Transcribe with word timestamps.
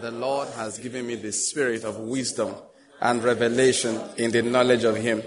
The 0.00 0.10
Lord 0.10 0.48
has 0.48 0.78
given 0.78 1.06
me 1.06 1.14
the 1.14 1.32
spirit 1.32 1.82
of 1.84 1.98
wisdom 1.98 2.54
and 3.00 3.24
revelation 3.24 3.98
in 4.18 4.30
the 4.30 4.42
knowledge 4.42 4.84
of 4.84 4.96
Him. 4.96 5.22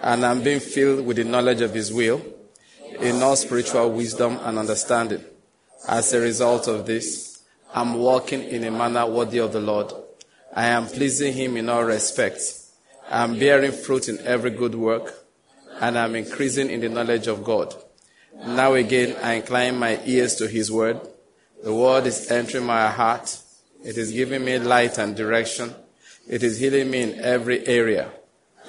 And 0.00 0.24
I'm 0.24 0.42
being 0.42 0.60
filled 0.60 1.04
with 1.04 1.18
the 1.18 1.24
knowledge 1.24 1.60
of 1.60 1.74
His 1.74 1.92
will 1.92 2.22
in 2.98 3.22
all 3.22 3.36
spiritual 3.36 3.90
wisdom 3.92 4.38
and 4.42 4.58
understanding. 4.58 5.22
As 5.86 6.14
a 6.14 6.20
result 6.20 6.66
of 6.66 6.86
this, 6.86 7.42
I'm 7.74 7.94
walking 7.94 8.42
in 8.42 8.64
a 8.64 8.70
manner 8.70 9.06
worthy 9.06 9.38
of 9.38 9.52
the 9.52 9.60
Lord. 9.60 9.92
I 10.54 10.66
am 10.68 10.86
pleasing 10.86 11.34
Him 11.34 11.58
in 11.58 11.68
all 11.68 11.84
respects. 11.84 12.72
I'm 13.10 13.38
bearing 13.38 13.72
fruit 13.72 14.08
in 14.08 14.18
every 14.26 14.50
good 14.50 14.74
work, 14.74 15.12
and 15.78 15.98
I'm 15.98 16.16
increasing 16.16 16.70
in 16.70 16.80
the 16.80 16.88
knowledge 16.88 17.26
of 17.26 17.44
God. 17.44 17.74
Now 18.46 18.72
again, 18.72 19.16
I 19.22 19.34
incline 19.34 19.78
my 19.78 20.00
ears 20.06 20.36
to 20.36 20.48
His 20.48 20.72
word. 20.72 21.00
The 21.62 21.74
word 21.74 22.06
is 22.06 22.30
entering 22.30 22.64
my 22.64 22.88
heart. 22.88 23.36
It 23.82 23.96
is 23.96 24.12
giving 24.12 24.44
me 24.44 24.58
light 24.58 24.98
and 24.98 25.16
direction. 25.16 25.74
It 26.28 26.42
is 26.42 26.58
healing 26.58 26.90
me 26.90 27.02
in 27.02 27.20
every 27.20 27.66
area. 27.66 28.10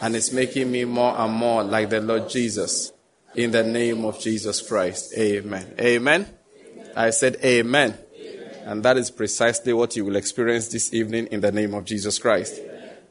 And 0.01 0.15
it's 0.15 0.31
making 0.31 0.71
me 0.71 0.85
more 0.85 1.17
and 1.17 1.33
more 1.33 1.63
like 1.63 1.89
the 1.89 2.01
Lord 2.01 2.29
Jesus. 2.29 2.91
In 3.35 3.51
the 3.51 3.63
name 3.63 4.03
of 4.03 4.19
Jesus 4.19 4.61
Christ. 4.61 5.13
Amen. 5.17 5.75
Amen. 5.79 6.27
I 6.95 7.11
said 7.11 7.37
amen. 7.43 7.97
amen. 8.15 8.55
And 8.65 8.83
that 8.83 8.97
is 8.97 9.09
precisely 9.11 9.73
what 9.73 9.95
you 9.95 10.03
will 10.05 10.15
experience 10.15 10.67
this 10.67 10.93
evening 10.93 11.27
in 11.27 11.39
the 11.39 11.51
name 11.51 11.73
of 11.73 11.85
Jesus 11.85 12.19
Christ. 12.19 12.59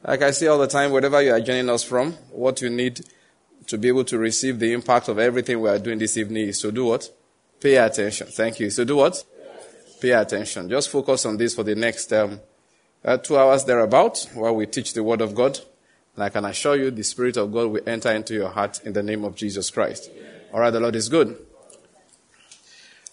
Like 0.06 0.22
I 0.22 0.30
say 0.30 0.46
all 0.46 0.58
the 0.58 0.66
time, 0.66 0.92
wherever 0.92 1.20
you 1.22 1.32
are 1.32 1.40
joining 1.40 1.68
us 1.70 1.82
from, 1.82 2.12
what 2.30 2.60
you 2.60 2.70
need 2.70 3.00
to 3.66 3.78
be 3.78 3.88
able 3.88 4.04
to 4.04 4.18
receive 4.18 4.58
the 4.58 4.72
impact 4.72 5.08
of 5.08 5.18
everything 5.18 5.60
we 5.60 5.68
are 5.68 5.78
doing 5.78 5.98
this 5.98 6.16
evening 6.16 6.48
is 6.48 6.60
to 6.60 6.72
do 6.72 6.86
what? 6.86 7.10
Pay 7.60 7.76
attention. 7.76 8.26
Thank 8.26 8.58
you. 8.60 8.70
So 8.70 8.84
do 8.84 8.96
what? 8.96 9.22
Pay 10.00 10.12
attention. 10.12 10.68
Just 10.68 10.88
focus 10.88 11.26
on 11.26 11.36
this 11.36 11.54
for 11.54 11.62
the 11.62 11.74
next 11.74 12.12
um, 12.12 12.40
uh, 13.04 13.18
two 13.18 13.38
hours 13.38 13.64
thereabout 13.64 14.28
while 14.34 14.54
we 14.54 14.66
teach 14.66 14.94
the 14.94 15.02
Word 15.02 15.20
of 15.20 15.34
God. 15.34 15.58
And 16.14 16.24
I 16.24 16.28
can 16.28 16.44
assure 16.44 16.76
you 16.76 16.90
the 16.90 17.04
Spirit 17.04 17.36
of 17.36 17.52
God 17.52 17.70
will 17.70 17.82
enter 17.86 18.10
into 18.10 18.34
your 18.34 18.48
heart 18.48 18.80
in 18.84 18.92
the 18.92 19.02
name 19.02 19.24
of 19.24 19.36
Jesus 19.36 19.70
Christ. 19.70 20.10
All 20.52 20.60
right, 20.60 20.70
the 20.70 20.80
Lord 20.80 20.96
is 20.96 21.08
good. 21.08 21.36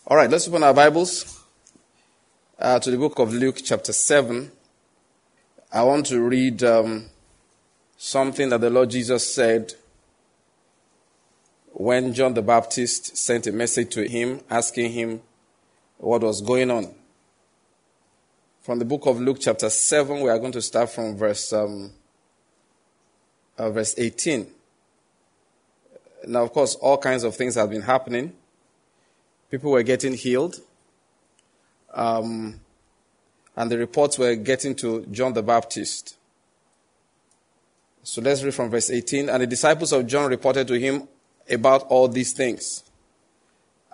All 0.08 0.16
right, 0.16 0.30
let's 0.30 0.48
open 0.48 0.64
our 0.64 0.74
Bibles 0.74 1.44
uh, 2.58 2.80
to 2.80 2.90
the 2.90 2.98
book 2.98 3.20
of 3.20 3.34
Luke, 3.34 3.60
chapter 3.64 3.92
7. 3.92 4.52
I 5.72 5.84
want 5.84 6.06
to 6.08 6.22
read 6.22 6.64
um, 6.64 7.08
something 7.98 8.50
that 8.50 8.62
the 8.62 8.70
Lord 8.70 8.92
Jesus 8.92 9.34
said 9.34 9.74
when 11.74 12.14
John 12.14 12.34
the 12.34 12.42
Baptist 12.42 13.18
sent 13.18 13.46
a 13.46 13.52
message 13.52 13.94
to 13.94 14.10
him 14.10 14.40
asking 14.50 14.94
him 14.94 15.22
what 15.98 16.22
was 16.22 16.42
going 16.42 16.72
on. 16.72 16.94
From 18.62 18.80
the 18.80 18.86
book 18.86 19.06
of 19.06 19.20
Luke, 19.20 19.38
chapter 19.40 19.70
7, 19.70 20.22
we 20.22 20.30
are 20.30 20.40
going 20.40 20.52
to 20.52 20.62
start 20.62 20.90
from 20.90 21.16
verse, 21.16 21.54
um, 21.54 21.92
uh, 23.58 23.70
verse 23.70 23.96
18. 23.98 24.48
Now, 26.28 26.44
of 26.44 26.52
course, 26.52 26.76
all 26.76 26.98
kinds 26.98 27.24
of 27.24 27.36
things 27.36 27.56
have 27.56 27.70
been 27.70 27.82
happening. 27.82 28.34
People 29.50 29.72
were 29.72 29.84
getting 29.84 30.14
healed. 30.14 30.58
Um, 31.94 32.60
and 33.56 33.72
the 33.72 33.78
reports 33.78 34.20
were 34.20 34.36
getting 34.36 34.76
to 34.76 35.06
John 35.08 35.34
the 35.34 35.42
Baptist. 35.42 36.18
So 38.04 38.22
let's 38.22 38.44
read 38.44 38.54
from 38.54 38.70
verse 38.70 38.90
18. 38.90 39.30
And 39.30 39.42
the 39.42 39.48
disciples 39.48 39.94
of 39.94 40.06
John 40.08 40.30
reported 40.30 40.68
to 40.68 40.78
him 40.78 41.08
about 41.50 41.84
all 41.84 42.08
these 42.08 42.34
things. 42.34 42.84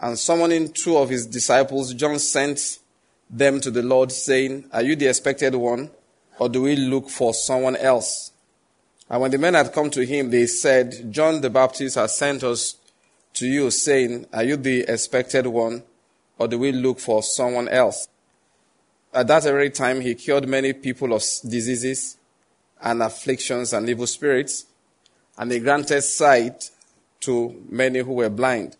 And 0.03 0.19
summoning 0.19 0.73
two 0.73 0.97
of 0.97 1.07
his 1.07 1.25
disciples, 1.25 1.93
John 1.93 2.19
sent 2.19 2.79
them 3.29 3.61
to 3.61 3.71
the 3.71 3.81
Lord, 3.81 4.11
saying, 4.11 4.65
Are 4.73 4.81
you 4.81 4.97
the 4.97 5.07
expected 5.07 5.55
one, 5.55 5.91
or 6.37 6.49
do 6.49 6.63
we 6.63 6.75
look 6.75 7.09
for 7.09 7.33
someone 7.33 7.77
else? 7.77 8.33
And 9.09 9.21
when 9.21 9.31
the 9.31 9.37
men 9.37 9.53
had 9.53 9.71
come 9.71 9.89
to 9.91 10.05
him, 10.05 10.29
they 10.29 10.45
said, 10.47 11.09
John 11.09 11.39
the 11.39 11.49
Baptist 11.49 11.95
has 11.95 12.17
sent 12.17 12.43
us 12.43 12.75
to 13.35 13.47
you, 13.47 13.71
saying, 13.71 14.25
Are 14.33 14.43
you 14.43 14.57
the 14.57 14.81
expected 14.81 15.47
one, 15.47 15.83
or 16.37 16.49
do 16.49 16.59
we 16.59 16.73
look 16.73 16.99
for 16.99 17.23
someone 17.23 17.69
else? 17.69 18.09
At 19.13 19.27
that 19.27 19.43
very 19.43 19.69
time, 19.69 20.01
he 20.01 20.15
cured 20.15 20.49
many 20.49 20.73
people 20.73 21.13
of 21.13 21.23
diseases 21.47 22.17
and 22.81 23.01
afflictions 23.01 23.71
and 23.71 23.87
evil 23.87 24.07
spirits, 24.07 24.65
and 25.37 25.49
he 25.49 25.59
granted 25.59 26.01
sight 26.01 26.71
to 27.21 27.63
many 27.69 27.99
who 27.99 28.15
were 28.15 28.29
blind. 28.29 28.75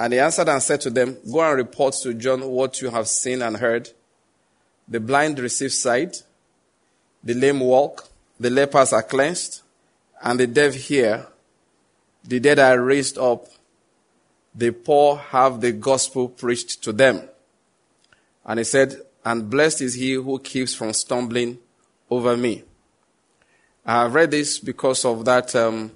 And 0.00 0.14
he 0.14 0.18
answered 0.18 0.48
and 0.48 0.62
said 0.62 0.80
to 0.80 0.90
them, 0.90 1.18
Go 1.30 1.42
and 1.42 1.58
report 1.58 1.94
to 2.02 2.14
John 2.14 2.40
what 2.48 2.80
you 2.80 2.88
have 2.88 3.06
seen 3.06 3.42
and 3.42 3.58
heard. 3.58 3.90
The 4.88 4.98
blind 4.98 5.38
receive 5.38 5.74
sight, 5.74 6.22
the 7.22 7.34
lame 7.34 7.60
walk, 7.60 8.08
the 8.40 8.48
lepers 8.48 8.94
are 8.94 9.02
cleansed, 9.02 9.60
and 10.22 10.40
the 10.40 10.46
deaf 10.46 10.72
hear, 10.72 11.26
the 12.24 12.40
dead 12.40 12.58
are 12.58 12.80
raised 12.80 13.18
up, 13.18 13.48
the 14.54 14.70
poor 14.70 15.18
have 15.18 15.60
the 15.60 15.72
gospel 15.72 16.30
preached 16.30 16.82
to 16.84 16.94
them. 16.94 17.28
And 18.46 18.58
he 18.58 18.64
said, 18.64 19.02
And 19.22 19.50
blessed 19.50 19.82
is 19.82 19.94
he 19.96 20.14
who 20.14 20.38
keeps 20.38 20.72
from 20.74 20.94
stumbling 20.94 21.58
over 22.08 22.38
me. 22.38 22.64
I 23.84 24.04
have 24.04 24.14
read 24.14 24.30
this 24.30 24.60
because 24.60 25.04
of 25.04 25.26
that 25.26 25.54
um, 25.54 25.92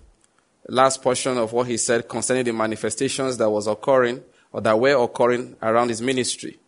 last 0.69 1.02
portion 1.02 1.36
of 1.38 1.52
what 1.52 1.66
he 1.66 1.76
said 1.76 2.08
concerning 2.08 2.44
the 2.44 2.52
manifestations 2.52 3.36
that 3.36 3.50
was 3.50 3.66
occurring 3.66 4.22
or 4.52 4.60
that 4.60 4.78
were 4.78 5.02
occurring 5.02 5.56
around 5.62 5.88
his 5.88 6.00
ministry. 6.00 6.52
He 6.52 6.58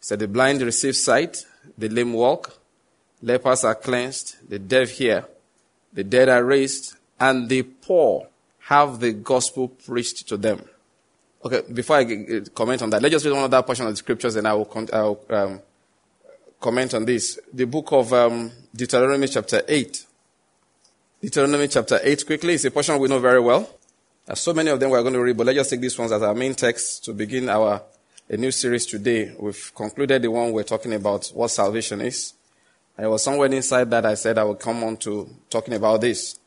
said, 0.00 0.18
The 0.20 0.28
blind 0.28 0.62
receive 0.62 0.96
sight, 0.96 1.44
the 1.76 1.88
lame 1.88 2.12
walk, 2.12 2.58
lepers 3.22 3.64
are 3.64 3.74
cleansed, 3.74 4.48
the 4.48 4.58
deaf 4.58 4.90
hear, 4.90 5.26
the 5.92 6.04
dead 6.04 6.28
are 6.28 6.44
raised, 6.44 6.96
and 7.18 7.48
the 7.48 7.62
poor 7.62 8.26
have 8.60 9.00
the 9.00 9.12
gospel 9.12 9.68
preached 9.68 10.28
to 10.28 10.36
them. 10.36 10.64
Okay, 11.44 11.62
before 11.72 11.96
I 11.96 12.04
comment 12.54 12.82
on 12.82 12.90
that, 12.90 13.02
let's 13.02 13.12
just 13.12 13.24
read 13.24 13.32
one 13.32 13.44
other 13.44 13.62
portion 13.62 13.86
of 13.86 13.92
the 13.92 13.96
scriptures 13.96 14.36
and 14.36 14.46
I 14.46 14.52
will, 14.54 14.66
con- 14.66 14.88
I 14.92 15.02
will 15.02 15.24
um, 15.30 15.60
comment 16.60 16.94
on 16.94 17.04
this. 17.04 17.38
The 17.52 17.64
book 17.64 17.92
of 17.92 18.12
um, 18.12 18.50
Deuteronomy, 18.74 19.26
chapter 19.26 19.62
8. 19.66 20.06
Deuteronomy, 21.22 21.68
chapter 21.68 22.00
8, 22.02 22.24
quickly. 22.24 22.54
It's 22.54 22.64
a 22.64 22.70
portion 22.70 22.98
we 22.98 23.06
know 23.06 23.18
very 23.18 23.40
well. 23.40 23.68
There's 24.24 24.40
so 24.40 24.54
many 24.54 24.70
of 24.70 24.80
them 24.80 24.88
we're 24.88 25.02
going 25.02 25.12
to 25.12 25.20
read, 25.20 25.36
but 25.36 25.44
let's 25.44 25.58
just 25.58 25.70
take 25.70 25.80
these 25.80 25.98
ones 25.98 26.12
as 26.12 26.22
our 26.22 26.34
main 26.34 26.54
text 26.54 27.04
to 27.04 27.12
begin 27.12 27.50
our 27.50 27.82
a 28.30 28.38
new 28.38 28.50
series 28.50 28.86
today. 28.86 29.34
We've 29.38 29.70
concluded 29.74 30.22
the 30.22 30.30
one 30.30 30.52
we're 30.52 30.62
talking 30.62 30.94
about 30.94 31.26
what 31.34 31.48
salvation 31.48 32.00
is. 32.00 32.32
And 32.96 33.04
it 33.04 33.10
was 33.10 33.22
somewhere 33.22 33.52
inside 33.52 33.90
that 33.90 34.06
I 34.06 34.14
said 34.14 34.38
I 34.38 34.44
would 34.44 34.60
come 34.60 34.82
on 34.82 34.96
to 34.98 35.28
talking 35.50 35.74
about 35.74 36.00
this. 36.00 36.38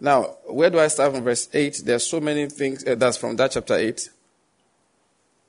Now, 0.00 0.22
where 0.46 0.70
do 0.70 0.78
I 0.78 0.88
start 0.88 1.12
from 1.12 1.22
verse 1.22 1.50
8? 1.52 1.82
There's 1.84 2.06
so 2.06 2.20
many 2.20 2.48
things, 2.48 2.86
uh, 2.86 2.94
that's 2.94 3.18
from 3.18 3.36
that 3.36 3.50
chapter 3.50 3.74
8. 3.74 4.08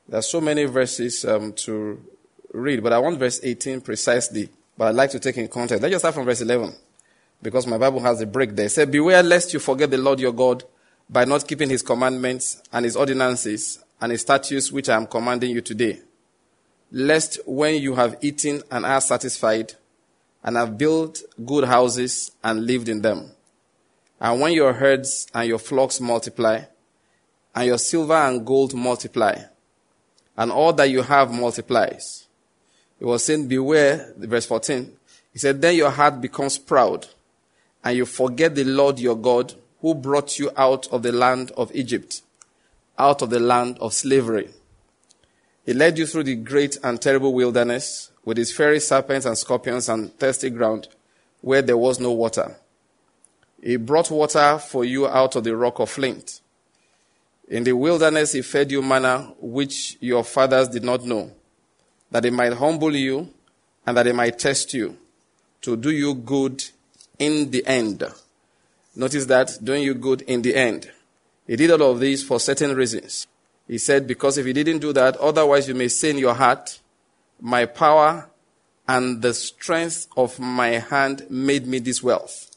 There's 0.10 0.28
so 0.28 0.42
many 0.42 0.66
verses 0.66 1.24
um, 1.24 1.54
to 1.54 2.04
read, 2.52 2.84
but 2.84 2.92
I 2.92 3.00
want 3.00 3.18
verse 3.18 3.40
18 3.42 3.80
precisely, 3.80 4.50
but 4.78 4.90
I'd 4.90 4.96
like 4.96 5.12
to 5.12 5.20
take 5.20 5.38
in 5.38 5.48
context. 5.48 5.82
Let's 5.82 5.94
just 5.94 6.02
start 6.02 6.16
from 6.16 6.26
verse 6.26 6.42
11, 6.42 6.74
because 7.42 7.68
my 7.68 7.78
Bible 7.78 8.00
has 8.00 8.22
a 8.22 8.26
break 8.26 8.56
there. 8.56 8.66
It 8.66 8.72
said, 8.72 8.92
Beware 8.92 9.24
lest 9.24 9.54
you 9.54 9.60
forget 9.60 9.92
the 9.92 9.98
Lord 9.98 10.20
your 10.20 10.34
God 10.34 10.64
by 11.10 11.26
not 11.26 11.48
keeping 11.48 11.70
his 11.70 11.82
commandments 11.82 12.62
and 12.74 12.86
his 12.86 12.96
ordinances 12.96 13.84
and 14.02 14.12
his 14.12 14.22
statutes 14.22 14.72
which 14.72 14.90
I 14.90 14.96
am 14.96 15.08
commanding 15.08 15.52
you 15.52 15.62
today. 15.62 16.02
Lest 16.92 17.40
when 17.46 17.82
you 17.82 17.96
have 17.96 18.18
eaten 18.22 18.62
and 18.72 18.86
are 18.86 19.02
satisfied, 19.02 19.74
and 20.46 20.58
have 20.58 20.78
built 20.78 21.24
good 21.44 21.64
houses 21.64 22.32
and 22.44 22.68
lived 22.68 22.88
in 22.88 23.02
them, 23.02 23.32
and 24.22 24.40
when 24.40 24.54
your 24.54 24.74
herds 24.74 25.28
and 25.34 25.48
your 25.48 25.58
flocks 25.58 26.00
multiply, 26.00 26.62
and 27.56 27.66
your 27.66 27.80
silver 27.80 28.14
and 28.14 28.46
gold 28.46 28.74
multiply, 28.76 29.36
and 30.38 30.52
all 30.52 30.72
that 30.72 30.90
you 30.90 31.02
have 31.02 31.32
multiplies. 31.32 32.28
He 33.00 33.06
was 33.06 33.24
saying, 33.24 33.48
Beware, 33.48 34.14
verse 34.18 34.46
14. 34.46 34.92
He 35.34 35.40
said, 35.40 35.62
Then 35.62 35.76
your 35.76 35.90
heart 35.90 36.22
becomes 36.22 36.58
proud, 36.58 37.08
and 37.86 37.96
you 37.96 38.06
forget 38.06 38.56
the 38.56 38.66
Lord 38.66 39.00
your 39.00 39.16
God, 39.16 39.54
who 39.80 39.96
brought 39.96 40.38
you 40.38 40.52
out 40.58 40.88
of 40.88 41.04
the 41.04 41.14
land 41.14 41.52
of 41.56 41.74
Egypt, 41.74 42.22
out 43.00 43.22
of 43.22 43.30
the 43.30 43.40
land 43.40 43.78
of 43.80 43.94
slavery. 43.94 44.50
He 45.66 45.74
led 45.74 45.98
you 45.98 46.06
through 46.06 46.24
the 46.24 46.36
great 46.36 46.78
and 46.84 47.02
terrible 47.02 47.34
wilderness, 47.34 48.12
with 48.26 48.38
its 48.38 48.52
fiery 48.52 48.82
serpents 48.82 49.26
and 49.26 49.38
scorpions 49.38 49.88
and 49.88 50.14
thirsty 50.20 50.50
ground, 50.50 50.90
where 51.40 51.62
there 51.62 51.78
was 51.78 52.00
no 52.00 52.12
water 52.12 52.58
he 53.66 53.78
brought 53.78 54.12
water 54.12 54.60
for 54.60 54.86
you 54.86 55.08
out 55.08 55.36
of 55.36 55.44
the 55.44 55.58
rock 55.58 55.80
of 55.80 55.90
flint. 55.90 56.40
In 57.48 57.64
the 57.64 57.74
wilderness, 57.74 58.34
he 58.34 58.44
fed 58.44 58.72
you 58.72 58.84
manna 58.84 59.34
which 59.40 59.98
your 60.00 60.24
fathers 60.24 60.68
did 60.68 60.84
not 60.84 61.04
know, 61.04 61.32
that 62.12 62.26
he 62.26 62.30
might 62.30 62.54
humble 62.54 62.96
you 62.96 63.34
and 63.86 63.98
that 63.98 64.06
he 64.06 64.12
might 64.12 64.38
test 64.38 64.76
you 64.76 64.96
to 65.62 65.76
do 65.76 65.90
you 65.90 66.14
good 66.14 66.64
in 67.20 67.52
the 67.52 67.66
end. 67.66 68.04
Notice 68.96 69.26
that 69.26 69.58
doing 69.64 69.84
you 69.84 69.94
good 69.94 70.22
in 70.22 70.42
the 70.42 70.56
end. 70.56 70.92
He 71.48 71.56
did 71.56 71.72
all 71.72 71.92
of 71.92 72.00
this 72.00 72.24
for 72.24 72.40
certain 72.40 72.76
reasons. 72.76 73.28
He 73.68 73.78
said, 73.78 74.08
because 74.08 74.38
if 74.38 74.46
he 74.46 74.54
didn't 74.54 74.80
do 74.80 74.94
that, 74.94 75.18
otherwise 75.18 75.68
you 75.68 75.76
may 75.76 75.88
say 75.88 76.12
in 76.12 76.18
your 76.18 76.34
heart, 76.34 76.80
my 77.42 77.66
power 77.66 78.30
and 78.88 79.22
the 79.22 79.34
strength 79.34 80.08
of 80.16 80.40
my 80.40 80.70
hand 80.70 81.26
made 81.30 81.68
me 81.68 81.80
this 81.80 82.02
wealth. 82.02 82.52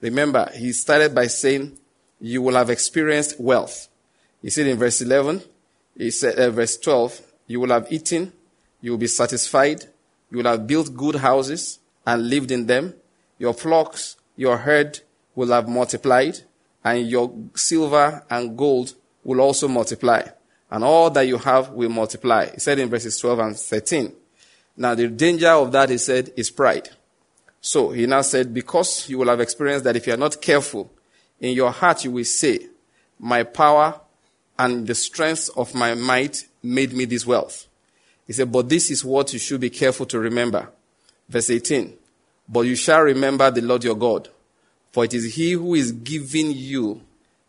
Remember, 0.00 0.50
he 0.54 0.72
started 0.72 1.14
by 1.14 1.26
saying, 1.26 1.78
You 2.20 2.42
will 2.42 2.54
have 2.54 2.70
experienced 2.70 3.38
wealth. 3.38 3.88
He 4.42 4.50
said 4.50 4.66
in 4.66 4.78
verse 4.78 5.00
11, 5.00 5.42
he 5.96 6.10
said, 6.10 6.38
uh, 6.38 6.50
verse 6.50 6.76
12, 6.76 7.20
You 7.46 7.60
will 7.60 7.70
have 7.70 7.90
eaten, 7.90 8.32
you 8.80 8.92
will 8.92 8.98
be 8.98 9.06
satisfied, 9.06 9.84
you 10.30 10.38
will 10.38 10.50
have 10.50 10.66
built 10.66 10.94
good 10.94 11.16
houses 11.16 11.78
and 12.06 12.28
lived 12.28 12.50
in 12.50 12.66
them. 12.66 12.94
Your 13.38 13.54
flocks, 13.54 14.16
your 14.36 14.56
herd 14.58 15.00
will 15.34 15.48
have 15.48 15.68
multiplied, 15.68 16.40
and 16.84 17.08
your 17.08 17.32
silver 17.54 18.24
and 18.30 18.56
gold 18.56 18.94
will 19.24 19.40
also 19.40 19.68
multiply. 19.68 20.22
And 20.70 20.82
all 20.82 21.10
that 21.10 21.26
you 21.26 21.38
have 21.38 21.70
will 21.70 21.90
multiply. 21.90 22.50
He 22.50 22.60
said 22.60 22.78
in 22.78 22.88
verses 22.88 23.18
12 23.18 23.38
and 23.38 23.56
13. 23.56 24.12
Now, 24.76 24.94
the 24.94 25.08
danger 25.08 25.48
of 25.48 25.72
that, 25.72 25.90
he 25.90 25.98
said, 25.98 26.32
is 26.36 26.50
pride. 26.50 26.90
So 27.60 27.90
he 27.90 28.06
now 28.06 28.22
said, 28.22 28.52
because 28.52 29.08
you 29.08 29.18
will 29.18 29.28
have 29.28 29.40
experienced 29.40 29.84
that 29.84 29.96
if 29.96 30.06
you 30.06 30.14
are 30.14 30.18
not 30.18 30.40
careful, 30.40 30.90
in 31.40 31.54
your 31.54 31.70
heart 31.70 32.04
you 32.04 32.10
will 32.12 32.24
say, 32.24 32.60
My 33.18 33.42
power 33.42 34.00
and 34.58 34.86
the 34.86 34.94
strength 34.94 35.50
of 35.56 35.74
my 35.74 35.94
might 35.94 36.46
made 36.62 36.92
me 36.92 37.04
this 37.04 37.26
wealth. 37.26 37.66
He 38.26 38.32
said, 38.32 38.50
But 38.52 38.68
this 38.68 38.90
is 38.90 39.04
what 39.04 39.32
you 39.32 39.38
should 39.38 39.60
be 39.60 39.70
careful 39.70 40.06
to 40.06 40.18
remember. 40.18 40.70
Verse 41.28 41.50
18. 41.50 41.96
But 42.48 42.60
you 42.60 42.76
shall 42.76 43.02
remember 43.02 43.50
the 43.50 43.62
Lord 43.62 43.84
your 43.84 43.96
God, 43.96 44.28
for 44.92 45.04
it 45.04 45.14
is 45.14 45.34
he 45.34 45.52
who 45.52 45.74
is 45.74 45.92
giving 45.92 46.52
you 46.52 47.00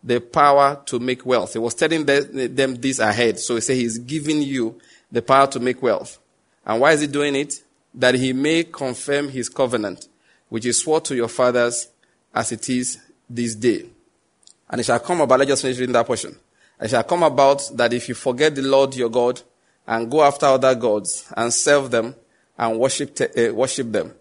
the 0.02 0.20
power 0.20 0.80
to 0.86 0.98
make 0.98 1.24
wealth. 1.26 1.52
He 1.52 1.58
was 1.58 1.74
telling 1.74 2.04
them 2.04 2.74
this 2.76 2.98
ahead. 2.98 3.38
So 3.38 3.56
he 3.56 3.60
said 3.60 3.76
he's 3.76 3.98
giving 3.98 4.42
you 4.42 4.78
the 5.10 5.22
power 5.22 5.46
to 5.48 5.60
make 5.60 5.82
wealth. 5.82 6.18
And 6.64 6.80
why 6.80 6.92
is 6.92 7.00
he 7.00 7.06
doing 7.06 7.34
it? 7.34 7.62
That 7.94 8.14
he 8.14 8.32
may 8.32 8.64
confirm 8.64 9.28
his 9.28 9.48
covenant, 9.48 10.08
which 10.48 10.66
is 10.66 10.78
swore 10.78 11.00
to 11.02 11.16
your 11.16 11.28
fathers 11.28 11.88
as 12.34 12.52
it 12.52 12.68
is 12.68 12.98
this 13.28 13.54
day. 13.54 13.86
And 14.70 14.80
it 14.80 14.84
shall 14.84 15.00
come 15.00 15.20
about, 15.20 15.38
let's 15.38 15.50
just 15.50 15.62
finish 15.62 15.78
reading 15.78 15.94
that 15.94 16.06
portion. 16.06 16.36
It 16.80 16.90
shall 16.90 17.04
come 17.04 17.22
about 17.22 17.70
that 17.74 17.92
if 17.92 18.08
you 18.08 18.14
forget 18.14 18.54
the 18.54 18.62
Lord 18.62 18.94
your 18.94 19.08
God 19.08 19.40
and 19.86 20.10
go 20.10 20.22
after 20.22 20.46
other 20.46 20.74
gods 20.74 21.32
and 21.36 21.52
serve 21.52 21.90
them 21.90 22.14
and 22.56 22.78
worship, 22.78 23.18
uh, 23.20 23.52
worship 23.54 23.90
them, 23.90 24.14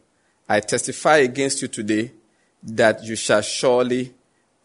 I 0.48 0.60
testify 0.62 1.18
against 1.18 1.62
you 1.62 1.68
today 1.68 2.12
that 2.64 3.04
you 3.04 3.16
shall 3.16 3.42
surely 3.42 4.14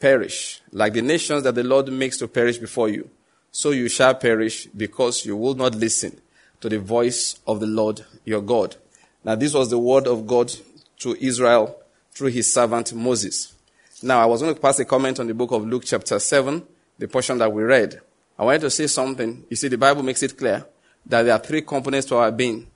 perish. 0.01 0.61
Like 0.73 0.93
the 0.95 1.03
nations 1.03 1.43
that 1.43 1.55
the 1.55 1.65
Lord 1.65 1.93
makes 1.93 2.19
to 2.19 2.29
perish 2.29 2.59
before 2.59 2.89
you, 2.89 3.09
so 3.51 3.71
you 3.71 3.89
shall 3.89 4.15
perish 4.15 4.67
because 4.67 5.27
you 5.27 5.37
will 5.37 5.55
not 5.55 5.75
listen 5.75 6.21
to 6.61 6.69
the 6.69 6.79
voice 6.79 7.41
of 7.47 7.61
the 7.61 7.67
Lord 7.67 8.05
your 8.25 8.41
God. 8.41 8.77
Now, 9.25 9.35
this 9.35 9.55
was 9.55 9.71
the 9.71 9.79
word 9.79 10.07
of 10.07 10.27
God 10.27 10.53
to 11.01 11.17
Israel 11.21 11.77
through 12.13 12.29
his 12.29 12.53
servant 12.53 12.93
Moses. 12.95 13.55
Now, 14.03 14.21
I 14.21 14.27
was 14.27 14.43
going 14.43 14.55
to 14.55 14.61
pass 14.61 14.79
a 14.79 14.85
comment 14.85 15.21
on 15.21 15.27
the 15.27 15.35
book 15.35 15.53
of 15.53 15.67
Luke, 15.67 15.85
chapter 15.85 16.19
7, 16.19 16.63
the 16.99 17.09
portion 17.09 17.39
that 17.39 17.53
we 17.53 17.63
read. 17.63 18.01
I 18.39 18.45
wanted 18.45 18.63
to 18.63 18.71
say 18.71 18.87
something. 18.87 19.45
You 19.49 19.57
see, 19.57 19.69
the 19.69 19.79
Bible 19.79 20.03
makes 20.03 20.23
it 20.23 20.37
clear 20.37 20.65
that 21.07 21.23
there 21.23 21.35
are 21.35 21.39
three 21.39 21.63
components 21.63 22.07
to 22.09 22.17
our 22.17 22.33
being 22.33 22.67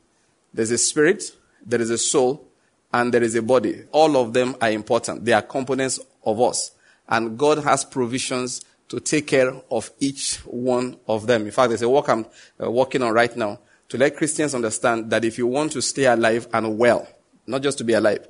there's 0.57 0.71
a 0.71 0.79
spirit, 0.79 1.23
there 1.65 1.83
is 1.83 1.91
a 1.91 1.99
soul, 1.99 2.43
and 2.93 3.13
there 3.13 3.23
is 3.23 3.35
a 3.35 3.43
body. 3.43 3.85
All 3.93 4.17
of 4.17 4.33
them 4.33 4.57
are 4.61 4.71
important. 4.71 5.25
They 5.25 5.33
are 5.33 5.43
components 5.43 6.01
of 6.25 6.41
us. 6.41 6.71
And 7.09 7.39
God 7.39 7.59
has 7.59 7.85
provisions 7.85 8.65
to 8.89 9.01
take 9.01 9.27
care 9.27 9.53
of 9.71 9.91
each 10.01 10.37
one 10.45 10.97
of 11.09 11.27
them. 11.27 11.45
In 11.45 11.51
fact, 11.51 11.71
there's 11.71 11.83
a 11.83 11.89
work 11.89 12.09
I'm 12.09 12.27
uh, 12.63 12.71
working 12.71 13.03
on 13.03 13.13
right 13.13 13.35
now 13.37 13.59
to 13.89 13.99
let 13.99 14.17
Christians 14.17 14.55
understand 14.55 15.11
that 15.11 15.25
if 15.25 15.39
you 15.39 15.47
want 15.47 15.73
to 15.73 15.83
stay 15.83 16.05
alive 16.05 16.49
and 16.53 16.79
well, 16.79 17.07
not 17.47 17.63
just 17.63 17.79
to 17.79 17.85
be 17.85 17.93
alive 17.93 18.27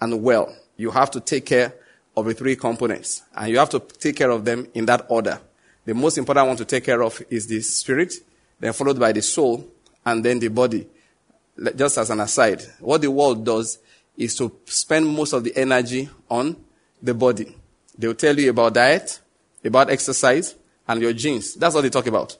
and 0.00 0.22
well, 0.22 0.54
you 0.76 0.90
have 0.90 1.10
to 1.12 1.20
take 1.20 1.46
care 1.46 1.74
of 2.16 2.26
the 2.26 2.34
three 2.34 2.56
components. 2.56 3.22
And 3.34 3.50
you 3.50 3.58
have 3.58 3.70
to 3.70 3.80
take 3.80 4.16
care 4.16 4.30
of 4.30 4.44
them 4.44 4.68
in 4.74 4.86
that 4.86 5.06
order. 5.08 5.40
The 5.84 5.94
most 5.94 6.18
important 6.18 6.46
one 6.46 6.56
to 6.56 6.64
take 6.64 6.84
care 6.84 7.02
of 7.02 7.22
is 7.30 7.46
the 7.46 7.60
spirit, 7.60 8.14
then 8.58 8.72
followed 8.72 8.98
by 8.98 9.12
the 9.12 9.22
soul, 9.22 9.66
and 10.04 10.24
then 10.24 10.38
the 10.38 10.48
body. 10.48 10.86
Just 11.76 11.98
as 11.98 12.10
an 12.10 12.20
aside, 12.20 12.62
what 12.80 13.00
the 13.00 13.10
world 13.10 13.44
does 13.44 13.78
is 14.20 14.34
to 14.36 14.52
spend 14.66 15.08
most 15.08 15.32
of 15.32 15.42
the 15.42 15.56
energy 15.56 16.08
on 16.28 16.54
the 17.02 17.14
body. 17.14 17.56
They'll 17.98 18.14
tell 18.14 18.38
you 18.38 18.50
about 18.50 18.74
diet, 18.74 19.18
about 19.64 19.90
exercise, 19.90 20.54
and 20.86 21.00
your 21.00 21.14
genes. 21.14 21.54
That's 21.54 21.74
what 21.74 21.80
they 21.80 21.88
talk 21.88 22.06
about. 22.06 22.36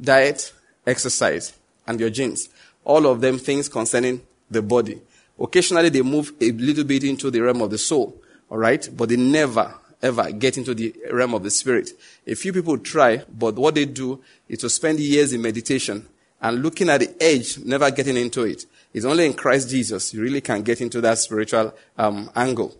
Diet, 0.00 0.52
exercise, 0.84 1.52
and 1.86 2.00
your 2.00 2.10
genes. 2.10 2.48
All 2.84 3.06
of 3.06 3.20
them 3.20 3.38
things 3.38 3.68
concerning 3.68 4.22
the 4.50 4.60
body. 4.60 5.00
Occasionally 5.38 5.90
they 5.90 6.02
move 6.02 6.32
a 6.40 6.50
little 6.50 6.84
bit 6.84 7.04
into 7.04 7.30
the 7.30 7.40
realm 7.40 7.62
of 7.62 7.70
the 7.70 7.78
soul, 7.78 8.20
alright? 8.50 8.88
But 8.92 9.10
they 9.10 9.16
never, 9.16 9.72
ever 10.02 10.32
get 10.32 10.58
into 10.58 10.74
the 10.74 10.92
realm 11.12 11.34
of 11.34 11.44
the 11.44 11.50
spirit. 11.50 11.90
A 12.26 12.34
few 12.34 12.52
people 12.52 12.76
try, 12.78 13.22
but 13.38 13.54
what 13.54 13.76
they 13.76 13.84
do 13.84 14.20
is 14.48 14.58
to 14.58 14.68
spend 14.68 14.98
years 14.98 15.32
in 15.32 15.42
meditation 15.42 16.08
and 16.40 16.62
looking 16.62 16.88
at 16.88 17.00
the 17.00 17.14
edge, 17.22 17.58
never 17.58 17.90
getting 17.90 18.16
into 18.16 18.44
it. 18.44 18.64
It's 18.92 19.04
only 19.04 19.26
in 19.26 19.34
Christ 19.34 19.70
Jesus 19.70 20.14
you 20.14 20.22
really 20.22 20.40
can 20.40 20.62
get 20.62 20.80
into 20.80 21.00
that 21.00 21.18
spiritual 21.18 21.74
um, 21.98 22.30
angle. 22.34 22.74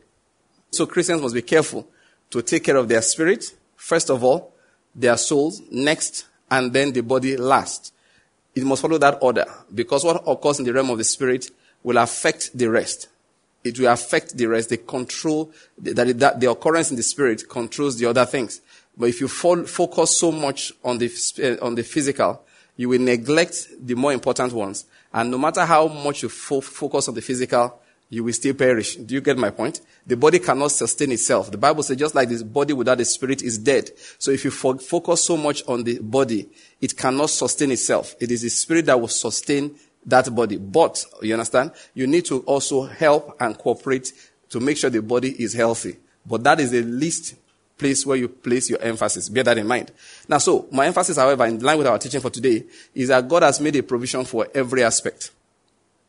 So 0.71 0.87
Christians 0.87 1.21
must 1.21 1.35
be 1.35 1.43
careful 1.43 1.87
to 2.31 2.43
take 2.43 2.65
care 2.65 2.77
of 2.77 2.89
their 2.89 3.03
spirit, 3.03 3.55
first 3.77 4.11
of 4.11 4.23
all, 4.25 4.55
their 4.95 5.17
souls 5.17 5.63
next, 5.71 6.27
and 6.51 6.73
then 6.73 6.93
the 6.93 7.03
body 7.03 7.37
last. 7.37 7.93
It 8.55 8.65
must 8.65 8.83
follow 8.83 8.99
that 8.99 9.19
order 9.21 9.47
because 9.73 10.05
what 10.05 10.23
occurs 10.27 10.59
in 10.59 10.65
the 10.65 10.73
realm 10.73 10.91
of 10.91 10.99
the 10.99 11.05
spirit 11.05 11.51
will 11.83 11.99
affect 11.99 12.57
the 12.57 12.69
rest. 12.69 13.09
It 13.63 13.79
will 13.79 13.89
affect 13.89 14.37
the 14.37 14.47
rest. 14.47 14.71
They 14.71 14.79
control, 14.79 15.53
that, 15.79 16.19
that 16.19 16.41
the 16.41 16.51
occurrence 16.51 16.91
in 16.91 16.97
the 16.97 17.03
spirit 17.03 17.49
controls 17.49 17.99
the 17.99 18.07
other 18.07 18.25
things. 18.25 18.61
But 18.97 19.11
if 19.11 19.21
you 19.21 19.29
focus 19.29 20.17
so 20.17 20.33
much 20.33 20.73
on 20.83 20.99
the, 20.99 21.59
on 21.63 21.75
the 21.75 21.83
physical, 21.83 22.43
you 22.81 22.89
will 22.89 22.99
neglect 22.99 23.69
the 23.79 23.95
more 23.95 24.11
important 24.11 24.55
ones. 24.55 24.87
And 25.13 25.31
no 25.31 25.37
matter 25.37 25.67
how 25.67 25.87
much 25.87 26.23
you 26.23 26.31
fo- 26.31 26.63
focus 26.63 27.09
on 27.09 27.15
the 27.15 27.21
physical, 27.21 27.79
you 28.09 28.25
will 28.25 28.33
still 28.33 28.55
perish. 28.55 28.97
Do 28.97 29.13
you 29.13 29.21
get 29.21 29.37
my 29.37 29.51
point? 29.51 29.83
The 30.07 30.17
body 30.17 30.39
cannot 30.39 30.69
sustain 30.69 31.13
itself. 31.13 31.51
The 31.51 31.59
Bible 31.59 31.83
says 31.83 31.99
just 31.99 32.15
like 32.15 32.31
this 32.31 32.43
body 32.43 32.73
without 32.73 32.97
the 32.97 33.05
spirit 33.05 33.43
is 33.43 33.59
dead. 33.59 33.91
So 34.17 34.31
if 34.31 34.47
you 34.47 34.51
fo- 34.51 34.79
focus 34.79 35.23
so 35.23 35.37
much 35.37 35.63
on 35.69 35.85
the 35.85 35.99
body, 35.99 36.49
it 36.81 36.97
cannot 36.97 37.29
sustain 37.29 37.71
itself. 37.71 38.15
It 38.19 38.31
is 38.31 38.41
the 38.41 38.49
spirit 38.49 38.87
that 38.87 38.99
will 38.99 39.09
sustain 39.09 39.75
that 40.07 40.35
body. 40.35 40.57
But, 40.57 41.05
you 41.21 41.35
understand? 41.35 41.73
You 41.93 42.07
need 42.07 42.25
to 42.25 42.41
also 42.45 42.85
help 42.85 43.37
and 43.43 43.59
cooperate 43.59 44.11
to 44.49 44.59
make 44.59 44.79
sure 44.79 44.89
the 44.89 45.03
body 45.03 45.33
is 45.33 45.53
healthy. 45.53 45.99
But 46.25 46.45
that 46.45 46.61
is 46.61 46.71
the 46.71 46.81
least 46.81 47.35
place 47.81 48.05
where 48.05 48.19
you 48.19 48.29
place 48.29 48.69
your 48.71 48.81
emphasis. 48.81 49.29
Bear 49.29 49.43
that 49.45 49.59
in 49.59 49.67
mind. 49.67 49.91
Now, 50.29 50.39
so, 50.39 50.69
my 50.71 50.87
emphasis, 50.87 51.17
however, 51.17 51.47
in 51.47 51.59
line 51.59 51.79
with 51.79 51.87
our 51.87 51.99
teaching 51.99 52.21
for 52.21 52.31
today, 52.31 52.65
is 52.95 53.09
that 53.09 53.27
God 53.27 53.43
has 53.43 53.59
made 53.61 53.75
a 53.77 53.83
provision 53.83 54.25
for 54.25 54.47
every 54.55 54.85
aspect. 54.85 55.33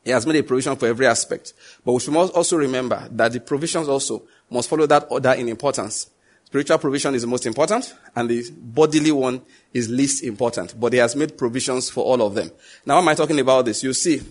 He 0.04 0.12
has 0.12 0.28
made 0.28 0.36
a 0.36 0.44
provision 0.44 0.76
for 0.76 0.88
every 0.88 1.08
aspect. 1.08 1.54
But 1.86 1.94
we 1.94 2.00
should 2.00 2.16
also 2.16 2.58
remember 2.58 3.08
that 3.12 3.32
the 3.32 3.40
provisions 3.40 3.88
also 3.88 4.24
must 4.50 4.70
follow 4.70 4.86
that 4.88 5.08
order 5.10 5.32
in 5.32 5.48
importance. 5.48 6.10
Spiritual 6.46 6.80
provision 6.80 7.16
is 7.16 7.22
the 7.22 7.28
most 7.28 7.46
important, 7.46 7.94
and 8.14 8.30
the 8.30 8.52
bodily 8.52 9.12
one 9.14 9.42
is 9.74 9.90
least 9.90 10.24
important. 10.24 10.78
But 10.78 10.92
he 10.92 11.00
has 11.00 11.16
made 11.16 11.38
provisions 11.38 11.90
for 11.90 12.04
all 12.04 12.22
of 12.22 12.36
them. 12.36 12.52
Now, 12.86 12.96
why 12.96 13.02
am 13.02 13.08
I 13.08 13.16
talking 13.16 13.40
about 13.40 13.64
this? 13.64 13.82
You 13.84 13.94
see, 13.94 14.22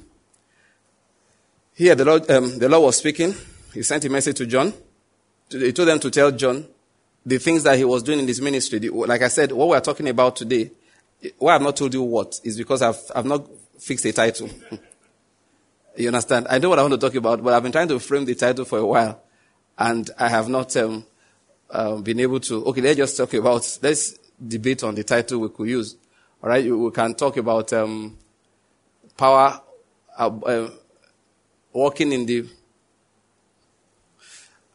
here 1.75 1.94
the 1.94 2.04
Lord, 2.04 2.30
um, 2.30 2.59
the 2.59 2.68
Lord 2.68 2.85
was 2.85 2.99
speaking. 2.99 3.35
He 3.73 3.82
sent 3.82 4.04
a 4.04 4.11
message 4.11 4.37
to 4.37 4.47
John. 4.47 4.75
He 5.49 5.73
told 5.73 5.88
them 5.88 5.99
to 6.00 6.11
tell 6.11 6.30
John 6.30 6.66
the 7.25 7.39
things 7.39 7.62
that 7.65 7.77
he 7.77 7.85
was 7.85 8.03
doing 8.03 8.19
in 8.19 8.27
his 8.27 8.41
ministry. 8.41 8.81
Like 8.89 9.23
I 9.23 9.29
said, 9.29 9.53
what 9.53 9.69
we're 9.69 9.81
talking 9.81 10.09
about 10.09 10.37
today, 10.37 10.71
why 11.39 11.55
I've 11.55 11.62
not 11.62 11.77
told 11.77 11.93
you 11.93 12.03
what 12.03 12.41
is 12.45 12.57
because 12.57 12.83
I've, 12.83 12.99
I've 13.15 13.27
not 13.27 13.47
fixed 13.79 14.05
a 14.07 14.12
title. 14.12 14.49
You 15.97 16.07
understand? 16.07 16.47
I 16.49 16.59
know 16.59 16.69
what 16.69 16.79
I 16.79 16.83
want 16.83 16.95
to 16.95 16.99
talk 16.99 17.15
about, 17.15 17.43
but 17.43 17.53
I've 17.53 17.62
been 17.62 17.73
trying 17.73 17.89
to 17.89 17.99
frame 17.99 18.25
the 18.25 18.35
title 18.35 18.65
for 18.65 18.79
a 18.79 18.87
while, 18.87 19.23
and 19.77 20.09
I 20.19 20.29
have 20.29 20.49
not 20.49 20.75
um, 20.77 21.05
uh, 21.69 21.97
been 21.97 22.21
able 22.21 22.41
to. 22.41 22.65
Okay, 22.67 22.81
let's 22.81 22.97
just 22.97 23.17
talk 23.17 23.35
about. 23.35 23.79
Let's 23.83 24.17
debate 24.47 24.83
on 24.85 24.95
the 24.95 25.05
title 25.05 25.41
we 25.41 25.49
could 25.49 25.69
use. 25.69 25.97
All 26.43 26.49
right, 26.49 26.65
we 26.65 26.91
can 26.93 27.15
talk 27.15 27.37
about 27.37 27.73
um, 27.73 28.17
power, 29.17 29.61
uh, 30.17 30.31
uh, 30.47 30.71
walking 31.73 32.12
in 32.12 32.25
the. 32.25 32.47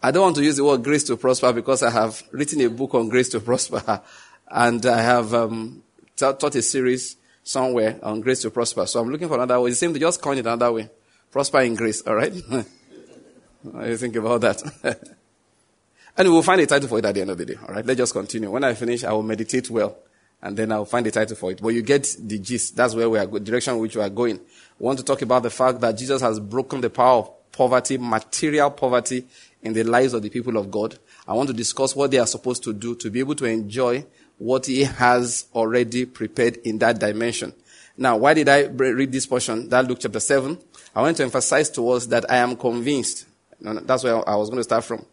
I 0.06 0.12
don't 0.12 0.22
want 0.22 0.36
to 0.36 0.44
use 0.44 0.58
the 0.58 0.64
word 0.64 0.84
grace 0.84 1.04
to 1.06 1.18
prosper 1.18 1.52
because 1.52 1.82
I 1.82 1.90
have 1.90 2.22
written 2.32 2.62
a 2.62 2.70
book 2.70 2.94
on 2.94 3.10
grace 3.10 3.30
to 3.30 3.40
prosper, 3.40 4.04
and 4.52 4.86
I 4.86 5.02
have 5.02 5.34
um, 5.34 5.82
taught 6.16 6.54
a 6.54 6.62
series 6.62 7.18
somewhere 7.42 8.00
on 8.04 8.22
grace 8.22 8.44
to 8.44 8.52
prosper. 8.52 8.86
So 8.86 9.00
I'm 9.00 9.10
looking 9.10 9.28
for 9.28 9.34
another 9.34 9.60
way. 9.60 9.72
It 9.72 9.76
seems 9.76 9.94
to 9.94 10.00
just 10.00 10.22
coin 10.22 10.38
it 10.38 10.46
another 10.46 10.72
way. 10.72 10.92
Prosper 11.32 11.62
in 11.62 11.74
grace, 11.74 12.04
all 12.04 12.14
right? 12.14 12.32
you 13.64 13.98
think 13.98 14.16
about 14.18 14.42
that? 14.42 14.62
and 16.18 16.30
we'll 16.30 16.44
find 16.44 16.62
a 16.62 16.68
title 16.68 16.88
for 16.88 17.00
it 17.00 17.06
at 17.06 17.16
the 17.16 17.22
end 17.22 17.32
of 17.32 17.40
the 17.40 17.46
day, 17.48 17.56
all 17.68 17.74
right? 17.74 17.84
Let's 17.84 17.98
just 17.98 18.14
continue. 18.14 18.52
When 18.52 18.64
I 18.64 18.76
finish, 18.76 19.04
I 19.04 19.12
will 19.12 19.24
meditate 19.24 19.72
well 19.72 19.98
and 20.40 20.56
then 20.56 20.72
I'll 20.72 20.86
find 20.86 21.04
the 21.04 21.10
title 21.10 21.36
for 21.36 21.50
it. 21.50 21.64
But 21.64 21.70
you 21.70 21.82
get 21.82 22.16
the 22.20 22.38
gist. 22.38 22.76
That's 22.76 22.94
where 22.94 23.10
we 23.10 23.18
are, 23.18 23.26
direction 23.26 23.80
which 23.80 23.96
we 23.96 24.04
are 24.04 24.10
going. 24.10 24.40
We 24.78 24.86
want 24.86 25.00
to 25.00 25.06
talk 25.06 25.24
about 25.24 25.42
the 25.42 25.50
fact 25.50 25.82
that 25.82 25.98
Jesus 25.98 26.22
has 26.22 26.40
broken 26.40 26.82
the 26.82 26.92
power 26.92 27.22
of 27.22 27.52
poverty, 27.52 27.98
material 27.98 28.70
poverty 28.70 29.26
in 29.65 29.74
the 29.74 29.84
lives 29.84 30.13
of 30.13 30.22
the 30.22 30.29
people 30.29 30.57
of 30.57 30.69
God. 30.72 30.98
I 31.27 31.34
want 31.34 31.48
to 31.48 31.53
discuss 31.53 31.95
what 31.95 32.12
they 32.12 32.19
are 32.19 32.27
supposed 32.27 32.63
to 32.63 32.74
do 32.74 32.95
to 32.95 33.10
be 33.10 33.19
able 33.19 33.36
to 33.36 33.45
enjoy 33.45 34.05
what 34.38 34.67
he 34.67 34.84
has 34.84 35.48
already 35.53 36.05
prepared 36.05 36.57
in 36.57 36.77
that 36.79 37.00
dimension. 37.00 37.51
Now, 37.98 38.17
why 38.17 38.36
did 38.36 38.48
I 38.48 38.65
read 38.65 39.12
this 39.12 39.25
portion? 39.25 39.67
That 39.69 39.88
Luke 39.88 39.98
chapter 40.01 40.19
7. 40.19 40.57
I 40.95 41.01
want 41.01 41.17
to 41.17 41.24
emphasize 41.24 41.69
to 41.72 41.89
us 41.89 42.05
that 42.07 42.29
I 42.29 42.38
am 42.38 42.55
convinced. 42.55 43.25
That's 43.60 44.03
where 44.03 44.29
I 44.29 44.36
was 44.36 44.50
going 44.50 44.60
to 44.60 44.63
start 44.63 44.84
from. 44.84 45.03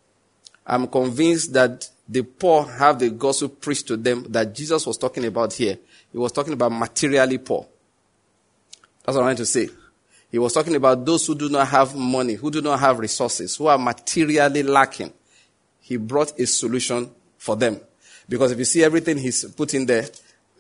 I'm 0.67 0.87
convinced 0.87 1.55
that 1.55 1.89
the 2.09 2.23
poor 2.23 2.65
have 2.65 2.99
the 2.99 3.11
gospel 3.11 3.49
preached 3.49 3.87
to 3.89 3.97
them 3.97 4.27
that 4.29 4.55
Jesus 4.55 4.87
was 4.87 4.99
talking 4.99 5.25
about 5.25 5.55
here. 5.55 5.79
He 6.11 6.19
was 6.19 6.31
talking 6.31 6.53
about 6.53 6.73
materially 6.73 7.39
poor. 7.39 7.67
That's 9.05 9.17
what 9.17 9.23
I 9.23 9.27
want 9.27 9.39
to 9.39 9.47
say. 9.47 9.71
He 10.33 10.39
was 10.39 10.55
talking 10.55 10.75
about 10.75 11.05
those 11.05 11.27
who 11.27 11.35
do 11.35 11.51
not 11.51 11.69
have 11.69 11.95
money, 11.95 12.35
who 12.35 12.51
do 12.51 12.63
not 12.63 12.81
have 12.81 12.99
resources, 12.99 13.55
who 13.55 13.67
are 13.67 13.77
materially 13.77 14.63
lacking. 14.63 15.13
He 15.79 15.99
brought 15.99 16.41
a 16.41 16.47
solution 16.47 17.11
for 17.37 17.55
them. 17.55 17.79
Because 18.27 18.51
if 18.51 18.59
you 18.59 18.65
see 18.65 18.83
everything 18.83 19.19
he's 19.19 19.45
put 19.45 19.75
in 19.75 19.85
there, 19.85 20.07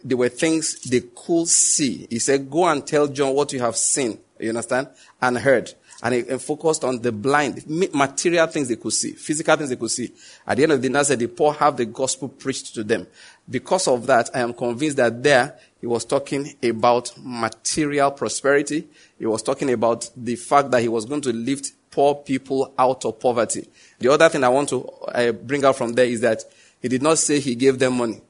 there 0.05 0.19
were 0.19 0.29
things 0.29 0.83
they 0.83 1.01
could 1.01 1.49
see. 1.49 2.07
He 2.11 2.19
said, 2.19 2.51
go 2.51 2.67
and 2.67 2.87
tell 2.87 3.07
John 3.07 3.35
what 3.35 3.51
you 3.55 3.61
have 3.61 3.77
seen. 3.77 4.19
You 4.39 4.51
understand? 4.51 4.89
And 5.23 5.39
heard. 5.39 5.73
And 6.03 6.15
he 6.17 6.23
focused 6.39 6.85
on 6.85 7.01
the 7.01 7.13
blind, 7.13 7.65
material 7.95 8.49
things 8.49 8.69
they 8.69 8.77
could 8.77 8.93
see, 8.93 9.13
physical 9.13 9.57
things 9.57 9.71
they 9.71 9.77
could 9.77 9.91
see. 9.91 10.13
At 10.47 10.57
the 10.57 10.65
end 10.65 10.73
of 10.73 10.83
the 10.83 10.89
day, 10.91 11.03
said 11.05 11.19
the 11.21 11.29
poor 11.29 11.55
have 11.55 11.77
the 11.77 11.87
gospel 11.87 12.29
preached 12.29 12.75
to 12.75 12.85
them. 12.85 13.07
Because 13.49 13.89
of 13.89 14.05
that, 14.07 14.29
I 14.35 14.41
am 14.41 14.53
convinced 14.53 14.97
that 14.97 15.23
there 15.23 15.57
he 15.83 15.89
was 15.89 16.05
talking 16.05 16.55
about 16.63 17.13
material 17.19 18.13
prosperity. 18.13 18.87
He 19.19 19.27
was 19.27 19.43
talking 19.43 19.69
about 19.73 20.09
the 20.17 20.37
fact 20.37 20.71
that 20.71 20.81
he 20.81 20.87
was 20.87 21.05
going 21.07 21.23
to 21.23 21.33
lift 21.33 21.73
poor 21.91 22.15
people 22.15 22.73
out 22.79 23.05
of 23.05 23.19
poverty. 23.19 23.69
The 23.99 24.13
other 24.13 24.29
thing 24.29 24.45
I 24.45 24.49
want 24.49 24.69
to 24.69 24.89
uh, 24.89 25.33
bring 25.33 25.65
out 25.65 25.77
from 25.77 25.93
there 25.95 26.07
is 26.07 26.21
that 26.21 26.45
he 26.81 26.87
did 26.87 27.03
not 27.03 27.19
say 27.19 27.41
he 27.41 27.57
gave 27.57 27.81
them 27.81 27.97
money. 27.97 28.23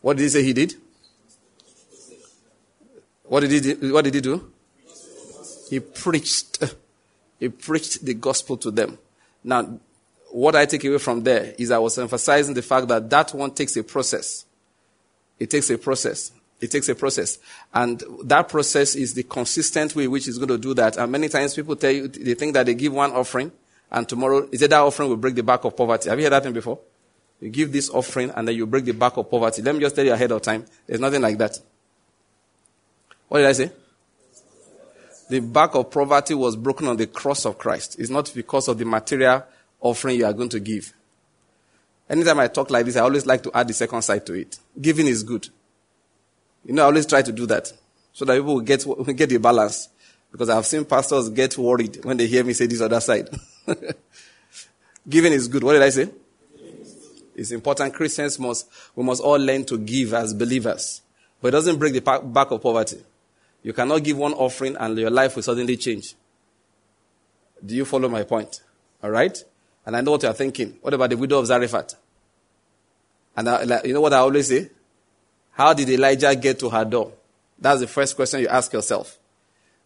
What 0.00 0.16
did 0.16 0.22
he 0.22 0.28
say 0.30 0.42
he 0.42 0.54
did? 0.54 0.74
What 3.24 3.40
did 3.40 3.62
he? 3.62 3.90
What 3.90 4.02
did 4.02 4.14
he 4.14 4.20
do? 4.22 4.50
He 5.70 5.80
preached. 5.80 6.64
He 7.38 7.50
preached 7.50 8.02
the 8.02 8.14
gospel 8.14 8.56
to 8.56 8.70
them. 8.70 8.96
Now, 9.44 9.78
what 10.30 10.56
I 10.56 10.64
take 10.64 10.82
away 10.84 10.96
from 10.96 11.22
there 11.22 11.54
is 11.58 11.70
I 11.70 11.76
was 11.76 11.98
emphasizing 11.98 12.54
the 12.54 12.62
fact 12.62 12.88
that 12.88 13.10
that 13.10 13.34
one 13.34 13.50
takes 13.50 13.76
a 13.76 13.84
process. 13.84 14.46
It 15.38 15.50
takes 15.50 15.68
a 15.68 15.76
process. 15.76 16.32
It 16.60 16.70
takes 16.70 16.88
a 16.88 16.94
process. 16.94 17.38
And 17.74 18.02
that 18.24 18.48
process 18.48 18.94
is 18.94 19.14
the 19.14 19.24
consistent 19.24 19.94
way 19.94 20.08
which 20.08 20.26
is 20.26 20.38
going 20.38 20.48
to 20.48 20.58
do 20.58 20.72
that. 20.74 20.96
And 20.96 21.12
many 21.12 21.28
times 21.28 21.54
people 21.54 21.76
tell 21.76 21.90
you, 21.90 22.08
they 22.08 22.34
think 22.34 22.54
that 22.54 22.66
they 22.66 22.74
give 22.74 22.92
one 22.92 23.12
offering 23.12 23.52
and 23.90 24.08
tomorrow, 24.08 24.48
is 24.50 24.62
it 24.62 24.70
that 24.70 24.80
offering 24.80 25.08
will 25.08 25.16
break 25.16 25.34
the 25.34 25.42
back 25.42 25.64
of 25.64 25.76
poverty? 25.76 26.08
Have 26.10 26.18
you 26.18 26.24
heard 26.24 26.32
that 26.32 26.42
thing 26.42 26.52
before? 26.52 26.78
You 27.40 27.50
give 27.50 27.72
this 27.72 27.90
offering 27.90 28.30
and 28.30 28.48
then 28.48 28.56
you 28.56 28.66
break 28.66 28.84
the 28.84 28.92
back 28.92 29.16
of 29.16 29.30
poverty. 29.30 29.62
Let 29.62 29.74
me 29.74 29.80
just 29.80 29.94
tell 29.94 30.04
you 30.04 30.12
ahead 30.12 30.32
of 30.32 30.42
time. 30.42 30.64
There's 30.86 31.00
nothing 31.00 31.22
like 31.22 31.38
that. 31.38 31.58
What 33.28 33.38
did 33.38 33.46
I 33.46 33.52
say? 33.52 33.70
The 35.28 35.40
back 35.40 35.74
of 35.74 35.90
poverty 35.90 36.34
was 36.34 36.56
broken 36.56 36.88
on 36.88 36.96
the 36.96 37.06
cross 37.06 37.44
of 37.44 37.58
Christ. 37.58 37.98
It's 37.98 38.10
not 38.10 38.32
because 38.34 38.68
of 38.68 38.78
the 38.78 38.84
material 38.84 39.44
offering 39.80 40.18
you 40.18 40.24
are 40.24 40.32
going 40.32 40.48
to 40.50 40.60
give. 40.60 40.92
Anytime 42.08 42.38
I 42.38 42.46
talk 42.48 42.70
like 42.70 42.86
this, 42.86 42.96
I 42.96 43.00
always 43.00 43.26
like 43.26 43.42
to 43.42 43.50
add 43.52 43.68
the 43.68 43.74
second 43.74 44.02
side 44.02 44.24
to 44.26 44.34
it. 44.34 44.58
Giving 44.80 45.08
is 45.08 45.24
good. 45.24 45.48
You 46.66 46.72
know, 46.74 46.82
I 46.82 46.86
always 46.86 47.06
try 47.06 47.22
to 47.22 47.32
do 47.32 47.46
that 47.46 47.72
so 48.12 48.24
that 48.24 48.34
people 48.34 48.54
will 48.54 48.60
get, 48.60 48.84
get 49.16 49.28
the 49.30 49.38
balance. 49.38 49.88
Because 50.32 50.50
I've 50.50 50.66
seen 50.66 50.84
pastors 50.84 51.30
get 51.30 51.56
worried 51.56 52.04
when 52.04 52.16
they 52.16 52.26
hear 52.26 52.42
me 52.42 52.52
say 52.52 52.66
this 52.66 52.80
other 52.80 53.00
side. 53.00 53.28
Giving 55.08 55.32
is 55.32 55.46
good. 55.46 55.62
What 55.62 55.74
did 55.74 55.82
I 55.82 55.90
say? 55.90 56.10
It's 57.36 57.52
important. 57.52 57.94
Christians 57.94 58.38
must, 58.38 58.68
we 58.96 59.04
must 59.04 59.22
all 59.22 59.38
learn 59.38 59.64
to 59.66 59.78
give 59.78 60.12
as 60.12 60.34
believers. 60.34 61.02
But 61.40 61.48
it 61.48 61.50
doesn't 61.52 61.78
break 61.78 61.92
the 61.92 62.00
back 62.00 62.50
of 62.50 62.60
poverty. 62.60 62.98
You 63.62 63.72
cannot 63.72 64.02
give 64.02 64.16
one 64.16 64.32
offering 64.32 64.76
and 64.76 64.98
your 64.98 65.10
life 65.10 65.36
will 65.36 65.42
suddenly 65.42 65.76
change. 65.76 66.16
Do 67.64 67.76
you 67.76 67.84
follow 67.84 68.08
my 68.08 68.24
point? 68.24 68.62
All 69.02 69.10
right? 69.10 69.42
And 69.84 69.96
I 69.96 70.00
know 70.00 70.12
what 70.12 70.22
you're 70.24 70.32
thinking. 70.32 70.78
What 70.80 70.94
about 70.94 71.10
the 71.10 71.16
widow 71.16 71.38
of 71.38 71.46
Zarephath? 71.46 71.94
And 73.36 73.48
I, 73.48 73.62
like, 73.62 73.84
you 73.84 73.94
know 73.94 74.00
what 74.00 74.12
I 74.12 74.18
always 74.18 74.48
say? 74.48 74.70
How 75.56 75.72
did 75.72 75.88
Elijah 75.88 76.36
get 76.36 76.58
to 76.58 76.68
her 76.68 76.84
door? 76.84 77.12
That's 77.58 77.80
the 77.80 77.86
first 77.86 78.14
question 78.14 78.40
you 78.40 78.48
ask 78.48 78.70
yourself. 78.74 79.18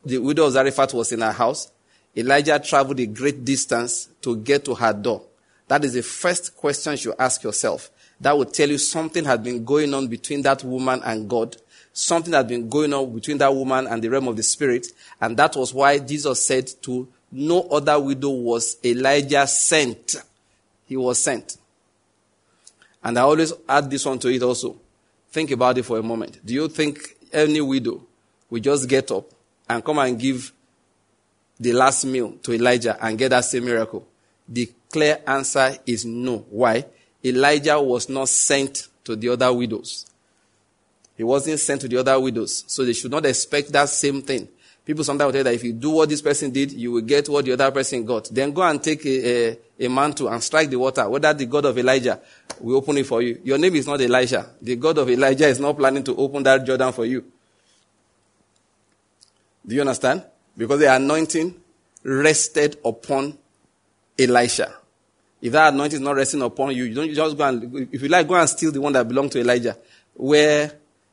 The 0.04 0.18
widow 0.18 0.46
of 0.46 0.52
Zarephath 0.52 0.92
was 0.92 1.12
in 1.12 1.20
her 1.20 1.30
house. 1.30 1.70
Elijah 2.16 2.58
traveled 2.58 2.98
a 2.98 3.06
great 3.06 3.44
distance 3.44 4.08
to 4.22 4.36
get 4.36 4.64
to 4.64 4.74
her 4.74 4.92
door. 4.92 5.22
That 5.68 5.84
is 5.84 5.92
the 5.92 6.02
first 6.02 6.56
question 6.56 6.96
you 6.98 7.14
ask 7.16 7.44
yourself. 7.44 7.88
That 8.20 8.36
will 8.36 8.46
tell 8.46 8.68
you 8.68 8.78
something 8.78 9.24
had 9.24 9.44
been 9.44 9.64
going 9.64 9.94
on 9.94 10.08
between 10.08 10.42
that 10.42 10.64
woman 10.64 11.02
and 11.04 11.30
God. 11.30 11.56
Something 11.92 12.32
had 12.34 12.48
been 12.48 12.68
going 12.68 12.92
on 12.92 13.14
between 13.14 13.38
that 13.38 13.54
woman 13.54 13.86
and 13.86 14.02
the 14.02 14.08
realm 14.08 14.26
of 14.26 14.36
the 14.36 14.42
spirit. 14.42 14.88
And 15.20 15.36
that 15.36 15.54
was 15.54 15.72
why 15.72 16.00
Jesus 16.00 16.44
said 16.44 16.68
to 16.82 17.06
no 17.30 17.62
other 17.68 18.00
widow 18.00 18.30
was 18.30 18.76
Elijah 18.84 19.46
sent. 19.46 20.16
He 20.86 20.96
was 20.96 21.22
sent. 21.22 21.58
And 23.04 23.16
I 23.16 23.22
always 23.22 23.52
add 23.68 23.88
this 23.88 24.04
one 24.04 24.18
to 24.18 24.28
it 24.28 24.42
also. 24.42 24.76
Think 25.30 25.50
about 25.52 25.78
it 25.78 25.84
for 25.84 25.98
a 25.98 26.02
moment. 26.02 26.44
Do 26.44 26.52
you 26.54 26.68
think 26.68 27.16
any 27.32 27.60
widow 27.60 28.02
will 28.48 28.60
just 28.60 28.88
get 28.88 29.10
up 29.10 29.26
and 29.68 29.84
come 29.84 29.98
and 29.98 30.18
give 30.18 30.52
the 31.58 31.72
last 31.72 32.04
meal 32.04 32.32
to 32.42 32.52
Elijah 32.52 32.96
and 33.00 33.16
get 33.16 33.28
that 33.28 33.44
same 33.44 33.64
miracle? 33.64 34.06
The 34.48 34.72
clear 34.90 35.20
answer 35.26 35.76
is 35.86 36.04
no. 36.04 36.38
Why? 36.50 36.84
Elijah 37.24 37.80
was 37.80 38.08
not 38.08 38.28
sent 38.28 38.88
to 39.04 39.14
the 39.14 39.28
other 39.28 39.52
widows. 39.52 40.06
He 41.16 41.22
wasn't 41.22 41.60
sent 41.60 41.82
to 41.82 41.88
the 41.88 41.98
other 41.98 42.18
widows. 42.18 42.64
So 42.66 42.84
they 42.84 42.94
should 42.94 43.10
not 43.10 43.26
expect 43.26 43.70
that 43.72 43.88
same 43.88 44.22
thing. 44.22 44.48
People 44.84 45.04
sometimes 45.04 45.32
tell 45.32 45.44
that 45.44 45.54
if 45.54 45.62
you 45.62 45.74
do 45.74 45.90
what 45.90 46.08
this 46.08 46.22
person 46.22 46.50
did, 46.50 46.72
you 46.72 46.92
will 46.92 47.02
get 47.02 47.28
what 47.28 47.44
the 47.44 47.52
other 47.52 47.70
person 47.70 48.04
got. 48.04 48.24
Then 48.32 48.50
go 48.52 48.62
and 48.62 48.82
take 48.82 49.04
a, 49.06 49.50
a, 49.50 49.58
a 49.80 49.88
mantle 49.88 50.28
and 50.28 50.42
strike 50.42 50.68
the 50.68 50.78
water. 50.78 51.08
Whether 51.08 51.32
the 51.32 51.46
God 51.46 51.64
of 51.64 51.78
Elijah 51.78 52.20
will 52.60 52.76
open 52.76 52.98
it 52.98 53.06
for 53.06 53.22
you. 53.22 53.40
Your 53.42 53.56
name 53.56 53.74
is 53.76 53.86
not 53.86 54.00
Elijah. 54.00 54.50
The 54.60 54.76
God 54.76 54.98
of 54.98 55.08
Elijah 55.08 55.48
is 55.48 55.58
not 55.58 55.76
planning 55.76 56.04
to 56.04 56.16
open 56.16 56.42
that 56.42 56.66
Jordan 56.66 56.92
for 56.92 57.06
you. 57.06 57.24
Do 59.66 59.74
you 59.74 59.80
understand? 59.80 60.24
Because 60.56 60.80
the 60.80 60.94
anointing 60.94 61.54
rested 62.02 62.78
upon 62.84 63.38
Elisha. 64.18 64.74
If 65.40 65.52
that 65.52 65.72
anointing 65.72 65.96
is 65.96 66.04
not 66.04 66.16
resting 66.16 66.42
upon 66.42 66.76
you, 66.76 66.84
you 66.84 66.94
don't 66.94 67.14
just 67.14 67.36
go 67.36 67.48
and, 67.48 67.88
if 67.90 68.02
you 68.02 68.08
like, 68.08 68.28
go 68.28 68.34
and 68.34 68.48
steal 68.48 68.72
the 68.72 68.80
one 68.80 68.92
that 68.92 69.08
belonged 69.08 69.32
to 69.32 69.40
Elijah. 69.40 69.78
Where, 70.14 70.72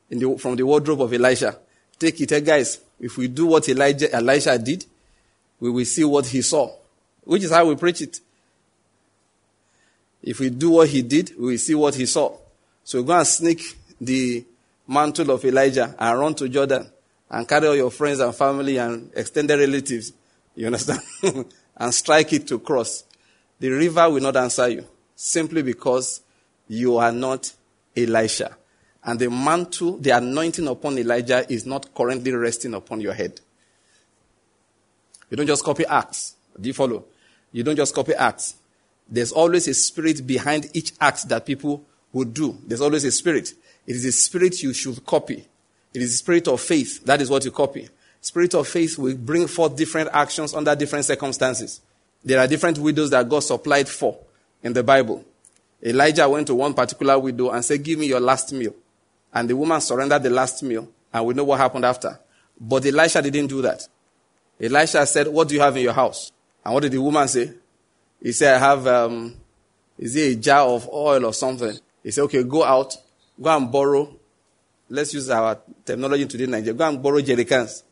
the, 0.09 0.37
from 0.37 0.57
the 0.57 0.65
wardrobe 0.65 1.01
of 1.01 1.13
Elisha. 1.13 1.57
Take 1.97 2.19
it, 2.19 2.29
hey 2.29 2.41
guys, 2.41 2.81
if 2.99 3.17
we 3.17 3.29
do 3.29 3.45
what 3.45 3.67
Elijah, 3.69 4.13
Elisha 4.13 4.57
did, 4.57 4.85
we 5.59 5.69
will 5.69 5.85
see 5.85 6.03
what 6.03 6.25
he 6.27 6.41
saw. 6.41 6.69
Which 7.23 7.43
is 7.43 7.51
how 7.51 7.65
we 7.65 7.75
preach 7.75 8.01
it. 8.01 8.19
If 10.27 10.41
we 10.41 10.49
do 10.49 10.71
what 10.71 10.89
he 10.89 11.03
did, 11.03 11.31
we 11.39 11.51
will 11.51 11.57
see 11.57 11.73
what 11.73 11.95
he 11.95 12.05
saw. 12.05 12.37
So 12.83 13.01
go 13.01 13.17
and 13.17 13.25
sneak 13.25 13.61
the 14.01 14.43
mantle 14.85 15.31
of 15.31 15.45
Elijah 15.45 15.95
and 15.97 16.19
run 16.19 16.35
to 16.35 16.49
Jordan 16.49 16.85
and 17.29 17.47
carry 17.47 17.69
all 17.69 17.75
your 17.77 17.91
friends 17.91 18.19
and 18.19 18.35
family 18.35 18.75
and 18.75 19.09
extended 19.15 19.57
relatives. 19.57 20.11
You 20.53 20.65
understand? 20.65 20.99
and 21.77 21.93
strike 21.93 22.33
it 22.33 22.45
to 22.49 22.59
cross. 22.59 23.05
The 23.61 23.69
river 23.69 24.09
will 24.09 24.21
not 24.21 24.35
answer 24.35 24.67
you 24.67 24.85
simply 25.15 25.61
because 25.61 26.19
you 26.67 26.97
are 26.97 27.13
not 27.13 27.53
Elisha. 27.95 28.57
And 29.05 29.17
the 29.17 29.29
mantle, 29.29 29.97
the 29.97 30.09
anointing 30.09 30.67
upon 30.67 30.97
Elijah 30.97 31.49
is 31.49 31.65
not 31.65 31.95
currently 31.95 32.33
resting 32.33 32.73
upon 32.73 32.99
your 32.99 33.13
head. 33.13 33.39
You 35.29 35.37
don't 35.37 35.47
just 35.47 35.63
copy 35.63 35.85
acts. 35.85 36.35
Do 36.59 36.67
you 36.67 36.73
follow? 36.73 37.05
You 37.53 37.63
don't 37.63 37.77
just 37.77 37.95
copy 37.95 38.13
acts. 38.13 38.55
There's 39.09 39.31
always 39.31 39.67
a 39.67 39.73
spirit 39.73 40.25
behind 40.25 40.69
each 40.73 40.93
act 40.99 41.29
that 41.29 41.45
people 41.45 41.83
would 42.13 42.33
do. 42.33 42.57
There's 42.65 42.81
always 42.81 43.03
a 43.05 43.11
spirit. 43.11 43.53
It 43.85 43.95
is 43.95 44.05
a 44.05 44.11
spirit 44.11 44.61
you 44.61 44.73
should 44.73 45.05
copy. 45.05 45.47
It 45.93 46.01
is 46.01 46.13
a 46.13 46.17
spirit 46.17 46.47
of 46.47 46.59
faith. 46.59 47.03
That 47.05 47.21
is 47.21 47.29
what 47.29 47.45
you 47.45 47.51
copy. 47.51 47.89
Spirit 48.19 48.53
of 48.55 48.67
faith 48.67 48.97
will 48.97 49.15
bring 49.15 49.47
forth 49.47 49.75
different 49.75 50.09
actions 50.11 50.53
under 50.53 50.75
different 50.75 51.05
circumstances. 51.05 51.81
There 52.23 52.39
are 52.39 52.47
different 52.47 52.77
widows 52.77 53.11
that 53.11 53.29
God 53.29 53.39
supplied 53.39 53.87
for 53.87 54.17
in 54.61 54.73
the 54.73 54.83
Bible. 54.83 55.23
Elijah 55.81 56.27
went 56.27 56.47
to 56.47 56.55
one 56.55 56.73
particular 56.73 57.17
widow 57.17 57.51
and 57.51 57.63
said, 57.63 57.83
Give 57.83 57.99
me 57.99 58.07
your 58.07 58.19
last 58.19 58.51
meal. 58.51 58.75
And 59.33 59.49
the 59.49 59.55
woman 59.55 59.79
surrendered 59.79 60.23
the 60.23 60.29
last 60.29 60.63
meal, 60.63 60.89
and 61.13 61.25
we 61.25 61.33
know 61.33 61.43
what 61.43 61.59
happened 61.59 61.85
after. 61.85 62.19
But 62.59 62.85
Elisha 62.85 63.21
didn't 63.21 63.47
do 63.47 63.61
that. 63.61 63.87
Elisha 64.59 65.05
said, 65.05 65.27
What 65.27 65.47
do 65.47 65.55
you 65.55 65.61
have 65.61 65.77
in 65.77 65.83
your 65.83 65.93
house? 65.93 66.31
And 66.65 66.73
what 66.73 66.81
did 66.81 66.91
the 66.91 67.01
woman 67.01 67.27
say? 67.27 67.53
He 68.21 68.31
said, 68.31 68.55
I 68.55 68.59
have, 68.59 68.87
um, 68.87 69.35
is 69.97 70.15
it 70.15 70.37
a 70.37 70.39
jar 70.39 70.67
of 70.67 70.87
oil 70.89 71.25
or 71.25 71.33
something? 71.33 71.77
He 72.03 72.11
said, 72.11 72.23
Okay, 72.23 72.43
go 72.43 72.63
out, 72.63 72.95
go 73.39 73.55
and 73.55 73.71
borrow 73.71 74.17
let's 74.89 75.13
use 75.13 75.29
our 75.29 75.59
technology 75.85 76.25
today 76.25 76.45
in 76.45 76.51
Nigeria. 76.51 76.73
Go 76.73 76.87
and 76.87 77.01
borrow 77.01 77.19
jerrycans 77.19 77.83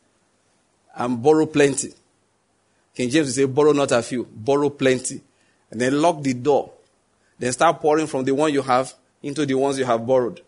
and 0.94 1.22
borrow 1.22 1.46
plenty. 1.46 1.92
King 2.94 3.10
James 3.10 3.34
say, 3.34 3.44
borrow 3.44 3.72
not 3.72 3.92
a 3.92 4.02
few, 4.02 4.24
borrow 4.24 4.70
plenty. 4.70 5.20
And 5.70 5.80
then 5.80 6.00
lock 6.00 6.22
the 6.22 6.34
door. 6.34 6.72
Then 7.38 7.52
start 7.52 7.80
pouring 7.80 8.06
from 8.06 8.24
the 8.24 8.32
one 8.32 8.52
you 8.52 8.62
have 8.62 8.94
into 9.22 9.44
the 9.44 9.54
ones 9.54 9.78
you 9.78 9.84
have 9.84 10.06
borrowed. 10.06 10.40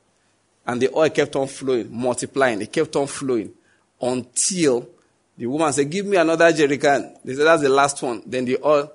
And 0.66 0.80
the 0.80 0.94
oil 0.94 1.10
kept 1.10 1.36
on 1.36 1.48
flowing, 1.48 1.88
multiplying. 1.94 2.62
It 2.62 2.72
kept 2.72 2.94
on 2.96 3.06
flowing 3.06 3.52
until 4.00 4.88
the 5.36 5.46
woman 5.46 5.72
said, 5.72 5.90
Give 5.90 6.06
me 6.06 6.16
another 6.16 6.50
jerrycan. 6.52 7.16
They 7.24 7.34
said, 7.34 7.44
That's 7.44 7.62
the 7.62 7.68
last 7.68 8.02
one. 8.02 8.22
Then 8.24 8.44
the 8.44 8.58
oil 8.64 8.90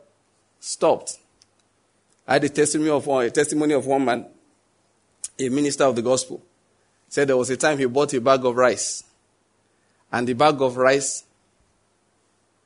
stopped. 0.63 1.17
I 2.25 2.33
had 2.33 2.43
a 2.45 2.49
testimony 2.49 2.89
of 2.89 3.05
one, 3.05 3.25
a 3.25 3.29
testimony 3.29 3.73
of 3.73 3.85
one 3.85 4.05
man, 4.05 4.25
a 5.37 5.49
minister 5.49 5.83
of 5.83 5.95
the 5.97 6.01
gospel. 6.01 6.41
Said 7.09 7.27
there 7.27 7.35
was 7.35 7.49
a 7.49 7.57
time 7.57 7.77
he 7.77 7.85
bought 7.85 8.13
a 8.13 8.21
bag 8.21 8.45
of 8.45 8.55
rice. 8.55 9.03
And 10.09 10.25
the 10.25 10.33
bag 10.33 10.61
of 10.61 10.77
rice 10.77 11.25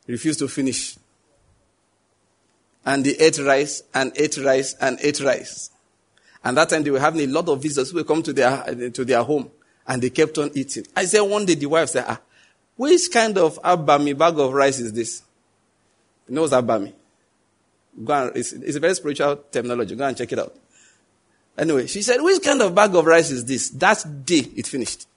refused 0.05 0.39
to 0.39 0.47
finish. 0.47 0.95
And 2.85 3.03
they 3.03 3.15
ate 3.15 3.39
rice 3.39 3.81
and 3.95 4.11
ate 4.15 4.37
rice 4.37 4.75
and 4.79 4.99
ate 5.01 5.19
rice. 5.21 5.71
And 6.43 6.55
that 6.55 6.69
time 6.69 6.83
they 6.83 6.91
were 6.91 6.99
having 6.99 7.21
a 7.21 7.33
lot 7.33 7.49
of 7.49 7.61
visitors 7.63 7.89
who 7.89 7.97
would 7.97 8.07
come 8.07 8.21
to 8.21 8.31
their, 8.31 8.91
to 8.91 9.03
their 9.03 9.23
home 9.23 9.49
and 9.87 10.01
they 10.03 10.11
kept 10.11 10.37
on 10.37 10.51
eating. 10.53 10.85
I 10.95 11.05
said 11.05 11.21
one 11.21 11.47
day 11.47 11.55
the 11.55 11.65
wife 11.65 11.89
said, 11.89 12.05
ah, 12.07 12.21
which 12.75 13.09
kind 13.11 13.35
of 13.39 13.59
abami 13.63 14.15
bag 14.15 14.37
of 14.37 14.53
rice 14.53 14.79
is 14.79 14.93
this? 14.93 15.23
You 16.29 16.35
know 16.35 16.41
what's 16.41 16.53
abami? 16.53 16.93
Go 18.03 18.13
and, 18.13 18.35
it's, 18.35 18.53
it's 18.53 18.77
a 18.77 18.79
very 18.79 18.95
spiritual 18.95 19.37
terminology. 19.51 19.95
Go 19.95 20.05
and 20.05 20.17
check 20.17 20.31
it 20.31 20.39
out. 20.39 20.55
Anyway, 21.57 21.87
she 21.87 22.01
said, 22.01 22.21
which 22.21 22.43
kind 22.43 22.61
of 22.61 22.75
bag 22.75 22.93
of 22.93 23.05
rice 23.05 23.31
is 23.31 23.43
this? 23.45 23.69
That 23.71 24.25
day 24.25 24.47
it 24.55 24.67
finished. 24.67 25.07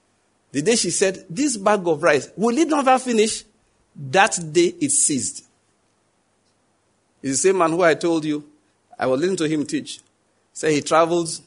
The 0.51 0.61
day 0.61 0.75
she 0.75 0.89
said, 0.89 1.25
this 1.29 1.55
bag 1.57 1.87
of 1.87 2.01
rice, 2.01 2.31
will 2.35 2.57
it 2.57 2.67
never 2.67 2.97
finish? 2.97 3.43
That 3.95 4.39
day 4.51 4.73
it 4.79 4.91
ceased. 4.91 5.45
It's 7.21 7.33
the 7.33 7.49
same 7.49 7.57
man 7.59 7.71
who 7.71 7.83
I 7.83 7.93
told 7.93 8.25
you, 8.25 8.43
I 8.97 9.05
was 9.05 9.19
listening 9.19 9.37
to 9.37 9.47
him 9.47 9.65
teach. 9.65 9.99
Say 10.53 10.73
he 10.73 10.81
traveled 10.81 11.39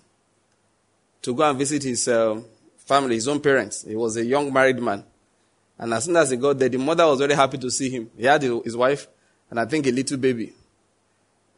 to 1.22 1.34
go 1.34 1.42
and 1.42 1.58
visit 1.58 1.82
his 1.82 2.06
uh, 2.06 2.40
family, 2.78 3.16
his 3.16 3.26
own 3.26 3.40
parents. 3.40 3.84
He 3.84 3.96
was 3.96 4.16
a 4.16 4.24
young 4.24 4.52
married 4.52 4.78
man. 4.78 5.04
And 5.78 5.92
as 5.92 6.04
soon 6.04 6.16
as 6.16 6.30
he 6.30 6.36
got 6.36 6.58
there, 6.58 6.68
the 6.68 6.78
mother 6.78 7.06
was 7.06 7.18
very 7.18 7.34
happy 7.34 7.58
to 7.58 7.70
see 7.70 7.90
him. 7.90 8.10
He 8.16 8.24
had 8.24 8.42
his 8.42 8.76
wife 8.76 9.08
and 9.50 9.58
I 9.58 9.64
think 9.64 9.86
a 9.86 9.90
little 9.90 10.16
baby. 10.16 10.52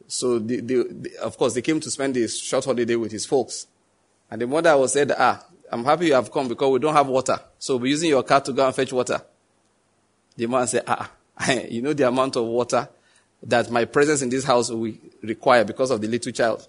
So, 0.07 0.39
the, 0.39 0.61
the, 0.61 0.83
the, 0.83 1.17
of 1.21 1.37
course, 1.37 1.53
they 1.53 1.61
came 1.61 1.79
to 1.79 1.91
spend 1.91 2.15
a 2.17 2.27
short 2.27 2.65
holiday 2.65 2.95
with 2.95 3.11
his 3.11 3.25
folks. 3.25 3.67
And 4.29 4.41
the 4.41 4.47
mother 4.47 4.75
was 4.77 4.93
said, 4.93 5.11
ah, 5.17 5.43
I'm 5.71 5.83
happy 5.83 6.07
you 6.07 6.13
have 6.13 6.31
come 6.31 6.47
because 6.47 6.71
we 6.71 6.79
don't 6.79 6.93
have 6.93 7.07
water. 7.07 7.39
So 7.59 7.77
we're 7.77 7.87
using 7.87 8.09
your 8.09 8.23
car 8.23 8.41
to 8.41 8.53
go 8.53 8.65
and 8.65 8.75
fetch 8.75 8.93
water. 8.93 9.21
The 10.35 10.47
man 10.47 10.67
said, 10.67 10.83
ah, 10.87 11.11
you 11.69 11.81
know 11.81 11.93
the 11.93 12.07
amount 12.07 12.35
of 12.35 12.45
water 12.45 12.87
that 13.43 13.69
my 13.69 13.85
presence 13.85 14.21
in 14.21 14.29
this 14.29 14.43
house 14.43 14.69
will 14.69 14.93
require 15.21 15.63
because 15.63 15.91
of 15.91 16.01
the 16.01 16.07
little 16.07 16.31
child. 16.31 16.67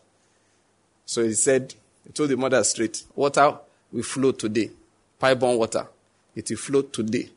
So 1.07 1.23
he 1.23 1.35
said, 1.35 1.75
he 2.05 2.13
told 2.13 2.29
the 2.29 2.37
mother 2.37 2.63
straight, 2.65 3.05
water 3.15 3.57
will 3.93 4.03
flow 4.03 4.33
today. 4.33 4.71
Pipe-borne 5.19 5.59
water. 5.59 5.87
It 6.35 6.49
will 6.51 6.57
flow 6.57 6.83
today. 6.83 7.31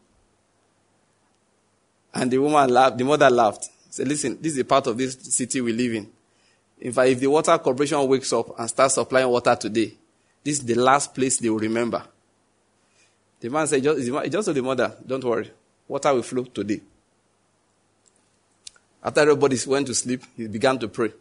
And 2.13 2.29
the 2.29 2.37
woman 2.39 2.69
laughed, 2.69 2.97
the 2.97 3.05
mother 3.05 3.29
laughed. 3.29 3.69
Said, 3.91 4.07
listen, 4.07 4.37
this 4.41 4.53
is 4.53 4.59
a 4.59 4.63
part 4.63 4.87
of 4.87 4.97
this 4.97 5.17
city 5.19 5.59
we 5.59 5.73
live 5.73 5.93
in. 5.93 6.09
In 6.79 6.93
fact, 6.93 7.09
if 7.09 7.19
the 7.19 7.27
water 7.27 7.57
corporation 7.57 8.07
wakes 8.07 8.31
up 8.31 8.57
and 8.57 8.69
starts 8.69 8.95
supplying 8.95 9.27
water 9.27 9.53
today, 9.53 9.93
this 10.41 10.59
is 10.59 10.65
the 10.65 10.75
last 10.75 11.13
place 11.13 11.37
they 11.37 11.49
will 11.49 11.59
remember. 11.59 12.01
The 13.41 13.49
man 13.49 13.67
said, 13.67 13.83
just, 13.83 14.31
just 14.31 14.45
to 14.47 14.53
the 14.53 14.61
mother, 14.61 14.95
don't 15.05 15.23
worry. 15.23 15.51
Water 15.89 16.13
will 16.13 16.23
flow 16.23 16.45
today. 16.45 16.81
After 19.03 19.21
everybody 19.21 19.57
went 19.67 19.87
to 19.87 19.93
sleep, 19.93 20.23
he 20.37 20.47
began 20.47 20.79
to 20.79 20.87
pray. 20.87 21.11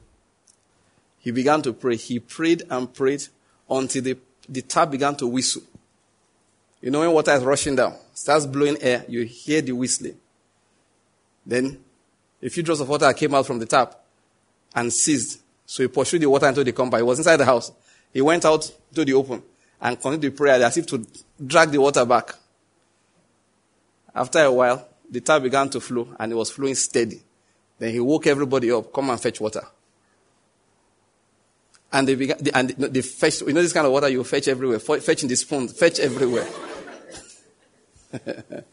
He 1.19 1.33
began 1.33 1.63
to 1.63 1.73
pray. 1.73 1.97
He 1.97 2.21
prayed 2.21 2.63
and 2.71 2.93
prayed 2.95 3.25
until 3.69 4.03
the, 4.03 4.17
the 4.49 4.63
tap 4.63 4.93
began 4.93 5.17
to 5.17 5.27
whistle. 5.27 5.63
You 6.81 6.93
know 6.93 7.01
when 7.01 7.11
water 7.11 7.33
is 7.33 7.43
rushing 7.43 7.75
down, 7.75 7.97
starts 8.15 8.47
blowing 8.47 8.77
air, 8.81 9.05
you 9.09 9.25
hear 9.25 9.61
the 9.61 9.73
whistling. 9.73 10.17
Then 11.45 11.83
a 12.43 12.49
few 12.49 12.63
drops 12.63 12.81
of 12.81 12.89
water 12.89 13.13
came 13.13 13.35
out 13.35 13.47
from 13.47 13.59
the 13.59 13.67
tap 13.67 13.95
and 14.75 14.93
ceased. 14.93 15.41
So 15.67 15.83
he 15.83 15.89
pursued 15.89 16.23
the 16.23 16.29
water 16.29 16.49
into 16.49 16.65
the 16.65 16.73
compound. 16.73 17.01
He 17.01 17.07
was 17.07 17.19
inside 17.19 17.37
the 17.37 17.45
house. 17.45 17.71
He 18.13 18.21
went 18.21 18.45
out 18.45 18.71
to 18.95 19.05
the 19.05 19.13
open 19.13 19.43
and 19.81 20.01
continued 20.01 20.33
the 20.33 20.37
prayer 20.37 20.63
as 20.63 20.77
if 20.77 20.87
to 20.87 21.07
drag 21.45 21.71
the 21.71 21.79
water 21.79 22.05
back. 22.05 22.35
After 24.15 24.41
a 24.41 24.53
while, 24.53 24.89
the 25.11 25.21
tap 25.21 25.43
began 25.43 25.69
to 25.71 25.81
flow 25.81 26.09
and 26.19 26.33
it 26.33 26.35
was 26.35 26.51
flowing 26.51 26.75
steady. 26.75 27.23
Then 27.79 27.93
he 27.93 28.01
woke 28.01 28.27
everybody 28.27 28.71
up, 28.73 28.93
come 28.93 29.11
and 29.11 29.21
fetch 29.21 29.41
water. 29.41 29.63
And 31.93 32.07
they 32.07 32.15
began, 32.15 32.39
and 32.55 32.71
they 32.71 33.03
fetched, 33.03 33.41
you 33.43 33.53
know 33.53 33.63
this 33.63 33.73
kind 33.73 33.87
of 33.87 33.93
water 33.93 34.09
you 34.09 34.23
fetch 34.23 34.49
everywhere, 34.49 34.79
fetch 34.79 35.23
in 35.23 35.29
the 35.29 35.37
spoon, 35.37 35.69
fetch 35.69 35.99
everywhere. 35.99 36.47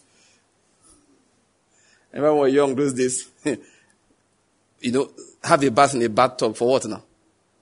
Remember 2.11 2.33
when 2.33 2.43
we 2.43 2.49
were 2.49 2.55
young 2.55 2.75
those 2.75 2.93
days? 2.93 3.29
you 3.45 4.91
know, 4.91 5.09
have 5.43 5.63
a 5.63 5.71
bath 5.71 5.95
in 5.95 6.01
a 6.01 6.09
bathtub 6.09 6.55
for 6.55 6.69
what 6.69 6.85
now? 6.85 7.03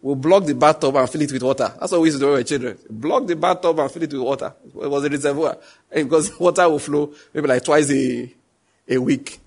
We'll 0.01 0.15
block 0.15 0.45
the 0.45 0.53
bathtub 0.53 0.95
and 0.95 1.09
fill 1.09 1.21
it 1.21 1.31
with 1.31 1.41
water. 1.41 1.73
That's 1.79 1.91
what 1.91 2.01
we 2.01 2.09
used 2.09 2.19
to 2.19 2.25
do 2.25 2.31
were 2.31 2.43
children. 2.43 2.77
Block 2.89 3.25
the 3.25 3.35
bathtub 3.35 3.79
and 3.79 3.91
fill 3.91 4.03
it 4.03 4.13
with 4.13 4.21
water. 4.21 4.53
It 4.63 4.87
was 4.87 5.03
a 5.03 5.09
reservoir. 5.09 5.57
Because 5.91 6.39
water 6.39 6.69
will 6.69 6.79
flow 6.79 7.13
maybe 7.33 7.47
like 7.47 7.63
twice 7.63 7.89
a, 7.89 8.31
a 8.87 8.97
week. 8.99 9.39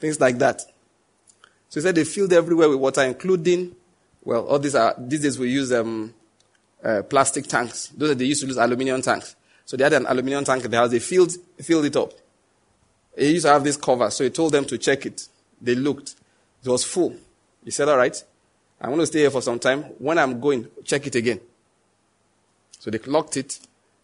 Things 0.00 0.20
like 0.20 0.38
that. 0.38 0.60
So 1.68 1.80
he 1.80 1.82
said 1.82 1.94
they 1.94 2.04
filled 2.04 2.32
everywhere 2.32 2.68
with 2.68 2.78
water, 2.78 3.02
including, 3.02 3.76
well, 4.24 4.46
all 4.46 4.58
these 4.58 4.74
are, 4.74 4.94
these 4.98 5.20
days 5.20 5.38
we 5.38 5.50
use 5.50 5.72
um, 5.72 6.12
uh, 6.82 7.02
plastic 7.02 7.46
tanks. 7.46 7.88
Those 7.96 8.10
are, 8.10 8.14
they 8.14 8.24
used 8.24 8.40
to 8.40 8.48
use 8.48 8.58
aluminium 8.58 9.02
tanks. 9.02 9.36
So 9.66 9.76
they 9.76 9.84
had 9.84 9.92
an 9.92 10.06
aluminium 10.06 10.44
tank 10.44 10.64
in 10.64 10.70
the 10.70 10.76
house. 10.78 10.90
They 10.90 10.98
filled, 10.98 11.32
filled 11.60 11.84
it 11.84 11.96
up. 11.96 12.12
He 13.16 13.32
used 13.32 13.46
to 13.46 13.52
have 13.52 13.64
this 13.64 13.76
cover, 13.76 14.10
so 14.10 14.24
he 14.24 14.30
told 14.30 14.52
them 14.52 14.64
to 14.66 14.76
check 14.78 15.06
it. 15.06 15.28
They 15.60 15.74
looked. 15.74 16.14
It 16.62 16.68
was 16.68 16.84
full. 16.84 17.14
He 17.64 17.70
said, 17.70 17.88
All 17.88 17.96
right, 17.96 18.22
I'm 18.80 18.90
going 18.90 19.00
to 19.00 19.06
stay 19.06 19.20
here 19.20 19.30
for 19.30 19.40
some 19.40 19.58
time. 19.58 19.82
When 19.98 20.18
I'm 20.18 20.38
going, 20.38 20.68
check 20.84 21.06
it 21.06 21.14
again. 21.14 21.40
So 22.78 22.90
they 22.90 22.98
locked 22.98 23.36
it, 23.36 23.58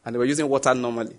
and 0.05 0.15
they 0.15 0.19
were 0.19 0.25
using 0.25 0.49
water 0.49 0.75
normally. 0.75 1.17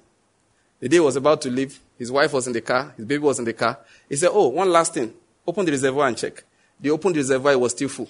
The 0.80 0.90
day 0.90 1.00
was 1.00 1.16
about 1.16 1.42
to 1.44 1.50
leave. 1.50 1.80
His 1.98 2.12
wife 2.12 2.34
was 2.34 2.48
in 2.48 2.54
the 2.54 2.62
car. 2.62 2.94
His 2.98 3.06
baby 3.06 3.24
was 3.24 3.40
in 3.40 3.46
the 3.46 3.54
car. 3.54 3.80
He 4.10 4.16
said, 4.16 4.32
Oh, 4.34 4.48
one 4.48 4.72
last 4.72 4.94
thing. 4.94 5.14
Open 5.46 5.66
the 5.66 5.72
reservoir 5.72 6.08
and 6.08 6.18
check. 6.18 6.44
They 6.80 6.90
opened 6.90 7.16
the 7.16 7.20
reservoir, 7.20 7.54
it 7.54 7.60
was 7.60 7.72
still 7.72 7.90
full. 7.90 8.10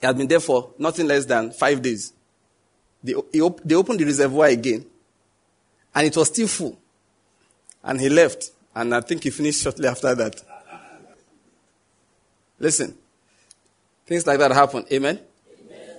He 0.00 0.06
had 0.06 0.16
been 0.16 0.26
there 0.26 0.40
for 0.40 0.70
nothing 0.78 1.06
less 1.06 1.24
than 1.24 1.50
five 1.52 1.80
days. 1.80 2.12
They, 3.02 3.14
they 3.32 3.40
opened 3.40 4.00
the 4.00 4.04
reservoir 4.04 4.46
again, 4.46 4.84
and 5.94 6.06
it 6.06 6.16
was 6.16 6.28
still 6.28 6.48
full. 6.48 6.78
And 7.88 7.98
he 7.98 8.10
left. 8.10 8.50
And 8.74 8.94
I 8.94 9.00
think 9.00 9.24
he 9.24 9.30
finished 9.30 9.62
shortly 9.62 9.88
after 9.88 10.14
that. 10.14 10.42
Listen. 12.60 12.94
Things 14.06 14.26
like 14.26 14.38
that 14.38 14.52
happen. 14.52 14.84
Amen? 14.92 15.18
Amen? 15.64 15.96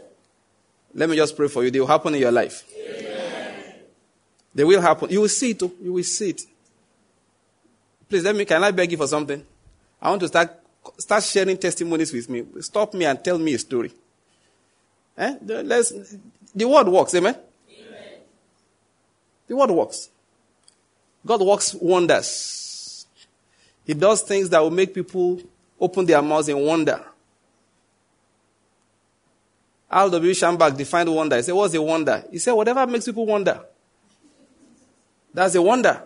Let 0.94 1.10
me 1.10 1.16
just 1.16 1.36
pray 1.36 1.48
for 1.48 1.64
you. 1.64 1.72
They 1.72 1.80
will 1.80 1.88
happen 1.88 2.14
in 2.14 2.22
your 2.22 2.32
life. 2.32 2.64
Amen. 2.78 3.74
They 4.54 4.64
will 4.64 4.82
happen. 4.82 5.10
You 5.10 5.22
will 5.22 5.30
see 5.30 5.52
it. 5.52 5.64
Oh. 5.64 5.72
You 5.82 5.94
will 5.94 6.04
see 6.04 6.30
it. 6.30 6.44
Please 8.08 8.24
let 8.24 8.36
me, 8.36 8.46
can 8.46 8.64
I 8.64 8.70
beg 8.70 8.92
you 8.92 8.98
for 8.98 9.08
something? 9.08 9.44
I 10.00 10.10
want 10.10 10.22
to 10.22 10.28
start, 10.28 10.52
start 11.00 11.24
sharing 11.24 11.58
testimonies 11.58 12.14
with 12.14 12.30
me. 12.30 12.46
Stop 12.62 12.94
me 12.94 13.06
and 13.06 13.24
tell 13.24 13.40
me 13.40 13.56
a 13.56 13.60
story. 13.60 13.92
Eh? 15.18 15.36
The, 15.42 15.64
let's, 15.64 15.92
the 16.54 16.68
word 16.68 16.88
works. 16.88 17.16
Amen? 17.16 17.36
Amen? 17.36 18.14
The 19.48 19.56
word 19.56 19.72
works. 19.72 20.10
God 21.26 21.42
works 21.42 21.74
wonders. 21.74 23.06
He 23.86 23.94
does 23.94 24.22
things 24.22 24.50
that 24.50 24.62
will 24.62 24.72
make 24.72 24.94
people 24.94 25.42
open 25.80 26.06
their 26.06 26.22
mouths 26.22 26.50
in 26.50 26.60
wonder. 26.60 27.04
R. 29.90 30.10
W. 30.10 30.32
Schambach 30.34 30.78
defined 30.78 31.14
wonder. 31.14 31.36
He 31.36 31.42
said, 31.42 31.56
What's 31.56 31.74
a 31.74 31.82
wonder? 31.82 32.24
He 32.32 32.38
said, 32.38 32.54
Whatever 32.54 32.86
makes 32.86 33.06
people 33.06 33.26
wonder. 33.26 33.62
That's 35.34 35.56
a 35.56 35.62
wonder. 35.62 36.04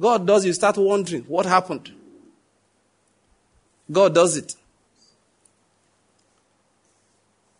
God 0.00 0.26
does, 0.26 0.46
you 0.46 0.52
start 0.52 0.76
wondering 0.76 1.22
what 1.22 1.46
happened. 1.46 1.92
God 3.90 4.14
does 4.14 4.36
it. 4.36 4.54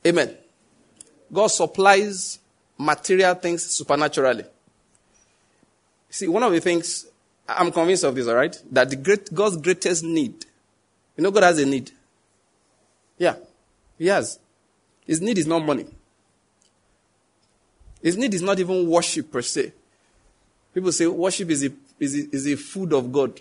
Amen. 0.07 0.37
God 1.33 1.48
supplies 1.48 2.38
material 2.79 3.35
things 3.35 3.64
supernaturally. 3.64 4.44
See, 6.11 6.27
one 6.29 6.42
of 6.42 6.53
the 6.53 6.61
things, 6.61 7.07
I'm 7.49 7.71
convinced 7.71 8.05
of 8.05 8.14
this, 8.14 8.27
all 8.27 8.35
right? 8.35 8.57
That 8.71 8.90
the 8.90 8.97
great, 8.97 9.33
God's 9.33 9.57
greatest 9.57 10.05
need, 10.05 10.47
you 11.16 11.25
know, 11.25 11.31
God 11.31 11.42
has 11.42 11.59
a 11.59 11.66
need. 11.66 11.90
Yeah, 13.18 13.37
He 13.99 14.07
has. 14.07 14.38
His 15.07 15.21
need 15.21 15.38
is 15.38 15.47
not 15.47 15.64
money. 15.64 15.87
His 18.03 18.16
need 18.16 18.33
is 18.35 18.42
not 18.42 18.59
even 18.59 18.88
worship 18.88 19.33
per 19.33 19.42
se. 19.42 19.73
People 20.73 20.92
say 20.92 21.07
worship 21.07 21.51
is 21.51 21.64
a, 21.64 21.71
is 21.99 22.14
a, 22.14 22.35
is 22.35 22.47
a 22.47 22.57
food 22.57 22.92
of 22.92 23.11
God. 23.11 23.40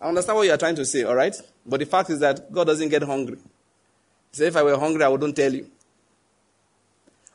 I 0.00 0.08
understand 0.08 0.36
what 0.36 0.42
you 0.46 0.52
are 0.52 0.58
trying 0.58 0.74
to 0.76 0.84
say, 0.84 1.04
all 1.04 1.14
right? 1.14 1.34
But 1.64 1.80
the 1.80 1.86
fact 1.86 2.10
is 2.10 2.18
that 2.20 2.52
God 2.52 2.64
doesn't 2.66 2.88
get 2.88 3.02
hungry. 3.02 3.36
He 3.36 4.36
said, 4.36 4.48
if 4.48 4.56
I 4.56 4.62
were 4.62 4.78
hungry, 4.78 5.02
I 5.02 5.08
wouldn't 5.08 5.34
tell 5.34 5.52
you. 5.52 5.70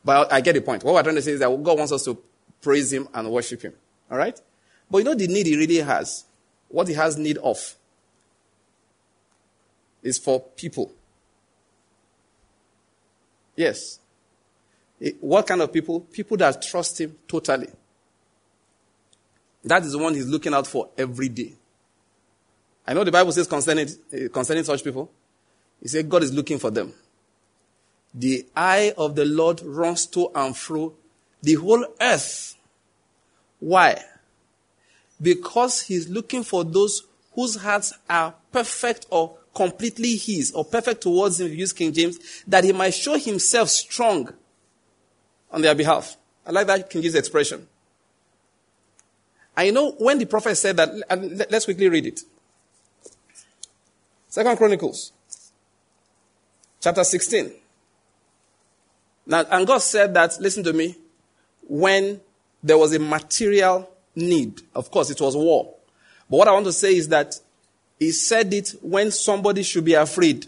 But 0.05 0.31
I 0.31 0.41
get 0.41 0.53
the 0.53 0.61
point. 0.61 0.83
What 0.83 0.93
we're 0.93 1.03
trying 1.03 1.15
to 1.15 1.21
say 1.21 1.31
is 1.31 1.39
that 1.39 1.63
God 1.63 1.77
wants 1.77 1.91
us 1.91 2.03
to 2.05 2.21
praise 2.61 2.91
Him 2.91 3.07
and 3.13 3.29
worship 3.31 3.61
Him. 3.61 3.73
All 4.09 4.17
right? 4.17 4.39
But 4.89 4.99
you 4.99 5.03
know 5.03 5.15
the 5.15 5.27
need 5.27 5.47
He 5.47 5.55
really 5.55 5.77
has? 5.77 6.25
What 6.67 6.87
He 6.87 6.93
has 6.93 7.17
need 7.17 7.37
of 7.37 7.75
is 10.01 10.17
for 10.17 10.39
people. 10.39 10.91
Yes. 13.55 13.99
What 15.19 15.47
kind 15.47 15.61
of 15.61 15.71
people? 15.71 16.01
People 16.01 16.37
that 16.37 16.61
trust 16.61 16.99
Him 16.99 17.15
totally. 17.27 17.69
That 19.63 19.83
is 19.83 19.91
the 19.91 19.97
one 19.97 20.13
He's 20.13 20.27
looking 20.27 20.53
out 20.53 20.67
for 20.67 20.89
every 20.97 21.29
day. 21.29 21.53
I 22.87 22.93
know 22.93 23.03
the 23.03 23.11
Bible 23.11 23.31
says 23.31 23.47
concerning, 23.47 23.87
eh, 24.11 24.27
concerning 24.31 24.63
such 24.63 24.83
people, 24.83 25.11
He 25.81 25.87
said 25.87 26.09
God 26.09 26.23
is 26.23 26.33
looking 26.33 26.57
for 26.57 26.71
them. 26.71 26.93
The 28.13 28.47
eye 28.55 28.93
of 28.97 29.15
the 29.15 29.25
Lord 29.25 29.61
runs 29.61 30.07
to 30.07 30.31
and 30.33 30.57
fro 30.57 30.95
the 31.41 31.55
whole 31.55 31.85
earth. 32.01 32.55
Why? 33.59 34.03
Because 35.21 35.81
He's 35.81 36.09
looking 36.09 36.43
for 36.43 36.63
those 36.63 37.03
whose 37.33 37.55
hearts 37.55 37.93
are 38.09 38.33
perfect 38.51 39.05
or 39.09 39.37
completely 39.53 40.15
His 40.15 40.51
or 40.51 40.63
perfect 40.65 41.01
towards 41.01 41.39
Him, 41.39 41.47
if 41.47 41.53
you 41.53 41.59
use 41.59 41.73
King 41.73 41.93
James, 41.93 42.43
that 42.47 42.63
He 42.63 42.71
might 42.71 42.93
show 42.93 43.17
Himself 43.17 43.69
strong 43.69 44.33
on 45.51 45.61
their 45.61 45.75
behalf. 45.75 46.15
I 46.45 46.51
like 46.51 46.67
that 46.67 46.89
King 46.89 47.01
James 47.01 47.15
expression. 47.15 47.67
I 49.55 49.71
know 49.71 49.91
when 49.91 50.17
the 50.17 50.25
prophet 50.25 50.55
said 50.55 50.77
that, 50.77 50.89
let's 51.51 51.65
quickly 51.65 51.89
read 51.89 52.05
it. 52.05 52.21
Second 54.29 54.55
Chronicles, 54.57 55.11
chapter 56.79 57.03
16. 57.03 57.51
Now, 59.25 59.43
and 59.51 59.67
God 59.67 59.79
said 59.79 60.13
that, 60.13 60.39
listen 60.39 60.63
to 60.63 60.71
me, 60.71 60.95
when 61.69 62.19
there 62.61 62.77
was 62.77 62.93
a 62.93 62.99
material 62.99 63.89
need, 64.15 64.61
of 64.75 64.91
course, 64.91 65.09
it 65.09 65.21
was 65.21 65.35
war. 65.37 65.73
But 66.29 66.37
what 66.37 66.47
I 66.47 66.51
want 66.51 66.65
to 66.65 66.73
say 66.73 66.95
is 66.95 67.07
that 67.07 67.39
He 67.99 68.11
said 68.11 68.53
it 68.53 68.75
when 68.81 69.11
somebody 69.11 69.61
should 69.61 69.83
be 69.83 69.93
afraid. 69.93 70.45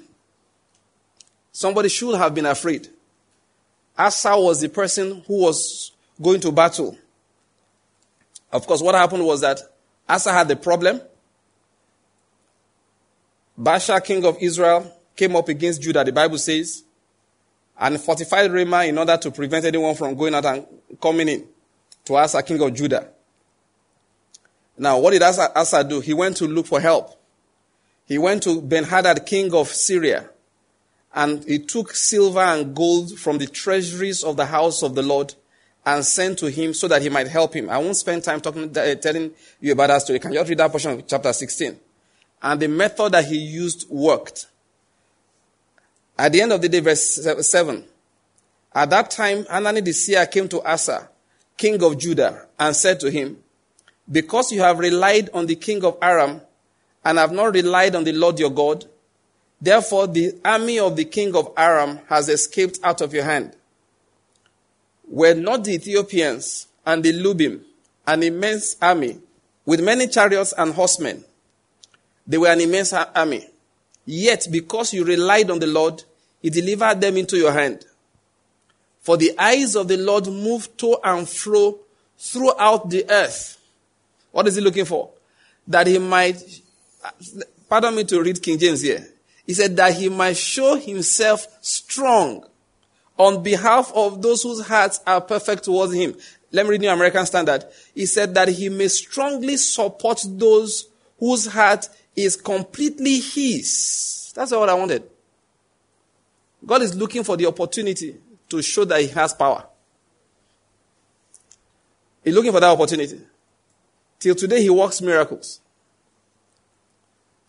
Somebody 1.52 1.90
should 1.90 2.16
have 2.16 2.34
been 2.34 2.46
afraid. 2.46 2.88
Asa 3.98 4.38
was 4.38 4.62
the 4.62 4.70
person 4.70 5.22
who 5.28 5.42
was 5.42 5.92
going 6.22 6.40
to 6.40 6.52
battle. 6.52 6.98
Of 8.52 8.66
course, 8.66 8.82
what 8.82 8.96
happened 8.96 9.26
was 9.26 9.42
that 9.42 9.60
Asa 10.08 10.32
had 10.32 10.48
the 10.48 10.56
problem. 10.56 11.02
Baasha, 13.60 14.04
king 14.04 14.24
of 14.26 14.38
Israel, 14.40 14.92
came 15.16 15.36
up 15.36 15.50
against 15.50 15.82
Judah, 15.82 16.06
the 16.06 16.14
Bible 16.14 16.38
says, 16.38 16.84
and 17.78 18.00
fortified 18.00 18.50
Ramah 18.50 18.86
in 18.86 18.98
order 18.98 19.18
to 19.18 19.30
prevent 19.30 19.66
anyone 19.66 19.94
from 19.96 20.16
going 20.16 20.34
out 20.34 20.46
and 20.46 20.66
coming 21.02 21.28
in 21.28 21.48
to 22.06 22.16
Asa, 22.16 22.42
king 22.44 22.62
of 22.62 22.74
Judah. 22.74 23.08
Now, 24.78 25.00
what 25.00 25.12
did 25.12 25.22
Asa, 25.22 25.52
Asa 25.56 25.84
do? 25.84 26.00
He 26.00 26.14
went 26.14 26.38
to 26.38 26.48
look 26.48 26.68
for 26.68 26.80
help. 26.80 27.16
He 28.06 28.18
went 28.18 28.44
to 28.44 28.62
Ben-Hadad, 28.62 29.26
king 29.26 29.54
of 29.54 29.68
Syria, 29.68 30.30
and 31.14 31.44
he 31.44 31.60
took 31.60 31.96
silver 31.96 32.40
and 32.40 32.76
gold 32.76 33.18
from 33.20 33.38
the 33.38 33.48
treasuries 33.48 34.24
of 34.24 34.38
the 34.38 34.46
house 34.46 34.82
of 34.82 34.96
the 34.96 35.04
Lord 35.04 35.34
and 35.86 36.06
sent 36.06 36.40
to 36.40 36.50
him 36.50 36.74
so 36.74 36.88
that 36.88 37.02
he 37.02 37.10
might 37.10 37.28
help 37.28 37.56
him. 37.56 37.70
I 37.70 37.78
won't 37.78 37.96
spend 37.96 38.24
time 38.24 38.40
talking, 38.40 38.76
uh, 38.78 38.96
telling 38.96 39.32
you 39.60 39.74
about 39.74 39.88
that 39.88 40.02
story. 40.04 40.20
Can 40.20 40.32
you 40.32 40.40
just 40.40 40.50
read 40.50 40.60
that 40.60 40.72
portion 40.72 40.92
of 40.92 41.08
chapter 41.08 41.34
16? 41.34 41.80
And 42.44 42.60
the 42.60 42.68
method 42.68 43.12
that 43.14 43.26
he 43.26 43.38
used 43.38 43.90
worked. 43.90 44.48
At 46.18 46.32
the 46.32 46.42
end 46.42 46.54
of 46.54 46.62
the 46.62 46.70
day, 46.70 46.80
verse 46.80 47.20
7. 47.48 47.84
At 48.74 48.90
that 48.92 49.12
time, 49.12 49.46
Hanani 49.46 49.82
the 49.82 49.92
seer 49.92 50.26
came 50.26 50.48
to 50.50 50.62
Asa, 50.62 51.10
king 51.58 51.82
of 51.84 51.98
Judah, 51.98 52.48
and 52.58 52.76
said 52.76 53.00
to 53.02 53.12
him, 53.12 53.38
Because 54.10 54.52
you 54.52 54.62
have 54.62 54.80
relied 54.80 55.30
on 55.34 55.46
the 55.46 55.56
king 55.56 55.84
of 55.84 55.98
Aram 56.02 56.42
and 57.04 57.18
have 57.18 57.32
not 57.32 57.54
relied 57.54 57.96
on 57.96 58.04
the 58.04 58.14
Lord 58.14 58.40
your 58.40 58.50
God, 58.50 58.86
therefore 59.62 60.08
the 60.08 60.36
army 60.46 60.80
of 60.80 60.96
the 60.96 61.06
king 61.06 61.36
of 61.36 61.52
Aram 61.58 62.00
has 62.08 62.30
escaped 62.30 62.80
out 62.84 63.02
of 63.02 63.14
your 63.14 63.26
hand. 63.26 63.56
Were 65.08 65.34
not 65.34 65.66
the 65.66 65.74
Ethiopians 65.74 66.68
and 66.86 67.04
the 67.04 67.12
Lubim 67.12 67.62
an 68.08 68.24
immense 68.24 68.76
army 68.82 69.20
with 69.66 69.84
many 69.84 70.08
chariots 70.08 70.54
and 70.58 70.74
horsemen? 70.74 71.26
They 72.26 72.38
were 72.38 72.48
an 72.48 72.62
immense 72.62 72.94
army. 72.94 73.48
Yet, 74.06 74.48
because 74.50 74.94
you 74.94 75.04
relied 75.04 75.52
on 75.52 75.60
the 75.60 75.68
Lord, 75.68 76.04
He 76.42 76.50
delivered 76.50 77.02
them 77.02 77.18
into 77.18 77.38
your 77.38 77.52
hand. 77.52 77.86
For 79.02 79.18
the 79.18 79.34
eyes 79.38 79.76
of 79.76 79.88
the 79.88 79.98
Lord 79.98 80.28
move 80.28 80.76
to 80.78 80.98
and 81.04 81.28
fro 81.28 81.80
throughout 82.18 82.90
the 82.90 83.06
earth. 83.10 83.58
What 84.32 84.48
is 84.48 84.56
He 84.56 84.62
looking 84.62 84.86
for? 84.86 85.10
That 85.68 85.88
He 85.88 85.98
might, 86.00 86.42
pardon 87.68 87.96
me 87.96 88.04
to 88.06 88.22
read 88.22 88.42
King 88.42 88.60
James 88.60 88.82
here. 88.82 89.08
He 89.46 89.54
said 89.54 89.76
that 89.78 89.96
He 89.96 90.10
might 90.10 90.38
show 90.38 90.76
Himself 90.76 91.48
strong 91.62 92.46
on 93.22 93.44
behalf 93.44 93.92
of 93.94 94.22
those 94.22 94.42
whose 94.42 94.66
hearts 94.66 95.00
are 95.06 95.22
perfect 95.22 95.64
towards 95.64 95.94
him. 95.94 96.16
Let 96.52 96.66
me 96.66 96.72
read 96.72 96.82
New 96.82 96.90
American 96.90 97.26
Standard. 97.28 97.66
He 97.94 98.08
said 98.08 98.34
that 98.34 98.48
he 98.50 98.68
may 98.68 98.88
strongly 98.88 99.58
support 99.58 100.26
those 100.28 100.88
whose 101.20 101.46
heart 101.46 101.88
is 102.16 102.36
completely 102.36 103.20
his. 103.20 104.34
That's 104.36 104.52
what 104.52 104.70
I 104.70 104.74
wanted. 104.74 105.04
God 106.66 106.82
is 106.82 106.96
looking 106.96 107.24
for 107.24 107.38
the 107.38 107.46
opportunity 107.46 108.18
to 108.52 108.62
show 108.62 108.86
that 108.86 109.02
he 109.02 109.08
has 109.08 109.34
power. 109.34 109.66
He's 112.24 112.36
looking 112.36 112.52
for 112.52 112.60
that 112.60 112.70
opportunity. 112.70 113.20
Till 114.20 114.36
today, 114.36 114.62
he 114.62 114.70
works 114.70 115.02
miracles. 115.02 115.60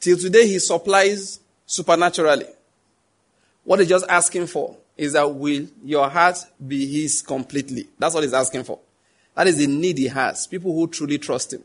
Till 0.01 0.17
today, 0.17 0.47
he 0.49 0.59
supplies 0.59 1.41
supernaturally. 1.67 2.47
What 3.65 3.81
he's 3.81 3.88
just 3.88 4.07
asking 4.09 4.47
for 4.47 4.77
is 4.97 5.12
that 5.12 5.33
will 5.33 5.67
your 5.85 6.09
heart 6.09 6.38
be 6.67 7.03
his 7.03 7.23
completely? 7.23 7.88
That's 7.99 8.15
what 8.15 8.25
he's 8.25 8.33
asking 8.33 8.65
for. 8.65 8.79
That 9.35 9.47
is 9.47 9.59
the 9.59 9.67
need 9.67 9.99
he 9.99 10.09
has. 10.09 10.47
People 10.47 10.75
who 10.75 10.88
truly 10.88 11.19
trust 11.19 11.53
him. 11.53 11.62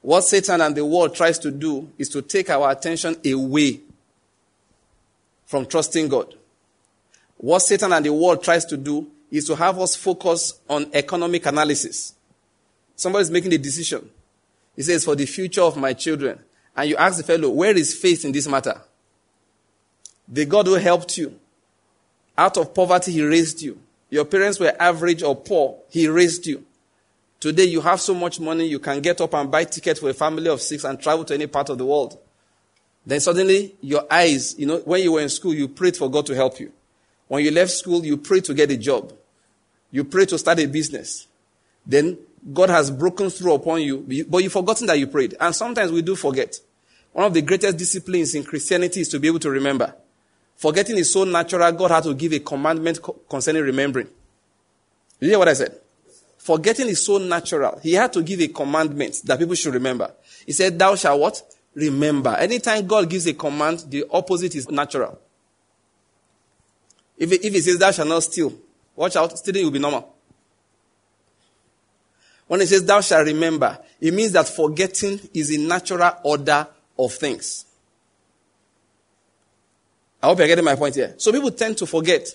What 0.00 0.22
Satan 0.22 0.60
and 0.60 0.74
the 0.74 0.84
world 0.84 1.14
tries 1.14 1.38
to 1.40 1.50
do 1.50 1.90
is 1.98 2.08
to 2.10 2.22
take 2.22 2.50
our 2.50 2.70
attention 2.70 3.16
away 3.24 3.80
from 5.46 5.66
trusting 5.66 6.08
God. 6.08 6.34
What 7.42 7.58
Satan 7.58 7.92
and 7.92 8.06
the 8.06 8.12
world 8.12 8.44
tries 8.44 8.64
to 8.66 8.76
do 8.76 9.04
is 9.28 9.46
to 9.46 9.56
have 9.56 9.76
us 9.80 9.96
focus 9.96 10.60
on 10.70 10.88
economic 10.92 11.44
analysis. 11.44 12.14
Somebody's 12.94 13.32
making 13.32 13.52
a 13.52 13.58
decision. 13.58 14.08
He 14.76 14.82
says, 14.82 15.04
for 15.04 15.16
the 15.16 15.26
future 15.26 15.62
of 15.62 15.76
my 15.76 15.92
children. 15.92 16.38
And 16.76 16.88
you 16.88 16.96
ask 16.96 17.16
the 17.16 17.24
fellow, 17.24 17.50
where 17.50 17.76
is 17.76 17.96
faith 17.96 18.24
in 18.24 18.30
this 18.30 18.46
matter? 18.46 18.80
The 20.28 20.44
God 20.44 20.68
who 20.68 20.74
helped 20.74 21.18
you 21.18 21.36
out 22.38 22.56
of 22.58 22.72
poverty, 22.72 23.10
He 23.10 23.24
raised 23.24 23.60
you. 23.60 23.76
Your 24.08 24.24
parents 24.24 24.60
were 24.60 24.72
average 24.78 25.24
or 25.24 25.34
poor. 25.34 25.78
He 25.90 26.06
raised 26.06 26.46
you. 26.46 26.64
Today 27.40 27.64
you 27.64 27.80
have 27.80 28.00
so 28.00 28.14
much 28.14 28.38
money, 28.38 28.68
you 28.68 28.78
can 28.78 29.00
get 29.00 29.20
up 29.20 29.34
and 29.34 29.50
buy 29.50 29.64
tickets 29.64 29.98
for 29.98 30.08
a 30.08 30.14
family 30.14 30.48
of 30.48 30.62
six 30.62 30.84
and 30.84 31.00
travel 31.00 31.24
to 31.24 31.34
any 31.34 31.48
part 31.48 31.70
of 31.70 31.78
the 31.78 31.84
world. 31.84 32.16
Then 33.04 33.18
suddenly 33.18 33.74
your 33.80 34.06
eyes, 34.08 34.56
you 34.56 34.66
know, 34.66 34.78
when 34.78 35.02
you 35.02 35.10
were 35.10 35.20
in 35.20 35.28
school, 35.28 35.52
you 35.52 35.66
prayed 35.66 35.96
for 35.96 36.08
God 36.08 36.24
to 36.26 36.36
help 36.36 36.60
you. 36.60 36.72
When 37.32 37.42
you 37.42 37.50
left 37.50 37.70
school, 37.70 38.04
you 38.04 38.18
prayed 38.18 38.44
to 38.44 38.52
get 38.52 38.70
a 38.70 38.76
job. 38.76 39.10
You 39.90 40.04
prayed 40.04 40.28
to 40.28 40.38
start 40.38 40.58
a 40.58 40.66
business. 40.66 41.28
Then 41.86 42.18
God 42.52 42.68
has 42.68 42.90
broken 42.90 43.30
through 43.30 43.54
upon 43.54 43.80
you, 43.80 44.26
but 44.28 44.42
you've 44.42 44.52
forgotten 44.52 44.86
that 44.88 44.98
you 44.98 45.06
prayed. 45.06 45.34
And 45.40 45.56
sometimes 45.56 45.90
we 45.90 46.02
do 46.02 46.14
forget. 46.14 46.60
One 47.10 47.24
of 47.24 47.32
the 47.32 47.40
greatest 47.40 47.78
disciplines 47.78 48.34
in 48.34 48.44
Christianity 48.44 49.00
is 49.00 49.08
to 49.08 49.18
be 49.18 49.28
able 49.28 49.38
to 49.38 49.48
remember. 49.48 49.94
Forgetting 50.56 50.98
is 50.98 51.10
so 51.10 51.24
natural, 51.24 51.72
God 51.72 51.90
had 51.92 52.02
to 52.02 52.12
give 52.12 52.34
a 52.34 52.40
commandment 52.40 53.00
concerning 53.30 53.62
remembering. 53.62 54.08
You 55.18 55.30
hear 55.30 55.38
what 55.38 55.48
I 55.48 55.54
said? 55.54 55.80
Forgetting 56.36 56.88
is 56.88 57.02
so 57.02 57.16
natural. 57.16 57.80
He 57.82 57.94
had 57.94 58.12
to 58.12 58.22
give 58.22 58.42
a 58.42 58.48
commandment 58.48 59.22
that 59.24 59.38
people 59.38 59.54
should 59.54 59.72
remember. 59.72 60.12
He 60.44 60.52
said, 60.52 60.78
Thou 60.78 60.96
shalt 60.96 61.18
what? 61.18 61.42
Remember. 61.74 62.36
Anytime 62.36 62.86
God 62.86 63.08
gives 63.08 63.26
a 63.26 63.32
command, 63.32 63.86
the 63.88 64.04
opposite 64.10 64.54
is 64.54 64.70
natural. 64.70 65.18
If, 67.22 67.30
if 67.30 67.52
he 67.52 67.60
says, 67.60 67.78
Thou 67.78 67.92
shalt 67.92 68.08
not 68.08 68.24
steal, 68.24 68.52
watch 68.96 69.14
out, 69.14 69.38
stealing 69.38 69.62
will 69.62 69.70
be 69.70 69.78
normal. 69.78 70.12
When 72.48 72.58
he 72.58 72.66
says, 72.66 72.84
Thou 72.84 73.00
shalt 73.00 73.24
remember, 73.26 73.78
it 74.00 74.12
means 74.12 74.32
that 74.32 74.48
forgetting 74.48 75.20
is 75.32 75.54
a 75.54 75.58
natural 75.58 76.10
order 76.24 76.66
of 76.98 77.12
things. 77.12 77.64
I 80.20 80.26
hope 80.26 80.38
you're 80.38 80.48
getting 80.48 80.64
my 80.64 80.74
point 80.74 80.96
here. 80.96 81.14
So 81.16 81.30
people 81.30 81.52
tend 81.52 81.78
to 81.78 81.86
forget. 81.86 82.28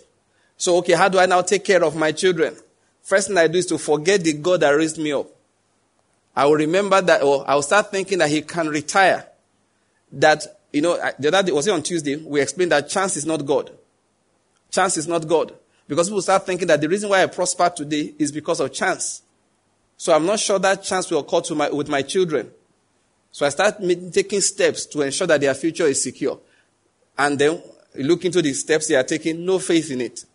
So, 0.56 0.78
okay, 0.78 0.94
how 0.94 1.10
do 1.10 1.20
I 1.20 1.26
now 1.26 1.42
take 1.42 1.66
care 1.66 1.84
of 1.84 1.98
my 1.98 2.14
children? 2.14 2.56
First 3.02 3.28
thing 3.28 3.38
I 3.38 3.48
do 3.48 3.58
is 3.58 3.66
to 3.66 3.78
forget 3.78 4.24
the 4.24 4.34
God 4.34 4.62
that 4.62 4.70
raised 4.70 4.98
me 4.98 5.12
up. 5.12 5.28
I 6.34 6.46
will 6.46 6.56
remember 6.56 7.02
that, 7.02 7.24
or 7.24 7.44
I 7.46 7.56
will 7.56 7.62
start 7.62 7.92
thinking 7.92 8.20
that 8.20 8.30
He 8.30 8.42
can 8.42 8.70
retire. 8.70 9.28
That, 10.14 10.46
you 10.72 10.82
know, 10.82 10.98
the 11.20 11.28
other 11.28 11.44
day, 11.44 11.52
was 11.52 11.68
it 11.68 11.72
on 11.72 11.84
Tuesday? 11.84 12.16
We 12.16 12.40
explained 12.40 12.72
that 12.72 12.88
chance 12.88 13.18
is 13.18 13.26
not 13.26 13.46
God. 13.46 13.72
Chance 14.78 14.98
is 14.98 15.08
not 15.08 15.28
God. 15.28 15.56
Because 15.88 16.08
people 16.08 16.22
start 16.22 16.46
thinking 16.46 16.68
that 16.68 16.80
the 16.80 16.88
reason 16.88 17.10
why 17.10 17.24
I 17.24 17.26
prosper 17.26 17.68
today 17.76 18.14
is 18.20 18.32
because 18.32 18.60
of 18.60 18.72
chance. 18.72 19.24
So 19.98 20.14
I'm 20.14 20.24
not 20.24 20.40
sure 20.40 20.60
that 20.60 20.84
chance 20.84 21.10
will 21.10 21.22
occur 21.22 21.42
to 21.42 21.56
my, 21.56 21.72
with 21.72 21.90
my 21.90 22.04
children. 22.04 22.52
So 23.32 23.48
I 23.48 23.50
start 23.50 23.78
taking 24.14 24.40
steps 24.40 24.86
to 24.86 25.02
ensure 25.02 25.26
that 25.26 25.42
their 25.42 25.56
future 25.56 25.86
is 25.86 26.04
secure. 26.04 26.40
And 27.18 27.40
then 27.40 27.60
look 27.96 28.24
into 28.24 28.40
the 28.40 28.54
steps 28.54 28.88
they 28.88 28.94
are 28.94 29.04
taking, 29.04 29.44
no 29.44 29.58
faith 29.58 29.90
in 29.90 30.00
it. 30.02 30.26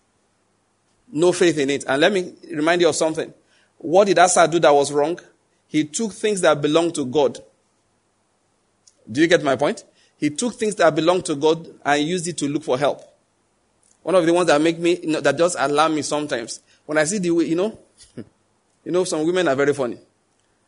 No 1.13 1.31
faith 1.31 1.59
in 1.59 1.71
it. 1.71 1.85
And 1.87 2.01
let 2.01 2.13
me 2.13 2.33
remind 2.53 2.81
you 2.81 2.89
of 2.89 2.97
something. 2.97 3.33
What 3.79 4.09
did 4.09 4.19
Asa 4.19 4.49
do 4.49 4.59
that 4.59 4.75
was 4.75 4.91
wrong? 4.91 5.21
He 5.69 5.85
took 5.85 6.11
things 6.15 6.41
that 6.41 6.61
belong 6.61 6.91
to 6.95 7.05
God. 7.05 7.39
Do 9.09 9.21
you 9.21 9.29
get 9.29 9.45
my 9.45 9.55
point? 9.55 9.85
He 10.17 10.31
took 10.31 10.55
things 10.55 10.75
that 10.77 10.93
belong 10.97 11.23
to 11.23 11.37
God 11.37 11.69
and 11.85 12.03
used 12.03 12.27
it 12.27 12.39
to 12.39 12.49
look 12.49 12.65
for 12.65 12.77
help. 12.77 13.05
One 14.03 14.15
of 14.17 14.27
the 14.27 14.33
ones 14.33 14.49
that 14.49 14.61
make 14.61 14.79
me, 14.79 14.99
you 15.01 15.09
know, 15.09 15.21
that 15.21 15.39
just 15.39 15.57
alarm 15.59 15.95
me 15.95 16.03
sometimes. 16.03 16.61
When 16.85 16.99
I 16.99 17.05
see 17.05 17.19
the 17.19 17.31
way, 17.31 17.45
you 17.45 17.55
know, 17.55 17.79
you 18.85 18.93
know, 18.93 19.05
some 19.05 19.25
women 19.25 19.47
are 19.49 19.55
very 19.55 19.73
funny. 19.73 19.99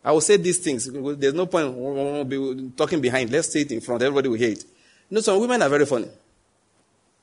I 0.04 0.12
will 0.12 0.20
say 0.20 0.36
these 0.36 0.58
things. 0.58 0.88
There's 0.92 1.34
no 1.34 1.46
point 1.46 2.76
talking 2.76 3.00
behind. 3.00 3.30
Let's 3.30 3.52
say 3.52 3.62
it 3.62 3.72
in 3.72 3.80
front. 3.80 4.02
Everybody 4.02 4.28
will 4.28 4.38
hear 4.38 4.50
it. 4.50 4.62
You 5.08 5.16
know, 5.16 5.20
some 5.20 5.40
women 5.40 5.62
are 5.62 5.68
very 5.68 5.86
funny. 5.86 6.08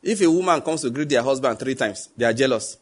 If 0.04 0.22
a 0.22 0.30
woman 0.30 0.62
comes 0.62 0.82
to 0.82 0.90
greet 0.90 1.08
their 1.08 1.22
husband 1.22 1.60
three 1.60 1.76
times, 1.76 2.10
they 2.18 2.26
are 2.26 2.34
jealous. 2.34 2.78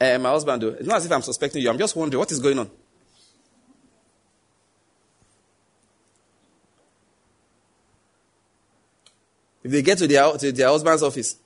Uh, 0.00 0.18
my 0.18 0.30
husband, 0.30 0.62
though, 0.62 0.68
it's 0.68 0.86
not 0.86 0.98
as 0.98 1.06
if 1.06 1.12
I'm 1.12 1.22
suspecting 1.22 1.62
you. 1.62 1.68
I'm 1.68 1.78
just 1.78 1.96
wondering 1.96 2.20
what 2.20 2.30
is 2.30 2.38
going 2.38 2.60
on. 2.60 2.70
If 9.64 9.72
they 9.72 9.82
get 9.82 9.98
to 9.98 10.06
their, 10.06 10.32
to 10.38 10.52
their 10.52 10.68
husband's 10.68 11.02
office 11.02 11.36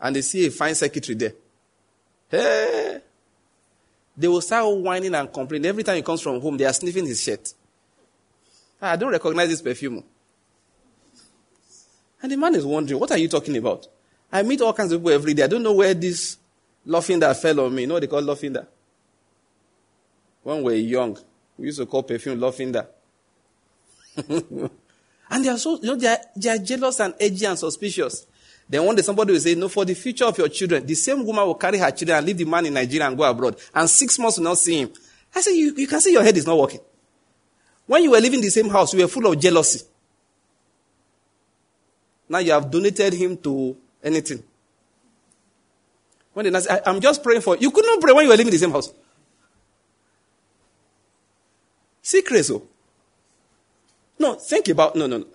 and 0.00 0.16
they 0.16 0.22
see 0.22 0.46
a 0.46 0.50
fine 0.50 0.74
secretary 0.74 1.16
there, 1.16 1.32
hey, 2.30 3.00
they 4.16 4.28
will 4.28 4.40
start 4.40 4.66
whining 4.78 5.14
and 5.14 5.32
complaining. 5.32 5.66
Every 5.66 5.82
time 5.82 5.96
he 5.96 6.02
comes 6.02 6.20
from 6.20 6.40
home, 6.40 6.56
they 6.56 6.64
are 6.64 6.72
sniffing 6.72 7.06
his 7.06 7.22
shirt. 7.22 7.52
Ah, 8.80 8.92
I 8.92 8.96
don't 8.96 9.12
recognize 9.12 9.48
this 9.48 9.62
perfume. 9.62 10.02
And 12.22 12.32
the 12.32 12.36
man 12.36 12.54
is 12.54 12.64
wondering, 12.64 13.00
what 13.00 13.10
are 13.10 13.18
you 13.18 13.28
talking 13.28 13.56
about? 13.56 13.86
I 14.32 14.42
meet 14.42 14.60
all 14.60 14.72
kinds 14.72 14.92
of 14.92 15.00
people 15.00 15.12
every 15.12 15.34
day. 15.34 15.44
I 15.44 15.46
don't 15.46 15.62
know 15.62 15.72
where 15.72 15.94
this 15.94 16.36
that 16.84 17.38
fell 17.40 17.60
on 17.60 17.74
me. 17.74 17.82
You 17.82 17.88
know 17.88 17.94
what 17.94 18.00
they 18.00 18.06
call 18.06 18.22
that? 18.22 18.68
When 20.42 20.58
we 20.58 20.62
were 20.62 20.72
young, 20.74 21.18
we 21.58 21.66
used 21.66 21.78
to 21.78 21.86
call 21.86 22.02
perfume 22.02 22.40
that. 22.40 22.96
and 25.30 25.44
they 25.44 25.48
are 25.48 25.58
so, 25.58 25.78
you 25.80 25.86
know, 25.86 25.96
they 25.96 26.08
are, 26.08 26.18
they 26.36 26.48
are 26.48 26.58
jealous 26.58 27.00
and 27.00 27.14
edgy 27.20 27.44
and 27.44 27.58
suspicious. 27.58 28.26
Then 28.70 28.84
one 28.86 28.94
day 28.94 29.02
somebody 29.02 29.32
will 29.32 29.40
say, 29.40 29.56
no, 29.56 29.68
for 29.68 29.84
the 29.84 29.94
future 29.94 30.26
of 30.26 30.38
your 30.38 30.48
children, 30.48 30.86
the 30.86 30.94
same 30.94 31.26
woman 31.26 31.44
will 31.44 31.56
carry 31.56 31.76
her 31.78 31.90
children 31.90 32.18
and 32.18 32.26
leave 32.26 32.38
the 32.38 32.44
man 32.44 32.66
in 32.66 32.74
Nigeria 32.74 33.08
and 33.08 33.18
go 33.18 33.24
abroad. 33.24 33.56
And 33.74 33.90
six 33.90 34.16
months 34.16 34.38
will 34.38 34.44
not 34.44 34.58
see 34.58 34.78
him. 34.78 34.92
I 35.34 35.40
say, 35.40 35.56
you, 35.56 35.74
you 35.76 35.88
can 35.88 36.00
see 36.00 36.12
your 36.12 36.22
head 36.22 36.36
is 36.36 36.46
not 36.46 36.56
working. 36.56 36.78
When 37.86 38.04
you 38.04 38.12
were 38.12 38.20
living 38.20 38.38
in 38.38 38.44
the 38.44 38.50
same 38.50 38.68
house, 38.68 38.94
you 38.94 39.00
were 39.00 39.08
full 39.08 39.26
of 39.26 39.40
jealousy. 39.40 39.84
Now 42.28 42.38
you 42.38 42.52
have 42.52 42.70
donated 42.70 43.12
him 43.12 43.36
to 43.38 43.76
anything. 44.04 44.40
When 46.32 46.52
the 46.52 46.60
say, 46.60 46.80
I'm 46.86 47.00
just 47.00 47.24
praying 47.24 47.40
for 47.40 47.56
you. 47.56 47.62
You 47.62 47.70
could 47.72 47.84
not 47.84 48.00
pray 48.00 48.12
when 48.12 48.22
you 48.22 48.28
were 48.30 48.36
living 48.36 48.46
in 48.46 48.52
the 48.52 48.58
same 48.58 48.70
house. 48.70 48.94
Secret, 52.00 52.44
so. 52.44 52.54
Oh. 52.54 52.68
No, 54.20 54.34
think 54.34 54.68
about, 54.68 54.94
no, 54.94 55.08
no, 55.08 55.18
no. 55.18 55.26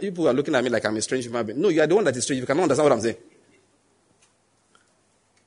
People 0.00 0.28
are 0.28 0.32
looking 0.34 0.54
at 0.54 0.62
me 0.62 0.70
like 0.70 0.84
I'm 0.84 0.96
a 0.96 1.02
strange 1.02 1.24
human 1.24 1.44
being. 1.46 1.60
No, 1.60 1.68
you 1.68 1.80
are 1.80 1.86
the 1.86 1.94
one 1.94 2.04
that 2.04 2.16
is 2.16 2.24
strange. 2.24 2.40
You 2.40 2.46
cannot 2.46 2.64
understand 2.64 2.84
what 2.84 2.92
I'm 2.92 3.00
saying. 3.00 3.16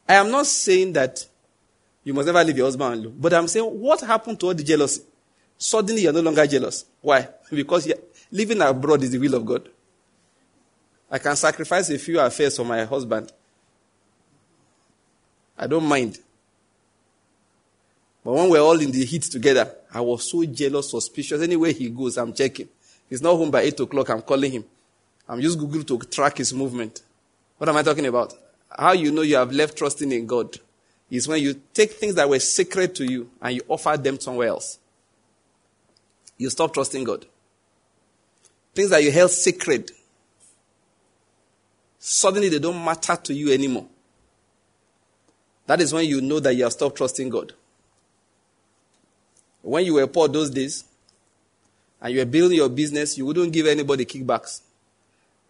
I 0.09 0.15
am 0.15 0.31
not 0.31 0.45
saying 0.45 0.93
that 0.93 1.25
you 2.03 2.13
must 2.13 2.25
never 2.25 2.43
leave 2.43 2.57
your 2.57 2.65
husband 2.65 3.05
alone. 3.05 3.15
But 3.19 3.33
I'm 3.33 3.47
saying, 3.47 3.65
what 3.65 4.01
happened 4.01 4.39
to 4.39 4.47
all 4.47 4.53
the 4.53 4.63
jealousy? 4.63 5.03
Suddenly 5.57 6.01
you're 6.01 6.13
no 6.13 6.21
longer 6.21 6.45
jealous. 6.47 6.85
Why? 7.01 7.27
Because 7.51 7.91
living 8.31 8.61
abroad 8.61 9.03
is 9.03 9.11
the 9.11 9.19
will 9.19 9.35
of 9.35 9.45
God. 9.45 9.69
I 11.09 11.19
can 11.19 11.35
sacrifice 11.35 11.89
a 11.89 11.99
few 11.99 12.19
affairs 12.19 12.57
for 12.57 12.65
my 12.65 12.83
husband. 12.85 13.31
I 15.57 15.67
don't 15.67 15.85
mind. 15.85 16.17
But 18.23 18.33
when 18.33 18.49
we're 18.49 18.61
all 18.61 18.79
in 18.79 18.91
the 18.91 19.03
heat 19.03 19.23
together, 19.23 19.75
I 19.93 20.01
was 20.01 20.29
so 20.29 20.43
jealous, 20.45 20.91
suspicious. 20.91 21.41
Anywhere 21.41 21.71
he 21.71 21.89
goes, 21.89 22.17
I'm 22.17 22.33
checking. 22.33 22.69
He's 23.11 23.21
not 23.21 23.35
home 23.35 23.51
by 23.51 23.63
8 23.63 23.81
o'clock. 23.81 24.09
I'm 24.09 24.21
calling 24.21 24.53
him. 24.53 24.65
I'm 25.27 25.41
using 25.41 25.59
Google 25.59 25.83
to 25.83 25.99
track 26.07 26.37
his 26.37 26.53
movement. 26.53 27.01
What 27.57 27.69
am 27.69 27.75
I 27.75 27.83
talking 27.83 28.05
about? 28.05 28.33
How 28.69 28.93
you 28.93 29.11
know 29.11 29.21
you 29.21 29.35
have 29.35 29.51
left 29.51 29.77
trusting 29.77 30.09
in 30.13 30.25
God 30.25 30.57
is 31.09 31.27
when 31.27 31.43
you 31.43 31.61
take 31.73 31.91
things 31.91 32.15
that 32.15 32.29
were 32.29 32.39
sacred 32.39 32.95
to 32.95 33.03
you 33.03 33.29
and 33.41 33.55
you 33.55 33.61
offer 33.67 33.97
them 33.97 34.17
somewhere 34.17 34.47
else. 34.47 34.79
You 36.37 36.49
stop 36.49 36.73
trusting 36.73 37.03
God. 37.03 37.25
Things 38.73 38.91
that 38.91 39.03
you 39.03 39.11
held 39.11 39.31
sacred, 39.31 39.91
suddenly 41.99 42.47
they 42.47 42.59
don't 42.59 42.83
matter 42.83 43.17
to 43.17 43.33
you 43.33 43.51
anymore. 43.51 43.87
That 45.67 45.81
is 45.81 45.91
when 45.93 46.05
you 46.05 46.21
know 46.21 46.39
that 46.39 46.55
you 46.55 46.63
have 46.63 46.71
stopped 46.71 46.95
trusting 46.95 47.27
God. 47.27 47.51
When 49.61 49.83
you 49.83 49.95
were 49.95 50.07
poor 50.07 50.29
those 50.29 50.49
days, 50.49 50.85
and 52.01 52.13
you 52.13 52.21
are 52.21 52.25
building 52.25 52.57
your 52.57 52.69
business, 52.69 53.17
you 53.17 53.25
wouldn't 53.25 53.53
give 53.53 53.67
anybody 53.67 54.05
kickbacks. 54.05 54.61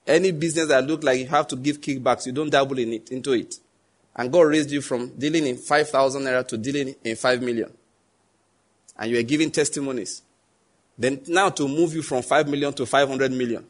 Any 0.05 0.31
business 0.31 0.67
that 0.67 0.85
looked 0.85 1.03
like 1.03 1.19
you 1.19 1.27
have 1.27 1.47
to 1.49 1.55
give 1.55 1.79
kickbacks, 1.79 2.25
you 2.25 2.31
don't 2.31 2.49
dabble 2.49 2.79
in 2.79 2.93
it, 2.93 3.11
into 3.11 3.33
it. 3.33 3.55
And 4.15 4.31
God 4.31 4.41
raised 4.41 4.71
you 4.71 4.81
from 4.81 5.09
dealing 5.17 5.47
in 5.47 5.57
5,000 5.57 6.21
naira 6.21 6.45
to 6.47 6.57
dealing 6.57 6.95
in 7.03 7.15
5 7.15 7.41
million. 7.41 7.71
And 8.97 9.09
you 9.09 9.17
were 9.17 9.23
giving 9.23 9.51
testimonies. 9.51 10.21
Then 10.97 11.21
now 11.27 11.49
to 11.49 11.67
move 11.67 11.93
you 11.93 12.01
from 12.01 12.21
5 12.21 12.47
million 12.49 12.73
to 12.73 12.85
500 12.85 13.31
million. 13.31 13.65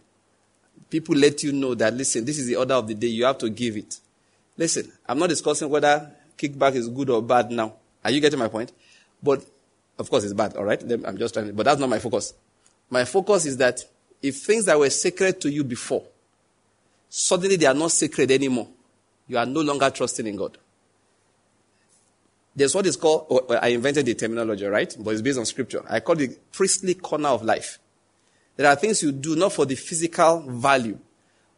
People 0.90 1.16
let 1.16 1.44
you 1.44 1.52
know 1.52 1.76
that, 1.76 1.94
listen, 1.94 2.26
this 2.26 2.40
is 2.40 2.48
the 2.48 2.56
order 2.56 2.74
of 2.74 2.88
the 2.88 2.96
day. 2.96 3.08
You 3.08 3.26
have 3.26 3.38
to 3.38 3.50
give 3.50 3.78
it. 3.78 4.00
Listen, 4.58 4.92
I'm 5.06 5.20
not 5.20 5.30
discussing 5.30 5.70
whether 5.70 6.12
kickback 6.38 6.74
is 6.76 6.90
good 6.90 7.10
or 7.10 7.22
bad 7.22 7.52
now. 7.52 7.74
Are 8.04 8.12
you 8.12 8.20
getting 8.20 8.40
my 8.40 8.48
point? 8.48 8.72
But, 9.22 9.46
of 10.00 10.10
course, 10.10 10.24
it's 10.24 10.34
bad, 10.34 10.58
all 10.58 10.66
right? 10.66 10.82
I'm 11.06 11.18
just 11.18 11.34
trying, 11.34 11.54
but 11.54 11.64
that's 11.64 11.80
not 11.80 11.90
my 11.90 12.00
focus. 12.00 12.34
My 12.92 13.06
focus 13.06 13.46
is 13.46 13.58
that 13.58 13.84
if 14.22 14.36
things 14.36 14.66
that 14.66 14.78
were 14.78 14.90
sacred 14.90 15.42
to 15.42 15.50
you 15.50 15.64
before, 15.64 16.04
suddenly 17.10 17.56
they 17.56 17.66
are 17.66 17.74
not 17.74 17.92
sacred 17.92 18.30
anymore, 18.30 18.68
you 19.28 19.38
are 19.38 19.46
no 19.46 19.62
longer 19.62 19.90
trusting 19.90 20.28
in 20.28 20.36
God. 20.36 20.58
There's 22.54 22.76
what 22.76 22.86
is 22.86 22.98
called, 22.98 23.28
oh, 23.30 23.46
oh 23.50 23.56
I 23.56 23.70
invented 23.70 24.06
the 24.06 24.14
terminology, 24.14 24.66
right? 24.66 24.94
But 25.00 25.12
it's 25.12 25.22
based 25.22 25.40
on 25.40 25.46
scripture. 25.46 25.84
I 25.90 26.02
call 26.02 26.20
it 26.20 26.52
priestly 26.52 26.96
corner 26.96 27.30
of 27.30 27.44
life. 27.44 27.80
There 28.58 28.70
are 28.70 28.76
things 28.76 29.02
you 29.02 29.14
do 29.14 29.38
not 29.38 29.54
for 29.54 29.66
the 29.66 29.76
physical 29.76 30.42
value, 30.42 31.00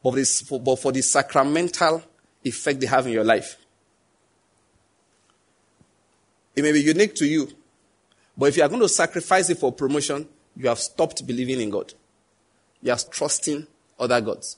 but 0.03 0.27
for, 0.27 0.59
but 0.59 0.75
for 0.77 0.91
the 0.91 1.01
sacramental 1.01 2.03
effect 2.43 2.79
they 2.79 2.85
have 2.85 3.07
in 3.07 3.13
your 3.13 3.23
life. 3.23 3.57
It 6.55 6.61
may 6.61 6.71
be 6.71 6.81
unique 6.81 7.15
to 7.15 7.25
you, 7.25 7.49
but 8.37 8.49
if 8.49 8.57
you 8.57 8.63
are 8.63 8.69
going 8.69 8.81
to 8.81 8.89
sacrifice 8.89 9.49
it 9.49 9.57
for 9.57 9.71
promotion, 9.71 10.27
you 10.55 10.67
have 10.67 10.79
stopped 10.79 11.25
believing 11.25 11.61
in 11.61 11.69
God. 11.69 11.93
You 12.81 12.91
are 12.91 12.97
trusting 12.97 13.65
other 13.99 14.21
gods. 14.21 14.57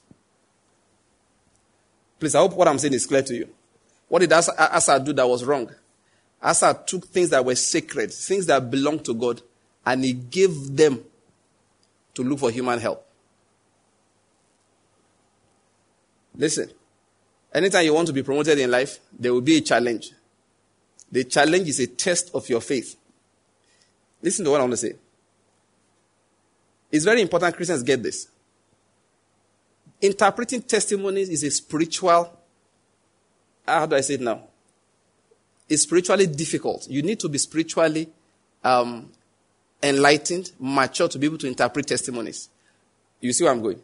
Please, 2.20 2.36
I 2.36 2.40
hope 2.40 2.54
what 2.54 2.68
I'm 2.68 2.80
saying 2.80 2.94
is 2.94 3.06
clear 3.06 3.22
to 3.22 3.36
you. 3.36 3.50
What 4.08 4.20
did 4.20 4.32
Asa 4.32 5.02
do 5.04 5.14
that 5.14 5.28
was 5.28 5.44
wrong? 5.44 5.70
Asa 6.42 6.80
took 6.86 7.08
things 7.08 7.30
that 7.30 7.44
were 7.44 7.56
sacred, 7.56 8.12
things 8.12 8.46
that 8.46 8.70
belonged 8.70 9.06
to 9.06 9.14
God, 9.14 9.42
and 9.86 10.04
he 10.04 10.14
gave 10.14 10.76
them 10.76 11.04
to 12.14 12.24
look 12.24 12.40
for 12.40 12.52
human 12.52 12.80
help. 12.80 13.06
Listen, 16.36 16.70
anytime 17.54 17.86
you 17.86 17.94
want 17.94 18.08
to 18.08 18.14
be 18.14 18.24
promoted 18.24 18.60
in 18.60 18.70
life, 18.70 19.00
there 19.18 19.34
will 19.34 19.42
be 19.42 19.58
a 19.58 19.62
challenge. 19.62 20.12
The 21.12 21.24
challenge 21.24 21.70
is 21.70 21.80
a 21.80 21.88
test 21.88 22.32
of 22.34 22.50
your 22.50 22.62
faith. 22.62 22.96
Listen 24.22 24.44
to 24.46 24.52
what 24.52 24.58
I 24.60 24.64
want 24.64 24.74
to 24.74 24.78
say. 24.78 24.96
It's 26.96 27.04
very 27.04 27.22
important 27.22 27.54
Christians 27.58 27.84
get 27.84 28.02
this. 28.02 28.30
Interpreting 30.00 30.62
testimonies 30.62 31.28
is 31.28 31.44
a 31.44 31.52
spiritual, 31.52 32.40
how 33.68 33.86
do 33.86 33.98
I 33.98 34.00
say 34.00 34.14
it 34.14 34.22
now? 34.22 34.44
It's 35.68 35.84
spiritually 35.84 36.26
difficult. 36.26 36.88
You 36.90 37.02
need 37.02 37.20
to 37.20 37.28
be 37.28 37.38
spiritually 37.38 38.08
um, 38.64 39.12
enlightened, 39.84 40.54
mature 40.58 41.10
to 41.10 41.20
be 41.20 41.26
able 41.26 41.38
to 41.40 41.48
interpret 41.48 41.86
testimonies. 41.86 42.48
You 43.20 43.34
see 43.34 43.44
where 43.44 43.52
I'm 43.52 43.62
going? 43.62 43.82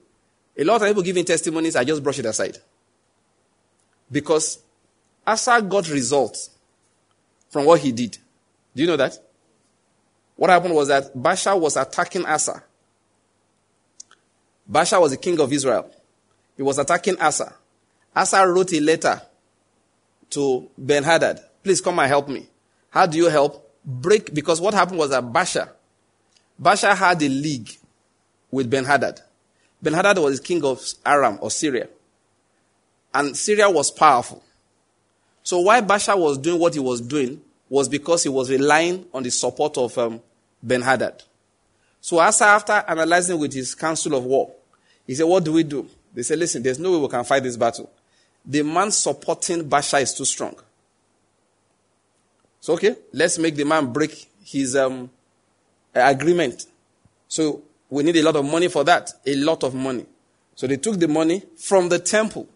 A 0.57 0.63
lot 0.63 0.81
of 0.81 0.87
people 0.87 1.03
giving 1.03 1.25
testimonies, 1.25 1.75
I 1.75 1.83
just 1.83 2.01
brush 2.01 2.19
it 2.19 2.25
aside. 2.25 2.59
Because 4.09 4.59
Asa 5.27 5.61
got 5.61 5.89
results 5.89 6.49
from 7.49 7.65
what 7.65 7.81
he 7.81 7.91
did. 7.91 8.17
Do 8.73 8.83
you 8.83 8.87
know 8.87 8.95
that? 8.95 9.17
What 10.37 10.49
happened 10.49 10.75
was 10.75 10.87
that 10.87 11.13
Baasha 11.13 11.59
was 11.59 11.75
attacking 11.75 12.25
Asa. 12.25 12.63
Baasha 14.71 14.99
was 15.01 15.11
the 15.11 15.17
king 15.17 15.39
of 15.39 15.51
Israel. 15.51 15.91
He 16.55 16.63
was 16.63 16.77
attacking 16.77 17.19
Asa. 17.19 17.53
Asa 18.15 18.47
wrote 18.47 18.73
a 18.73 18.79
letter 18.79 19.21
to 20.29 20.69
Ben 20.77 21.03
Hadad. 21.03 21.41
Please 21.63 21.81
come 21.81 21.99
and 21.99 22.07
help 22.07 22.29
me. 22.29 22.47
How 22.89 23.05
do 23.05 23.17
you 23.17 23.29
help? 23.29 23.67
Break, 23.83 24.33
because 24.33 24.61
what 24.61 24.73
happened 24.73 24.99
was 24.99 25.09
that 25.09 25.23
Baasha, 25.23 25.69
Baasha 26.61 26.95
had 26.95 27.21
a 27.21 27.27
league 27.29 27.69
with 28.49 28.69
Ben 28.69 28.85
Hadad. 28.85 29.19
Ben 29.81 29.93
Hadad 29.93 30.19
was 30.19 30.39
the 30.39 30.45
king 30.45 30.63
of 30.63 30.81
Aram 31.05 31.39
or 31.41 31.49
Syria. 31.51 31.87
And 33.13 33.35
Syria 33.35 33.69
was 33.69 33.91
powerful. 33.91 34.43
So 35.43 35.59
why 35.59 35.81
Baasha 35.81 36.17
was 36.17 36.37
doing 36.37 36.59
what 36.59 36.73
he 36.73 36.79
was 36.79 37.01
doing 37.01 37.41
was 37.67 37.89
because 37.89 38.23
he 38.23 38.29
was 38.29 38.49
relying 38.49 39.05
on 39.13 39.23
the 39.23 39.31
support 39.31 39.77
of 39.77 39.97
um, 39.97 40.21
Ben 40.61 40.81
Hadad. 40.81 41.23
So 41.99 42.19
Asa, 42.19 42.45
after 42.45 42.73
analyzing 42.87 43.39
with 43.39 43.53
his 43.53 43.73
council 43.75 44.15
of 44.15 44.25
war, 44.25 44.53
he 45.11 45.15
said, 45.15 45.25
what 45.25 45.43
do 45.43 45.51
we 45.51 45.63
do? 45.63 45.89
They 46.13 46.23
said, 46.23 46.39
listen, 46.39 46.63
there's 46.63 46.79
no 46.79 46.93
way 46.93 46.97
we 46.99 47.09
can 47.09 47.25
fight 47.25 47.43
this 47.43 47.57
battle. 47.57 47.91
The 48.45 48.63
man 48.63 48.91
supporting 48.91 49.69
Baasha 49.69 50.01
is 50.01 50.13
too 50.13 50.23
strong. 50.23 50.55
So, 52.61 52.75
okay, 52.75 52.95
let's 53.11 53.37
make 53.37 53.55
the 53.55 53.65
man 53.65 53.91
break 53.91 54.29
his 54.41 54.73
um, 54.73 55.09
agreement. 55.93 56.65
So 57.27 57.61
we 57.89 58.03
need 58.03 58.15
a 58.15 58.23
lot 58.23 58.37
of 58.37 58.45
money 58.45 58.69
for 58.69 58.85
that. 58.85 59.11
A 59.25 59.35
lot 59.35 59.65
of 59.65 59.75
money. 59.75 60.05
So 60.55 60.65
they 60.65 60.77
took 60.77 60.97
the 60.97 61.09
money 61.09 61.43
from 61.57 61.89
the 61.89 61.99
temple 61.99 62.47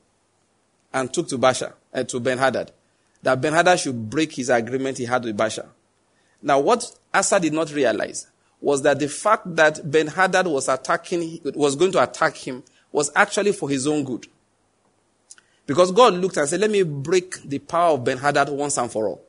and 0.93 1.13
took 1.13 1.27
to 1.27 1.37
Baasha, 1.37 1.73
uh, 1.93 2.05
to 2.05 2.21
Ben 2.21 2.37
Hadad. 2.37 2.71
That 3.21 3.41
Ben 3.41 3.51
Hadad 3.51 3.81
should 3.81 4.09
break 4.09 4.31
his 4.31 4.47
agreement 4.47 4.97
he 4.97 5.03
had 5.03 5.25
with 5.25 5.35
Baasha. 5.35 5.65
Now, 6.41 6.61
what 6.61 6.89
Asa 7.13 7.37
did 7.37 7.51
not 7.51 7.73
realize 7.73 8.27
was 8.65 8.82
that 8.82 8.97
the 8.97 9.08
fact 9.08 9.56
that 9.58 9.91
Ben 9.91 10.08
Hadad 10.08 10.47
was 10.47 10.67
attacking, 10.67 11.39
was 11.54 11.75
going 11.75 11.91
to 11.91 12.01
attack 12.01 12.36
him, 12.36 12.63
was 12.91 13.12
actually 13.15 13.51
for 13.51 13.69
his 13.69 13.86
own 13.86 14.04
good. 14.04 14.25
Because 15.67 15.91
God 15.91 16.15
looked 16.15 16.38
and 16.38 16.49
said, 16.49 16.62
let 16.62 16.71
me 16.71 16.82
break 16.82 17.43
the 17.43 17.60
power 17.60 17.93
of 17.93 18.04
Ben 18.04 18.17
Hadad 18.17 18.49
once 18.49 18.80
and 18.80 18.91
for 18.91 19.08
all. 19.08 19.21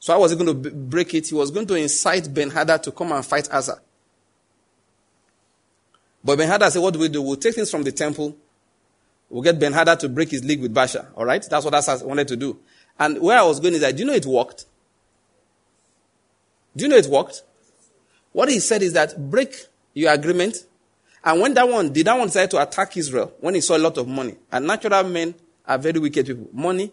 So 0.00 0.14
how 0.14 0.20
was 0.20 0.32
he 0.32 0.36
going 0.36 0.62
to 0.62 0.70
break 0.72 1.14
it? 1.14 1.28
He 1.28 1.34
was 1.36 1.52
going 1.52 1.68
to 1.68 1.76
incite 1.76 2.34
Ben 2.34 2.50
Hadad 2.50 2.82
to 2.82 2.90
come 2.90 3.12
and 3.12 3.24
fight 3.24 3.48
Asa. 3.52 3.80
But 6.24 6.36
Ben 6.36 6.48
Hadad 6.48 6.72
said, 6.72 6.82
what 6.82 6.92
do 6.92 6.98
we 6.98 7.08
do? 7.08 7.22
We'll 7.22 7.36
take 7.36 7.54
things 7.54 7.70
from 7.70 7.84
the 7.84 7.92
temple. 7.92 8.36
We'll 9.28 9.42
get 9.42 9.60
Ben 9.60 9.72
Hadad 9.72 10.00
to 10.00 10.08
break 10.08 10.32
his 10.32 10.44
league 10.44 10.60
with 10.60 10.74
Baasha. 10.74 11.06
All 11.14 11.24
right? 11.24 11.46
That's 11.48 11.64
what 11.64 11.74
Asa 11.74 12.04
wanted 12.04 12.26
to 12.26 12.36
do. 12.36 12.58
And 12.98 13.20
where 13.20 13.38
I 13.38 13.44
was 13.44 13.60
going 13.60 13.74
is 13.74 13.80
that, 13.82 13.94
do 13.94 14.02
you 14.02 14.08
know 14.08 14.14
it 14.14 14.26
worked? 14.26 14.66
Do 16.74 16.82
you 16.82 16.90
know 16.90 16.96
it 16.96 17.06
worked? 17.06 17.44
What 18.32 18.48
he 18.48 18.60
said 18.60 18.82
is 18.82 18.92
that 18.92 19.30
break 19.30 19.54
your 19.94 20.12
agreement. 20.12 20.56
And 21.22 21.40
when 21.40 21.54
that 21.54 21.68
one, 21.68 21.92
did 21.92 22.06
that 22.06 22.18
one 22.18 22.28
decide 22.28 22.50
to 22.52 22.62
attack 22.62 22.96
Israel, 22.96 23.34
when 23.40 23.54
he 23.54 23.60
saw 23.60 23.76
a 23.76 23.78
lot 23.78 23.98
of 23.98 24.08
money, 24.08 24.36
and 24.50 24.66
natural 24.66 25.04
men 25.04 25.34
are 25.66 25.78
very 25.78 25.98
wicked 25.98 26.26
people. 26.26 26.48
Money, 26.52 26.90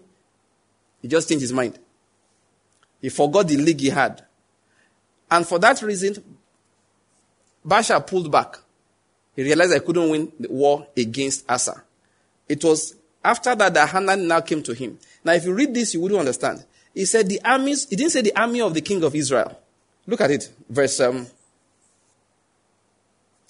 he 1.02 1.08
just 1.08 1.30
changed 1.30 1.42
his 1.42 1.54
mind. 1.54 1.80
He 3.02 3.10
forgot 3.10 3.48
the 3.48 3.58
league 3.58 3.80
he 3.80 3.90
had. 3.90 4.24
And 5.30 5.48
for 5.48 5.60
that 5.60 5.82
reason, 5.82 6.24
Baasha 7.66 8.06
pulled 8.06 8.32
back. 8.32 8.58
He 9.36 9.44
realized 9.44 9.74
I 9.74 9.80
couldn't 9.80 10.10
win 10.10 10.32
the 10.40 10.50
war 10.50 10.88
against 10.98 11.50
Asa. 11.50 11.84
It 12.50 12.64
was 12.64 12.96
after 13.24 13.54
that 13.56 13.74
that 13.74 13.90
Hanan 13.90 14.28
now 14.28 14.42
came 14.42 14.64
to 14.64 14.74
him. 14.74 14.98
Now, 15.24 15.34
if 15.34 15.46
you 15.46 15.54
read 15.54 15.74
this, 15.74 15.94
you 15.94 16.02
wouldn't 16.02 16.20
understand. 16.20 16.66
He 16.94 17.06
said 17.06 17.30
the 17.30 17.42
armies, 17.44 17.88
he 17.90 17.96
didn't 17.96 18.12
say 18.12 18.22
the 18.22 18.36
army 18.36 18.62
of 18.62 18.74
the 18.74 18.82
king 18.82 19.04
of 19.04 19.14
Israel. 19.14 19.60
Look 20.08 20.22
at 20.22 20.32
it, 20.32 20.50
verse 20.70 21.00
um, 21.02 21.28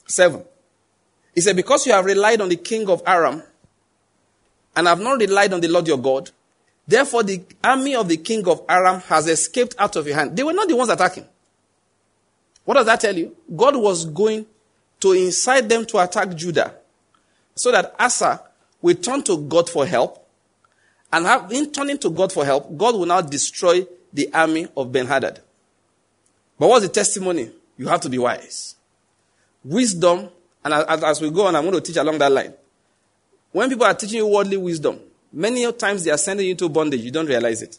7. 0.08 0.44
He 1.36 1.42
said, 1.42 1.56
Because 1.56 1.86
you 1.86 1.94
have 1.94 2.06
relied 2.06 2.42
on 2.42 2.50
the 2.50 2.56
king 2.56 2.90
of 2.90 3.04
Aram 3.06 3.44
and 4.76 4.88
have 4.88 5.00
not 5.00 5.20
relied 5.20 5.54
on 5.54 5.62
the 5.62 5.68
Lord 5.68 5.88
your 5.88 6.00
God, 6.00 6.32
therefore 6.88 7.22
the 7.24 7.44
army 7.64 7.96
of 7.96 8.08
the 8.10 8.18
king 8.18 8.48
of 8.48 8.64
Aram 8.68 9.02
has 9.02 9.28
escaped 9.28 9.76
out 9.78 9.96
of 9.96 10.08
your 10.08 10.16
hand. 10.16 10.36
They 10.36 10.44
were 10.44 10.54
not 10.54 10.68
the 10.68 10.76
ones 10.76 10.90
attacking. 10.90 11.26
What 12.66 12.74
does 12.74 12.88
that 12.88 13.00
tell 13.02 13.16
you? 13.16 13.36
God 13.56 13.76
was 13.76 14.06
going 14.06 14.46
to 15.00 15.12
incite 15.12 15.70
them 15.70 15.86
to 15.86 16.00
attack 16.00 16.36
Judah 16.36 16.74
so 17.56 17.72
that 17.72 17.96
Asa 18.00 18.42
will 18.82 18.96
turn 18.96 19.22
to 19.24 19.38
God 19.38 19.70
for 19.70 19.86
help. 19.86 20.28
And 21.14 21.52
in 21.52 21.72
turning 21.72 21.98
to 22.00 22.10
God 22.10 22.34
for 22.34 22.44
help, 22.44 22.76
God 22.78 22.96
will 22.96 23.06
now 23.06 23.22
destroy 23.22 23.86
the 24.12 24.34
army 24.34 24.68
of 24.76 24.92
Ben 24.92 25.06
Hadad. 25.06 25.42
But 26.60 26.70
what's 26.70 26.86
the 26.86 26.92
testimony? 26.92 27.52
You 27.78 27.88
have 27.88 28.02
to 28.02 28.10
be 28.10 28.18
wise. 28.18 28.76
Wisdom, 29.64 30.30
and 30.64 30.74
as, 30.74 31.04
as 31.04 31.22
we 31.22 31.30
go 31.30 31.48
on, 31.48 31.56
I'm 31.56 31.64
going 31.64 31.76
to 31.76 31.82
teach 31.82 31.98
along 31.98 32.18
that 32.20 32.32
line. 32.32 32.54
When 33.52 33.70
people 33.70 33.86
are 33.86 33.94
teaching 33.94 34.18
you 34.18 34.28
worldly 34.28 34.58
wisdom, 34.58 35.00
many 35.32 35.72
times 35.74 36.04
they 36.04 36.12
are 36.12 36.18
sending 36.18 36.46
you 36.46 36.52
into 36.52 36.70
bondage. 36.70 37.02
You 37.02 37.12
don't 37.12 37.28
realize 37.28 37.62
it. 37.62 37.78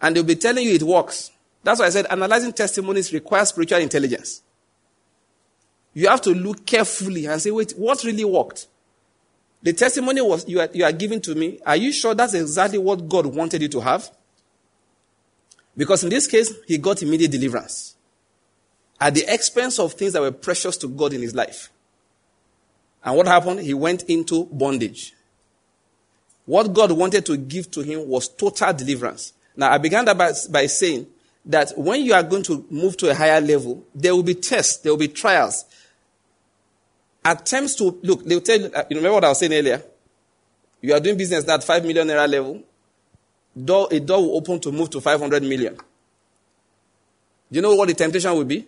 And 0.00 0.14
they'll 0.14 0.24
be 0.24 0.36
telling 0.36 0.64
you 0.64 0.74
it 0.74 0.82
works. 0.82 1.30
That's 1.62 1.80
why 1.80 1.86
I 1.86 1.90
said 1.90 2.06
analyzing 2.10 2.52
testimonies 2.52 3.12
requires 3.12 3.48
spiritual 3.48 3.80
intelligence. 3.80 4.42
You 5.94 6.08
have 6.08 6.20
to 6.22 6.30
look 6.30 6.66
carefully 6.66 7.26
and 7.26 7.40
say, 7.40 7.50
wait, 7.50 7.72
what 7.72 8.04
really 8.04 8.24
worked? 8.24 8.66
The 9.62 9.72
testimony 9.72 10.20
was 10.20 10.46
you 10.46 10.60
are, 10.60 10.68
you 10.72 10.84
are 10.84 10.92
giving 10.92 11.20
to 11.22 11.34
me. 11.34 11.58
Are 11.66 11.76
you 11.76 11.90
sure 11.90 12.14
that's 12.14 12.34
exactly 12.34 12.78
what 12.78 13.08
God 13.08 13.26
wanted 13.26 13.62
you 13.62 13.68
to 13.68 13.80
have? 13.80 14.10
Because 15.76 16.04
in 16.04 16.10
this 16.10 16.26
case, 16.26 16.52
he 16.66 16.78
got 16.78 17.02
immediate 17.02 17.30
deliverance 17.30 17.96
at 19.00 19.14
the 19.14 19.24
expense 19.32 19.78
of 19.78 19.92
things 19.92 20.14
that 20.14 20.22
were 20.22 20.32
precious 20.32 20.76
to 20.78 20.88
God 20.88 21.12
in 21.12 21.20
his 21.20 21.34
life. 21.34 21.70
And 23.04 23.16
what 23.16 23.26
happened? 23.26 23.60
He 23.60 23.74
went 23.74 24.04
into 24.04 24.46
bondage. 24.46 25.12
What 26.46 26.72
God 26.72 26.92
wanted 26.92 27.26
to 27.26 27.36
give 27.36 27.70
to 27.72 27.82
him 27.82 28.08
was 28.08 28.28
total 28.28 28.72
deliverance. 28.72 29.32
Now, 29.56 29.72
I 29.72 29.78
began 29.78 30.04
that 30.06 30.16
by, 30.16 30.32
by 30.50 30.66
saying 30.66 31.06
that 31.44 31.72
when 31.76 32.02
you 32.02 32.14
are 32.14 32.22
going 32.22 32.42
to 32.44 32.64
move 32.70 32.96
to 32.98 33.10
a 33.10 33.14
higher 33.14 33.40
level, 33.40 33.84
there 33.94 34.14
will 34.14 34.22
be 34.22 34.34
tests, 34.34 34.78
there 34.78 34.92
will 34.92 34.98
be 34.98 35.08
trials. 35.08 35.64
Attempts 37.24 37.74
to, 37.76 37.98
look, 38.02 38.24
they'll 38.24 38.40
tell 38.40 38.60
you, 38.60 38.66
uh, 38.66 38.84
you 38.88 38.96
remember 38.96 39.14
what 39.14 39.24
I 39.24 39.28
was 39.28 39.38
saying 39.38 39.52
earlier? 39.52 39.82
You 40.80 40.94
are 40.94 41.00
doing 41.00 41.16
business 41.16 41.48
at 41.48 41.64
5 41.64 41.84
million 41.84 42.06
naira 42.06 42.28
level 42.28 42.62
door, 43.64 43.88
a 43.90 44.00
door 44.00 44.22
will 44.22 44.36
open 44.36 44.60
to 44.60 44.72
move 44.72 44.90
to 44.90 45.00
500 45.00 45.42
million. 45.42 45.74
Do 47.50 47.56
you 47.56 47.62
know 47.62 47.74
what 47.74 47.88
the 47.88 47.94
temptation 47.94 48.32
will 48.32 48.44
be? 48.44 48.66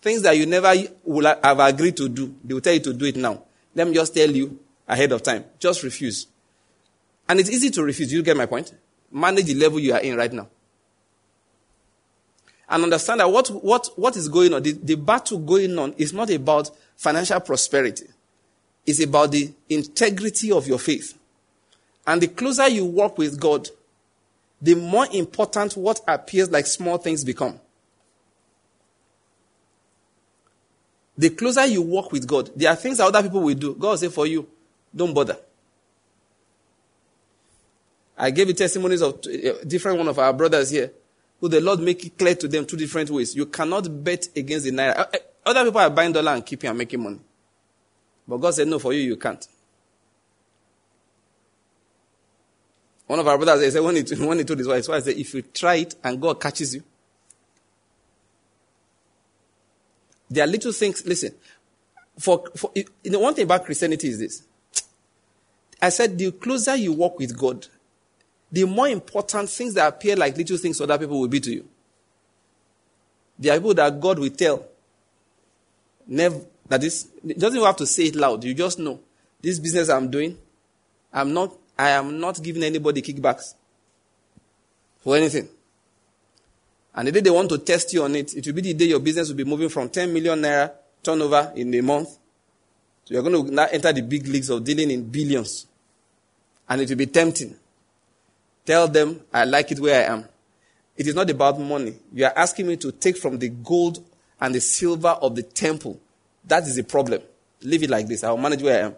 Things 0.00 0.22
that 0.22 0.36
you 0.36 0.46
never 0.46 0.72
will 1.04 1.26
have 1.42 1.58
agreed 1.60 1.96
to 1.96 2.08
do. 2.08 2.34
They 2.44 2.54
will 2.54 2.60
tell 2.60 2.74
you 2.74 2.80
to 2.80 2.92
do 2.92 3.06
it 3.06 3.16
now. 3.16 3.42
Let 3.74 3.86
me 3.86 3.94
just 3.94 4.14
tell 4.14 4.30
you 4.30 4.58
ahead 4.88 5.12
of 5.12 5.22
time. 5.22 5.44
Just 5.58 5.82
refuse. 5.82 6.26
And 7.28 7.40
it's 7.40 7.50
easy 7.50 7.70
to 7.70 7.82
refuse. 7.82 8.12
You 8.12 8.22
get 8.22 8.36
my 8.36 8.46
point? 8.46 8.72
Manage 9.10 9.46
the 9.46 9.54
level 9.54 9.78
you 9.78 9.92
are 9.92 10.00
in 10.00 10.16
right 10.16 10.32
now. 10.32 10.48
And 12.68 12.82
understand 12.82 13.20
that 13.20 13.30
what, 13.30 13.48
what, 13.48 13.88
what 13.96 14.16
is 14.16 14.28
going 14.28 14.52
on, 14.52 14.62
the, 14.62 14.72
the 14.72 14.96
battle 14.96 15.38
going 15.38 15.78
on 15.78 15.92
is 15.94 16.12
not 16.12 16.30
about 16.30 16.70
financial 16.96 17.38
prosperity. 17.40 18.06
It's 18.84 19.02
about 19.02 19.32
the 19.32 19.52
integrity 19.68 20.50
of 20.50 20.66
your 20.66 20.78
faith. 20.78 21.16
And 22.06 22.20
the 22.20 22.28
closer 22.28 22.68
you 22.68 22.84
walk 22.84 23.18
with 23.18 23.38
God, 23.38 23.68
the 24.66 24.74
more 24.74 25.06
important 25.12 25.76
what 25.76 26.00
appears 26.08 26.50
like 26.50 26.66
small 26.66 26.98
things 26.98 27.22
become. 27.22 27.60
The 31.16 31.30
closer 31.30 31.64
you 31.66 31.82
walk 31.82 32.10
with 32.10 32.26
God, 32.26 32.50
there 32.56 32.70
are 32.70 32.74
things 32.74 32.98
that 32.98 33.06
other 33.06 33.22
people 33.22 33.42
will 33.42 33.54
do. 33.54 33.76
God 33.76 33.90
will 33.90 33.96
say 33.96 34.08
for 34.08 34.26
you, 34.26 34.44
don't 34.94 35.14
bother. 35.14 35.36
I 38.18 38.32
gave 38.32 38.48
you 38.48 38.54
testimonies 38.54 39.02
of 39.02 39.14
uh, 39.14 39.62
different 39.64 39.98
one 39.98 40.08
of 40.08 40.18
our 40.18 40.32
brothers 40.32 40.70
here, 40.70 40.90
who 41.40 41.48
the 41.48 41.60
Lord 41.60 41.78
make 41.78 42.04
it 42.04 42.18
clear 42.18 42.34
to 42.34 42.48
them 42.48 42.66
two 42.66 42.76
different 42.76 43.08
ways. 43.10 43.36
You 43.36 43.46
cannot 43.46 44.02
bet 44.02 44.26
against 44.34 44.64
the 44.64 44.72
naira. 44.72 44.98
Uh, 44.98 45.04
uh, 45.14 45.18
other 45.44 45.64
people 45.66 45.80
are 45.80 45.90
buying 45.90 46.10
dollar 46.10 46.32
and 46.32 46.44
keeping 46.44 46.68
and 46.68 46.76
making 46.76 47.00
money. 47.00 47.20
But 48.26 48.38
God 48.38 48.52
said, 48.52 48.66
no, 48.66 48.80
for 48.80 48.92
you, 48.92 49.02
you 49.02 49.16
can't. 49.16 49.46
One 53.06 53.20
of 53.20 53.28
our 53.28 53.38
brothers 53.38 53.64
he 53.64 53.70
said 53.70 53.82
when 53.82 53.96
he, 53.96 54.02
when 54.24 54.38
he 54.38 54.44
told 54.44 54.58
his 54.58 54.66
wife, 54.66 54.78
his 54.78 54.88
wife 54.88 55.04
said, 55.04 55.16
if 55.16 55.32
you 55.34 55.42
try 55.42 55.76
it 55.76 55.94
and 56.02 56.20
God 56.20 56.40
catches 56.40 56.74
you, 56.74 56.82
there 60.28 60.44
are 60.44 60.48
little 60.48 60.72
things. 60.72 61.06
Listen, 61.06 61.32
for, 62.18 62.44
for 62.56 62.72
you 62.74 62.84
know, 63.04 63.20
one 63.20 63.34
thing 63.34 63.44
about 63.44 63.64
Christianity 63.64 64.08
is 64.08 64.18
this. 64.18 64.42
I 65.80 65.90
said, 65.90 66.18
the 66.18 66.32
closer 66.32 66.74
you 66.74 66.92
walk 66.92 67.18
with 67.18 67.36
God, 67.38 67.66
the 68.50 68.64
more 68.64 68.88
important 68.88 69.50
things 69.50 69.74
that 69.74 69.86
appear 69.86 70.16
like 70.16 70.36
little 70.36 70.56
things 70.56 70.80
other 70.80 70.98
people 70.98 71.20
will 71.20 71.28
be 71.28 71.40
to 71.40 71.52
you. 71.52 71.68
There 73.38 73.52
are 73.52 73.58
people 73.58 73.74
that 73.74 74.00
God 74.00 74.18
will 74.18 74.30
tell. 74.30 74.66
Never, 76.06 76.40
that 76.68 76.82
is, 76.82 77.04
doesn't 77.04 77.56
even 77.56 77.66
have 77.66 77.76
to 77.76 77.86
say 77.86 78.04
it 78.04 78.16
loud. 78.16 78.42
You 78.44 78.54
just 78.54 78.78
know. 78.78 79.00
This 79.42 79.58
business 79.58 79.90
I'm 79.90 80.10
doing, 80.10 80.38
I'm 81.12 81.32
not 81.32 81.52
I 81.78 81.90
am 81.90 82.18
not 82.18 82.42
giving 82.42 82.62
anybody 82.62 83.02
kickbacks 83.02 83.54
for 84.98 85.16
anything. 85.16 85.48
And 86.94 87.08
the 87.08 87.12
day 87.12 87.20
they 87.20 87.30
want 87.30 87.50
to 87.50 87.58
test 87.58 87.92
you 87.92 88.02
on 88.02 88.16
it, 88.16 88.34
it 88.34 88.46
will 88.46 88.54
be 88.54 88.62
the 88.62 88.74
day 88.74 88.86
your 88.86 89.00
business 89.00 89.28
will 89.28 89.36
be 89.36 89.44
moving 89.44 89.68
from 89.68 89.90
10 89.90 90.12
million 90.12 90.40
naira 90.40 90.72
turnover 91.02 91.52
in 91.54 91.74
a 91.74 91.82
month. 91.82 92.08
So 93.04 93.14
you're 93.14 93.22
going 93.22 93.46
to 93.46 93.54
now 93.54 93.66
enter 93.70 93.92
the 93.92 94.00
big 94.00 94.26
leagues 94.26 94.48
of 94.50 94.64
dealing 94.64 94.90
in 94.90 95.04
billions. 95.04 95.66
And 96.68 96.80
it 96.80 96.88
will 96.88 96.96
be 96.96 97.06
tempting. 97.06 97.54
Tell 98.64 98.88
them, 98.88 99.20
I 99.32 99.44
like 99.44 99.70
it 99.70 99.78
where 99.78 100.08
I 100.10 100.12
am. 100.14 100.24
It 100.96 101.06
is 101.06 101.14
not 101.14 101.28
about 101.28 101.60
money. 101.60 101.94
You 102.12 102.24
are 102.24 102.32
asking 102.34 102.66
me 102.66 102.76
to 102.78 102.90
take 102.90 103.18
from 103.18 103.38
the 103.38 103.50
gold 103.50 104.02
and 104.40 104.54
the 104.54 104.60
silver 104.60 105.10
of 105.10 105.36
the 105.36 105.42
temple. 105.42 106.00
That 106.44 106.64
is 106.64 106.78
a 106.78 106.84
problem. 106.84 107.20
Leave 107.62 107.82
it 107.84 107.90
like 107.90 108.08
this. 108.08 108.24
I 108.24 108.30
will 108.30 108.38
manage 108.38 108.62
where 108.62 108.82
I 108.82 108.86
am. 108.86 108.96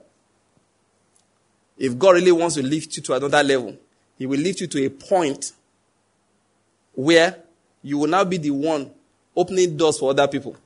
If 1.78 1.96
God 1.96 2.16
really 2.16 2.32
wants 2.32 2.56
to 2.56 2.62
lift 2.62 2.96
you 2.96 3.02
to 3.04 3.14
another 3.14 3.42
level, 3.42 3.76
He 4.16 4.26
will 4.26 4.40
lift 4.40 4.60
you 4.60 4.66
to 4.66 4.84
a 4.84 4.90
point 4.90 5.52
where 6.94 7.36
you 7.82 7.98
will 7.98 8.08
now 8.08 8.24
be 8.24 8.36
the 8.38 8.50
one 8.50 8.90
opening 9.36 9.76
doors 9.76 9.98
for 9.98 10.10
other 10.10 10.26
people. 10.26 10.56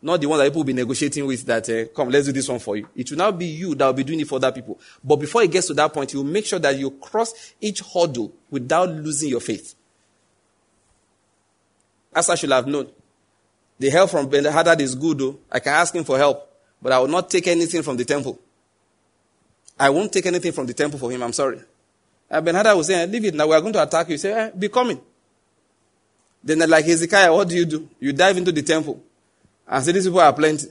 Not 0.00 0.20
the 0.20 0.28
one 0.28 0.38
that 0.38 0.44
people 0.44 0.60
will 0.60 0.66
be 0.66 0.72
negotiating 0.72 1.26
with 1.26 1.44
that, 1.46 1.68
uh, 1.68 1.86
come, 1.86 2.10
let's 2.10 2.26
do 2.26 2.32
this 2.32 2.48
one 2.48 2.60
for 2.60 2.76
you. 2.76 2.88
It 2.94 3.10
will 3.10 3.18
now 3.18 3.32
be 3.32 3.46
you 3.46 3.74
that 3.74 3.86
will 3.86 3.92
be 3.92 4.04
doing 4.04 4.20
it 4.20 4.28
for 4.28 4.36
other 4.36 4.52
people. 4.52 4.78
But 5.02 5.16
before 5.16 5.42
it 5.42 5.50
gets 5.50 5.66
to 5.66 5.74
that 5.74 5.92
point, 5.92 6.12
you 6.12 6.20
will 6.22 6.30
make 6.30 6.46
sure 6.46 6.60
that 6.60 6.78
you 6.78 6.92
cross 6.92 7.54
each 7.60 7.80
hurdle 7.92 8.32
without 8.48 8.88
losing 8.88 9.30
your 9.30 9.40
faith. 9.40 9.74
As 12.14 12.30
I 12.30 12.36
should 12.36 12.52
have 12.52 12.66
known. 12.66 12.88
The 13.78 13.90
help 13.90 14.10
from 14.10 14.28
Ben 14.28 14.44
Hadad 14.44 14.80
is 14.80 14.94
good, 14.94 15.18
though. 15.18 15.38
I 15.50 15.58
can 15.58 15.72
ask 15.72 15.94
him 15.94 16.04
for 16.04 16.16
help, 16.16 16.50
but 16.80 16.92
I 16.92 16.98
will 16.98 17.08
not 17.08 17.28
take 17.28 17.46
anything 17.48 17.82
from 17.82 17.96
the 17.96 18.04
temple. 18.04 18.38
I 19.78 19.90
won't 19.90 20.12
take 20.12 20.26
anything 20.26 20.52
from 20.52 20.66
the 20.66 20.74
temple 20.74 20.98
for 20.98 21.10
him. 21.10 21.22
I'm 21.22 21.32
sorry. 21.32 21.60
And 22.30 22.44
Ben 22.44 22.54
Hadad 22.54 22.76
was 22.76 22.86
saying, 22.86 23.10
leave 23.10 23.24
it 23.26 23.34
now. 23.34 23.46
We 23.46 23.54
are 23.54 23.60
going 23.60 23.72
to 23.74 23.82
attack 23.82 24.08
you. 24.08 24.14
He 24.14 24.18
said, 24.18 24.36
eh, 24.36 24.50
be 24.58 24.68
coming. 24.68 25.00
Then, 26.46 26.70
like 26.70 26.84
Hezekiah, 26.84 27.34
what 27.34 27.48
do 27.48 27.56
you 27.56 27.64
do? 27.64 27.88
You 27.98 28.12
dive 28.12 28.36
into 28.36 28.52
the 28.52 28.62
temple 28.62 29.02
and 29.66 29.84
say, 29.84 29.90
These 29.90 30.06
people 30.06 30.20
are 30.20 30.32
plenty. 30.32 30.68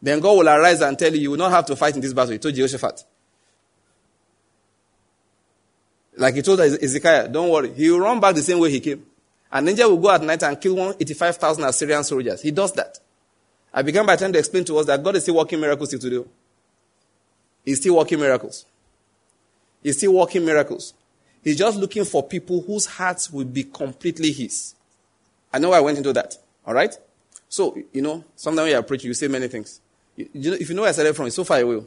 Then 0.00 0.20
God 0.20 0.38
will 0.38 0.48
arise 0.48 0.80
and 0.82 0.96
tell 0.96 1.12
you, 1.12 1.20
You 1.20 1.30
will 1.32 1.38
not 1.38 1.50
have 1.50 1.66
to 1.66 1.74
fight 1.74 1.96
in 1.96 2.00
this 2.00 2.12
battle. 2.12 2.30
He 2.30 2.38
told 2.38 2.54
Jehoshaphat. 2.54 3.02
Like 6.16 6.36
he 6.36 6.42
told 6.42 6.60
Hezekiah, 6.60 7.28
Don't 7.28 7.50
worry. 7.50 7.74
He 7.74 7.90
will 7.90 7.98
run 7.98 8.20
back 8.20 8.36
the 8.36 8.42
same 8.42 8.60
way 8.60 8.70
he 8.70 8.78
came. 8.78 9.04
And 9.50 9.66
an 9.66 9.70
angel 9.72 9.90
will 9.90 9.98
go 9.98 10.10
at 10.12 10.22
night 10.22 10.44
and 10.44 10.60
kill 10.60 10.76
185,000 10.76 11.64
Assyrian 11.64 12.04
soldiers. 12.04 12.40
He 12.40 12.52
does 12.52 12.72
that. 12.74 12.98
I 13.72 13.82
began 13.82 14.06
by 14.06 14.14
trying 14.14 14.32
to 14.32 14.38
explain 14.38 14.64
to 14.66 14.78
us 14.78 14.86
that 14.86 15.02
God 15.02 15.16
is 15.16 15.24
still 15.24 15.34
working 15.34 15.58
miracles 15.58 15.88
still 15.88 15.98
today. 15.98 16.24
He's 17.64 17.80
still 17.80 17.96
working 17.96 18.20
miracles. 18.20 18.66
He's 19.82 19.96
still 19.96 20.14
working 20.14 20.44
miracles. 20.44 20.94
He's 21.42 21.58
just 21.58 21.78
looking 21.78 22.04
for 22.04 22.22
people 22.22 22.62
whose 22.62 22.86
hearts 22.86 23.30
will 23.30 23.44
be 23.44 23.64
completely 23.64 24.32
His. 24.32 24.74
I 25.52 25.58
know 25.58 25.72
I 25.72 25.80
went 25.80 25.98
into 25.98 26.12
that. 26.14 26.36
All 26.66 26.74
right? 26.74 26.94
So, 27.48 27.76
you 27.92 28.02
know, 28.02 28.24
sometimes 28.34 28.64
when 28.64 28.70
you 28.72 28.78
are 28.78 28.82
preaching, 28.82 29.08
you 29.08 29.14
say 29.14 29.28
many 29.28 29.48
things. 29.48 29.80
You, 30.16 30.28
you 30.32 30.50
know, 30.50 30.56
if 30.58 30.68
you 30.68 30.74
know 30.74 30.82
where 30.82 30.88
I 30.88 30.92
started 30.92 31.14
from, 31.14 31.26
it's 31.26 31.36
so 31.36 31.44
far 31.44 31.60
away. 31.60 31.84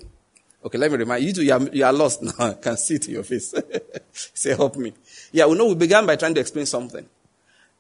Okay, 0.64 0.78
let 0.78 0.92
me 0.92 0.98
remind 0.98 1.24
you, 1.24 1.44
you 1.44 1.54
are, 1.54 1.62
you 1.70 1.84
are 1.84 1.94
lost 1.94 2.22
now. 2.22 2.32
I 2.40 2.54
can 2.54 2.78
see 2.78 2.96
it 2.96 3.08
in 3.08 3.16
your 3.16 3.24
face. 3.24 3.54
say, 4.12 4.56
help 4.56 4.76
me. 4.76 4.94
Yeah, 5.32 5.48
we 5.48 5.58
know 5.58 5.68
we 5.68 5.76
began 5.76 6.06
by 6.06 6.16
trying 6.16 6.36
to 6.36 6.42
explain 6.42 6.66
something. 6.66 7.06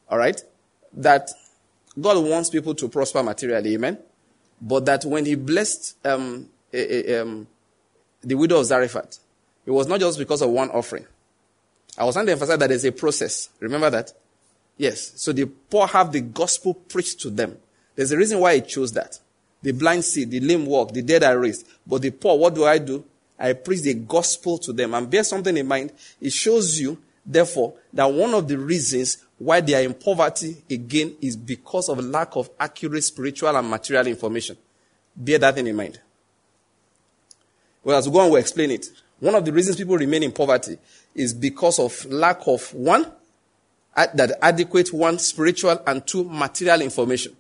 All 0.10 0.18
right? 0.18 0.42
That 0.94 1.30
God 2.00 2.24
wants 2.24 2.50
people 2.50 2.76
to 2.76 2.90
prosper 2.90 3.24
materially, 3.24 3.76
amen? 3.76 4.00
But 4.62 4.86
that 4.86 5.06
when 5.06 5.26
He 5.26 5.36
blessed 5.36 5.98
um, 6.06 6.50
a, 6.74 7.12
a, 7.12 7.22
um, 7.22 7.48
the 8.28 8.36
widow 8.36 8.60
of 8.60 8.66
Zarephath, 8.66 9.20
it 9.66 9.72
was 9.72 9.88
not 9.88 10.00
just 10.02 10.20
because 10.20 10.42
of 10.42 10.50
one 10.50 10.70
offering. 10.72 11.06
I 11.98 12.04
was 12.04 12.16
trying 12.16 12.26
to 12.28 12.34
emphasize 12.34 12.60
that 12.60 12.68
there's 12.68 12.86
a 12.86 12.92
process. 12.92 13.50
Remember 13.60 13.90
that? 13.90 14.14
Yes. 14.78 15.14
So 15.16 15.32
the 15.32 15.46
poor 15.46 15.88
have 15.88 16.12
the 16.12 16.22
gospel 16.22 16.74
preached 16.74 17.22
to 17.22 17.30
them. 17.30 17.58
There's 17.96 18.12
a 18.12 18.18
reason 18.18 18.40
why 18.40 18.56
he 18.56 18.62
chose 18.62 18.92
that. 18.94 19.20
The 19.64 19.72
blind 19.72 20.04
see, 20.04 20.26
the 20.26 20.40
lame 20.40 20.66
walk, 20.66 20.94
the 20.94 21.02
dead 21.02 21.24
are 21.24 21.40
raised. 21.40 21.68
But 21.88 22.04
the 22.04 22.12
poor, 22.12 22.38
what 22.38 22.54
do 22.54 22.66
I 22.66 22.78
do? 22.78 23.04
I 23.40 23.54
preach 23.54 23.82
the 23.82 23.94
gospel 23.94 24.58
to 24.60 24.74
them. 24.74 24.94
And 24.94 25.10
bear 25.10 25.24
something 25.24 25.56
in 25.56 25.68
mind. 25.68 25.94
It 26.22 26.34
shows 26.34 26.80
you, 26.80 26.98
therefore, 27.26 27.74
that 27.94 28.12
one 28.12 28.34
of 28.34 28.48
the 28.48 28.58
reasons 28.58 29.26
why 29.40 29.62
they 29.62 29.74
are 29.74 29.86
in 29.86 29.94
poverty 29.94 30.64
again 30.70 31.16
is 31.22 31.36
because 31.36 31.90
of 31.90 32.04
lack 32.04 32.36
of 32.36 32.50
accurate 32.60 33.04
spiritual 33.04 33.56
and 33.56 33.70
material 33.70 34.08
information. 34.08 34.58
Bear 35.16 35.40
that 35.40 35.58
in 35.58 35.76
mind. 35.76 36.00
Well, 37.88 37.98
as 37.98 38.06
we 38.06 38.12
go 38.12 38.20
on, 38.20 38.32
we'll 38.32 38.42
explain 38.42 38.72
it. 38.72 38.86
One 39.22 39.34
of 39.34 39.46
the 39.46 39.54
reasons 39.54 39.78
people 39.78 39.96
remain 39.96 40.22
in 40.22 40.34
poverty 40.34 40.78
is 41.16 41.34
because 41.34 41.80
of 41.80 42.04
lack 42.12 42.46
of 42.46 42.74
one, 42.74 43.10
that 43.96 44.38
adequate 44.42 44.92
one 44.92 45.18
spiritual 45.20 45.82
and 45.88 46.06
two 46.06 46.26
material 46.26 46.82
information. 46.82 47.34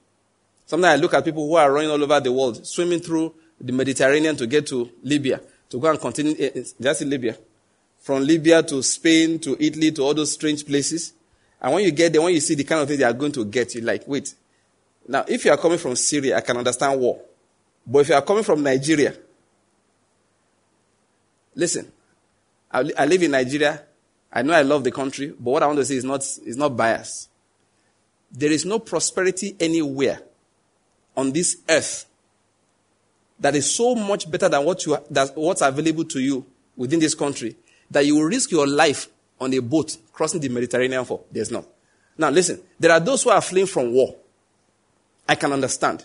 Sometimes 0.65 0.97
I 0.97 1.01
look 1.01 1.13
at 1.15 1.25
people 1.25 1.45
who 1.45 1.55
are 1.55 1.69
running 1.69 1.91
all 1.91 2.01
over 2.01 2.21
the 2.21 2.31
world, 2.31 2.65
swimming 2.65 3.01
through 3.01 3.33
the 3.59 3.73
Mediterranean 3.73 4.37
to 4.37 4.47
get 4.47 4.65
to 4.67 4.89
Libya, 5.03 5.41
to 5.69 5.81
go 5.81 5.89
and 5.89 5.99
continue, 5.99 6.33
eh, 6.39 6.51
eh, 6.55 6.63
just 6.79 7.01
in 7.01 7.09
Libya. 7.09 7.37
From 7.99 8.23
Libya 8.23 8.63
to 8.63 8.81
Spain 8.81 9.39
to 9.39 9.57
Italy 9.61 9.91
to 9.91 10.01
all 10.01 10.13
those 10.13 10.31
strange 10.31 10.65
places. 10.65 11.11
And 11.61 11.73
when 11.73 11.83
you 11.83 11.91
get 11.91 12.13
there, 12.13 12.21
when 12.21 12.33
you 12.33 12.39
see 12.39 12.55
the 12.55 12.63
kind 12.63 12.79
of 12.79 12.87
thing 12.87 12.99
they 12.99 13.03
are 13.03 13.11
going 13.11 13.33
to 13.33 13.43
get, 13.43 13.75
you're 13.75 13.83
like, 13.83 14.07
wait. 14.07 14.33
Now, 15.09 15.25
if 15.27 15.43
you 15.43 15.51
are 15.51 15.57
coming 15.57 15.77
from 15.77 15.97
Syria, 15.97 16.37
I 16.37 16.39
can 16.39 16.55
understand 16.55 17.01
war. 17.01 17.19
But 17.85 17.99
if 17.99 18.07
you 18.07 18.15
are 18.15 18.21
coming 18.21 18.45
from 18.45 18.63
Nigeria, 18.63 19.13
listen, 21.57 21.91
I, 22.71 22.89
I 22.97 23.05
live 23.05 23.23
in 23.23 23.31
Nigeria. 23.31 23.81
I 24.31 24.41
know 24.43 24.53
I 24.53 24.61
love 24.61 24.83
the 24.83 24.91
country, 24.91 25.27
but 25.27 25.51
what 25.51 25.63
I 25.63 25.67
want 25.67 25.79
to 25.79 25.85
say 25.85 25.95
is 25.95 26.03
not, 26.03 26.21
is 26.21 26.55
not 26.55 26.77
bias. 26.77 27.27
There 28.31 28.51
is 28.51 28.65
no 28.65 28.79
prosperity 28.79 29.55
anywhere 29.59 30.21
on 31.15 31.31
this 31.31 31.57
earth 31.67 32.05
that 33.39 33.55
is 33.55 33.73
so 33.73 33.95
much 33.95 34.29
better 34.29 34.47
than 34.49 34.63
what 34.63 34.85
you, 34.85 34.97
that, 35.09 35.35
what's 35.35 35.61
available 35.61 36.03
to 36.05 36.19
you 36.19 36.45
within 36.75 36.99
this 36.99 37.15
country 37.15 37.55
that 37.89 38.05
you 38.05 38.15
will 38.15 38.23
risk 38.23 38.51
your 38.51 38.67
life 38.67 39.07
on 39.39 39.53
a 39.53 39.59
boat 39.59 39.97
crossing 40.11 40.39
the 40.39 40.49
Mediterranean 40.49 41.05
for. 41.05 41.21
There's 41.31 41.51
not. 41.51 41.65
Now 42.17 42.29
listen, 42.29 42.61
there 42.79 42.91
are 42.91 42.99
those 42.99 43.23
who 43.23 43.29
are 43.29 43.41
fleeing 43.41 43.67
from 43.67 43.93
war. 43.93 44.15
I 45.27 45.35
can 45.35 45.53
understand. 45.53 46.03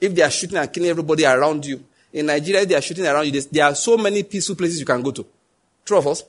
If 0.00 0.14
they 0.14 0.22
are 0.22 0.30
shooting 0.30 0.58
and 0.58 0.72
killing 0.72 0.90
everybody 0.90 1.24
around 1.24 1.64
you, 1.66 1.84
in 2.14 2.26
Nigeria, 2.26 2.64
they 2.64 2.76
are 2.76 2.80
shooting 2.80 3.04
around 3.06 3.26
you. 3.26 3.40
There 3.40 3.64
are 3.64 3.74
so 3.74 3.96
many 3.98 4.22
peaceful 4.22 4.54
places 4.54 4.78
you 4.78 4.86
can 4.86 5.02
go 5.02 5.10
to. 5.10 5.26
True 5.84 5.98
of 5.98 6.06
us? 6.06 6.22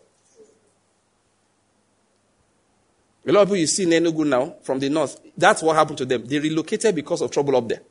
A 3.27 3.31
lot 3.31 3.41
of 3.43 3.47
people 3.49 3.57
you 3.57 3.67
see 3.67 3.83
in 3.83 3.89
Enugu 4.03 4.27
now 4.27 4.55
from 4.63 4.79
the 4.79 4.89
north, 4.89 5.19
that's 5.37 5.61
what 5.61 5.75
happened 5.75 5.99
to 5.99 6.05
them. 6.05 6.25
They 6.25 6.39
relocated 6.39 6.95
because 6.95 7.21
of 7.21 7.29
trouble 7.29 7.55
up 7.55 7.69
there. 7.69 7.81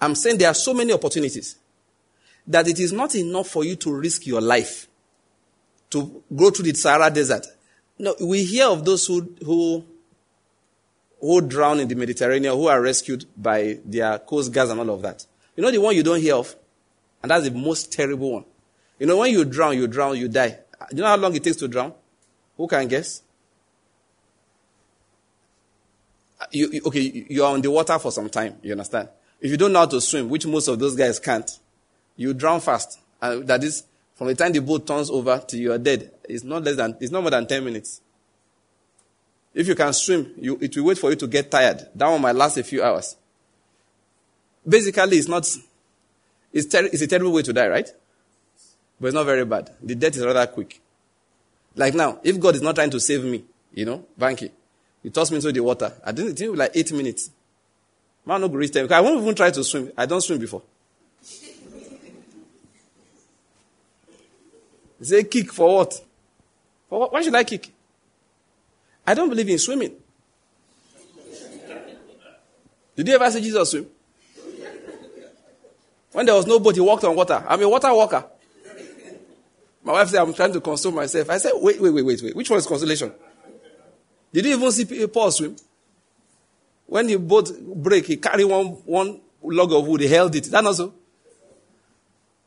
I'm 0.00 0.14
saying 0.14 0.38
there 0.38 0.48
are 0.48 0.54
so 0.54 0.72
many 0.72 0.92
opportunities 0.94 1.56
that 2.46 2.66
it 2.66 2.78
is 2.80 2.92
not 2.92 3.14
enough 3.14 3.48
for 3.48 3.64
you 3.64 3.76
to 3.76 3.94
risk 3.94 4.26
your 4.26 4.40
life 4.40 4.88
to 5.90 6.22
go 6.34 6.50
through 6.50 6.64
the 6.72 6.74
Sahara 6.74 7.10
Desert. 7.10 7.46
No, 7.98 8.14
we 8.20 8.44
hear 8.44 8.66
of 8.66 8.84
those 8.84 9.06
who, 9.06 9.34
who 9.44 9.84
who 11.22 11.40
drown 11.40 11.78
in 11.78 11.86
the 11.86 11.94
Mediterranean, 11.94 12.52
who 12.54 12.66
are 12.66 12.82
rescued 12.82 13.24
by 13.36 13.78
their 13.84 14.18
coast 14.18 14.52
guards 14.52 14.72
and 14.72 14.80
all 14.80 14.90
of 14.90 15.02
that. 15.02 15.24
You 15.56 15.62
know 15.62 15.70
the 15.70 15.80
one 15.80 15.94
you 15.94 16.02
don't 16.02 16.20
hear 16.20 16.34
of? 16.34 16.54
And 17.22 17.30
that's 17.30 17.44
the 17.44 17.52
most 17.52 17.92
terrible 17.92 18.32
one. 18.32 18.44
You 18.98 19.06
know, 19.06 19.16
when 19.18 19.30
you 19.30 19.44
drown, 19.44 19.76
you 19.76 19.86
drown, 19.86 20.16
you 20.16 20.26
die. 20.26 20.58
Uh, 20.80 20.86
do 20.90 20.96
you 20.96 21.02
know 21.02 21.08
how 21.08 21.16
long 21.16 21.34
it 21.36 21.44
takes 21.44 21.56
to 21.58 21.68
drown? 21.68 21.94
Who 22.56 22.66
can 22.66 22.88
guess? 22.88 23.22
Uh, 26.40 26.46
you, 26.50 26.70
you, 26.72 26.82
okay, 26.86 27.26
you 27.28 27.44
are 27.44 27.54
on 27.54 27.62
the 27.62 27.70
water 27.70 28.00
for 28.00 28.10
some 28.10 28.28
time, 28.28 28.56
you 28.60 28.72
understand? 28.72 29.08
If 29.40 29.48
you 29.48 29.56
don't 29.56 29.72
know 29.72 29.78
how 29.78 29.86
to 29.86 30.00
swim, 30.00 30.28
which 30.28 30.44
most 30.44 30.66
of 30.66 30.80
those 30.80 30.96
guys 30.96 31.20
can't, 31.20 31.48
you 32.16 32.34
drown 32.34 32.60
fast. 32.60 32.98
And 33.20 33.46
that 33.46 33.62
is, 33.62 33.84
from 34.14 34.26
the 34.26 34.34
time 34.34 34.50
the 34.50 34.60
boat 34.60 34.88
turns 34.88 35.08
over 35.08 35.38
to 35.38 35.56
you 35.56 35.72
are 35.72 35.78
dead, 35.78 36.10
it's 36.28 36.42
not 36.42 36.64
less 36.64 36.74
than, 36.74 36.96
it's 37.00 37.12
not 37.12 37.22
more 37.22 37.30
than 37.30 37.46
10 37.46 37.64
minutes. 37.64 38.00
If 39.54 39.68
you 39.68 39.74
can 39.74 39.92
swim, 39.92 40.32
you, 40.38 40.58
it 40.60 40.76
will 40.76 40.84
wait 40.84 40.98
for 40.98 41.10
you 41.10 41.16
to 41.16 41.26
get 41.26 41.50
tired. 41.50 41.88
That 41.94 42.08
one 42.08 42.20
might 42.20 42.34
last 42.34 42.56
a 42.56 42.64
few 42.64 42.82
hours. 42.82 43.16
Basically, 44.66 45.18
it's 45.18 45.28
not, 45.28 45.46
it's, 46.52 46.66
ter- 46.66 46.86
it's 46.86 47.02
a 47.02 47.06
terrible 47.06 47.32
way 47.32 47.42
to 47.42 47.52
die, 47.52 47.68
right? 47.68 47.90
But 49.00 49.08
it's 49.08 49.14
not 49.14 49.26
very 49.26 49.44
bad. 49.44 49.70
The 49.82 49.94
death 49.94 50.16
is 50.16 50.24
rather 50.24 50.46
quick. 50.46 50.80
Like 51.74 51.94
now, 51.94 52.20
if 52.22 52.38
God 52.38 52.54
is 52.54 52.62
not 52.62 52.74
trying 52.74 52.90
to 52.90 53.00
save 53.00 53.24
me, 53.24 53.44
you 53.74 53.84
know, 53.84 54.04
Banky, 54.18 54.50
he 55.02 55.10
tossed 55.10 55.32
me 55.32 55.36
into 55.36 55.50
the 55.50 55.60
water. 55.60 55.92
I 56.04 56.12
didn't 56.12 56.36
think 56.36 56.56
like 56.56 56.70
eight 56.74 56.92
minutes. 56.92 57.30
Man, 58.24 58.40
no 58.40 58.48
reach 58.48 58.72
time. 58.72 58.86
I 58.90 59.00
won't 59.00 59.20
even 59.20 59.34
try 59.34 59.50
to 59.50 59.64
swim. 59.64 59.90
I 59.96 60.06
don't 60.06 60.20
swim 60.20 60.38
before. 60.38 60.62
Say 65.00 65.24
kick 65.24 65.52
for 65.52 65.78
what? 65.78 66.00
For 66.88 67.00
what? 67.00 67.12
Why 67.12 67.22
should 67.22 67.34
I 67.34 67.42
kick? 67.42 67.71
I 69.06 69.14
don't 69.14 69.28
believe 69.28 69.48
in 69.48 69.58
swimming. 69.58 69.96
Did 72.94 73.08
you 73.08 73.14
ever 73.14 73.30
see 73.30 73.40
Jesus 73.40 73.70
swim? 73.70 73.86
When 76.12 76.26
there 76.26 76.34
was 76.34 76.46
no 76.46 76.58
boat, 76.60 76.74
he 76.74 76.80
walked 76.80 77.04
on 77.04 77.16
water. 77.16 77.42
I'm 77.48 77.62
a 77.62 77.68
water 77.68 77.92
walker. 77.94 78.24
My 79.82 79.92
wife 79.94 80.10
said, 80.10 80.20
I'm 80.20 80.34
trying 80.34 80.52
to 80.52 80.60
console 80.60 80.92
myself. 80.92 81.28
I 81.30 81.38
said, 81.38 81.52
wait, 81.56 81.80
wait, 81.80 81.90
wait, 81.90 82.04
wait, 82.04 82.22
wait. 82.22 82.36
Which 82.36 82.50
one 82.50 82.58
is 82.58 82.66
consolation? 82.66 83.12
Did 84.32 84.44
you 84.44 84.54
even 84.54 84.70
see 84.70 85.06
Paul 85.06 85.30
swim? 85.30 85.56
When 86.86 87.06
the 87.06 87.16
boat 87.16 87.50
break, 87.60 88.06
he 88.06 88.18
carried 88.18 88.44
one, 88.44 88.66
one 88.66 89.20
log 89.42 89.72
of 89.72 89.86
wood, 89.86 90.02
he 90.02 90.08
held 90.08 90.34
it. 90.34 90.44
That 90.44 90.62
not 90.62 90.76
so? 90.76 90.92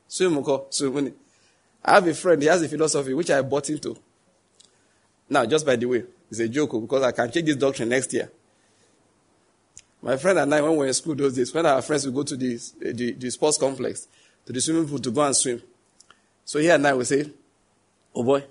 Swim, 0.08 0.44
swim. 0.70 1.14
I 1.84 1.96
have 1.96 2.08
a 2.08 2.14
friend, 2.14 2.42
he 2.42 2.48
has 2.48 2.62
a 2.62 2.70
philosophy 2.70 3.14
which 3.14 3.32
I 3.32 3.42
bought 3.42 3.70
into. 3.70 3.98
Now, 5.30 5.46
just 5.46 5.66
by 5.66 5.76
the 5.76 5.88
way, 5.88 6.04
it's 6.40 6.50
a 6.50 6.54
joke 6.54 6.74
oh, 6.74 6.82
because 6.82 7.04
I 7.04 7.12
can 7.12 7.32
change 7.32 7.48
this 7.48 7.56
doctrine 7.56 7.90
next 7.90 8.14
year. 8.14 8.32
My 10.02 10.18
friend 10.18 10.38
and 10.40 10.54
I, 10.54 10.62
when 10.62 10.72
we 10.72 10.78
were 10.78 10.88
in 10.88 10.94
school 10.94 11.16
those 11.16 11.36
days, 11.36 11.54
when 11.54 11.66
our 11.66 11.82
friends 11.82 12.06
would 12.06 12.14
go 12.14 12.24
to 12.24 12.36
the, 12.36 12.60
the, 12.80 13.14
the 13.14 13.32
sports 13.32 13.58
complex, 13.58 14.08
to 14.46 14.54
the 14.54 14.62
swimming 14.62 14.88
pool 14.88 15.00
to 15.00 15.12
go 15.12 15.24
and 15.24 15.36
swim. 15.36 15.62
So 16.44 16.60
here 16.60 16.76
and 16.76 16.86
I 16.86 16.94
will 16.94 17.06
say, 17.06 17.30
oh 18.14 18.24
boy, 18.24 18.44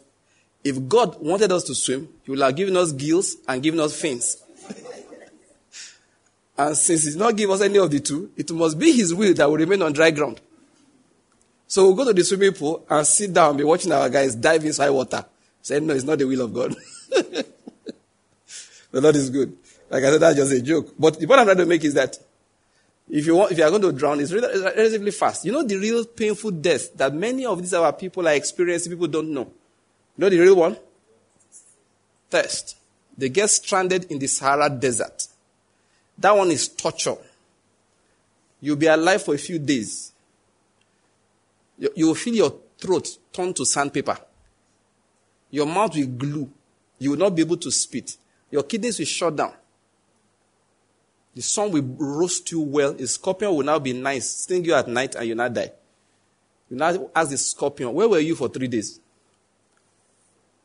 if 0.64 0.89
God 0.89 1.20
wanted 1.20 1.53
us 1.53 1.62
to 1.64 1.74
swim, 1.74 2.09
He 2.24 2.30
would 2.30 2.41
have 2.41 2.57
given 2.57 2.76
us 2.76 2.91
gills 2.91 3.37
and 3.47 3.62
given 3.62 3.78
us 3.78 4.01
fins. 4.01 4.43
and 6.59 6.76
since 6.76 7.05
He's 7.05 7.16
not 7.16 7.37
given 7.37 7.55
us 7.55 7.61
any 7.61 7.78
of 7.78 7.91
the 7.91 8.01
two, 8.01 8.32
it 8.37 8.51
must 8.51 8.78
be 8.78 8.93
His 8.93 9.14
will 9.14 9.35
that 9.35 9.49
we 9.49 9.59
remain 9.59 9.82
on 9.82 9.93
dry 9.93 10.11
ground. 10.11 10.41
So 11.68 11.85
we'll 11.85 11.95
go 11.95 12.05
to 12.07 12.12
the 12.12 12.24
swimming 12.24 12.53
pool 12.53 12.85
and 12.91 13.07
sit 13.07 13.32
down 13.32 13.51
and 13.51 13.59
be 13.59 13.64
watching 13.64 13.93
our 13.93 14.09
guys 14.09 14.35
dive 14.35 14.64
inside 14.64 14.91
water. 14.91 15.24
Say, 15.62 15.80
no, 15.80 15.95
it's 15.95 16.05
not 16.05 16.18
the 16.18 16.26
will 16.26 16.43
of 16.43 16.53
God. 16.53 16.74
the 18.95 19.01
Lord 19.01 19.16
is 19.16 19.28
good. 19.28 19.57
Like 19.90 20.05
I 20.05 20.11
said, 20.11 20.20
that's 20.20 20.36
just 20.36 20.53
a 20.53 20.62
joke. 20.62 20.95
But 20.97 21.18
the 21.18 21.26
point 21.26 21.40
I'm 21.40 21.47
trying 21.47 21.59
to 21.59 21.66
make 21.66 21.82
is 21.82 21.95
that 21.95 22.16
if 23.11 23.26
you 23.26 23.34
want, 23.34 23.51
if 23.51 23.59
you 23.59 23.64
are 23.64 23.70
going 23.70 23.82
to 23.82 23.92
drown, 23.92 24.20
it's 24.20 24.32
relatively 24.32 25.11
fast. 25.11 25.45
You 25.45 25.51
know 25.51 25.64
the 25.64 25.76
real 25.76 26.05
painful 26.05 26.53
death 26.53 26.95
that 26.95 27.12
many 27.12 27.45
of 27.45 27.61
these 27.61 27.74
our 27.74 27.92
people 27.92 28.28
are 28.28 28.34
experiencing, 28.34 28.92
people 28.92 29.09
don't 29.09 29.30
know. 29.30 29.51
You 30.16 30.18
know 30.18 30.28
the 30.28 30.38
real 30.38 30.55
one? 30.55 30.76
Thirst. 32.30 32.76
They 33.18 33.28
get 33.30 33.51
stranded 33.51 34.05
in 34.12 34.20
the 34.20 34.28
Sahara 34.28 34.70
desert. 34.70 35.26
That 36.16 36.36
one 36.36 36.53
is 36.53 36.68
torture. 36.68 37.16
You'll 38.61 38.76
be 38.76 38.86
alive 38.86 39.24
for 39.24 39.34
a 39.34 39.38
few 39.38 39.59
days. 39.59 40.12
You, 41.78 41.90
you 41.97 42.07
will 42.07 42.14
feel 42.14 42.34
your 42.34 42.55
throat 42.78 43.09
turn 43.32 43.53
to 43.55 43.66
sandpaper. 43.66 44.16
Your 45.51 45.66
mouth 45.66 45.97
will 45.97 46.07
glue. 46.07 46.51
You 47.01 47.11
will 47.11 47.18
not 47.18 47.34
be 47.34 47.42
able 47.42 47.57
to 47.57 47.72
spit. 47.72 48.16
Your 48.55 48.62
kidneys 48.62 49.00
will 49.00 49.07
shut 49.07 49.34
down. 49.34 49.52
The 51.34 51.42
sun 51.42 51.72
will 51.72 51.82
roast 51.82 52.52
you 52.52 52.61
well. 52.61 52.92
The 52.92 53.09
scorpion 53.09 53.52
will 53.52 53.64
now 53.64 53.80
be 53.80 53.92
nice, 53.92 54.30
sting 54.30 54.64
you 54.64 54.74
at 54.74 54.86
night, 54.86 55.16
and 55.16 55.26
you'll 55.26 55.36
not 55.36 55.52
die. 55.52 55.72
You 56.70 56.76
now 56.76 57.11
ask 57.16 57.30
the 57.30 57.36
scorpion, 57.36 57.92
Where 57.92 58.09
were 58.09 58.20
you 58.20 58.36
for 58.36 58.48
three 58.48 58.68
days? 58.68 59.00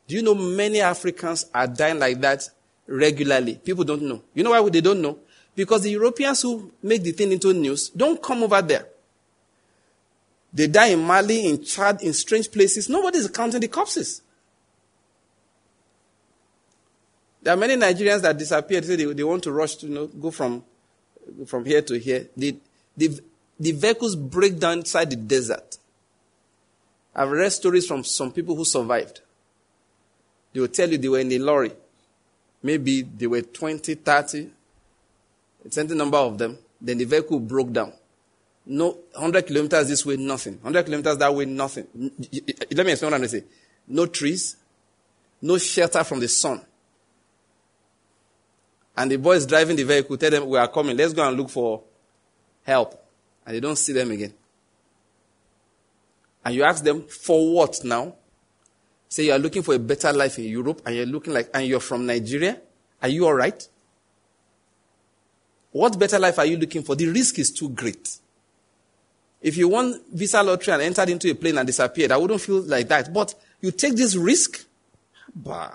Do 0.08 0.14
you 0.14 0.22
know 0.22 0.36
many 0.36 0.82
Africans 0.82 1.48
are 1.52 1.66
dying 1.66 1.98
like 1.98 2.22
that 2.22 2.48
regularly? 2.86 3.56
People 3.56 3.86
don't 3.86 4.04
know. 4.04 4.22
You 4.36 4.44
know 4.44 4.52
why 4.52 4.70
they 4.70 4.82
don't 4.82 5.02
know? 5.02 5.18
Because 5.56 5.82
the 5.82 5.90
Europeans 5.90 6.44
who 6.44 6.72
make 6.84 7.02
the 7.02 7.12
thing 7.12 7.32
into 7.32 7.52
news 7.54 7.90
don't 7.90 8.22
come 8.22 8.44
over 8.44 8.62
there. 8.62 8.86
They 10.54 10.68
die 10.68 10.90
in 10.90 11.00
Mali, 11.00 11.48
in 11.48 11.64
Chad, 11.64 12.04
in 12.04 12.14
strange 12.14 12.52
places. 12.52 12.88
Nobody's 12.88 13.28
counting 13.30 13.62
the 13.62 13.68
corpses. 13.68 14.22
There 17.42 17.54
are 17.54 17.58
many 17.58 17.76
Nigerians 17.76 18.22
that 18.22 18.38
disappeared. 18.38 18.84
They, 18.84 19.06
they 19.06 19.24
want 19.24 19.44
to 19.44 19.52
rush 19.52 19.76
to 19.78 19.88
you 19.88 19.94
know, 19.94 20.08
go 20.08 20.32
from, 20.32 20.64
from 21.46 21.66
here 21.66 21.82
to 21.84 21.98
here. 21.98 22.28
The, 22.36 22.58
the, 22.98 23.20
the 23.60 23.72
vehicles 23.72 24.16
break 24.16 24.60
down 24.60 24.80
inside 24.80 25.10
the 25.10 25.16
desert. 25.16 25.78
I've 27.16 27.32
read 27.32 27.52
stories 27.52 27.88
from 27.88 28.04
some 28.04 28.32
people 28.32 28.56
who 28.56 28.66
survived. 28.66 29.22
They 30.54 30.60
will 30.60 30.68
tell 30.68 30.90
you 30.90 30.98
they 30.98 31.10
were 31.10 31.20
in 31.20 31.32
a 31.32 31.40
lorry. 31.40 31.72
Maybe 32.62 33.02
they 33.02 33.28
were 33.28 33.42
20, 33.42 33.96
30, 33.96 34.50
a 35.66 35.72
certain 35.72 35.98
number 35.98 36.18
of 36.18 36.38
them. 36.38 36.58
Then 36.82 36.98
the 36.98 37.06
vehicle 37.06 37.40
broke 37.40 37.72
down. 37.72 37.94
No, 38.66 38.98
100 39.14 39.48
kilometers 39.48 39.88
this 39.88 40.06
way, 40.06 40.18
nothing. 40.18 40.54
100 40.56 40.84
kilometers 40.86 41.18
that 41.18 41.34
way, 41.34 41.46
nothing. 41.46 41.88
Let 41.94 42.86
me 42.86 42.92
explain 42.92 43.12
what 43.12 43.16
I'm 43.16 43.22
going 43.22 43.22
to 43.22 43.30
say. 43.30 43.44
No 43.88 44.06
trees, 44.06 44.58
no 45.42 45.58
shelter 45.58 46.04
from 46.04 46.20
the 46.20 46.28
sun. 46.28 46.62
And 49.00 49.10
the 49.10 49.16
boys 49.16 49.46
driving 49.46 49.78
the 49.78 49.84
vehicle 49.84 50.18
tell 50.18 50.30
them, 50.30 50.46
We 50.46 50.58
are 50.58 50.68
coming, 50.68 50.98
let's 50.98 51.14
go 51.14 51.26
and 51.26 51.38
look 51.38 51.50
for 51.50 51.82
help. 52.64 53.02
And 53.46 53.56
they 53.56 53.62
don't 53.62 53.78
see 53.78 53.94
them 53.94 54.12
again. 54.12 54.34
And 56.44 56.54
you 56.54 56.64
ask 56.64 56.84
them, 56.84 57.04
For 57.04 57.54
what 57.54 57.80
now? 57.86 58.14
Say 59.08 59.28
you 59.28 59.32
are 59.32 59.40
looking 59.40 59.64
for 59.64 59.74
a 59.74 59.80
better 59.80 60.12
life 60.12 60.38
in 60.38 60.44
Europe 60.50 60.82
and 60.86 60.98
you're 60.98 61.06
looking 61.06 61.34
like, 61.34 61.50
and 61.54 61.66
you're 61.66 61.80
from 61.80 62.06
Nigeria. 62.06 62.60
Are 63.02 63.08
you 63.08 63.26
alright? 63.26 63.70
What 65.72 65.98
better 65.98 66.20
life 66.20 66.38
are 66.38 66.46
you 66.46 66.58
looking 66.58 66.84
for? 66.84 66.94
The 66.96 67.08
risk 67.08 67.40
is 67.40 67.52
too 67.54 67.70
great. 67.70 68.18
If 69.42 69.56
you 69.56 69.70
won 69.70 70.02
visa 70.12 70.44
lottery 70.44 70.74
and 70.74 70.84
entered 70.84 71.08
into 71.08 71.32
a 71.32 71.36
plane 71.36 71.58
and 71.58 71.66
disappeared, 71.66 72.12
I 72.12 72.18
wouldn't 72.18 72.42
feel 72.42 72.64
like 72.64 72.90
that. 72.90 73.14
But 73.14 73.34
you 73.62 73.72
take 73.72 73.96
this 73.96 74.18
risk, 74.18 74.66
bah. 75.34 75.74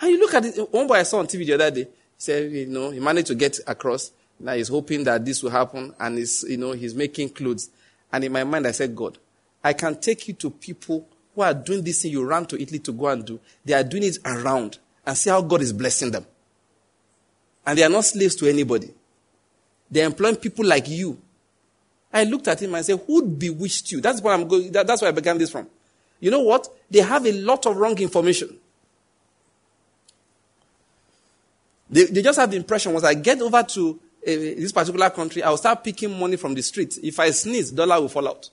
And 0.00 0.10
you 0.10 0.18
look 0.18 0.34
at 0.34 0.44
it. 0.46 0.72
One 0.72 0.86
boy 0.86 0.94
I 0.94 1.02
saw 1.02 1.18
on 1.18 1.26
TV 1.26 1.46
the 1.46 1.54
other 1.54 1.70
day, 1.70 1.84
he 1.84 1.88
said, 2.16 2.50
you 2.50 2.66
know, 2.66 2.90
he 2.90 3.00
managed 3.00 3.28
to 3.28 3.34
get 3.34 3.58
across. 3.66 4.12
Now 4.38 4.54
he's 4.54 4.68
hoping 4.68 5.04
that 5.04 5.24
this 5.24 5.42
will 5.42 5.50
happen 5.50 5.94
and 5.98 6.18
he's, 6.18 6.44
you 6.48 6.56
know, 6.56 6.72
he's 6.72 6.94
making 6.94 7.30
clothes. 7.30 7.70
And 8.12 8.24
in 8.24 8.32
my 8.32 8.44
mind, 8.44 8.66
I 8.66 8.72
said, 8.72 8.96
God, 8.96 9.18
I 9.62 9.74
can 9.74 10.00
take 10.00 10.28
you 10.28 10.34
to 10.34 10.50
people 10.50 11.06
who 11.34 11.42
are 11.42 11.54
doing 11.54 11.84
this 11.84 12.02
thing 12.02 12.12
you 12.12 12.24
ran 12.24 12.46
to 12.46 12.60
Italy 12.60 12.78
to 12.80 12.92
go 12.92 13.08
and 13.08 13.24
do. 13.24 13.38
They 13.64 13.74
are 13.74 13.84
doing 13.84 14.04
it 14.04 14.18
around 14.24 14.78
and 15.04 15.16
see 15.16 15.30
how 15.30 15.42
God 15.42 15.60
is 15.60 15.72
blessing 15.72 16.10
them. 16.10 16.24
And 17.66 17.78
they 17.78 17.82
are 17.82 17.90
not 17.90 18.04
slaves 18.04 18.34
to 18.36 18.48
anybody. 18.48 18.90
They're 19.90 20.06
employing 20.06 20.36
people 20.36 20.64
like 20.64 20.88
you. 20.88 21.18
I 22.12 22.24
looked 22.24 22.48
at 22.48 22.60
him 22.62 22.74
and 22.74 22.84
said, 22.84 23.00
Who 23.06 23.22
bewitched 23.22 23.92
you? 23.92 24.00
That's 24.00 24.20
where 24.20 24.34
I'm 24.34 24.48
going. 24.48 24.72
That, 24.72 24.86
that's 24.86 25.02
where 25.02 25.10
I 25.10 25.12
began 25.12 25.38
this 25.38 25.50
from. 25.50 25.68
You 26.18 26.30
know 26.30 26.40
what? 26.40 26.68
They 26.90 27.00
have 27.00 27.26
a 27.26 27.32
lot 27.32 27.66
of 27.66 27.76
wrong 27.76 27.98
information. 27.98 28.58
They, 31.90 32.04
they 32.04 32.22
just 32.22 32.38
have 32.38 32.50
the 32.50 32.56
impression 32.56 32.92
once 32.92 33.04
I 33.04 33.14
get 33.14 33.40
over 33.42 33.62
to 33.62 34.00
uh, 34.22 34.30
this 34.30 34.72
particular 34.72 35.10
country, 35.10 35.42
I'll 35.42 35.56
start 35.56 35.82
picking 35.82 36.18
money 36.18 36.36
from 36.36 36.54
the 36.54 36.62
street. 36.62 36.98
If 37.02 37.18
I 37.18 37.30
sneeze, 37.30 37.70
dollar 37.70 38.00
will 38.00 38.08
fall 38.08 38.28
out. 38.28 38.48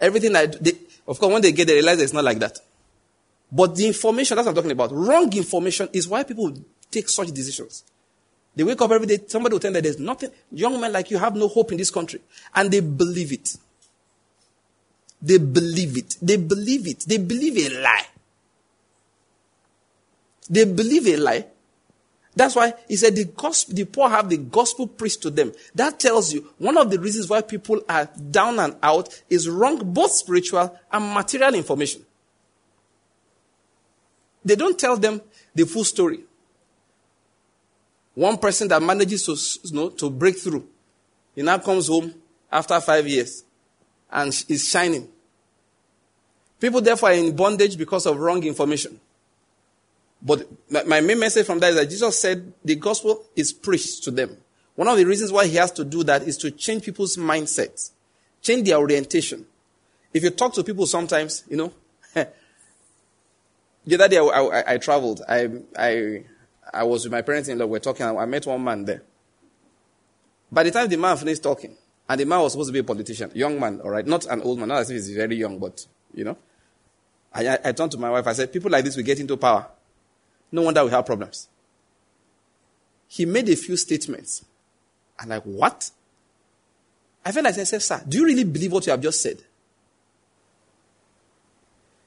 Everything 0.00 0.34
I 0.34 0.46
do, 0.46 0.58
they, 0.58 0.72
of 1.06 1.18
course, 1.18 1.32
when 1.32 1.42
they 1.42 1.52
get 1.52 1.66
there, 1.66 1.76
they 1.76 1.82
realize 1.82 2.00
it's 2.00 2.12
not 2.12 2.24
like 2.24 2.38
that. 2.38 2.58
But 3.50 3.76
the 3.76 3.86
information, 3.86 4.36
that's 4.36 4.46
what 4.46 4.52
I'm 4.52 4.56
talking 4.56 4.70
about. 4.70 4.92
Wrong 4.92 5.30
information 5.36 5.88
is 5.92 6.08
why 6.08 6.22
people 6.22 6.54
take 6.90 7.08
such 7.08 7.28
decisions. 7.32 7.84
They 8.54 8.64
wake 8.64 8.80
up 8.80 8.90
every 8.90 9.06
day, 9.06 9.18
somebody 9.26 9.54
will 9.54 9.60
tell 9.60 9.72
them 9.72 9.82
there's 9.82 9.98
nothing, 9.98 10.30
young 10.50 10.80
men 10.80 10.92
like 10.92 11.10
you 11.10 11.18
have 11.18 11.34
no 11.34 11.48
hope 11.48 11.72
in 11.72 11.78
this 11.78 11.90
country. 11.90 12.20
And 12.54 12.70
they 12.70 12.80
believe 12.80 13.32
it. 13.32 13.56
They 15.20 15.38
believe 15.38 15.96
it. 15.96 16.16
They 16.20 16.36
believe 16.36 16.86
it. 16.86 17.04
They 17.06 17.18
believe 17.18 17.56
a 17.58 17.82
lie. 17.82 18.06
They 20.48 20.64
believe 20.64 21.06
a 21.06 21.16
lie. 21.16 21.46
That's 22.34 22.56
why 22.56 22.72
he 22.88 22.96
said 22.96 23.14
the 23.14 23.24
gospel, 23.24 23.74
the 23.74 23.84
poor 23.84 24.08
have 24.08 24.28
the 24.30 24.38
gospel 24.38 24.86
preached 24.86 25.20
to 25.22 25.30
them. 25.30 25.52
That 25.74 26.00
tells 26.00 26.32
you 26.32 26.48
one 26.58 26.78
of 26.78 26.90
the 26.90 26.98
reasons 26.98 27.28
why 27.28 27.42
people 27.42 27.82
are 27.88 28.08
down 28.30 28.58
and 28.58 28.74
out 28.82 29.22
is 29.28 29.48
wrong, 29.48 29.92
both 29.92 30.12
spiritual 30.12 30.78
and 30.90 31.14
material 31.14 31.54
information. 31.54 32.04
They 34.44 34.56
don't 34.56 34.78
tell 34.78 34.96
them 34.96 35.20
the 35.54 35.64
full 35.66 35.84
story. 35.84 36.20
One 38.14 38.38
person 38.38 38.68
that 38.68 38.82
manages 38.82 39.24
to, 39.26 39.68
you 39.68 39.74
know, 39.76 39.90
to 39.90 40.10
break 40.10 40.38
through, 40.38 40.66
he 41.34 41.42
now 41.42 41.58
comes 41.58 41.88
home 41.88 42.14
after 42.50 42.80
five 42.80 43.06
years 43.06 43.44
and 44.10 44.28
is 44.48 44.68
shining. 44.68 45.08
People 46.60 46.80
therefore 46.80 47.10
are 47.10 47.14
in 47.14 47.34
bondage 47.34 47.76
because 47.76 48.06
of 48.06 48.18
wrong 48.18 48.42
information. 48.44 49.00
But 50.24 50.46
my 50.70 51.00
main 51.00 51.18
message 51.18 51.46
from 51.46 51.58
that 51.58 51.70
is 51.70 51.76
that 51.76 51.90
Jesus 51.90 52.18
said 52.18 52.52
the 52.64 52.76
gospel 52.76 53.24
is 53.34 53.52
preached 53.52 54.04
to 54.04 54.12
them. 54.12 54.36
One 54.76 54.86
of 54.88 54.96
the 54.96 55.04
reasons 55.04 55.32
why 55.32 55.46
he 55.46 55.56
has 55.56 55.72
to 55.72 55.84
do 55.84 56.04
that 56.04 56.22
is 56.22 56.36
to 56.38 56.50
change 56.50 56.84
people's 56.84 57.16
mindsets, 57.16 57.90
change 58.40 58.68
their 58.68 58.78
orientation. 58.78 59.44
If 60.14 60.22
you 60.22 60.30
talk 60.30 60.54
to 60.54 60.64
people 60.64 60.86
sometimes, 60.86 61.42
you 61.48 61.56
know, 61.56 61.72
the 62.14 63.94
other 63.94 64.08
day 64.08 64.18
I, 64.18 64.22
I, 64.22 64.74
I, 64.74 64.78
traveled. 64.78 65.22
I, 65.28 65.48
I, 65.76 66.24
I 66.72 66.84
was 66.84 67.04
with 67.04 67.12
my 67.12 67.22
parents 67.22 67.48
in 67.48 67.58
law. 67.58 67.66
We 67.66 67.78
are 67.78 67.80
talking. 67.80 68.06
I 68.06 68.24
met 68.24 68.46
one 68.46 68.62
man 68.62 68.84
there. 68.84 69.02
By 70.50 70.62
the 70.62 70.70
time 70.70 70.88
the 70.88 70.98
man 70.98 71.16
finished 71.16 71.42
talking, 71.42 71.76
and 72.08 72.20
the 72.20 72.26
man 72.26 72.40
was 72.40 72.52
supposed 72.52 72.68
to 72.68 72.72
be 72.72 72.78
a 72.78 72.84
politician, 72.84 73.30
young 73.34 73.58
man, 73.58 73.80
all 73.80 73.90
right, 73.90 74.06
not 74.06 74.26
an 74.26 74.42
old 74.42 74.58
man, 74.58 74.68
not 74.68 74.80
as 74.82 74.90
if 74.90 74.96
he's 74.96 75.10
very 75.10 75.36
young, 75.36 75.58
but 75.58 75.84
you 76.14 76.24
know. 76.24 76.36
I, 77.34 77.58
I 77.64 77.72
turned 77.72 77.90
to 77.92 77.98
my 77.98 78.10
wife. 78.10 78.26
I 78.26 78.34
said, 78.34 78.52
"People 78.52 78.70
like 78.70 78.84
this 78.84 78.94
will 78.94 79.04
get 79.04 79.18
into 79.18 79.38
power. 79.38 79.66
No 80.52 80.62
wonder 80.62 80.84
we 80.84 80.90
have 80.90 81.04
problems." 81.04 81.48
He 83.08 83.26
made 83.26 83.48
a 83.48 83.56
few 83.56 83.76
statements. 83.76 84.44
I'm 85.18 85.28
like, 85.28 85.42
"What?" 85.42 85.90
I 87.24 87.32
felt 87.32 87.44
like 87.44 87.58
I 87.58 87.64
said, 87.64 87.82
"Sir, 87.82 88.02
do 88.06 88.18
you 88.18 88.24
really 88.24 88.44
believe 88.44 88.72
what 88.72 88.86
you 88.86 88.92
have 88.92 89.00
just 89.00 89.20
said?" 89.20 89.42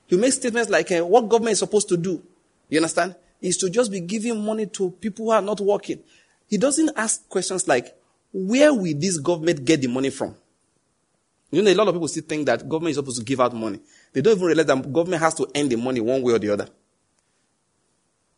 He 0.08 0.18
makes 0.18 0.36
statements 0.36 0.70
like 0.70 0.92
uh, 0.92 1.06
what 1.06 1.28
government 1.28 1.54
is 1.54 1.60
supposed 1.60 1.90
to 1.90 1.98
do. 1.98 2.22
You 2.70 2.78
understand? 2.78 3.16
Is 3.42 3.58
to 3.58 3.70
just 3.70 3.92
be 3.92 4.00
giving 4.00 4.44
money 4.44 4.66
to 4.68 4.92
people 4.92 5.26
who 5.26 5.32
are 5.32 5.42
not 5.42 5.60
working. 5.60 6.00
He 6.48 6.58
doesn't 6.58 6.92
ask 6.96 7.28
questions 7.28 7.68
like, 7.68 7.96
where 8.32 8.74
will 8.74 8.94
this 8.98 9.18
government 9.18 9.66
get 9.66 9.82
the 9.82 9.88
money 9.88 10.10
from? 10.10 10.36
You 11.52 11.62
know, 11.62 11.72
a 11.72 11.74
lot 11.74 11.88
of 11.88 11.96
people 11.96 12.08
still 12.08 12.24
think 12.24 12.46
that 12.48 12.68
government 12.68 12.92
is 12.92 12.98
supposed 12.98 13.18
to 13.18 13.24
give 13.24 13.40
out 13.40 13.54
money. 13.54 13.80
They 14.14 14.22
don't 14.22 14.36
even 14.36 14.48
realize 14.48 14.66
that 14.66 14.94
government 14.94 15.22
has 15.22 15.34
to 15.36 15.48
earn 15.56 15.70
the 15.70 15.76
money 15.76 16.02
one 16.02 16.22
way 16.22 16.34
or 16.34 16.40
the 16.40 16.50
other. 16.50 16.68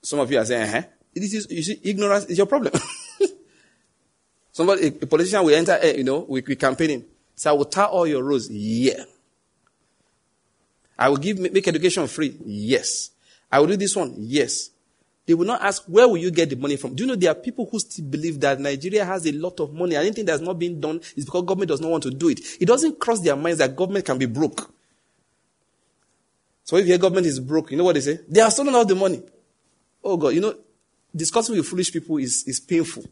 Some 0.08 0.20
of 0.20 0.32
you 0.32 0.40
are 0.40 0.46
saying, 0.46 0.72
huh? 0.72 0.84
This 1.14 1.34
is, 1.34 1.48
you 1.52 1.62
see, 1.62 1.82
ignorance 1.84 2.24
is 2.28 2.38
your 2.38 2.48
problem. 2.48 2.72
Somebody, 4.54 4.88
a, 4.88 4.92
politician 5.06 5.44
will 5.44 5.54
enter, 5.54 5.78
eh, 5.82 5.98
you 5.98 6.06
know, 6.06 6.20
we, 6.30 6.42
we 6.48 6.56
campaigning. 6.56 7.04
So 7.36 7.50
I 7.50 7.54
will 7.54 7.66
tie 7.66 7.84
all 7.84 8.08
your 8.08 8.24
roads. 8.24 8.50
Yeah. 8.50 9.04
I 10.98 11.10
will 11.10 11.18
give, 11.18 11.40
make 11.40 11.68
education 11.68 12.08
free. 12.08 12.38
Yes. 12.46 13.12
I 13.52 13.60
will 13.60 13.68
do 13.68 13.76
this 13.76 13.98
one. 13.98 14.14
Yes. 14.18 14.70
They 15.26 15.34
will 15.34 15.46
not 15.46 15.62
ask, 15.62 15.84
where 15.88 16.08
will 16.08 16.16
you 16.16 16.32
get 16.32 16.52
the 16.52 16.56
money 16.56 16.78
from? 16.78 16.96
Do 16.96 17.04
you 17.04 17.08
know 17.10 17.16
there 17.18 17.32
are 17.32 17.36
people 17.36 17.68
who 17.70 17.78
still 17.78 18.06
believe 18.06 18.40
that 18.40 18.62
Nigeria 18.62 19.04
has 19.04 19.28
a 19.28 19.34
lot 19.34 19.60
of 19.60 19.74
money. 19.74 19.98
Anything 19.98 20.24
that's 20.24 20.42
not 20.42 20.58
being 20.58 20.80
done 20.80 21.02
is 21.18 21.26
because 21.26 21.44
government 21.44 21.68
does 21.68 21.82
not 21.82 21.92
want 21.92 22.04
to 22.04 22.12
do 22.12 22.30
it. 22.30 22.40
It 22.62 22.66
doesn't 22.66 22.98
cross 22.98 23.20
their 23.20 23.36
minds 23.36 23.60
that 23.60 23.76
government 23.76 24.06
can 24.06 24.18
be 24.18 24.26
broke. 24.26 24.72
So 26.64 26.78
if 26.78 26.88
your 26.88 26.98
government 26.98 27.28
is 27.28 27.42
broke, 27.42 27.72
you 27.72 27.78
know 27.78 27.84
what 27.84 27.96
they 27.96 28.02
say? 28.02 28.20
They 28.30 28.40
are 28.40 28.50
stolen 28.50 28.74
all 28.74 28.86
the 28.86 28.96
money. 28.96 29.22
Oh 30.10 30.16
God, 30.16 30.30
you 30.30 30.40
know, 30.40 30.56
discussing 31.14 31.58
with 31.58 31.68
foolish 31.68 31.92
people 31.92 32.18
is, 32.18 32.46
is 32.48 32.62
painful. 32.62 33.04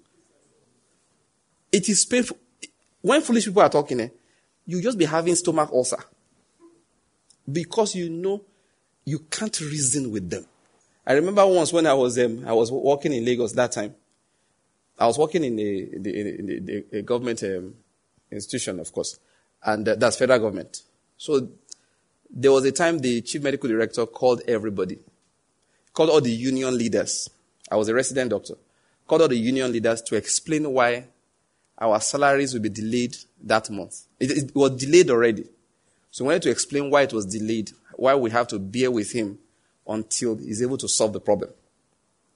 It 1.70 1.90
is 1.90 2.06
painful. 2.06 2.38
When 3.02 3.22
foolish 3.22 3.44
people 3.44 3.62
are 3.64 3.70
talking, 3.70 4.00
eh, 4.00 4.08
you 4.66 4.82
just 4.82 4.98
be 4.98 5.04
having 5.04 5.36
stomach 5.36 5.70
ulcer. 5.74 6.02
Because 7.52 7.96
you 7.96 8.10
know 8.10 8.42
you 9.04 9.20
can't 9.20 9.60
reason 9.60 10.10
with 10.10 10.30
them. 10.30 10.46
I 11.06 11.14
remember 11.14 11.46
once 11.46 11.74
when 11.74 11.86
I 11.86 11.94
was 11.94 12.18
um, 12.18 12.46
I 12.48 12.54
was 12.54 12.72
working 12.72 13.12
in 13.12 13.26
Lagos 13.26 13.52
that 13.52 13.74
time. 13.74 13.94
I 14.98 15.06
was 15.06 15.18
working 15.18 15.44
in 15.44 15.60
a, 15.60 16.98
in 16.98 17.04
government 17.06 17.44
um, 17.44 17.74
institution, 18.32 18.80
of 18.80 18.94
course, 18.94 19.20
and 19.66 19.86
that's 19.86 20.16
federal 20.16 20.40
government. 20.40 20.82
So 21.18 21.50
there 22.30 22.54
was 22.54 22.64
a 22.64 22.72
time 22.72 23.00
the 23.00 23.20
chief 23.20 23.44
medical 23.44 23.68
director 23.68 24.06
called 24.06 24.44
everybody, 24.48 25.00
called 25.96 26.10
all 26.12 26.22
the 26.22 26.32
union 26.32 26.78
leaders. 26.78 27.30
I 27.72 27.78
was 27.78 27.88
a 27.88 27.94
resident 27.96 28.30
doctor. 28.30 28.56
Called 29.08 29.24
all 29.24 29.28
the 29.28 29.38
union 29.38 29.72
leaders 29.72 30.02
to 30.04 30.16
explain 30.16 30.70
why 30.72 31.06
our 31.80 32.00
salaries 32.00 32.54
will 32.54 32.62
be 32.62 32.70
delayed 32.70 33.16
that 33.44 33.70
month. 33.70 34.04
It, 34.20 34.32
it 34.32 34.56
was 34.56 34.72
delayed 34.72 35.10
already. 35.10 35.46
So 36.12 36.24
we 36.24 36.28
wanted 36.28 36.44
to 36.44 36.50
explain 36.52 36.90
why 36.90 37.04
it 37.04 37.14
was 37.14 37.26
delayed, 37.26 37.72
why 37.96 38.14
we 38.16 38.30
have 38.32 38.48
to 38.50 38.60
bear 38.60 38.92
with 38.92 39.12
him 39.12 39.40
until 39.88 40.36
he's 40.36 40.62
able 40.62 40.78
to 40.78 40.88
solve 40.88 41.14
the 41.14 41.20
problem. 41.20 41.50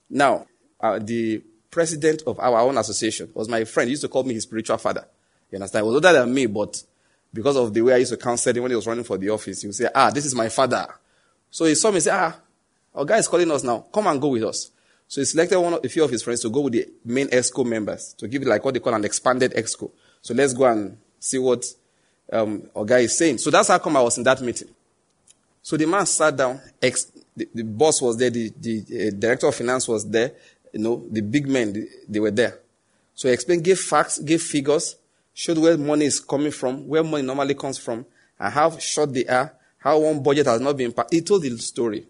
Now, 0.08 0.46
uh, 0.80 0.98
the 0.98 1.42
president 1.70 2.22
of 2.26 2.38
our 2.40 2.60
own 2.60 2.78
association 2.78 3.30
was 3.34 3.48
my 3.48 3.64
friend. 3.64 3.88
He 3.88 3.92
used 3.92 4.02
to 4.02 4.08
call 4.08 4.24
me 4.24 4.34
his 4.34 4.42
spiritual 4.44 4.78
father. 4.78 5.06
You 5.50 5.56
understand? 5.56 5.84
He 5.84 5.86
was 5.86 5.94
older 5.94 6.12
than 6.12 6.32
me, 6.32 6.46
but 6.46 6.82
because 7.32 7.56
of 7.56 7.72
the 7.72 7.82
way 7.82 7.94
I 7.94 7.98
used 7.98 8.12
to 8.12 8.16
counsel 8.16 8.56
him 8.56 8.62
when 8.62 8.72
he 8.72 8.76
was 8.76 8.86
running 8.86 9.04
for 9.04 9.18
the 9.18 9.30
office, 9.30 9.60
he 9.60 9.68
would 9.68 9.74
say, 9.74 9.88
ah, 9.94 10.10
this 10.10 10.24
is 10.26 10.34
my 10.34 10.48
father. 10.48 10.86
So 11.50 11.64
he 11.64 11.74
saw 11.74 11.90
me 11.90 12.00
said, 12.00 12.14
ah, 12.14 12.36
our 12.94 13.04
guy 13.04 13.18
is 13.18 13.28
calling 13.28 13.50
us 13.50 13.62
now. 13.62 13.86
Come 13.92 14.06
and 14.06 14.20
go 14.20 14.28
with 14.28 14.44
us. 14.44 14.70
So 15.06 15.20
he 15.20 15.24
selected 15.24 15.58
one 15.58 15.74
of, 15.74 15.84
a 15.84 15.88
few 15.88 16.04
of 16.04 16.10
his 16.10 16.22
friends 16.22 16.40
to 16.42 16.50
go 16.50 16.60
with 16.60 16.72
the 16.72 16.88
main 17.04 17.28
EXCO 17.28 17.66
members 17.66 18.14
to 18.18 18.28
give 18.28 18.42
it 18.42 18.48
like 18.48 18.64
what 18.64 18.74
they 18.74 18.80
call 18.80 18.94
an 18.94 19.04
expanded 19.04 19.52
EXCO. 19.52 19.90
So 20.22 20.34
let's 20.34 20.52
go 20.52 20.66
and 20.66 20.96
see 21.18 21.38
what 21.38 21.64
um, 22.32 22.68
our 22.76 22.84
guy 22.84 23.00
is 23.00 23.18
saying. 23.18 23.38
So 23.38 23.50
that's 23.50 23.68
how 23.68 23.78
come 23.78 23.96
I 23.96 24.02
was 24.02 24.18
in 24.18 24.24
that 24.24 24.40
meeting. 24.40 24.68
So 25.62 25.76
the 25.76 25.86
man 25.86 26.06
sat 26.06 26.36
down, 26.36 26.60
ex- 26.80 27.10
the, 27.36 27.48
the, 27.54 27.62
boss 27.64 28.00
was 28.00 28.16
there, 28.16 28.30
the, 28.30 28.52
the 28.58 29.08
uh, 29.08 29.10
director 29.18 29.46
of 29.48 29.54
finance 29.54 29.88
was 29.88 30.08
there, 30.08 30.32
you 30.72 30.80
know, 30.80 31.04
the 31.10 31.20
big 31.20 31.48
men, 31.48 31.72
they, 31.72 31.86
they 32.08 32.20
were 32.20 32.30
there. 32.30 32.58
So 33.14 33.28
he 33.28 33.34
explained, 33.34 33.64
gave 33.64 33.78
facts, 33.78 34.18
gave 34.20 34.40
figures, 34.40 34.96
showed 35.34 35.58
where 35.58 35.76
money 35.76 36.06
is 36.06 36.20
coming 36.20 36.52
from, 36.52 36.86
where 36.88 37.02
money 37.02 37.22
normally 37.22 37.54
comes 37.54 37.78
from, 37.78 38.06
and 38.38 38.54
how 38.54 38.78
short 38.78 39.12
they 39.12 39.26
are, 39.26 39.52
how 39.78 39.98
one 39.98 40.22
budget 40.22 40.46
has 40.46 40.60
not 40.60 40.76
been. 40.76 40.94
He 41.10 41.20
told 41.20 41.42
the 41.42 41.56
story 41.58 42.06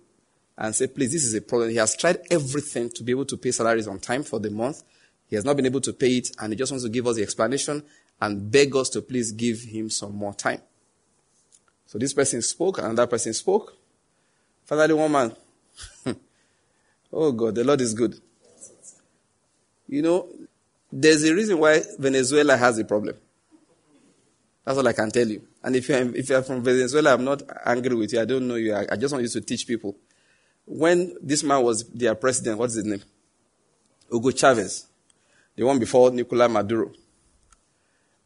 and 0.60 0.76
say, 0.76 0.86
please, 0.86 1.10
this 1.10 1.24
is 1.24 1.34
a 1.34 1.40
problem. 1.40 1.70
He 1.70 1.76
has 1.76 1.96
tried 1.96 2.18
everything 2.30 2.90
to 2.90 3.02
be 3.02 3.12
able 3.12 3.24
to 3.24 3.38
pay 3.38 3.50
salaries 3.50 3.88
on 3.88 3.98
time 3.98 4.22
for 4.22 4.38
the 4.38 4.50
month. 4.50 4.82
He 5.26 5.34
has 5.36 5.44
not 5.44 5.56
been 5.56 5.64
able 5.64 5.80
to 5.80 5.94
pay 5.94 6.18
it, 6.18 6.30
and 6.38 6.52
he 6.52 6.56
just 6.56 6.70
wants 6.70 6.84
to 6.84 6.90
give 6.90 7.06
us 7.06 7.16
the 7.16 7.22
explanation 7.22 7.82
and 8.20 8.50
beg 8.50 8.76
us 8.76 8.90
to 8.90 9.00
please 9.00 9.32
give 9.32 9.62
him 9.62 9.88
some 9.88 10.14
more 10.14 10.34
time. 10.34 10.60
So 11.86 11.98
this 11.98 12.12
person 12.12 12.42
spoke, 12.42 12.78
and 12.78 12.96
that 12.98 13.08
person 13.08 13.32
spoke. 13.32 13.74
Finally, 14.66 14.92
one 14.92 15.10
man. 15.10 15.36
oh 17.12 17.32
God, 17.32 17.54
the 17.54 17.64
Lord 17.64 17.80
is 17.80 17.94
good. 17.94 18.20
You 19.88 20.02
know, 20.02 20.28
there's 20.92 21.24
a 21.24 21.34
reason 21.34 21.58
why 21.58 21.80
Venezuela 21.98 22.56
has 22.58 22.78
a 22.78 22.84
problem. 22.84 23.16
That's 24.62 24.76
all 24.76 24.86
I 24.86 24.92
can 24.92 25.10
tell 25.10 25.26
you. 25.26 25.42
And 25.64 25.74
if 25.74 25.88
you're, 25.88 26.14
if 26.14 26.28
you're 26.28 26.42
from 26.42 26.62
Venezuela, 26.62 27.14
I'm 27.14 27.24
not 27.24 27.42
angry 27.64 27.94
with 27.96 28.12
you. 28.12 28.20
I 28.20 28.26
don't 28.26 28.46
know 28.46 28.56
you. 28.56 28.74
I, 28.74 28.86
I 28.92 28.96
just 28.96 29.12
want 29.12 29.22
you 29.22 29.30
to 29.30 29.40
teach 29.40 29.66
people. 29.66 29.96
When 30.66 31.16
this 31.20 31.42
man 31.42 31.62
was 31.62 31.88
their 31.88 32.14
president, 32.14 32.58
what's 32.58 32.74
his 32.74 32.84
name? 32.84 33.02
Hugo 34.10 34.30
Chavez, 34.30 34.86
the 35.56 35.64
one 35.64 35.78
before 35.78 36.10
Nicolas 36.10 36.50
Maduro. 36.50 36.92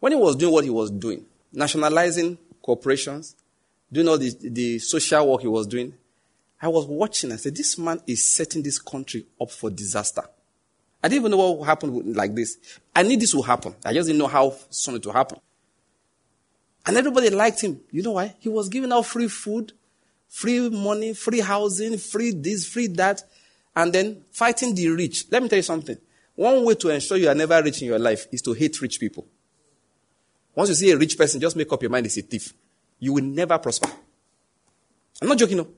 When 0.01 0.12
he 0.12 0.18
was 0.18 0.37
doing 0.37 0.53
what 0.53 0.64
he 0.64 0.70
was 0.70 0.91
doing, 0.91 1.24
nationalizing 1.53 2.39
corporations, 2.61 3.37
doing 3.91 4.09
all 4.09 4.18
the, 4.18 4.35
the 4.41 4.78
social 4.78 5.30
work 5.30 5.43
he 5.43 5.49
was 5.49 5.66
doing, 5.66 5.95
I 6.61 6.68
was 6.68 6.87
watching 6.87 7.30
and 7.30 7.39
said, 7.39 7.55
this 7.55 7.76
man 7.78 8.01
is 8.07 8.26
setting 8.26 8.62
this 8.62 8.78
country 8.78 9.26
up 9.41 9.51
for 9.51 9.70
disaster. 9.70 10.22
I 11.03 11.09
didn't 11.09 11.22
even 11.22 11.32
know 11.32 11.37
what 11.37 11.59
would 11.59 11.66
happen 11.66 12.14
like 12.14 12.35
this. 12.35 12.57
I 12.97 13.03
knew 13.03 13.18
this 13.18 13.35
would 13.35 13.45
happen. 13.45 13.74
I 13.85 13.93
just 13.93 14.07
didn't 14.07 14.18
know 14.18 14.26
how 14.26 14.55
soon 14.70 14.95
it 14.95 15.05
would 15.05 15.14
happen. 15.14 15.39
And 16.87 16.97
everybody 16.97 17.28
liked 17.28 17.61
him. 17.61 17.80
You 17.91 18.03
know 18.03 18.12
why? 18.12 18.35
He 18.39 18.49
was 18.49 18.70
giving 18.70 18.93
out 18.93 19.05
free 19.05 19.28
food, 19.28 19.72
free 20.35 20.68
money, 20.68 21.14
free 21.14 21.39
housing, 21.39 21.97
free 21.97 22.32
this, 22.32 22.66
free 22.66 22.89
that, 22.89 23.22
and 23.76 23.93
then 23.93 24.24
fighting 24.32 24.74
the 24.74 24.89
rich. 24.89 25.26
Let 25.30 25.45
me 25.45 25.49
tell 25.49 25.59
you 25.59 25.62
something. 25.62 25.97
One 26.35 26.64
way 26.64 26.74
to 26.74 26.89
ensure 26.89 27.16
you 27.18 27.28
are 27.28 27.37
never 27.37 27.62
rich 27.62 27.82
in 27.82 27.87
your 27.87 28.01
life 28.01 28.26
is 28.32 28.43
to 28.43 28.53
hate 28.53 28.80
rich 28.82 28.99
people. 28.99 29.24
Once 30.53 30.70
you 30.70 30.74
see 30.74 30.91
a 30.91 30.97
rich 30.97 31.16
person, 31.16 31.41
just 31.41 31.55
make 31.55 31.72
up 31.72 31.80
your 31.80 31.91
mind 31.91 32.07
he's 32.07 32.18
a 32.18 32.22
thief. 32.22 32.53
You 32.99 33.12
will 33.12 33.22
never 33.22 33.57
prosper. 33.59 33.89
I'm 35.22 35.28
not 35.28 35.39
joking, 35.39 35.59
no. 35.59 35.68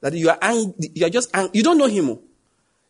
That 0.00 0.14
you 0.14 0.30
are 0.30 0.38
ang- 0.40 0.74
you 0.78 1.04
are 1.04 1.10
just 1.10 1.36
ang- 1.36 1.50
you 1.52 1.62
don't 1.62 1.76
know 1.76 1.86
him. 1.86 2.08
Oh. 2.08 2.22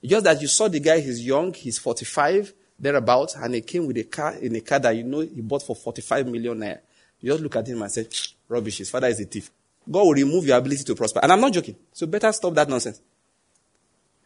Just 0.04 0.24
that 0.24 0.40
you 0.40 0.46
saw 0.46 0.68
the 0.68 0.78
guy, 0.78 1.00
he's 1.00 1.26
young, 1.26 1.52
he's 1.52 1.78
45, 1.78 2.54
thereabouts, 2.78 3.34
and 3.34 3.56
he 3.56 3.60
came 3.62 3.88
with 3.88 3.96
a 3.96 4.04
car 4.04 4.34
in 4.34 4.54
a 4.54 4.60
car 4.60 4.78
that 4.78 4.94
you 4.94 5.02
know 5.02 5.18
he 5.18 5.40
bought 5.40 5.64
for 5.64 5.74
45 5.74 6.28
million 6.28 6.56
naira. 6.56 6.78
You 7.20 7.32
just 7.32 7.42
look 7.42 7.56
at 7.56 7.66
him 7.66 7.82
and 7.82 7.90
say, 7.90 8.06
rubbish, 8.48 8.78
his 8.78 8.90
father 8.90 9.08
is 9.08 9.18
a 9.18 9.24
thief. 9.24 9.50
God 9.90 10.02
will 10.02 10.14
remove 10.14 10.46
your 10.46 10.58
ability 10.58 10.84
to 10.84 10.94
prosper. 10.94 11.20
And 11.22 11.32
I'm 11.32 11.40
not 11.40 11.52
joking. 11.52 11.76
So 11.92 12.06
better 12.06 12.32
stop 12.32 12.54
that 12.54 12.68
nonsense. 12.68 13.00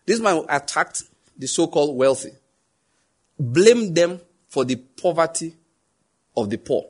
This 0.07 0.21
man 0.21 0.45
attacked 0.49 1.03
the 1.37 1.47
so-called 1.47 1.97
wealthy, 1.97 2.33
blamed 3.39 3.95
them 3.95 4.21
for 4.49 4.65
the 4.65 4.77
poverty 4.77 5.55
of 6.37 6.51
the 6.51 6.59
poor. 6.59 6.87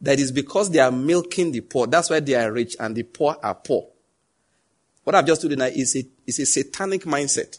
That 0.00 0.18
is 0.18 0.32
because 0.32 0.70
they 0.70 0.78
are 0.78 0.90
milking 0.90 1.52
the 1.52 1.60
poor. 1.60 1.86
That's 1.86 2.08
why 2.08 2.20
they 2.20 2.34
are 2.34 2.50
rich 2.50 2.76
and 2.80 2.96
the 2.96 3.02
poor 3.02 3.36
are 3.42 3.54
poor. 3.54 3.88
What 5.04 5.14
I've 5.14 5.26
just 5.26 5.42
told 5.42 5.50
you 5.50 5.56
now 5.56 5.66
is 5.66 5.96
a, 5.96 6.04
is 6.26 6.38
a 6.38 6.46
satanic 6.46 7.02
mindset. 7.02 7.58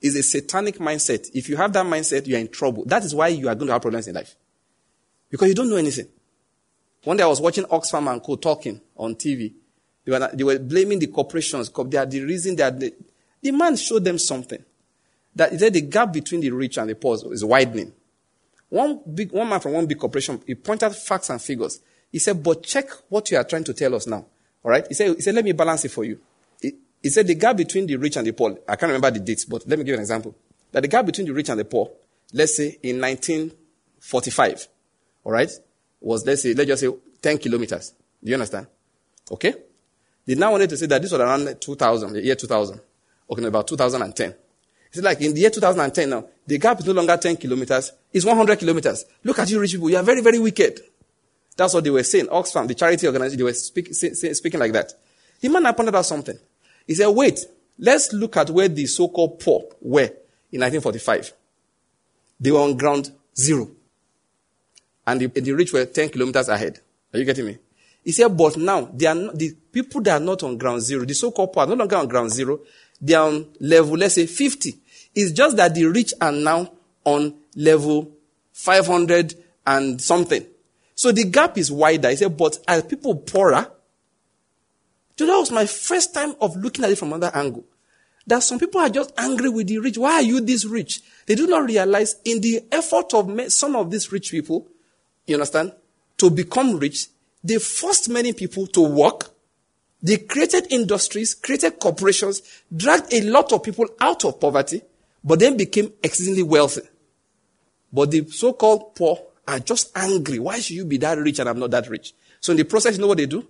Is 0.00 0.16
a 0.16 0.22
satanic 0.22 0.78
mindset. 0.78 1.30
If 1.34 1.48
you 1.48 1.56
have 1.56 1.72
that 1.74 1.84
mindset, 1.84 2.26
you 2.26 2.36
are 2.36 2.38
in 2.38 2.48
trouble. 2.48 2.84
That 2.86 3.04
is 3.04 3.14
why 3.14 3.28
you 3.28 3.48
are 3.48 3.54
going 3.54 3.66
to 3.66 3.72
have 3.74 3.82
problems 3.82 4.08
in 4.08 4.14
life. 4.14 4.34
Because 5.28 5.48
you 5.48 5.54
don't 5.54 5.68
know 5.68 5.76
anything. 5.76 6.08
One 7.04 7.16
day 7.16 7.22
I 7.22 7.26
was 7.26 7.40
watching 7.40 7.64
Oxfam 7.64 8.10
and 8.12 8.22
Co. 8.22 8.36
talking 8.36 8.80
on 8.96 9.14
TV. 9.14 9.52
They 10.04 10.12
were, 10.12 10.30
they 10.32 10.44
were 10.44 10.58
blaming 10.58 10.98
the 10.98 11.06
corporations. 11.06 11.70
They 11.70 11.98
are 11.98 12.06
the 12.06 12.20
reason 12.22 12.56
that 12.56 12.78
the, 12.78 12.94
the 13.40 13.52
man 13.52 13.76
showed 13.76 14.04
them 14.04 14.18
something. 14.18 14.62
That, 15.34 15.58
that 15.58 15.72
the 15.72 15.82
gap 15.82 16.12
between 16.12 16.40
the 16.40 16.50
rich 16.50 16.76
and 16.78 16.90
the 16.90 16.94
poor 16.94 17.16
is 17.32 17.44
widening. 17.44 17.92
One 18.68 19.00
big, 19.14 19.32
one 19.32 19.48
man 19.48 19.60
from 19.60 19.72
one 19.72 19.86
big 19.86 19.98
corporation, 19.98 20.42
he 20.46 20.54
pointed 20.54 20.94
facts 20.94 21.30
and 21.30 21.40
figures. 21.40 21.80
He 22.10 22.18
said, 22.18 22.42
but 22.42 22.62
check 22.62 22.88
what 23.08 23.30
you 23.30 23.36
are 23.36 23.44
trying 23.44 23.64
to 23.64 23.74
tell 23.74 23.94
us 23.94 24.06
now. 24.06 24.26
All 24.62 24.70
right? 24.70 24.86
He 24.86 24.94
said, 24.94 25.16
he 25.16 25.22
said, 25.22 25.34
let 25.34 25.44
me 25.44 25.52
balance 25.52 25.84
it 25.84 25.90
for 25.90 26.04
you. 26.04 26.20
He, 26.60 26.74
he 27.02 27.08
said 27.08 27.26
the 27.26 27.34
gap 27.34 27.56
between 27.56 27.86
the 27.86 27.96
rich 27.96 28.16
and 28.16 28.26
the 28.26 28.32
poor, 28.32 28.58
I 28.68 28.76
can't 28.76 28.90
remember 28.92 29.10
the 29.10 29.20
dates, 29.20 29.44
but 29.44 29.66
let 29.66 29.78
me 29.78 29.84
give 29.84 29.92
you 29.92 29.94
an 29.94 30.00
example. 30.00 30.34
That 30.72 30.82
the 30.82 30.88
gap 30.88 31.06
between 31.06 31.26
the 31.26 31.32
rich 31.32 31.48
and 31.48 31.58
the 31.58 31.64
poor, 31.64 31.90
let's 32.32 32.56
say 32.56 32.78
in 32.82 33.00
1945, 33.00 34.68
all 35.24 35.32
right, 35.32 35.50
was, 36.00 36.24
let's 36.26 36.42
say, 36.42 36.54
let's 36.54 36.68
just 36.68 36.82
say 36.82 36.90
10 37.20 37.38
kilometers. 37.38 37.92
Do 38.22 38.28
you 38.30 38.34
understand? 38.34 38.66
Okay? 39.30 39.54
They 40.26 40.34
now 40.34 40.52
wanted 40.52 40.70
to 40.70 40.76
say 40.76 40.86
that 40.86 41.00
this 41.02 41.12
was 41.12 41.20
around 41.20 41.60
2000, 41.60 42.12
the 42.12 42.22
year 42.22 42.34
2000. 42.34 42.80
Okay, 43.30 43.44
about 43.44 43.68
2010. 43.68 44.34
It's 44.92 45.02
like 45.02 45.20
in 45.20 45.34
the 45.34 45.40
year 45.40 45.50
2010 45.50 46.10
now, 46.10 46.24
the 46.46 46.58
gap 46.58 46.80
is 46.80 46.86
no 46.86 46.92
longer 46.92 47.16
10 47.16 47.36
kilometers, 47.36 47.92
it's 48.12 48.24
100 48.24 48.58
kilometers. 48.58 49.04
Look 49.22 49.38
at 49.38 49.48
you 49.50 49.60
rich 49.60 49.72
people, 49.72 49.88
you 49.88 49.96
are 49.96 50.02
very, 50.02 50.20
very 50.20 50.38
wicked. 50.38 50.80
That's 51.56 51.74
what 51.74 51.84
they 51.84 51.90
were 51.90 52.02
saying. 52.02 52.26
Oxfam, 52.26 52.66
the 52.66 52.74
charity 52.74 53.06
organization, 53.06 53.38
they 53.38 53.44
were 53.44 53.52
speak, 53.52 53.94
say, 53.94 54.12
say, 54.14 54.32
speaking 54.32 54.58
like 54.58 54.72
that. 54.72 54.92
The 55.40 55.48
man 55.48 55.72
pointed 55.74 55.94
out 55.94 56.06
something. 56.06 56.38
He 56.86 56.94
said, 56.94 57.08
wait, 57.08 57.38
let's 57.78 58.12
look 58.12 58.36
at 58.36 58.50
where 58.50 58.68
the 58.68 58.86
so-called 58.86 59.38
poor 59.38 59.62
were 59.80 60.10
in 60.50 60.60
1945. 60.60 61.32
They 62.40 62.50
were 62.50 62.60
on 62.60 62.76
ground 62.76 63.12
zero. 63.36 63.70
And 65.10 65.20
the, 65.20 65.26
the 65.26 65.50
rich 65.50 65.72
were 65.72 65.84
10 65.84 66.10
kilometers 66.10 66.48
ahead. 66.48 66.78
Are 67.12 67.18
you 67.18 67.24
getting 67.24 67.44
me? 67.44 67.58
He 68.04 68.12
said, 68.12 68.28
but 68.28 68.56
now, 68.56 68.88
they 68.94 69.06
are 69.06 69.14
not, 69.16 69.36
the 69.36 69.56
people 69.72 70.00
that 70.02 70.22
are 70.22 70.24
not 70.24 70.44
on 70.44 70.56
ground 70.56 70.82
zero, 70.82 71.04
the 71.04 71.14
so-called 71.14 71.52
poor 71.52 71.64
are 71.64 71.66
no 71.66 71.74
longer 71.74 71.96
on 71.96 72.06
ground 72.06 72.30
zero. 72.30 72.60
They 73.00 73.14
are 73.14 73.26
on 73.26 73.48
level, 73.58 73.96
let's 73.96 74.14
say 74.14 74.26
50. 74.26 74.72
It's 75.16 75.32
just 75.32 75.56
that 75.56 75.74
the 75.74 75.86
rich 75.86 76.14
are 76.20 76.30
now 76.30 76.70
on 77.04 77.34
level 77.56 78.12
500 78.52 79.34
and 79.66 80.00
something. 80.00 80.46
So 80.94 81.10
the 81.10 81.24
gap 81.24 81.58
is 81.58 81.72
wider. 81.72 82.10
He 82.10 82.16
said, 82.16 82.36
but 82.36 82.58
are 82.68 82.80
people 82.80 83.16
poorer? 83.16 83.68
So 85.18 85.26
that 85.26 85.38
was 85.38 85.50
my 85.50 85.66
first 85.66 86.14
time 86.14 86.36
of 86.40 86.54
looking 86.56 86.84
at 86.84 86.92
it 86.92 86.98
from 86.98 87.12
another 87.12 87.36
angle. 87.36 87.64
That 88.28 88.44
some 88.44 88.60
people 88.60 88.80
are 88.80 88.88
just 88.88 89.12
angry 89.18 89.48
with 89.48 89.66
the 89.66 89.78
rich. 89.78 89.98
Why 89.98 90.12
are 90.12 90.22
you 90.22 90.40
this 90.40 90.64
rich? 90.64 91.02
They 91.26 91.34
do 91.34 91.48
not 91.48 91.64
realize 91.64 92.14
in 92.24 92.40
the 92.40 92.60
effort 92.70 93.12
of 93.12 93.52
some 93.52 93.74
of 93.74 93.90
these 93.90 94.12
rich 94.12 94.30
people, 94.30 94.68
you 95.30 95.36
understand, 95.36 95.72
to 96.18 96.30
become 96.30 96.76
rich, 96.76 97.08
they 97.42 97.56
forced 97.56 98.08
many 98.08 98.32
people 98.32 98.66
to 98.68 98.80
work. 98.80 99.30
They 100.02 100.18
created 100.18 100.66
industries, 100.70 101.34
created 101.34 101.78
corporations, 101.78 102.42
dragged 102.74 103.12
a 103.12 103.22
lot 103.22 103.52
of 103.52 103.62
people 103.62 103.86
out 104.00 104.24
of 104.24 104.40
poverty, 104.40 104.82
but 105.22 105.38
then 105.38 105.56
became 105.56 105.92
exceedingly 106.02 106.42
wealthy. 106.42 106.82
But 107.92 108.10
the 108.10 108.26
so-called 108.28 108.94
poor 108.94 109.20
are 109.46 109.58
just 109.58 109.96
angry. 109.96 110.38
Why 110.38 110.60
should 110.60 110.76
you 110.76 110.84
be 110.84 110.96
that 110.98 111.18
rich 111.18 111.38
and 111.38 111.48
I'm 111.48 111.58
not 111.58 111.70
that 111.72 111.88
rich? 111.88 112.14
So 112.40 112.52
in 112.52 112.56
the 112.58 112.64
process, 112.64 112.96
you 112.96 113.00
know 113.00 113.08
what 113.08 113.18
they 113.18 113.26
do? 113.26 113.46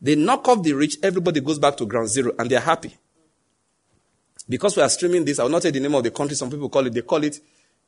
They 0.00 0.14
knock 0.14 0.48
off 0.48 0.62
the 0.62 0.72
rich, 0.72 0.96
everybody 1.02 1.40
goes 1.40 1.58
back 1.58 1.76
to 1.78 1.86
ground 1.86 2.08
zero, 2.08 2.32
and 2.38 2.48
they're 2.50 2.60
happy. 2.60 2.96
Because 4.48 4.76
we 4.76 4.82
are 4.82 4.88
streaming 4.88 5.24
this, 5.24 5.38
I 5.38 5.42
will 5.42 5.50
not 5.50 5.62
say 5.62 5.70
the 5.70 5.80
name 5.80 5.94
of 5.94 6.02
the 6.02 6.10
country, 6.10 6.36
some 6.36 6.50
people 6.50 6.68
call 6.68 6.86
it, 6.86 6.94
they 6.94 7.02
call 7.02 7.22
it 7.22 7.40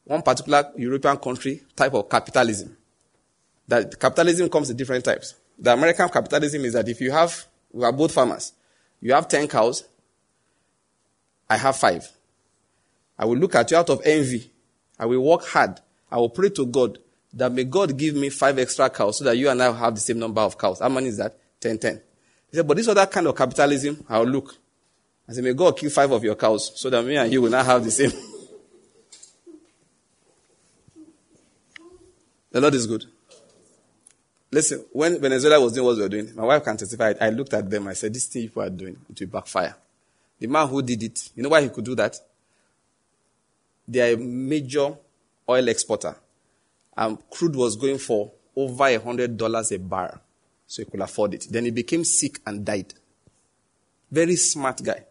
one 0.05 0.23
particular 0.23 0.71
European 0.77 1.17
country 1.17 1.63
type 1.75 1.95
of 1.95 2.09
capitalism. 2.09 2.77
That 3.71 4.01
capitalism 4.01 4.49
comes 4.49 4.69
in 4.69 4.77
different 4.77 5.05
types. 5.05 5.37
The 5.57 5.73
American 5.73 6.09
capitalism 6.09 6.65
is 6.65 6.73
that 6.73 6.89
if 6.89 7.01
you 7.01 7.13
have, 7.13 7.47
we 7.71 7.85
are 7.85 7.93
both 7.93 8.13
farmers, 8.13 8.53
you 9.01 9.13
have 9.13 9.29
10 9.29 9.47
cows, 9.47 9.85
I 11.49 11.57
have 11.57 11.77
five. 11.77 12.11
I 13.17 13.27
will 13.27 13.37
look 13.37 13.55
at 13.55 13.71
you 13.71 13.77
out 13.77 13.89
of 13.89 14.03
envy. 14.05 14.51
I 14.99 15.07
will 15.07 15.21
work 15.21 15.47
hard. 15.47 15.79
I 16.11 16.17
will 16.17 16.31
pray 16.31 16.49
to 16.51 16.67
God 16.67 16.99
that 17.33 17.53
may 17.53 17.63
God 17.63 17.97
give 17.97 18.17
me 18.17 18.29
five 18.29 18.59
extra 18.59 18.91
cows 18.91 19.19
so 19.19 19.25
that 19.25 19.39
you 19.39 19.49
and 19.49 19.63
I 19.63 19.71
have 19.71 19.95
the 19.95 20.01
same 20.01 20.19
number 20.19 20.41
of 20.41 20.59
cows. 20.59 20.81
How 20.81 20.89
many 20.89 21.07
is 21.07 21.19
that? 21.19 21.39
10, 21.61 21.79
10. 21.79 22.01
He 22.51 22.57
said, 22.57 22.67
but 22.67 22.77
this 22.77 22.89
other 22.89 23.07
kind 23.07 23.29
of 23.29 23.37
capitalism, 23.37 24.05
I'll 24.09 24.25
look. 24.25 24.57
I 25.29 25.33
said, 25.33 25.45
may 25.45 25.53
God 25.53 25.79
kill 25.79 25.91
five 25.91 26.11
of 26.11 26.25
your 26.25 26.35
cows 26.35 26.73
so 26.75 26.91
that 26.91 27.05
me 27.05 27.17
and 27.17 27.33
you 27.33 27.41
will 27.41 27.51
not 27.51 27.67
have 27.67 27.85
the 27.85 27.93
same. 27.93 28.11
the 32.51 32.61
Lord 32.61 32.75
is 32.75 32.89
good. 32.89 33.05
Listen, 34.53 34.85
when 34.93 35.21
Venezuela 35.21 35.61
was 35.61 35.73
doing 35.73 35.87
what 35.87 35.95
they 35.95 36.03
were 36.03 36.09
doing, 36.09 36.35
my 36.35 36.45
wife 36.45 36.65
can 36.65 36.77
testify. 36.77 37.15
I 37.21 37.31
looked 37.31 37.55
at 37.55 37.71
them. 37.71 37.87
I 37.87 37.93
said, 37.93 38.13
this 38.13 38.27
thing 38.27 38.43
people 38.43 38.63
are 38.63 38.71
doing, 38.71 38.97
it 39.09 39.21
will 39.21 39.29
backfire. 39.29 39.77
The 40.39 40.47
man 40.49 40.67
who 40.67 40.83
did 40.83 41.03
it, 41.03 41.31
you 41.37 41.43
know 41.43 41.51
why 41.51 41.63
he 41.63 41.69
could 41.69 41.85
do 41.85 41.95
that? 41.95 42.19
They 43.87 44.11
are 44.11 44.15
a 44.15 44.17
major 44.17 44.97
oil 45.49 45.69
exporter. 45.69 46.17
And 46.97 47.19
crude 47.31 47.55
was 47.55 47.77
going 47.77 47.99
for 47.99 48.33
over 48.57 48.87
a 48.87 48.97
hundred 48.97 49.37
dollars 49.37 49.71
a 49.73 49.79
barrel 49.79 50.19
so 50.67 50.83
he 50.83 50.91
could 50.91 51.01
afford 51.01 51.35
it. 51.35 51.47
Then 51.51 51.65
he 51.65 51.71
became 51.71 52.05
sick 52.05 52.41
and 52.47 52.65
died. 52.65 52.93
Very 54.11 54.37
smart 54.37 54.83
guy. 54.83 55.05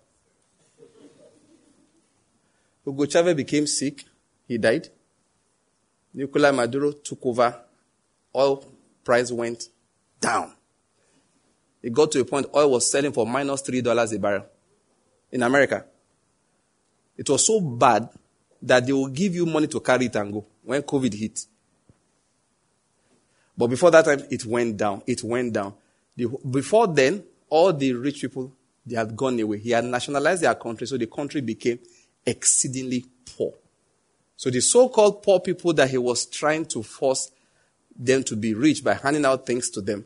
Hugo 2.86 3.06
Chavez 3.06 3.36
became 3.36 3.68
sick. 3.68 4.04
He 4.48 4.58
died. 4.58 4.90
Nicolas 6.14 6.56
Maduro 6.56 6.92
took 6.92 7.26
over. 7.26 7.56
Price 9.10 9.32
went 9.32 9.70
down. 10.22 10.53
It 11.82 11.91
got 11.91 12.12
to 12.12 12.20
a 12.20 12.26
point 12.26 12.45
oil 12.55 12.70
was 12.70 12.91
selling 12.91 13.12
for 13.12 13.26
minus 13.26 13.62
three 13.62 13.82
dollars 13.82 14.12
a 14.12 14.20
barrel 14.20 14.45
in 15.32 15.41
America. 15.41 15.84
It 17.18 17.28
was 17.28 17.43
so 17.43 17.60
bad 17.60 18.07
that 18.62 18.86
they 18.86 18.93
will 18.93 19.07
give 19.07 19.34
you 19.34 19.47
money 19.47 19.66
to 19.66 19.80
carry 19.80 20.05
it 20.05 20.16
and 20.16 20.32
go 20.32 20.45
when 20.64 20.84
COVID 20.84 21.12
hit. 21.12 21.43
But 23.57 23.68
before 23.68 23.89
that 23.89 24.05
time, 24.05 24.22
it 24.30 24.45
went 24.45 24.78
down. 24.78 25.01
It 25.07 25.24
went 25.24 25.53
down. 25.53 25.74
Before 26.51 26.86
then, 26.86 27.24
all 27.49 27.74
the 27.74 27.93
rich 27.93 28.22
people, 28.22 28.53
they 28.86 28.95
had 28.95 29.16
gone 29.16 29.39
away. 29.39 29.57
He 29.57 29.72
had 29.72 29.86
nationalized 29.86 30.43
their 30.43 30.53
country, 30.53 30.86
so 30.86 30.97
the 30.97 31.07
country 31.07 31.41
became 31.41 31.80
exceedingly 32.24 33.05
poor. 33.36 33.53
So 34.38 34.51
the 34.51 34.62
so-called 34.62 35.24
poor 35.24 35.39
people 35.39 35.74
that 35.74 35.89
he 35.89 35.97
was 35.97 36.28
trying 36.28 36.66
to 36.68 36.84
force 36.84 37.32
them 38.00 38.24
to 38.24 38.36
be 38.36 38.54
rich 38.54 38.84
by 38.84 38.93
handing 38.93 39.26
out 39.26 39.45
things 39.45 39.70
to 39.72 39.82
them, 39.82 40.06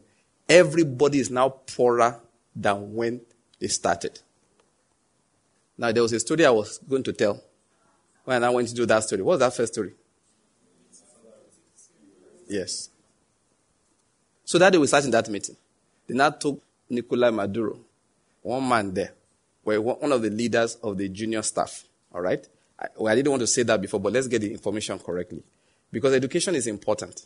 everybody 0.50 1.20
is 1.20 1.30
now 1.30 1.50
poorer 1.50 2.20
than 2.56 2.94
when 2.94 3.22
they 3.60 3.68
started. 3.68 4.20
Now, 5.78 5.92
there 5.92 6.04
was 6.04 6.12
a 6.14 6.20
story 6.20 6.46
I 6.46 6.50
was 6.50 6.80
going 6.80 7.04
to 7.04 7.14
tell 7.14 7.42
when 8.26 8.44
I 8.44 8.50
went 8.50 8.68
to 8.70 8.76
do 8.76 8.86
that 8.88 9.04
story. 9.04 9.22
What 9.22 9.34
was 9.34 9.40
that 9.40 9.56
first 9.56 9.74
story? 9.74 9.94
Yes. 12.48 12.90
So 14.44 14.58
that 14.60 14.72
day 14.72 14.78
we 14.78 14.88
sat 14.88 15.06
in 15.06 15.12
that 15.12 15.30
meeting. 15.30 15.56
They 16.08 16.14
now 16.14 16.32
took 16.32 16.62
Nicolai 16.90 17.32
Maduro, 17.32 17.80
one 18.42 18.68
man 18.68 18.94
there, 18.94 19.14
were 19.64 19.80
one 19.82 20.12
of 20.12 20.22
the 20.22 20.30
leaders 20.30 20.76
of 20.84 20.98
the 20.98 21.10
junior 21.10 21.42
staff. 21.42 21.86
All 22.14 22.22
right? 22.22 22.46
I, 22.80 22.88
well, 22.98 23.12
I 23.12 23.16
didn't 23.16 23.32
want 23.32 23.42
to 23.42 23.48
say 23.48 23.64
that 23.64 23.82
before, 23.82 24.00
but 24.00 24.14
let's 24.14 24.28
get 24.28 24.42
the 24.42 24.52
information 24.52 25.00
correctly. 25.00 25.42
Because 25.92 26.14
education 26.14 26.56
is 26.56 26.68
important. 26.68 27.26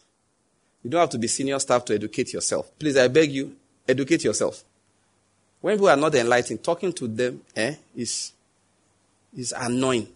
You 0.83 0.89
don't 0.89 1.01
have 1.01 1.09
to 1.11 1.17
be 1.17 1.27
senior 1.27 1.59
staff 1.59 1.85
to 1.85 1.95
educate 1.95 2.33
yourself. 2.33 2.69
Please, 2.79 2.97
I 2.97 3.07
beg 3.07 3.31
you, 3.31 3.55
educate 3.87 4.23
yourself. 4.23 4.63
When 5.61 5.75
people 5.75 5.89
are 5.89 5.97
not 5.97 6.13
enlightened, 6.15 6.63
talking 6.63 6.93
to 6.93 7.07
them 7.07 7.41
eh, 7.55 7.75
is, 7.95 8.31
is 9.35 9.53
annoying. 9.57 10.07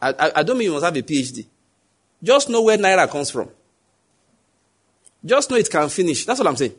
I, 0.00 0.10
I, 0.10 0.32
I 0.36 0.42
don't 0.42 0.58
mean 0.58 0.66
you 0.66 0.72
must 0.72 0.84
have 0.84 0.96
a 0.96 1.02
PhD. 1.02 1.46
Just 2.22 2.48
know 2.48 2.62
where 2.62 2.78
Naira 2.78 3.08
comes 3.08 3.30
from. 3.30 3.50
Just 5.24 5.50
know 5.50 5.56
it 5.56 5.70
can 5.70 5.88
finish. 5.88 6.24
That's 6.24 6.38
what 6.38 6.48
I'm 6.48 6.56
saying. 6.56 6.74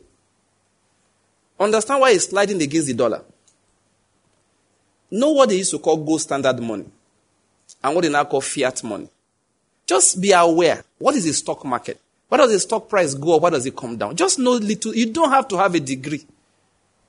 Understand 1.60 2.00
why 2.00 2.10
it's 2.10 2.26
sliding 2.28 2.60
against 2.62 2.86
the 2.88 2.94
dollar. 2.94 3.22
Know 5.10 5.32
what 5.32 5.48
they 5.48 5.56
used 5.56 5.70
to 5.70 5.78
call 5.78 5.96
gold 5.96 6.20
standard 6.20 6.60
money 6.60 6.86
and 7.82 7.94
what 7.94 8.02
they 8.02 8.10
now 8.10 8.24
call 8.24 8.40
fiat 8.40 8.82
money. 8.84 9.08
Just 9.86 10.20
be 10.20 10.32
aware. 10.32 10.84
What 10.98 11.14
is 11.14 11.24
the 11.24 11.32
stock 11.32 11.64
market? 11.64 12.00
Why 12.28 12.38
does 12.38 12.52
the 12.52 12.60
stock 12.60 12.88
price 12.88 13.14
go 13.14 13.36
up? 13.36 13.42
Why 13.42 13.50
does 13.50 13.64
it 13.66 13.76
come 13.76 13.96
down? 13.96 14.14
Just 14.16 14.38
know 14.38 14.52
little. 14.52 14.94
You 14.94 15.12
don't 15.12 15.30
have 15.30 15.48
to 15.48 15.56
have 15.56 15.74
a 15.74 15.80
degree. 15.80 16.26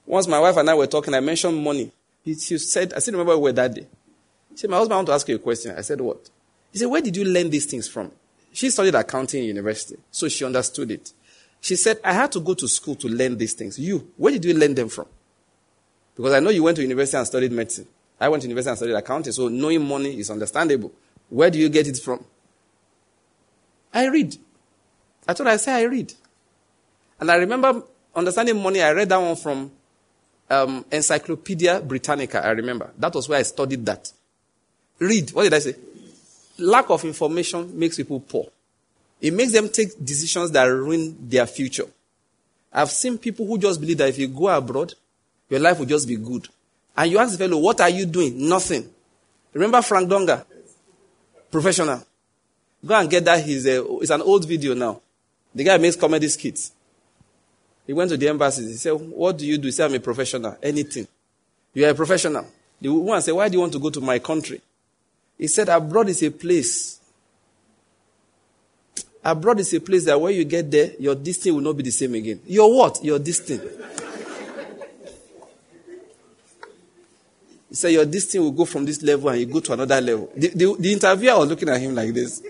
Once 0.05 0.27
my 0.27 0.39
wife 0.39 0.57
and 0.57 0.69
I 0.69 0.73
were 0.73 0.87
talking, 0.87 1.13
I 1.13 1.19
mentioned 1.19 1.61
money. 1.61 1.91
She 2.25 2.57
said, 2.57 2.93
I 2.93 2.99
still 2.99 3.13
remember 3.13 3.37
where 3.37 3.53
that 3.53 3.73
day. 3.73 3.87
She 4.51 4.57
said, 4.57 4.69
my 4.69 4.77
husband, 4.77 4.93
I 4.93 4.97
want 4.97 5.07
to 5.07 5.13
ask 5.13 5.27
you 5.27 5.35
a 5.35 5.39
question. 5.39 5.75
I 5.77 5.81
said, 5.81 6.01
what? 6.01 6.29
He 6.71 6.79
said, 6.79 6.87
where 6.87 7.01
did 7.01 7.15
you 7.15 7.25
learn 7.25 7.49
these 7.49 7.65
things 7.65 7.87
from? 7.87 8.11
She 8.51 8.69
studied 8.69 8.95
accounting 8.95 9.41
in 9.41 9.47
university, 9.47 9.97
so 10.09 10.27
she 10.27 10.43
understood 10.45 10.91
it. 10.91 11.13
She 11.61 11.75
said, 11.75 11.99
I 12.03 12.13
had 12.13 12.31
to 12.31 12.39
go 12.39 12.53
to 12.55 12.67
school 12.67 12.95
to 12.95 13.07
learn 13.07 13.37
these 13.37 13.53
things. 13.53 13.77
You, 13.77 14.11
where 14.17 14.33
did 14.33 14.45
you 14.45 14.53
learn 14.53 14.73
them 14.73 14.89
from? 14.89 15.05
Because 16.15 16.33
I 16.33 16.39
know 16.39 16.49
you 16.49 16.63
went 16.63 16.77
to 16.77 16.81
university 16.81 17.17
and 17.17 17.27
studied 17.27 17.51
medicine. 17.51 17.87
I 18.19 18.29
went 18.29 18.41
to 18.43 18.49
university 18.49 18.69
and 18.69 18.77
studied 18.77 18.95
accounting, 18.95 19.33
so 19.33 19.47
knowing 19.47 19.85
money 19.87 20.17
is 20.17 20.29
understandable. 20.29 20.91
Where 21.29 21.49
do 21.51 21.59
you 21.59 21.69
get 21.69 21.87
it 21.87 21.97
from? 21.97 22.23
I 23.93 24.07
read. 24.07 24.35
I 25.29 25.33
thought 25.33 25.45
I 25.45 25.57
say 25.57 25.71
I 25.73 25.83
read. 25.83 26.11
And 27.19 27.29
I 27.29 27.35
remember 27.35 27.83
understanding 28.15 28.59
money, 28.59 28.81
I 28.81 28.91
read 28.93 29.09
that 29.09 29.17
one 29.17 29.35
from 29.35 29.71
um, 30.49 30.83
Encyclopedia 30.91 31.81
Britannica, 31.81 32.43
I 32.43 32.49
remember. 32.49 32.89
That 32.97 33.13
was 33.13 33.29
where 33.29 33.37
I 33.37 33.43
studied 33.43 33.85
that. 33.85 34.11
Read. 34.97 35.29
What 35.29 35.43
did 35.43 35.53
I 35.53 35.59
say? 35.59 35.75
Lack 36.57 36.89
of 36.89 37.05
information 37.05 37.77
makes 37.77 37.97
people 37.97 38.19
poor. 38.21 38.47
It 39.21 39.31
makes 39.31 39.51
them 39.51 39.69
take 39.69 40.03
decisions 40.03 40.49
that 40.49 40.63
ruin 40.63 41.15
their 41.29 41.45
future. 41.45 41.85
I've 42.73 42.89
seen 42.89 43.19
people 43.19 43.45
who 43.45 43.59
just 43.59 43.79
believe 43.79 43.99
that 43.99 44.09
if 44.09 44.17
you 44.17 44.29
go 44.29 44.47
abroad, 44.47 44.95
your 45.47 45.59
life 45.59 45.77
will 45.77 45.85
just 45.85 46.07
be 46.07 46.15
good. 46.15 46.47
And 46.97 47.11
you 47.11 47.19
ask 47.19 47.33
the 47.33 47.37
fellow, 47.37 47.59
what 47.59 47.79
are 47.81 47.89
you 47.89 48.07
doing? 48.07 48.49
Nothing. 48.49 48.89
Remember 49.53 49.83
Frank 49.83 50.09
Donga? 50.09 50.43
Professional. 51.51 52.03
Go 52.83 52.95
and 52.99 53.07
get 53.07 53.25
that. 53.25 53.43
He's 53.43 53.67
a, 53.67 53.85
it's 53.97 54.09
an 54.09 54.23
old 54.23 54.47
video 54.47 54.73
now. 54.73 55.01
The 55.53 55.63
guy 55.63 55.77
makes 55.77 55.95
comedy 55.95 56.27
skits. 56.27 56.71
He 57.87 57.93
went 57.93 58.11
to 58.11 58.17
the 58.17 58.27
embassy. 58.27 58.67
He 58.67 58.73
said, 58.73 58.91
what 58.91 59.37
do 59.37 59.45
you 59.45 59.57
do? 59.57 59.67
He 59.67 59.71
said, 59.71 59.89
I'm 59.89 59.95
a 59.95 59.99
professional. 59.99 60.57
Anything. 60.61 61.07
You 61.73 61.85
are 61.85 61.89
a 61.89 61.95
professional. 61.95 62.45
The 62.79 62.89
woman 62.89 63.21
said, 63.21 63.33
why 63.33 63.49
do 63.49 63.55
you 63.55 63.61
want 63.61 63.73
to 63.73 63.79
go 63.79 63.89
to 63.89 64.01
my 64.01 64.19
country? 64.19 64.61
He 65.37 65.47
said, 65.47 65.69
abroad 65.69 66.09
is 66.09 66.21
a 66.23 66.29
place 66.29 66.99
Abroad 69.23 69.59
is 69.59 69.73
a 69.73 69.81
place 69.81 70.05
that 70.05 70.19
when 70.19 70.33
you 70.33 70.45
get 70.45 70.71
there, 70.71 70.91
your 70.97 71.15
destiny 71.15 71.51
will 71.51 71.61
not 71.61 71.75
be 71.75 71.83
the 71.83 71.91
same 71.91 72.15
again. 72.15 72.39
Your 72.45 72.73
what? 72.73 73.03
Your 73.03 73.19
destiny. 73.19 73.67
He 77.67 77.75
said, 77.75 77.89
Your 77.89 78.05
destiny 78.05 78.43
will 78.43 78.51
go 78.51 78.65
from 78.65 78.85
this 78.85 79.01
level 79.03 79.29
and 79.29 79.39
you 79.41 79.45
go 79.45 79.59
to 79.59 79.73
another 79.73 79.99
level. 80.01 80.31
The, 80.35 80.47
the, 80.49 80.75
the 80.79 80.93
interviewer 80.93 81.37
was 81.37 81.49
looking 81.49 81.69
at 81.69 81.79
him 81.81 81.93
like 81.93 82.13
this. 82.13 82.41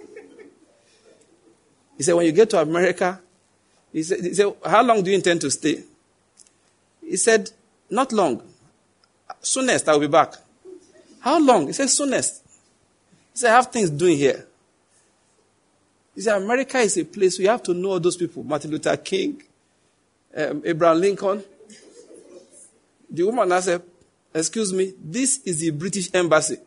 He 2.00 2.04
said, 2.04 2.14
When 2.14 2.26
you 2.26 2.32
get 2.32 2.50
to 2.52 2.62
America, 2.62 3.20
he 3.92 4.04
said, 4.04 4.22
he 4.22 4.34
said, 4.34 4.56
How 4.66 4.82
long 4.82 5.04
do 5.04 5.12
you 5.12 5.18
intend 5.18 5.42
to 5.42 5.52
stay? 5.52 5.84
He 7.06 7.18
said, 7.18 7.52
Not 7.90 8.14
long. 8.14 8.42
Soonest, 9.42 9.90
I'll 9.90 10.00
be 10.00 10.08
back. 10.08 10.34
How 11.20 11.44
long? 11.44 11.68
He 11.68 11.74
said, 11.74 11.90
Soonest. 11.90 12.42
He 13.34 13.40
said, 13.40 13.52
I 13.52 13.56
have 13.58 13.68
things 13.68 13.90
doing 13.90 14.18
here. 14.18 14.48
He 16.16 16.22
said, 16.22 16.42
America 16.42 16.78
is 16.78 16.98
a 16.98 17.04
place 17.04 17.38
where 17.38 17.44
you 17.44 17.50
have 17.50 17.64
to 17.64 17.74
know 17.74 17.92
all 17.92 18.00
those 18.00 18.16
people 18.16 18.46
Martin 18.46 18.72
Luther 18.72 18.96
King, 18.96 19.44
um, 20.38 20.62
Abraham 20.64 21.02
Lincoln. 21.02 21.44
The 23.10 23.24
woman 23.24 23.52
asked, 23.52 23.66
said, 23.66 23.82
Excuse 24.34 24.72
me, 24.72 24.94
this 25.04 25.42
is 25.44 25.60
the 25.60 25.72
British 25.72 26.10
embassy. 26.14 26.60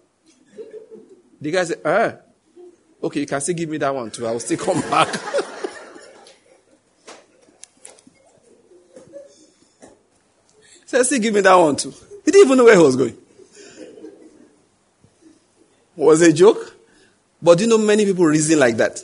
The 1.41 1.51
guy 1.51 1.65
said, 1.65 1.81
Ah, 1.83 2.17
okay, 3.03 3.21
you 3.21 3.27
can 3.27 3.41
still 3.41 3.55
give 3.55 3.69
me 3.69 3.79
that 3.79 3.95
one 3.95 4.11
too. 4.11 4.27
I 4.27 4.33
will 4.33 4.41
still 4.41 4.59
come 4.59 4.81
back. 4.91 5.09
said, 10.93 11.05
still 11.05 11.21
give 11.21 11.35
me 11.35 11.41
that 11.41 11.55
one 11.55 11.77
too. 11.77 11.93
He 12.25 12.31
didn't 12.31 12.47
even 12.47 12.59
know 12.59 12.65
where 12.65 12.77
he 12.77 12.83
was 12.83 12.97
going. 12.97 13.17
Was 15.97 16.23
a 16.23 16.33
joke? 16.33 16.77
But 17.41 17.59
do 17.59 17.65
you 17.65 17.71
know 17.71 17.79
many 17.79 18.05
people 18.05 18.25
reason 18.25 18.59
like 18.59 18.77
that? 18.77 19.03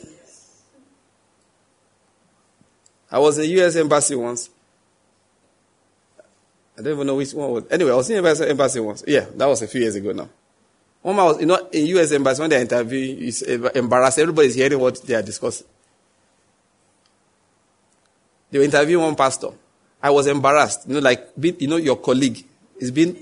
I 3.11 3.19
was 3.19 3.37
in 3.37 3.43
the 3.43 3.63
US 3.63 3.75
embassy 3.75 4.15
once. 4.15 4.49
I 6.77 6.81
don't 6.81 6.93
even 6.93 7.07
know 7.07 7.15
which 7.15 7.33
one 7.33 7.51
was. 7.51 7.63
Anyway, 7.69 7.91
I 7.91 7.95
was 7.95 8.09
in 8.09 8.21
the 8.21 8.29
US 8.29 8.41
embassy 8.41 8.79
once. 8.79 9.03
Yeah, 9.05 9.25
that 9.35 9.45
was 9.45 9.61
a 9.61 9.67
few 9.67 9.81
years 9.81 9.95
ago 9.95 10.11
now. 10.13 10.29
One 11.01 11.15
man 11.15 11.25
was, 11.25 11.39
you 11.39 11.45
know, 11.45 11.67
in 11.71 11.85
US 11.87 12.11
embassy 12.11 12.41
when 12.41 12.49
they 12.49 12.61
interview, 12.61 13.27
it's 13.27 13.41
embarrassed. 13.41 14.19
Everybody's 14.19 14.55
hearing 14.55 14.79
what 14.79 15.01
they 15.03 15.15
are 15.15 15.21
discussing. 15.21 15.67
They 18.51 18.59
were 18.59 18.65
interviewing 18.65 19.03
one 19.03 19.15
pastor. 19.15 19.49
I 20.01 20.09
was 20.09 20.27
embarrassed. 20.27 20.87
You 20.87 20.95
know, 20.95 20.99
like, 20.99 21.29
you 21.37 21.67
know, 21.67 21.77
your 21.77 21.97
colleague 21.97 22.45
is 22.77 22.91
being. 22.91 23.15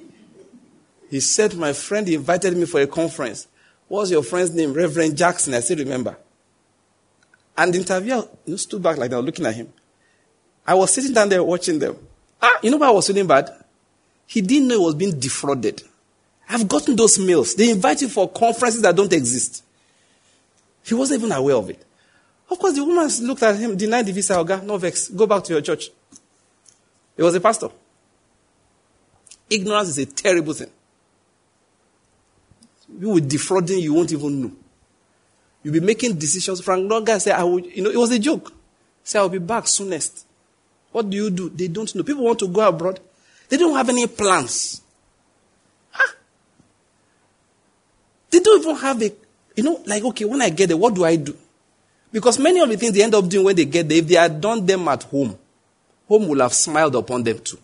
He 1.09 1.19
said, 1.19 1.55
my 1.55 1.73
friend 1.73 2.07
invited 2.09 2.55
me 2.55 2.65
for 2.65 2.81
a 2.81 2.87
conference. 2.87 3.47
What's 3.87 4.11
your 4.11 4.23
friend's 4.23 4.53
name? 4.53 4.73
Reverend 4.73 5.17
Jackson. 5.17 5.53
I 5.53 5.61
still 5.61 5.77
remember. 5.77 6.17
And 7.57 7.73
the 7.73 7.79
interviewer 7.79 8.27
you 8.45 8.51
know, 8.51 8.57
stood 8.57 8.83
back 8.83 8.97
like 8.97 9.09
that, 9.11 9.21
looking 9.21 9.45
at 9.45 9.55
him. 9.55 9.71
I 10.65 10.73
was 10.73 10.93
sitting 10.93 11.13
down 11.13 11.29
there 11.29 11.43
watching 11.43 11.79
them. 11.79 11.95
Ah, 12.41 12.59
you 12.61 12.69
know 12.69 12.77
why 12.77 12.87
I 12.87 12.91
was 12.91 13.07
feeling 13.07 13.25
bad? 13.25 13.49
He 14.25 14.41
didn't 14.41 14.67
know 14.67 14.77
he 14.77 14.85
was 14.85 14.95
being 14.95 15.17
defrauded. 15.17 15.81
I've 16.49 16.67
gotten 16.67 16.95
those 16.95 17.19
mails. 17.19 17.55
They 17.55 17.71
invite 17.71 18.01
you 18.01 18.09
for 18.09 18.29
conferences 18.29 18.81
that 18.81 18.95
don't 18.95 19.11
exist. 19.11 19.63
He 20.83 20.93
wasn't 20.93 21.21
even 21.21 21.31
aware 21.33 21.55
of 21.55 21.69
it. 21.69 21.83
Of 22.49 22.57
course, 22.59 22.75
the 22.75 22.85
woman 22.85 23.09
looked 23.21 23.43
at 23.43 23.57
him, 23.57 23.75
denied 23.75 24.05
the 24.05 24.13
visa, 24.13 24.33
Oga, 24.35 24.63
no 24.63 24.77
vex, 24.77 25.09
go 25.09 25.27
back 25.27 25.43
to 25.43 25.53
your 25.53 25.61
church. 25.61 25.89
He 27.17 27.23
was 27.23 27.35
a 27.35 27.41
pastor. 27.41 27.69
Ignorance 29.49 29.89
is 29.89 29.97
a 29.97 30.05
terrible 30.05 30.53
thing. 30.53 30.69
You 32.99 33.09
will 33.09 33.19
defrauding, 33.19 33.79
you 33.79 33.93
won't 33.93 34.11
even 34.11 34.41
know. 34.41 34.51
You'll 35.63 35.73
be 35.73 35.79
making 35.81 36.17
decisions. 36.17 36.61
Frank 36.61 36.89
Donga 36.89 37.19
said, 37.19 37.33
I 37.33 37.43
will, 37.43 37.59
you 37.59 37.83
know, 37.83 37.89
it 37.89 37.97
was 37.97 38.11
a 38.11 38.19
joke. 38.19 38.53
Say, 39.03 39.19
I'll 39.19 39.29
be 39.29 39.39
back 39.39 39.67
soonest. 39.67 40.25
What 40.91 41.09
do 41.09 41.17
you 41.17 41.29
do? 41.29 41.49
They 41.49 41.67
don't 41.67 41.93
know. 41.95 42.03
People 42.03 42.23
want 42.23 42.39
to 42.39 42.47
go 42.47 42.67
abroad. 42.67 42.99
They 43.49 43.57
don't 43.57 43.75
have 43.75 43.89
any 43.89 44.07
plans. 44.07 44.81
Huh? 45.91 46.13
They 48.29 48.39
don't 48.39 48.61
even 48.61 48.75
have 48.75 49.01
a, 49.01 49.11
you 49.55 49.63
know, 49.63 49.81
like, 49.85 50.03
okay, 50.03 50.25
when 50.25 50.41
I 50.41 50.49
get 50.49 50.67
there, 50.67 50.77
what 50.77 50.93
do 50.93 51.05
I 51.05 51.15
do? 51.15 51.35
Because 52.11 52.39
many 52.39 52.59
of 52.59 52.69
the 52.69 52.77
things 52.77 52.93
they 52.93 53.03
end 53.03 53.15
up 53.15 53.27
doing 53.27 53.45
when 53.45 53.55
they 53.55 53.65
get 53.65 53.87
there, 53.87 53.97
if 53.97 54.07
they 54.07 54.15
had 54.15 54.39
done 54.39 54.65
them 54.65 54.87
at 54.87 55.03
home, 55.03 55.37
home 56.07 56.27
will 56.27 56.39
have 56.39 56.53
smiled 56.53 56.95
upon 56.95 57.23
them 57.23 57.39
too. 57.39 57.59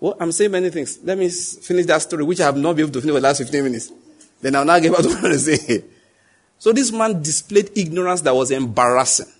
Well, 0.00 0.16
I'm 0.20 0.32
saying 0.32 0.50
many 0.50 0.70
things. 0.70 0.98
Let 1.02 1.16
me 1.16 1.28
finish 1.28 1.86
that 1.86 2.02
story, 2.02 2.24
which 2.24 2.40
I 2.40 2.44
have 2.44 2.56
not 2.56 2.76
been 2.76 2.84
able 2.84 2.92
to 2.92 3.00
finish 3.00 3.14
for 3.14 3.20
the 3.20 3.26
last 3.26 3.38
15 3.38 3.64
minutes. 3.64 3.92
Then 4.40 4.56
I'll 4.56 4.64
now 4.64 4.78
get 4.78 4.92
back 4.92 5.02
to 5.02 5.08
what 5.08 5.32
I 5.32 5.36
say. 5.36 5.84
So 6.58 6.72
this 6.72 6.92
man 6.92 7.22
displayed 7.22 7.70
ignorance 7.74 8.20
that 8.22 8.34
was 8.34 8.50
embarrassing. 8.50 9.32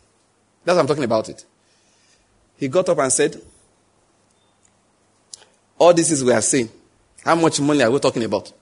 That's 0.64 0.76
what 0.76 0.80
I'm 0.80 0.86
talking 0.86 1.04
about 1.04 1.28
it. 1.28 1.44
He 2.56 2.68
got 2.68 2.88
up 2.88 2.98
and 2.98 3.12
said, 3.12 3.40
All 5.78 5.92
this 5.92 6.10
is 6.10 6.24
we 6.24 6.32
are 6.32 6.40
saying. 6.40 6.70
How 7.24 7.34
much 7.34 7.60
money 7.60 7.82
are 7.82 7.90
we 7.90 7.98
talking 7.98 8.22
about? 8.24 8.52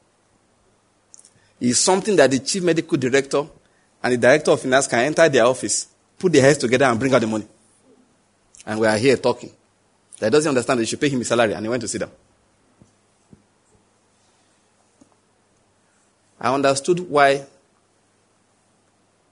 It's 1.60 1.78
something 1.78 2.14
that 2.16 2.30
the 2.30 2.38
chief 2.38 2.62
medical 2.62 2.96
director 2.96 3.44
and 4.02 4.12
the 4.12 4.16
director 4.16 4.52
of 4.52 4.60
finance 4.60 4.86
can 4.86 5.00
enter 5.00 5.28
their 5.28 5.44
office, 5.44 5.86
put 6.18 6.32
their 6.32 6.42
heads 6.42 6.58
together, 6.58 6.84
and 6.84 6.98
bring 6.98 7.12
out 7.12 7.20
the 7.20 7.26
money. 7.26 7.46
And 8.66 8.80
we 8.80 8.86
are 8.86 8.96
here 8.96 9.16
talking. 9.16 9.50
That 10.18 10.30
doesn't 10.30 10.48
understand 10.48 10.78
that 10.78 10.82
you 10.82 10.86
should 10.86 11.00
pay 11.00 11.08
him 11.08 11.18
his 11.18 11.28
salary, 11.28 11.52
and 11.54 11.64
he 11.64 11.68
went 11.68 11.80
to 11.82 11.88
sit 11.88 12.00
down. 12.00 12.10
I 16.40 16.52
understood 16.52 17.00
why 17.00 17.44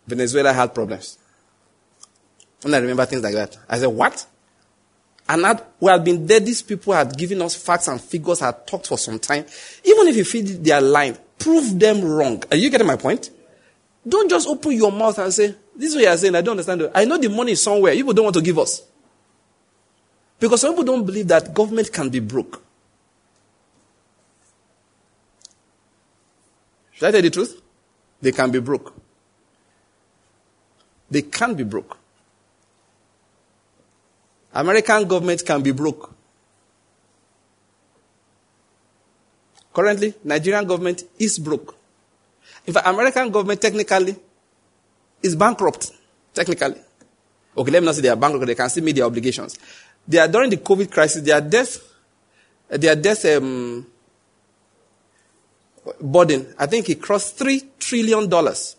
Venezuela 0.06 0.52
had 0.52 0.74
problems. 0.74 1.18
When 2.62 2.74
I 2.74 2.78
remember 2.78 3.04
things 3.06 3.22
like 3.22 3.34
that, 3.34 3.56
I 3.68 3.78
said, 3.78 3.86
What? 3.86 4.26
And 5.28 5.44
that 5.44 5.72
we 5.78 5.90
had 5.90 6.04
been 6.04 6.26
there, 6.26 6.40
these 6.40 6.62
people 6.62 6.92
had 6.92 7.16
given 7.16 7.40
us 7.42 7.54
facts 7.54 7.88
and 7.88 8.00
figures, 8.00 8.40
had 8.40 8.66
talked 8.66 8.88
for 8.88 8.98
some 8.98 9.18
time. 9.18 9.44
Even 9.84 10.08
if 10.08 10.16
you 10.16 10.24
feel 10.24 10.44
their 10.60 10.80
line, 10.80 11.16
prove 11.38 11.78
them 11.78 12.02
wrong. 12.02 12.42
Are 12.50 12.56
you 12.56 12.68
getting 12.70 12.86
my 12.86 12.96
point? 12.96 13.30
Don't 14.06 14.28
just 14.28 14.48
open 14.48 14.72
your 14.72 14.90
mouth 14.90 15.18
and 15.18 15.32
say, 15.32 15.54
This 15.76 15.90
is 15.90 15.96
what 15.96 16.02
you 16.02 16.08
are 16.08 16.16
saying, 16.16 16.34
I 16.34 16.40
don't 16.40 16.52
understand. 16.52 16.90
I 16.94 17.04
know 17.04 17.18
the 17.18 17.28
money 17.28 17.52
is 17.52 17.62
somewhere. 17.62 17.92
People 17.94 18.12
don't 18.12 18.24
want 18.24 18.36
to 18.36 18.42
give 18.42 18.58
us. 18.58 18.82
Because 20.38 20.62
some 20.62 20.72
people 20.72 20.84
don't 20.84 21.04
believe 21.04 21.28
that 21.28 21.52
government 21.52 21.92
can 21.92 22.08
be 22.08 22.18
broke. 22.18 22.62
Should 26.92 27.08
I 27.08 27.10
tell 27.12 27.22
the 27.22 27.30
truth? 27.30 27.60
They 28.20 28.32
can 28.32 28.50
be 28.50 28.58
broke. 28.58 28.94
They 31.10 31.22
can 31.22 31.54
be 31.54 31.64
broke. 31.64 31.99
American 34.52 35.06
government 35.06 35.44
can 35.44 35.62
be 35.62 35.72
broke. 35.72 36.12
Currently, 39.72 40.14
Nigerian 40.24 40.66
government 40.66 41.04
is 41.18 41.38
broke. 41.38 41.76
In 42.66 42.74
fact, 42.74 42.86
American 42.86 43.30
government 43.30 43.60
technically 43.60 44.16
is 45.22 45.36
bankrupt. 45.36 45.92
Technically. 46.34 46.80
Okay, 47.56 47.70
let 47.70 47.82
me 47.82 47.86
not 47.86 47.94
say 47.94 48.02
they 48.02 48.08
are 48.08 48.16
bankrupt, 48.16 48.46
they 48.46 48.54
can 48.54 48.68
still 48.68 48.84
meet 48.84 48.96
their 48.96 49.04
obligations. 49.04 49.58
They 50.06 50.18
are 50.18 50.28
during 50.28 50.50
the 50.50 50.56
COVID 50.56 50.90
crisis, 50.90 51.22
their 51.22 51.40
death, 51.40 51.78
their 52.68 52.96
death 52.96 53.24
um, 53.26 53.86
burden, 56.00 56.54
I 56.58 56.66
think 56.66 56.88
it 56.88 57.00
crossed 57.00 57.36
three 57.36 57.62
trillion 57.78 58.28
dollars. 58.28 58.76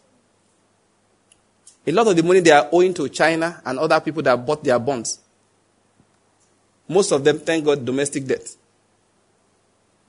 A 1.86 1.92
lot 1.92 2.08
of 2.08 2.16
the 2.16 2.24
money 2.24 2.42
they 2.42 2.52
are 2.52 2.70
owing 2.72 2.94
to 2.94 3.10
China 3.10 3.62
and 3.66 3.80
other 3.80 4.00
people 4.00 4.22
that 4.24 4.46
bought 4.46 4.64
their 4.64 4.78
bonds. 4.80 5.20
Most 6.92 7.12
of 7.12 7.24
them, 7.24 7.40
thank 7.40 7.64
God, 7.64 7.86
domestic 7.86 8.26
debt. 8.26 8.48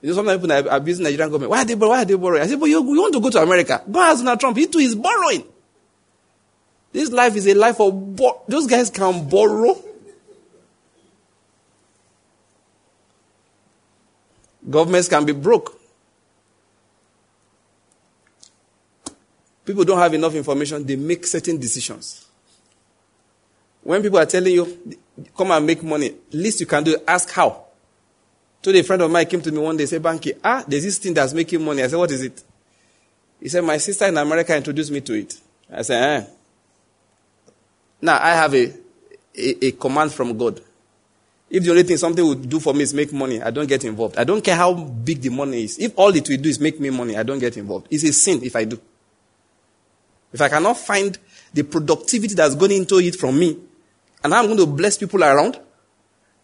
You 0.01 0.09
know, 0.09 0.15
some 0.15 0.25
people 0.25 0.51
are 0.51 0.75
abusing 0.75 1.05
Nigerian 1.05 1.29
government. 1.29 1.49
Why 1.51 1.61
are 1.61 1.65
they 1.65 1.75
borrowing? 1.75 1.91
Why 1.97 2.01
are 2.01 2.05
they 2.05 2.15
borrowing? 2.15 2.41
I 2.41 2.47
said, 2.47 2.59
but 2.59 2.65
you, 2.65 2.83
you 2.83 3.01
want 3.01 3.13
to 3.13 3.21
go 3.21 3.29
to 3.29 3.41
America? 3.41 3.81
Go 3.89 4.01
ask 4.01 4.19
Donald 4.19 4.39
Trump. 4.39 4.57
He 4.57 4.67
too 4.67 4.79
is 4.79 4.95
borrowing. 4.95 5.45
This 6.91 7.09
life 7.09 7.35
is 7.37 7.47
a 7.47 7.53
life 7.53 7.79
of 7.79 8.15
bo- 8.15 8.41
those 8.49 8.67
guys 8.67 8.89
can 8.89 9.29
borrow. 9.29 9.81
Governments 14.69 15.07
can 15.07 15.25
be 15.25 15.31
broke. 15.31 15.79
People 19.65 19.85
don't 19.85 19.97
have 19.99 20.13
enough 20.13 20.35
information, 20.35 20.85
they 20.85 20.97
make 20.97 21.25
certain 21.25 21.57
decisions. 21.57 22.22
When 23.83 24.01
people 24.01 24.19
are 24.19 24.25
telling 24.25 24.53
you, 24.53 24.97
come 25.35 25.51
and 25.51 25.65
make 25.65 25.83
money, 25.83 26.13
least 26.31 26.61
you 26.61 26.65
can 26.65 26.83
do 26.83 26.97
ask 27.07 27.29
how. 27.31 27.65
Today, 28.61 28.79
a 28.79 28.83
friend 28.83 29.01
of 29.01 29.11
mine 29.11 29.25
came 29.25 29.41
to 29.41 29.51
me 29.51 29.57
one 29.57 29.75
day, 29.75 29.85
said, 29.85 30.01
Banky, 30.01 30.37
ah, 30.43 30.63
there's 30.65 30.83
this 30.83 30.97
thing 30.97 31.13
that's 31.13 31.33
making 31.33 31.63
money. 31.63 31.83
I 31.83 31.87
said, 31.87 31.97
what 31.97 32.11
is 32.11 32.21
it? 32.21 32.41
He 33.41 33.49
said, 33.49 33.61
my 33.61 33.77
sister 33.77 34.05
in 34.05 34.17
America 34.17 34.55
introduced 34.55 34.89
me 34.89 35.01
to 35.01 35.13
it. 35.13 35.35
I 35.69 35.81
said, 35.81 36.01
eh. 36.01 36.25
Now, 38.01 38.19
I 38.21 38.31
have 38.31 38.53
a, 38.55 38.73
a, 39.35 39.65
a 39.65 39.71
command 39.73 40.13
from 40.13 40.37
God. 40.37 40.61
If 41.49 41.63
the 41.63 41.71
only 41.71 41.83
thing 41.83 41.97
something 41.97 42.23
will 42.23 42.35
do 42.35 42.59
for 42.59 42.73
me 42.73 42.83
is 42.83 42.93
make 42.93 43.11
money, 43.11 43.41
I 43.41 43.51
don't 43.51 43.67
get 43.67 43.83
involved. 43.83 44.17
I 44.17 44.23
don't 44.23 44.43
care 44.43 44.55
how 44.55 44.73
big 44.73 45.21
the 45.21 45.29
money 45.29 45.65
is. 45.65 45.77
If 45.77 45.93
all 45.97 46.15
it 46.15 46.27
will 46.27 46.37
do 46.37 46.49
is 46.49 46.59
make 46.59 46.79
me 46.79 46.89
money, 46.89 47.17
I 47.17 47.23
don't 47.23 47.39
get 47.39 47.57
involved. 47.57 47.87
It's 47.91 48.03
a 48.03 48.13
sin 48.13 48.43
if 48.43 48.55
I 48.55 48.63
do. 48.63 48.79
if 50.33 50.41
I 50.41 50.49
cannot 50.49 50.77
find 50.77 51.17
the 51.53 51.63
productivity 51.63 52.33
that's 52.33 52.55
going 52.55 52.71
into 52.71 52.97
it 52.97 53.15
from 53.15 53.37
me, 53.39 53.57
and 54.23 54.33
I'm 54.33 54.45
going 54.45 54.57
to 54.57 54.65
bless 54.65 54.97
people 54.97 55.23
around, 55.23 55.59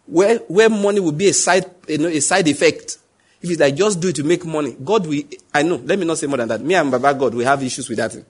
where, 0.06 0.38
where 0.38 0.68
money 0.68 1.00
will 1.00 1.12
be 1.12 1.28
a 1.28 1.32
side, 1.32 1.64
you 1.88 1.98
know, 1.98 2.08
a 2.08 2.20
side 2.20 2.46
effect. 2.48 2.98
If 3.40 3.50
it's 3.50 3.60
like 3.60 3.74
just 3.74 4.00
do 4.00 4.08
it 4.08 4.16
to 4.16 4.24
make 4.24 4.44
money, 4.44 4.76
God 4.84 5.06
will, 5.06 5.22
I 5.54 5.62
know, 5.62 5.76
let 5.76 5.98
me 5.98 6.04
not 6.04 6.18
say 6.18 6.26
more 6.26 6.36
than 6.36 6.48
that. 6.48 6.60
Me 6.60 6.74
and 6.74 6.90
Baba 6.90 7.14
God, 7.14 7.34
we 7.34 7.44
have 7.44 7.62
issues 7.62 7.88
with 7.88 7.98
that. 7.98 8.22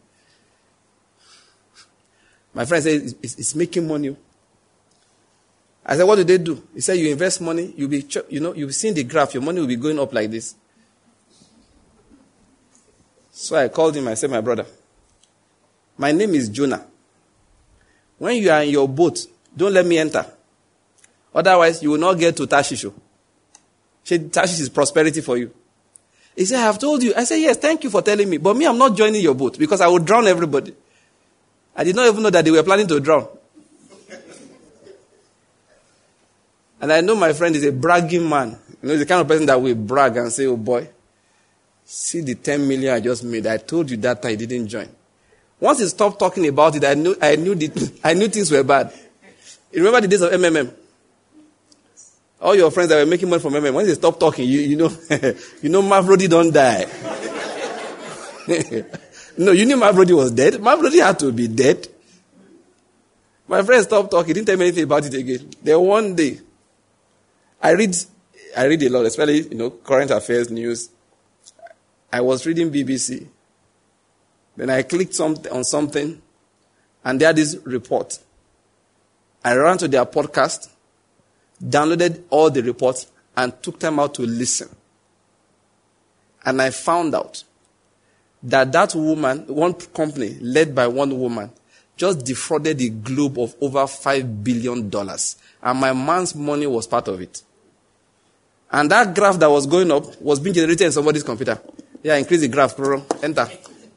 My 2.55 2.65
friend 2.65 2.83
said, 2.83 3.03
it's, 3.23 3.35
it's 3.35 3.55
making 3.55 3.89
money. 3.89 4.17
I 5.85 5.97
said, 5.97 6.05
what 6.05 6.17
do 6.17 6.25
they 6.25 6.39
do? 6.39 6.63
He 6.75 6.81
said, 6.81 6.95
you 6.99 7.11
invest 7.11 7.41
money, 7.41 7.75
you'll 7.77 7.89
be, 7.89 8.07
you 8.29 8.39
know, 8.39 8.55
you've 8.55 8.75
seen 8.75 8.95
the 8.95 9.03
graph, 9.03 9.35
your 9.35 9.43
money 9.43 9.61
will 9.61 9.67
be 9.67 9.77
going 9.77 9.99
up 9.99 10.13
like 10.13 10.31
this. 10.31 10.55
So 13.33 13.57
I 13.57 13.69
called 13.69 13.97
him, 13.97 14.07
I 14.07 14.15
said, 14.15 14.31
my 14.31 14.41
brother, 14.41 14.67
my 15.97 16.13
name 16.13 16.35
is 16.35 16.49
Jonah. 16.49 16.87
When 18.19 18.37
you 18.37 18.51
are 18.51 18.63
in 18.63 18.71
your 18.71 18.87
boat, 18.89 19.27
don't 19.61 19.75
let 19.75 19.87
me 19.87 19.99
enter. 19.99 20.25
Otherwise, 21.35 21.83
you 21.83 21.91
will 21.91 21.99
not 21.99 22.15
get 22.15 22.37
to 22.37 22.47
Tarshish. 22.47 22.85
Oh. 22.87 22.95
Tarshish 24.05 24.61
is 24.61 24.69
prosperity 24.69 25.21
for 25.21 25.37
you. 25.37 25.53
He 26.35 26.47
said, 26.47 26.59
I 26.61 26.63
have 26.63 26.79
told 26.79 27.03
you. 27.03 27.13
I 27.17 27.25
said, 27.25 27.37
yes, 27.37 27.59
thank 27.59 27.85
you 27.85 27.91
for 27.91 28.01
telling 28.03 28.29
me. 28.29 28.39
But 28.39 28.57
me, 28.57 28.67
I'm 28.67 28.79
not 28.79 28.97
joining 28.97 29.21
your 29.21 29.35
boat 29.35 29.59
because 29.59 29.81
I 29.83 29.89
will 29.89 29.99
drown 29.99 30.27
everybody. 30.27 30.75
I 31.77 31.85
did 31.85 31.95
not 31.95 32.09
even 32.09 32.23
know 32.23 32.31
that 32.31 32.45
they 32.45 32.51
were 32.51 32.63
planning 32.63 32.87
to 32.89 32.99
drown. 33.01 33.29
and 36.81 36.93
I 36.93 37.03
know 37.03 37.15
my 37.15 37.33
friend 37.35 37.55
is 37.55 37.65
a 37.65 37.73
bragging 37.73 38.27
man. 38.29 38.59
You 38.83 38.89
know, 38.89 38.91
he's 38.95 39.01
the 39.01 39.07
kind 39.07 39.21
of 39.21 39.29
person 39.29 39.47
that 39.47 39.61
will 39.61 39.75
brag 39.75 40.17
and 40.17 40.33
say, 40.33 40.47
oh 40.47 40.57
boy, 40.57 40.89
see 41.85 42.23
the 42.23 42.35
10 42.35 42.67
million 42.67 42.95
I 42.95 43.01
just 43.01 43.25
made. 43.25 43.47
I 43.47 43.59
told 43.59 43.91
you 43.91 43.99
that 43.99 44.25
I 44.25 44.35
didn't 44.37 44.69
join. 44.69 44.89
Once 45.61 45.81
he 45.81 45.87
stopped 45.87 46.19
talking 46.19 46.49
about 46.49 46.75
it, 46.77 46.85
I 46.85 46.95
knew, 46.95 47.15
I 47.21 47.37
knew, 47.37 47.55
the, 47.55 48.01
I 48.05 48.15
knew 48.15 48.29
things 48.29 48.51
were 48.51 48.65
bad. 48.65 48.93
You 49.73 49.85
remember 49.85 50.01
the 50.01 50.09
days 50.09 50.23
of 50.23 50.33
MMM? 50.33 50.73
All 52.41 52.55
your 52.55 52.71
friends 52.71 52.89
that 52.89 52.97
were 52.97 53.07
making 53.11 53.29
money 53.29 53.41
from 53.41 53.53
MMM, 53.53 53.75
once 53.75 53.89
they 53.89 53.95
stopped 53.95 54.19
talking, 54.19 54.49
you, 54.49 54.61
you 54.61 54.77
know, 54.77 54.89
you 55.63 55.69
know, 55.69 55.83
Mavrodi 55.83 56.29
don't 56.29 56.53
die. 56.53 56.87
no, 59.39 59.53
you 59.53 59.67
knew 59.67 59.77
Mavrodi 59.77 60.17
was 60.17 60.33
dead. 60.33 60.55
Mavrodi 60.55 61.05
had 61.05 61.19
to 61.19 61.31
be 61.33 61.49
dead. 61.49 61.87
My 63.47 63.63
friend 63.63 63.83
stopped 63.83 64.11
talking, 64.11 64.33
didn't 64.33 64.47
tell 64.47 64.57
me 64.57 64.67
anything 64.67 64.85
about 64.85 65.05
it 65.05 65.15
again. 65.15 65.51
Then 65.63 65.81
one 65.81 66.15
day, 66.15 66.41
I 67.61 67.73
read, 67.73 67.97
I 68.57 68.65
read 68.65 68.83
a 68.85 68.89
lot, 68.89 69.07
especially, 69.07 69.49
you 69.49 69.57
know, 69.57 69.71
current 69.71 70.11
affairs 70.11 70.51
news. 70.51 70.89
I 72.13 72.21
was 72.23 72.47
reading 72.47 72.71
BBC. 72.71 73.27
Then 74.57 74.71
I 74.71 74.83
clicked 74.83 75.15
some, 75.15 75.37
on 75.53 75.65
something, 75.65 76.23
and 77.05 77.21
there 77.21 77.33
this 77.33 77.57
report. 77.65 78.19
I 79.45 79.55
ran 79.55 79.79
to 79.79 79.89
their 79.89 80.05
podcast, 80.05 80.69
downloaded 81.63 82.23
all 82.31 82.51
the 82.51 82.63
reports, 82.63 83.11
and 83.37 83.63
took 83.63 83.81
them 83.81 83.99
out 83.99 84.15
to 84.15 84.23
listen. 84.23 84.69
And 86.45 86.61
I 86.61 86.71
found 86.71 87.15
out 87.15 87.45
that 88.43 88.73
that 88.73 88.95
woman, 88.95 89.45
one 89.47 89.75
company 89.75 90.37
led 90.41 90.75
by 90.75 90.87
one 90.87 91.19
woman, 91.19 91.51
just 91.97 92.25
defrauded 92.25 92.79
the 92.79 92.89
globe 92.89 93.39
of 93.39 93.55
over 93.61 93.81
$5 93.81 94.43
billion. 94.43 94.91
And 95.63 95.79
my 95.79 95.93
man's 95.93 96.35
money 96.35 96.67
was 96.67 96.87
part 96.87 97.09
of 97.09 97.21
it. 97.21 97.43
And 98.73 98.91
that 98.91 99.15
graph 99.15 99.39
that 99.39 99.51
was 99.51 99.67
going 99.67 99.91
up 99.91 100.21
was 100.21 100.41
being 100.41 100.55
generated 100.55 100.87
in 100.87 100.93
somebody's 100.93 101.23
computer. 101.23 101.61
Yeah, 102.03 102.17
increase 102.17 102.41
the 102.41 102.49
graph, 102.49 102.79
enter. 103.23 103.51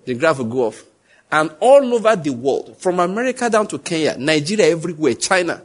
The 0.03 0.15
graph 0.15 0.39
will 0.39 0.45
go 0.45 0.67
off. 0.67 0.83
And 1.31 1.55
all 1.59 1.93
over 1.93 2.15
the 2.15 2.29
world, 2.29 2.77
from 2.77 2.99
America 2.99 3.49
down 3.49 3.67
to 3.67 3.79
Kenya, 3.79 4.15
Nigeria, 4.17 4.69
everywhere, 4.71 5.15
China, 5.15 5.61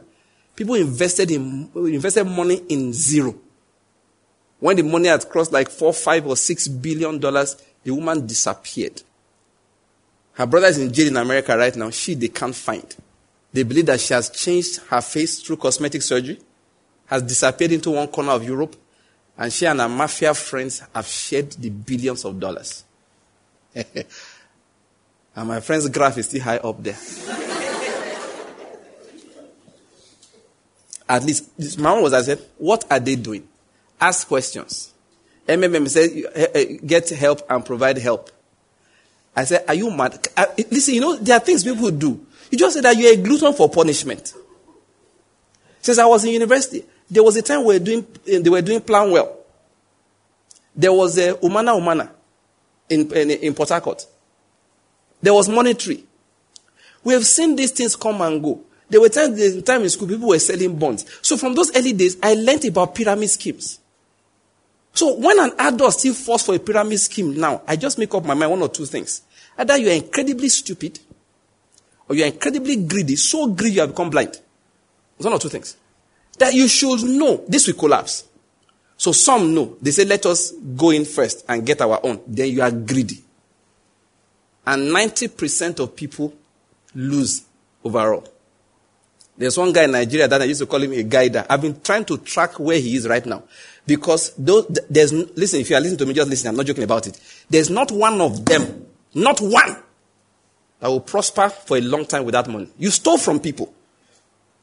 people 0.55 0.75
invested 0.75 1.29
in 1.31 1.69
invested 1.75 2.25
money 2.25 2.61
in 2.69 2.91
zero. 2.91 3.35
When 4.59 4.75
the 4.75 4.83
money 4.83 5.07
had 5.07 5.29
crossed 5.29 5.51
like 5.51 5.69
four, 5.69 5.93
five, 5.93 6.25
or 6.25 6.35
six 6.35 6.67
billion 6.67 7.19
dollars, 7.19 7.55
the 7.83 7.91
woman 7.91 8.25
disappeared. 8.25 9.01
Her 10.33 10.45
brother 10.45 10.67
is 10.67 10.77
in 10.77 10.91
jail 10.91 11.07
in 11.07 11.17
America 11.17 11.57
right 11.57 11.75
now. 11.75 11.89
She 11.89 12.15
they 12.15 12.29
can't 12.29 12.55
find. 12.55 12.95
They 13.51 13.63
believe 13.63 13.87
that 13.87 13.99
she 13.99 14.13
has 14.13 14.29
changed 14.29 14.79
her 14.89 15.01
face 15.01 15.41
through 15.41 15.57
cosmetic 15.57 16.01
surgery, 16.01 16.39
has 17.07 17.23
disappeared 17.23 17.71
into 17.71 17.91
one 17.91 18.07
corner 18.07 18.31
of 18.31 18.43
Europe, 18.43 18.75
and 19.37 19.51
she 19.51 19.65
and 19.65 19.79
her 19.79 19.89
mafia 19.89 20.33
friends 20.33 20.83
have 20.93 21.07
shared 21.07 21.51
the 21.51 21.69
billions 21.69 22.25
of 22.25 22.39
dollars. 22.39 22.83
and 25.35 25.47
my 25.47 25.59
friend's 25.59 25.87
graph 25.89 26.17
is 26.17 26.27
still 26.27 26.41
high 26.41 26.57
up 26.57 26.81
there. 26.83 26.97
At 31.07 31.23
least, 31.23 31.57
this 31.57 31.77
man 31.77 32.01
was, 32.03 32.13
I 32.13 32.21
said, 32.21 32.39
what 32.57 32.85
are 32.91 32.99
they 32.99 33.15
doing? 33.15 33.47
Ask 33.99 34.27
questions. 34.27 34.93
MMM 35.47 35.89
said, 35.89 36.11
eh, 36.35 36.47
eh, 36.53 36.77
get 36.85 37.09
help 37.09 37.41
and 37.49 37.65
provide 37.65 37.97
help. 37.97 38.29
I 39.35 39.45
said, 39.45 39.65
are 39.67 39.73
you 39.73 39.89
mad? 39.89 40.27
Listen, 40.69 40.93
you 40.93 41.01
know, 41.01 41.15
there 41.15 41.37
are 41.37 41.39
things 41.39 41.63
people 41.63 41.89
do. 41.89 42.25
You 42.51 42.57
just 42.57 42.75
said 42.75 42.83
that 42.83 42.95
you're 42.95 43.13
a 43.13 43.17
glutton 43.17 43.53
for 43.53 43.69
punishment. 43.69 44.33
Since 45.81 45.97
I 45.97 46.05
was 46.05 46.25
in 46.25 46.31
university, 46.31 46.83
there 47.09 47.23
was 47.23 47.35
a 47.37 47.41
time 47.41 47.65
we 47.65 47.73
were 47.73 47.79
doing, 47.79 48.05
eh, 48.27 48.39
they 48.39 48.49
were 48.49 48.61
doing 48.61 48.81
plan 48.81 49.09
well. 49.09 49.35
There 50.75 50.93
was 50.93 51.17
a 51.17 51.33
Umana 51.33 51.79
Umana 51.79 52.09
in, 52.87 53.11
in, 53.13 53.31
in 53.31 53.53
Port 53.55 53.69
Harcourt. 53.69 54.05
There 55.21 55.33
was 55.33 55.49
monetary. 55.49 56.03
We 57.03 57.13
have 57.13 57.25
seen 57.25 57.55
these 57.55 57.71
things 57.71 57.95
come 57.95 58.21
and 58.21 58.41
go. 58.41 58.61
There 58.89 58.99
were 58.99 59.09
times 59.09 59.39
in 59.39 59.63
time 59.63 59.83
in 59.83 59.89
school 59.89 60.07
people 60.07 60.29
were 60.29 60.39
selling 60.39 60.77
bonds. 60.77 61.05
So 61.21 61.37
from 61.37 61.53
those 61.53 61.75
early 61.75 61.93
days, 61.93 62.17
I 62.21 62.33
learned 62.33 62.65
about 62.65 62.95
pyramid 62.95 63.29
schemes. 63.29 63.79
So 64.93 65.15
when 65.15 65.39
an 65.39 65.51
adult 65.59 65.93
still 65.93 66.13
falls 66.13 66.45
for 66.45 66.55
a 66.55 66.59
pyramid 66.59 66.99
scheme 66.99 67.39
now, 67.39 67.61
I 67.67 67.75
just 67.75 67.97
make 67.99 68.13
up 68.13 68.25
my 68.25 68.33
mind 68.33 68.51
one 68.51 68.61
or 68.61 68.69
two 68.69 68.85
things. 68.85 69.21
Either 69.57 69.77
you 69.77 69.89
are 69.89 69.93
incredibly 69.93 70.49
stupid, 70.49 70.99
or 72.07 72.15
you 72.15 72.23
are 72.23 72.27
incredibly 72.27 72.75
greedy, 72.77 73.15
so 73.15 73.47
greedy 73.47 73.75
you 73.75 73.81
have 73.81 73.91
become 73.91 74.09
blind. 74.09 74.29
It's 74.29 75.25
one 75.25 75.33
or 75.33 75.39
two 75.39 75.49
things. 75.49 75.77
That 76.39 76.53
you 76.53 76.67
should 76.67 77.03
know 77.03 77.43
this 77.47 77.67
will 77.67 77.75
collapse. 77.75 78.25
So 78.97 79.11
some 79.11 79.53
know. 79.53 79.77
They 79.81 79.91
say, 79.91 80.05
let 80.05 80.25
us 80.25 80.51
go 80.51 80.89
in 80.89 81.05
first 81.05 81.45
and 81.47 81.65
get 81.65 81.81
our 81.81 81.99
own. 82.03 82.21
Then 82.27 82.49
you 82.49 82.61
are 82.61 82.71
greedy. 82.71 83.23
And 84.65 84.89
90% 84.89 85.79
of 85.79 85.95
people 85.95 86.33
lose 86.93 87.43
overall. 87.83 88.27
There's 89.37 89.57
one 89.57 89.71
guy 89.71 89.85
in 89.85 89.91
Nigeria 89.91 90.27
that 90.27 90.41
I 90.41 90.45
used 90.45 90.59
to 90.59 90.65
call 90.65 90.83
him 90.83 90.91
a 90.91 91.01
guider. 91.03 91.45
I've 91.49 91.61
been 91.61 91.79
trying 91.79 92.03
to 92.05 92.17
track 92.17 92.59
where 92.59 92.77
he 92.77 92.95
is 92.95 93.07
right 93.07 93.25
now. 93.25 93.43
Because 93.87 94.33
those, 94.37 94.67
there's, 94.89 95.13
listen, 95.13 95.61
if 95.61 95.69
you 95.69 95.77
are 95.77 95.79
listening 95.79 95.97
to 95.99 96.05
me, 96.05 96.13
just 96.13 96.29
listen. 96.29 96.49
I'm 96.49 96.57
not 96.57 96.65
joking 96.65 96.83
about 96.83 97.07
it. 97.07 97.19
There's 97.49 97.69
not 97.69 97.89
one 97.91 98.19
of 98.19 98.45
them, 98.45 98.85
not 99.13 99.39
one, 99.39 99.77
that 100.79 100.87
will 100.87 100.99
prosper 100.99 101.49
for 101.49 101.77
a 101.77 101.81
long 101.81 102.05
time 102.05 102.25
without 102.25 102.49
money. 102.49 102.69
You 102.77 102.91
stole 102.91 103.17
from 103.17 103.39
people. 103.39 103.73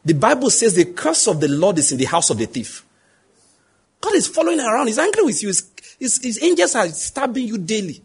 The 0.05 0.15
Bible 0.15 0.51
says 0.51 0.75
the 0.75 0.85
curse 0.85 1.27
of 1.27 1.41
the 1.41 1.49
Lord 1.49 1.79
is 1.79 1.91
in 1.91 1.99
the 1.99 2.05
house 2.05 2.31
of 2.31 2.39
the 2.39 2.47
thief. 2.47 2.85
God 4.01 4.15
is 4.15 4.29
following 4.29 4.61
around. 4.61 4.87
He's 4.87 4.99
angry 4.99 5.25
with 5.25 5.43
you. 5.43 5.49
His, 5.49 5.69
his, 5.99 6.23
his 6.23 6.43
angels 6.43 6.75
are 6.75 6.87
stabbing 6.89 7.49
you 7.49 7.59
daily. 7.59 8.03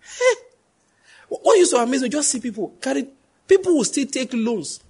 Hey, 0.00 1.33
what 1.44 1.58
used 1.58 1.72
to 1.72 1.76
amaze 1.76 2.02
me, 2.02 2.08
just 2.08 2.30
see 2.30 2.40
people 2.40 2.74
carry, 2.80 3.06
people 3.46 3.76
will 3.76 3.84
still 3.84 4.06
take 4.06 4.30
loans. 4.32 4.80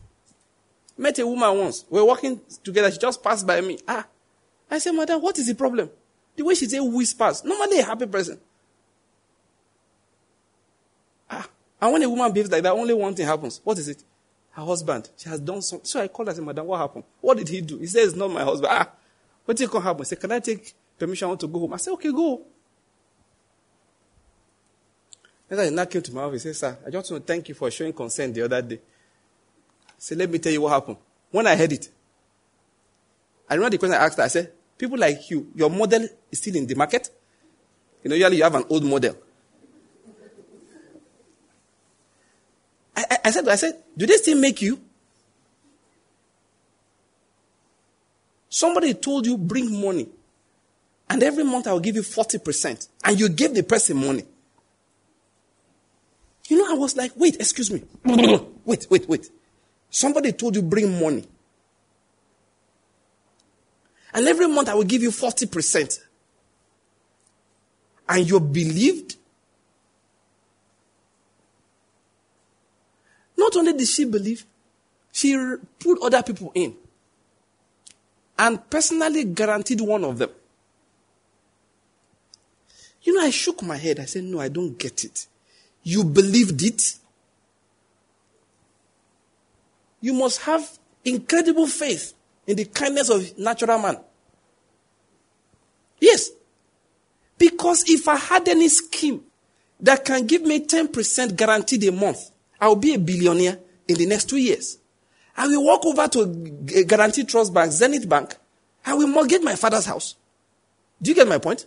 Met 0.96 1.18
a 1.18 1.26
woman 1.26 1.58
once. 1.58 1.84
We 1.90 1.98
are 1.98 2.04
walking 2.04 2.40
together. 2.62 2.90
She 2.92 2.98
just 2.98 3.22
passed 3.22 3.44
by 3.44 3.60
me. 3.60 3.78
Ah, 3.88 4.06
I 4.70 4.78
said, 4.78 4.92
Madam, 4.92 5.20
what 5.20 5.36
is 5.36 5.48
the 5.48 5.54
problem? 5.56 5.90
The 6.36 6.44
way 6.44 6.54
she 6.54 6.66
said 6.66 6.80
whispers. 6.80 7.42
Normally 7.42 7.80
a 7.80 7.84
happy 7.84 8.06
person. 8.06 8.38
Ah, 11.28 11.48
and 11.82 11.92
when 11.92 12.02
a 12.04 12.08
woman 12.08 12.32
behaves 12.32 12.52
like 12.52 12.62
that, 12.62 12.72
only 12.72 12.94
one 12.94 13.14
thing 13.14 13.26
happens. 13.26 13.60
What 13.64 13.76
is 13.78 13.88
it? 13.88 14.04
her 14.54 14.64
husband. 14.64 15.10
She 15.16 15.28
has 15.28 15.40
done 15.40 15.60
something. 15.62 15.84
So 15.84 16.00
I 16.00 16.06
called 16.06 16.28
her 16.28 16.30
and 16.30 16.36
said, 16.36 16.46
Madam, 16.46 16.66
what 16.66 16.78
happened? 16.78 17.04
What 17.20 17.38
did 17.38 17.48
he 17.48 17.60
do? 17.60 17.78
He 17.78 17.86
says, 17.86 18.10
It's 18.10 18.16
not 18.16 18.30
my 18.30 18.44
husband. 18.44 18.72
Ah, 18.72 18.88
what 19.44 19.56
did 19.56 19.68
happen? 19.68 19.98
He 19.98 20.04
said, 20.04 20.20
Can 20.20 20.30
I 20.30 20.38
take 20.38 20.72
permission? 20.96 21.26
I 21.26 21.28
want 21.30 21.40
to 21.40 21.48
go 21.48 21.58
home. 21.58 21.74
I 21.74 21.78
said, 21.78 21.92
Okay, 21.94 22.12
go. 22.12 22.42
Then 25.48 25.60
I 25.60 25.68
now 25.70 25.84
came 25.84 26.02
to 26.02 26.14
my 26.14 26.22
office. 26.22 26.44
He 26.44 26.52
said, 26.52 26.56
Sir, 26.56 26.78
I 26.86 26.90
just 26.90 27.10
want 27.10 27.26
to 27.26 27.32
thank 27.32 27.48
you 27.48 27.54
for 27.54 27.70
showing 27.70 27.92
concern 27.92 28.32
the 28.32 28.42
other 28.42 28.62
day. 28.62 28.80
Said, 29.98 30.18
Let 30.18 30.30
me 30.30 30.38
tell 30.38 30.52
you 30.52 30.62
what 30.62 30.72
happened. 30.72 30.96
When 31.30 31.46
I 31.46 31.56
heard 31.56 31.72
it, 31.72 31.88
I 33.48 33.54
remember 33.54 33.70
the 33.70 33.78
question 33.78 33.94
I 33.94 34.04
asked 34.04 34.16
her. 34.16 34.24
I 34.24 34.28
said, 34.28 34.52
People 34.76 34.98
like 34.98 35.30
you, 35.30 35.50
your 35.54 35.70
model 35.70 36.06
is 36.30 36.38
still 36.38 36.56
in 36.56 36.66
the 36.66 36.74
market. 36.74 37.10
You 38.02 38.10
know, 38.10 38.16
usually 38.16 38.38
you 38.38 38.42
have 38.42 38.54
an 38.54 38.64
old 38.68 38.84
model. 38.84 39.16
I, 42.96 43.04
I, 43.10 43.18
I 43.24 43.30
said, 43.30 43.48
I 43.48 43.54
said, 43.56 43.82
do 43.96 44.06
they 44.06 44.16
still 44.16 44.38
make 44.38 44.60
you? 44.62 44.80
Somebody 48.48 48.94
told 48.94 49.26
you 49.26 49.36
bring 49.36 49.80
money, 49.80 50.08
and 51.10 51.22
every 51.22 51.42
month 51.42 51.66
I 51.66 51.72
will 51.72 51.80
give 51.80 51.96
you 51.96 52.02
40%, 52.02 52.88
and 53.04 53.18
you 53.18 53.28
give 53.28 53.54
the 53.54 53.64
person 53.64 53.96
money. 53.96 54.24
I 56.50 56.74
was 56.74 56.96
like, 56.96 57.12
wait, 57.16 57.36
excuse 57.36 57.70
me. 57.70 57.82
wait, 58.64 58.86
wait, 58.90 59.08
wait. 59.08 59.30
Somebody 59.90 60.32
told 60.32 60.56
you 60.56 60.62
bring 60.62 61.00
money. 61.00 61.24
And 64.12 64.28
every 64.28 64.46
month 64.46 64.68
I 64.68 64.74
will 64.74 64.84
give 64.84 65.02
you 65.02 65.10
40%. 65.10 66.00
And 68.08 68.28
you 68.28 68.38
believed? 68.38 69.16
Not 73.36 73.56
only 73.56 73.72
did 73.72 73.88
she 73.88 74.04
believe, 74.04 74.44
she 75.12 75.36
put 75.78 76.02
other 76.02 76.22
people 76.22 76.52
in 76.54 76.76
and 78.38 78.68
personally 78.68 79.24
guaranteed 79.24 79.80
one 79.80 80.04
of 80.04 80.18
them. 80.18 80.30
You 83.02 83.14
know, 83.14 83.20
I 83.20 83.30
shook 83.30 83.62
my 83.62 83.76
head. 83.76 84.00
I 84.00 84.06
said, 84.06 84.24
No, 84.24 84.40
I 84.40 84.48
don't 84.48 84.78
get 84.78 85.04
it. 85.04 85.26
You 85.84 86.02
believed 86.02 86.62
it? 86.62 86.96
You 90.00 90.14
must 90.14 90.40
have 90.42 90.78
incredible 91.04 91.66
faith 91.66 92.14
in 92.46 92.56
the 92.56 92.64
kindness 92.64 93.10
of 93.10 93.38
natural 93.38 93.78
man. 93.78 93.98
Yes. 96.00 96.30
Because 97.38 97.84
if 97.88 98.08
I 98.08 98.16
had 98.16 98.48
any 98.48 98.68
scheme 98.68 99.22
that 99.80 100.04
can 100.04 100.26
give 100.26 100.42
me 100.42 100.66
10% 100.66 101.36
guaranteed 101.36 101.84
a 101.84 101.92
month, 101.92 102.30
I'll 102.60 102.76
be 102.76 102.94
a 102.94 102.98
billionaire 102.98 103.58
in 103.86 103.96
the 103.96 104.06
next 104.06 104.28
two 104.28 104.36
years. 104.36 104.78
I 105.36 105.46
will 105.48 105.64
walk 105.64 105.84
over 105.84 106.08
to 106.08 106.20
a 106.74 106.84
Guaranty 106.84 107.24
Trust 107.24 107.52
Bank, 107.52 107.72
Zenith 107.72 108.08
Bank. 108.08 108.34
I 108.86 108.94
will 108.94 109.08
mortgage 109.08 109.42
my 109.42 109.56
father's 109.56 109.86
house. 109.86 110.14
Do 111.02 111.10
you 111.10 111.14
get 111.14 111.28
my 111.28 111.38
point? 111.38 111.66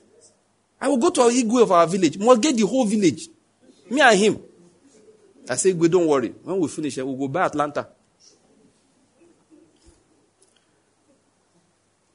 I 0.79 0.87
will 0.87 0.97
go 0.97 1.09
to 1.09 1.21
our 1.21 1.29
Igwe 1.29 1.63
of 1.63 1.71
our 1.71 1.85
village, 1.87 2.17
mortgage 2.17 2.55
the 2.55 2.65
whole 2.65 2.85
village. 2.85 3.27
Me 3.89 4.01
and 4.01 4.19
him. 4.19 4.39
I 5.49 5.55
say, 5.55 5.73
Igwe, 5.73 5.89
don't 5.89 6.07
worry. 6.07 6.33
When 6.43 6.59
we 6.59 6.67
finish, 6.67 6.97
we'll 6.97 7.15
go 7.15 7.27
buy 7.27 7.45
Atlanta. 7.45 7.87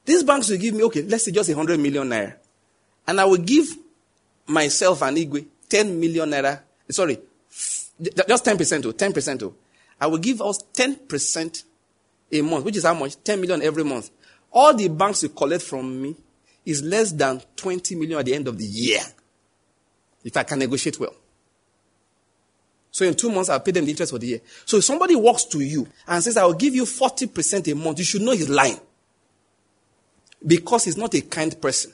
These 0.05 0.25
banks 0.25 0.51
will 0.51 0.59
give 0.59 0.75
me, 0.75 0.83
okay, 0.85 1.03
let's 1.03 1.25
say 1.25 1.33
just 1.33 1.49
a 1.49 1.55
hundred 1.55 1.79
million 1.81 2.09
naira. 2.09 2.35
And 3.07 3.20
I 3.20 3.25
will 3.25 3.39
give 3.39 3.66
myself 4.47 5.03
and 5.03 5.16
Igwe 5.16 5.47
10 5.68 5.99
million 5.99 6.31
naira. 6.31 6.61
Sorry, 6.91 7.18
just 8.01 8.45
10% 8.45 8.83
to 8.83 8.93
10% 8.93 9.39
to. 9.39 9.55
I 10.01 10.07
will 10.07 10.18
give 10.18 10.43
us 10.43 10.62
10% 10.75 11.64
a 12.33 12.43
month, 12.43 12.64
which 12.64 12.77
is 12.77 12.85
how 12.85 12.95
much? 12.95 13.23
10 13.23 13.41
million 13.41 13.62
every 13.62 13.85
month. 13.85 14.11
All 14.53 14.75
the 14.75 14.89
banks 14.89 15.23
you 15.23 15.29
collect 15.31 15.62
from 15.62 16.03
me 16.03 16.16
is 16.66 16.83
less 16.83 17.12
than 17.12 17.41
20 17.57 17.95
million 17.95 18.18
at 18.18 18.27
the 18.27 18.35
end 18.35 18.49
of 18.49 18.59
the 18.59 18.64
year. 18.64 19.01
If 20.25 20.37
I 20.37 20.43
can 20.43 20.59
negotiate 20.59 20.99
well. 21.01 21.14
So 22.93 23.07
in 23.07 23.14
two 23.14 23.30
months, 23.30 23.49
I'll 23.49 23.59
pay 23.59 23.70
them 23.70 23.86
the 23.86 23.90
interest 23.90 24.12
for 24.12 24.18
the 24.18 24.26
year. 24.26 24.40
So 24.66 24.76
if 24.76 24.84
somebody 24.84 25.16
walks 25.16 25.45
to 25.47 25.61
you 25.61 25.88
and 26.07 26.22
says, 26.22 26.36
I 26.36 26.45
will 26.45 26.53
give 26.53 26.74
you 26.74 26.84
40% 26.84 27.72
a 27.72 27.74
month, 27.74 27.99
you 27.99 28.05
should 28.05 28.20
know 28.20 28.32
he's 28.32 28.51
lying. 28.51 28.78
Because 30.47 30.84
he's 30.84 30.99
not 30.99 31.14
a 31.14 31.22
kind 31.22 31.59
person. 31.61 31.93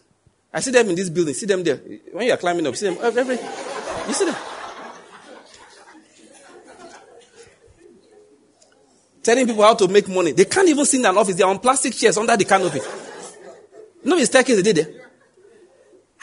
I 0.52 0.58
see 0.58 0.72
them 0.72 0.88
in 0.88 0.96
this 0.96 1.08
building. 1.08 1.34
See 1.34 1.46
them 1.46 1.62
there. 1.62 1.76
When 1.76 2.26
you 2.26 2.32
are 2.32 2.36
climbing 2.36 2.66
up, 2.66 2.74
see 2.74 2.90
them 2.90 2.98
every, 3.00 3.36
you 3.36 4.12
see 4.12 4.24
them. 4.24 4.34
Telling 9.22 9.46
people 9.46 9.62
how 9.62 9.74
to 9.74 9.86
make 9.86 10.08
money. 10.08 10.32
They 10.32 10.46
can't 10.46 10.68
even 10.68 10.84
sit 10.84 10.98
in 10.98 11.06
an 11.06 11.16
office. 11.16 11.36
They're 11.36 11.46
on 11.46 11.60
plastic 11.60 11.92
chairs 11.92 12.18
under 12.18 12.36
the 12.36 12.44
canopy. 12.44 12.80
You 14.02 14.10
know 14.10 14.18
the 14.18 14.26
staircase 14.26 14.56
they 14.56 14.72
did 14.72 14.76
there? 14.76 15.04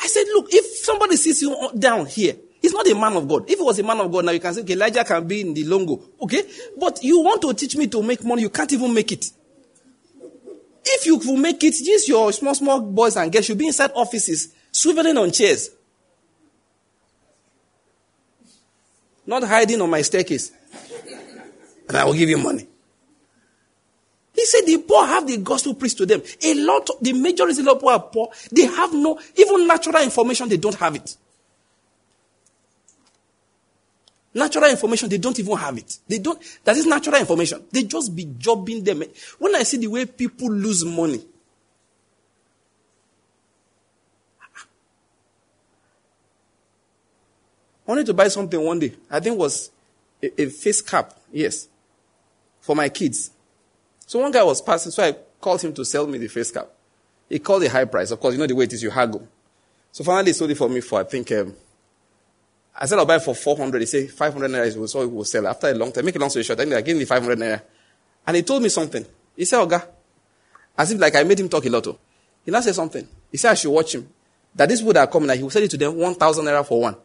I 0.02 0.08
said, 0.08 0.24
look, 0.34 0.48
if 0.50 0.66
somebody 0.80 1.16
sees 1.16 1.42
you 1.42 1.70
down 1.78 2.08
here, 2.08 2.36
he's 2.66 2.74
not 2.74 2.88
a 2.88 2.96
man 2.96 3.16
of 3.16 3.28
God. 3.28 3.48
If 3.48 3.60
he 3.60 3.64
was 3.64 3.78
a 3.78 3.84
man 3.84 4.00
of 4.00 4.12
God, 4.12 4.26
now 4.26 4.32
you 4.32 4.40
can 4.40 4.52
say, 4.52 4.62
okay, 4.62 4.74
Elijah 4.74 5.04
can 5.04 5.28
be 5.28 5.42
in 5.42 5.54
the 5.54 5.64
longo. 5.66 6.02
Okay? 6.20 6.42
But 6.76 7.04
you 7.04 7.22
want 7.22 7.40
to 7.44 7.54
teach 7.54 7.76
me 7.76 7.86
to 7.88 8.02
make 8.02 8.24
money, 8.24 8.42
you 8.42 8.50
can't 8.50 8.72
even 8.74 8.92
make 8.92 9.12
it. 9.12 9.26
If 10.84 11.06
you 11.06 11.18
will 11.18 11.38
make 11.38 11.64
it, 11.64 11.74
just 11.74 12.08
your 12.08 12.32
small, 12.32 12.56
small 12.56 12.82
boys 12.82 13.18
and 13.18 13.32
girls 13.32 13.46
should 13.46 13.58
be 13.58 13.68
inside 13.68 13.92
offices, 13.96 14.54
swiveling 14.72 15.22
on 15.22 15.32
chairs. 15.32 15.70
Not 19.28 19.44
hiding 19.44 19.82
on 19.82 19.90
my 19.90 20.02
staircase. 20.02 20.52
And 21.88 21.98
I 21.98 22.06
will 22.06 22.14
give 22.14 22.30
you 22.30 22.40
money. 22.40 22.68
He 24.34 24.46
said 24.46 24.62
the 24.66 24.80
poor 24.80 25.06
have 25.06 25.28
the 25.28 25.38
gospel 25.38 25.76
preached 25.76 25.98
to 25.98 26.06
them. 26.08 26.22
A 26.44 26.54
lot, 26.56 26.90
the 27.00 27.14
majority 27.14 27.62
of 27.62 27.78
people 27.78 27.90
are 27.90 28.00
poor. 28.00 28.30
They 28.52 28.64
have 28.64 28.92
no, 28.92 29.20
even 29.36 29.68
natural 29.68 30.02
information, 30.02 30.50
they 30.50 30.58
don't 30.58 30.76
have 30.76 30.96
it. 30.96 31.16
Natural 34.36 34.70
information, 34.70 35.08
they 35.08 35.18
don't 35.18 35.40
even 35.40 35.56
have 35.56 35.78
it. 35.78 35.98
They 36.10 36.20
don't, 36.20 36.38
that 36.66 36.76
is 36.76 36.86
natural 36.86 37.16
information. 37.16 37.64
They 37.72 37.84
just 37.84 38.14
be 38.14 38.26
jobbing 38.38 38.84
them. 38.84 39.02
When 39.40 39.56
I 39.56 39.64
see 39.64 39.78
the 39.78 39.88
way 39.88 40.06
people 40.06 40.52
lose 40.52 40.84
money, 40.84 41.24
I 47.88 47.92
wanted 47.92 48.08
to 48.08 48.14
buy 48.14 48.28
something 48.28 48.62
one 48.62 48.80
day. 48.80 48.94
I 49.10 49.22
think 49.22 49.40
was 49.40 49.72
a, 50.22 50.42
a 50.42 50.46
face 50.48 50.82
cap, 50.82 51.14
yes, 51.32 51.70
for 52.60 52.76
my 52.76 52.90
kids. 52.90 53.32
So 54.06 54.20
one 54.20 54.32
guy 54.32 54.44
was 54.44 54.62
passing, 54.62 54.92
so 54.92 55.02
I 55.02 55.16
called 55.40 55.62
him 55.62 55.74
to 55.76 55.86
sell 55.86 56.06
me 56.08 56.18
the 56.18 56.28
face 56.28 56.52
cap. 56.52 56.68
He 57.30 57.40
called 57.40 57.64
a 57.64 57.70
high 57.70 57.86
price. 57.86 58.12
Of 58.12 58.20
course, 58.20 58.34
you 58.34 58.40
know 58.40 58.48
the 58.48 58.56
way 58.56 58.66
it 58.66 58.74
is, 58.74 58.84
you 58.84 58.90
haggle. 58.90 59.26
So 59.94 60.04
finally, 60.04 60.32
he 60.32 60.34
sold 60.34 60.52
it 60.52 60.58
for 60.58 60.68
me 60.68 60.82
for, 60.82 61.00
I 61.00 61.06
think, 61.06 61.32
um, 61.32 61.56
I 62.78 62.86
said 62.86 63.00
I'll 63.00 63.06
buy 63.06 63.16
it 63.16 63.24
for 63.24 63.34
400. 63.34 63.82
He 63.82 63.86
said 63.86 64.12
500 64.12 64.52
naira 64.52 64.66
is 64.66 64.92
so 64.92 65.02
he 65.02 65.08
will 65.08 65.24
sell. 65.24 65.48
After 65.48 65.68
a 65.68 65.74
long 65.74 65.92
time, 65.92 66.06
make 66.06 66.16
a 66.16 66.20
long 66.20 66.30
story 66.30 66.44
short, 66.44 66.60
I 66.60 66.66
gave 66.82 66.96
him 66.96 67.00
the 67.00 67.06
500 67.06 67.40
naira. 67.40 67.62
And 68.28 68.36
he 68.36 68.44
told 68.44 68.62
me 68.62 68.70
something. 68.70 69.06
He 69.36 69.46
said, 69.46 69.60
Oga, 69.60 69.88
as 70.78 70.92
if 70.92 71.00
like 71.00 71.16
I 71.16 71.24
made 71.24 71.40
him 71.40 71.48
talk 71.48 71.66
a 71.66 71.70
lot. 71.70 71.88
Oh. 71.88 71.98
He 72.44 72.52
now 72.52 72.60
said 72.60 72.76
something. 72.76 73.08
He 73.32 73.38
said 73.38 73.52
I 73.52 73.54
should 73.56 73.72
watch 73.72 73.96
him. 73.96 74.10
That 74.54 74.70
these 74.70 74.80
people 74.80 74.94
that 74.94 75.08
are 75.08 75.12
coming, 75.12 75.36
he 75.36 75.44
will 75.44 75.50
sell 75.50 75.64
it 75.64 75.72
to 75.72 75.78
them 75.78 75.96
1,000 75.96 76.46
naira 76.46 76.66
for 76.66 76.82
one. 76.82 76.96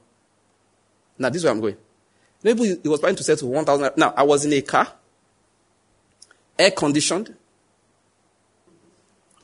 Now, 1.19 1.29
this 1.29 1.39
is 1.39 1.45
where 1.45 1.53
I'm 1.53 1.61
going. 1.61 1.77
Maybe 2.43 2.79
he 2.83 2.89
was 2.89 3.01
planning 3.01 3.17
to 3.17 3.23
sell 3.23 3.37
to 3.37 3.47
1,000 3.47 3.93
Now, 3.97 4.15
I 4.17 4.23
was 4.23 4.45
in 4.45 4.53
a 4.53 4.63
car, 4.63 4.89
air 6.59 6.71
conditioned. 6.71 7.35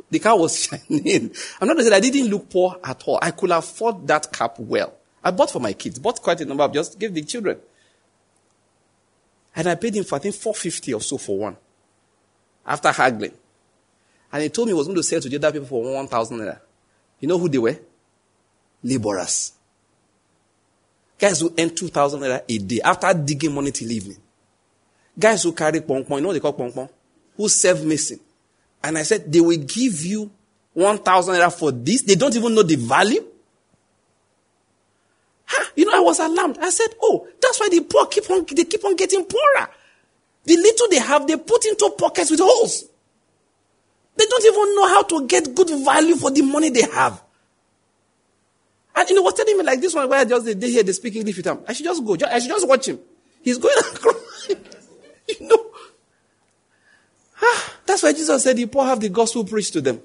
The 0.09 0.19
car 0.19 0.39
was 0.39 0.59
shining. 0.89 1.35
I'm 1.61 1.69
not 1.69 1.75
going 1.75 1.85
to 1.85 1.91
say 1.91 1.97
I 1.97 2.01
didn't 2.01 2.31
look 2.31 2.49
poor 2.49 2.79
at 2.83 3.03
all. 3.07 3.19
I 3.21 3.33
could 3.33 3.51
afford 3.51 4.07
that 4.07 4.33
cap 4.33 4.59
well. 4.59 4.96
I 5.27 5.33
bought 5.33 5.51
for 5.51 5.59
my 5.59 5.73
kids, 5.73 5.99
bought 5.99 6.23
quite 6.23 6.41
a 6.41 6.45
number 6.45 6.63
of 6.63 6.73
just 6.73 7.01
gave 7.01 7.13
the 7.13 7.23
children. 7.23 7.59
And 9.57 9.67
I 9.67 9.75
paid 9.75 9.97
him 9.97 10.05
for 10.05 10.15
I 10.15 10.19
think 10.21 10.37
450 10.37 10.95
or 10.95 11.01
so 11.01 11.19
for 11.19 11.37
one. 11.37 11.57
After 12.65 12.93
haggling. 12.93 13.33
And 14.33 14.43
he 14.45 14.51
told 14.51 14.69
me 14.69 14.71
he 14.71 14.79
was 14.79 14.87
going 14.87 14.95
to 14.95 15.03
sell 15.03 15.21
to 15.21 15.29
the 15.29 15.35
other 15.35 15.51
people 15.51 15.67
for 15.67 15.83
1,000 15.83 16.39
naira. 16.39 16.61
You 17.19 17.27
know 17.27 17.39
who 17.39 17.49
they 17.49 17.59
were? 17.59 17.77
Laborers. 18.85 19.51
Guys 21.19 21.41
who 21.41 21.53
earn 21.59 21.75
2,000 21.75 22.21
naira 22.21 22.43
a 22.49 22.59
day 22.59 22.81
after 22.85 23.13
digging 23.13 23.53
money 23.53 23.73
till 23.73 23.91
evening. 23.91 24.19
Guys 25.19 25.43
who 25.43 25.51
carry 25.51 25.81
pong 25.81 26.05
pong, 26.05 26.19
you 26.19 26.23
know 26.23 26.29
what 26.29 26.35
they 26.35 26.41
call 26.41 26.53
pong 26.53 26.71
pong? 26.71 26.89
Who 27.37 27.49
serve 27.49 27.85
missing. 27.85 28.21
And 28.81 28.97
I 28.97 29.03
said, 29.03 29.33
they 29.33 29.41
will 29.41 29.59
give 29.59 30.05
you 30.05 30.31
1,000 30.75 31.35
naira 31.35 31.53
for 31.53 31.73
this. 31.73 32.03
They 32.03 32.15
don't 32.15 32.37
even 32.37 32.55
know 32.55 32.63
the 32.63 32.77
value. 32.77 33.25
Huh? 35.47 35.65
You 35.77 35.85
know, 35.85 35.97
I 35.97 36.01
was 36.01 36.19
alarmed. 36.19 36.59
I 36.61 36.71
said, 36.71 36.89
oh, 37.01 37.27
that's 37.41 37.61
why 37.61 37.69
the 37.69 37.81
poor 37.81 38.07
keep 38.07 38.29
on, 38.31 38.45
they 38.51 38.65
keep 38.65 38.85
on 38.85 38.97
getting 38.97 39.25
poorer. 39.25 39.69
The 40.45 40.57
little 40.57 40.89
they 40.89 40.99
have, 40.99 41.27
they 41.27 41.37
put 41.37 41.65
into 41.65 41.95
pockets 41.99 42.31
with 42.31 42.41
holes. 42.41 42.85
They 44.17 44.25
don't 44.25 44.45
even 44.45 44.75
know 44.77 44.89
how 44.89 45.03
to 45.03 45.27
get 45.27 45.55
good 45.55 45.71
value 45.85 46.17
for 46.17 46.31
the 46.31 46.43
money 46.43 46.71
they 46.71 46.83
have. 46.83 47.23
And 48.95 49.09
you 49.11 49.15
know, 49.15 49.23
was 49.23 49.35
telling 49.35 49.59
me 49.59 49.63
like 49.63 49.81
this 49.81 49.95
one 49.95 50.09
where 50.09 50.21
I 50.21 50.25
just 50.25 50.59
they 50.59 50.71
hear 50.71 50.83
they 50.83 50.93
speak 50.93 51.17
English 51.17 51.37
with 51.37 51.47
him. 51.47 51.59
I 51.69 51.75
should 51.75 51.85
just 51.85 52.03
go. 52.03 52.17
I 52.27 52.39
should 52.39 52.49
just 52.49 52.67
watch 52.67 52.89
him. 52.89 52.99
He's 53.43 53.59
going 53.59 53.77
across. 53.95 54.49
you 54.49 55.37
know. 55.43 55.67
Ah, 57.43 57.75
that's 57.85 58.03
why 58.03 58.13
Jesus 58.13 58.43
said 58.43 58.57
the 58.57 58.65
poor 58.67 58.87
have 58.87 59.01
the 59.01 59.11
gospel 59.11 59.45
preached 59.45 59.75
to 59.75 59.83
them. 59.83 60.01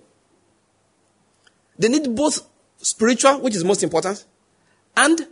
They 1.79 1.87
need 1.87 2.13
both 2.13 2.45
spiritual, 2.79 3.39
which 3.39 3.55
is 3.55 3.63
most 3.63 3.81
important, 3.81 4.25
and 4.95 5.27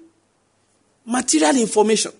material 1.05 1.57
information. 1.57 2.11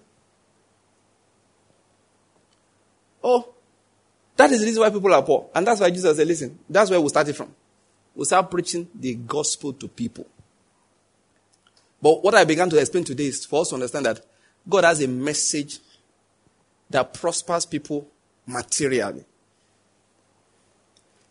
Oh, 3.24 3.54
that 4.36 4.52
is 4.52 4.62
the 4.62 4.66
reason 4.66 4.82
why 4.82 4.90
people 4.90 5.14
are 5.14 5.22
poor. 5.24 5.50
And 5.54 5.68
that's 5.68 5.82
why 5.82 5.90
Jesus 5.90 6.16
said, 6.16 6.28
listen, 6.28 6.58
that's 6.70 6.90
where 6.90 7.02
we 7.02 7.10
started 7.10 7.36
from. 7.36 7.54
We 8.16 8.26
start 8.26 8.50
preaching 8.50 8.88
the 8.96 9.16
gospel 9.16 9.74
to 9.74 9.88
people. 9.88 10.26
But 12.02 12.24
what 12.24 12.36
I 12.36 12.46
began 12.46 12.70
to 12.70 12.78
explain 12.78 13.04
today 13.04 13.26
is 13.26 13.46
for 13.46 13.62
us 13.62 13.70
to 13.70 13.76
understand 13.76 14.06
that 14.06 14.22
God 14.68 14.86
has 14.86 15.02
a 15.02 15.08
message 15.08 15.80
that 16.90 17.14
prospers 17.14 17.66
people 17.66 18.08
materially. 18.48 19.26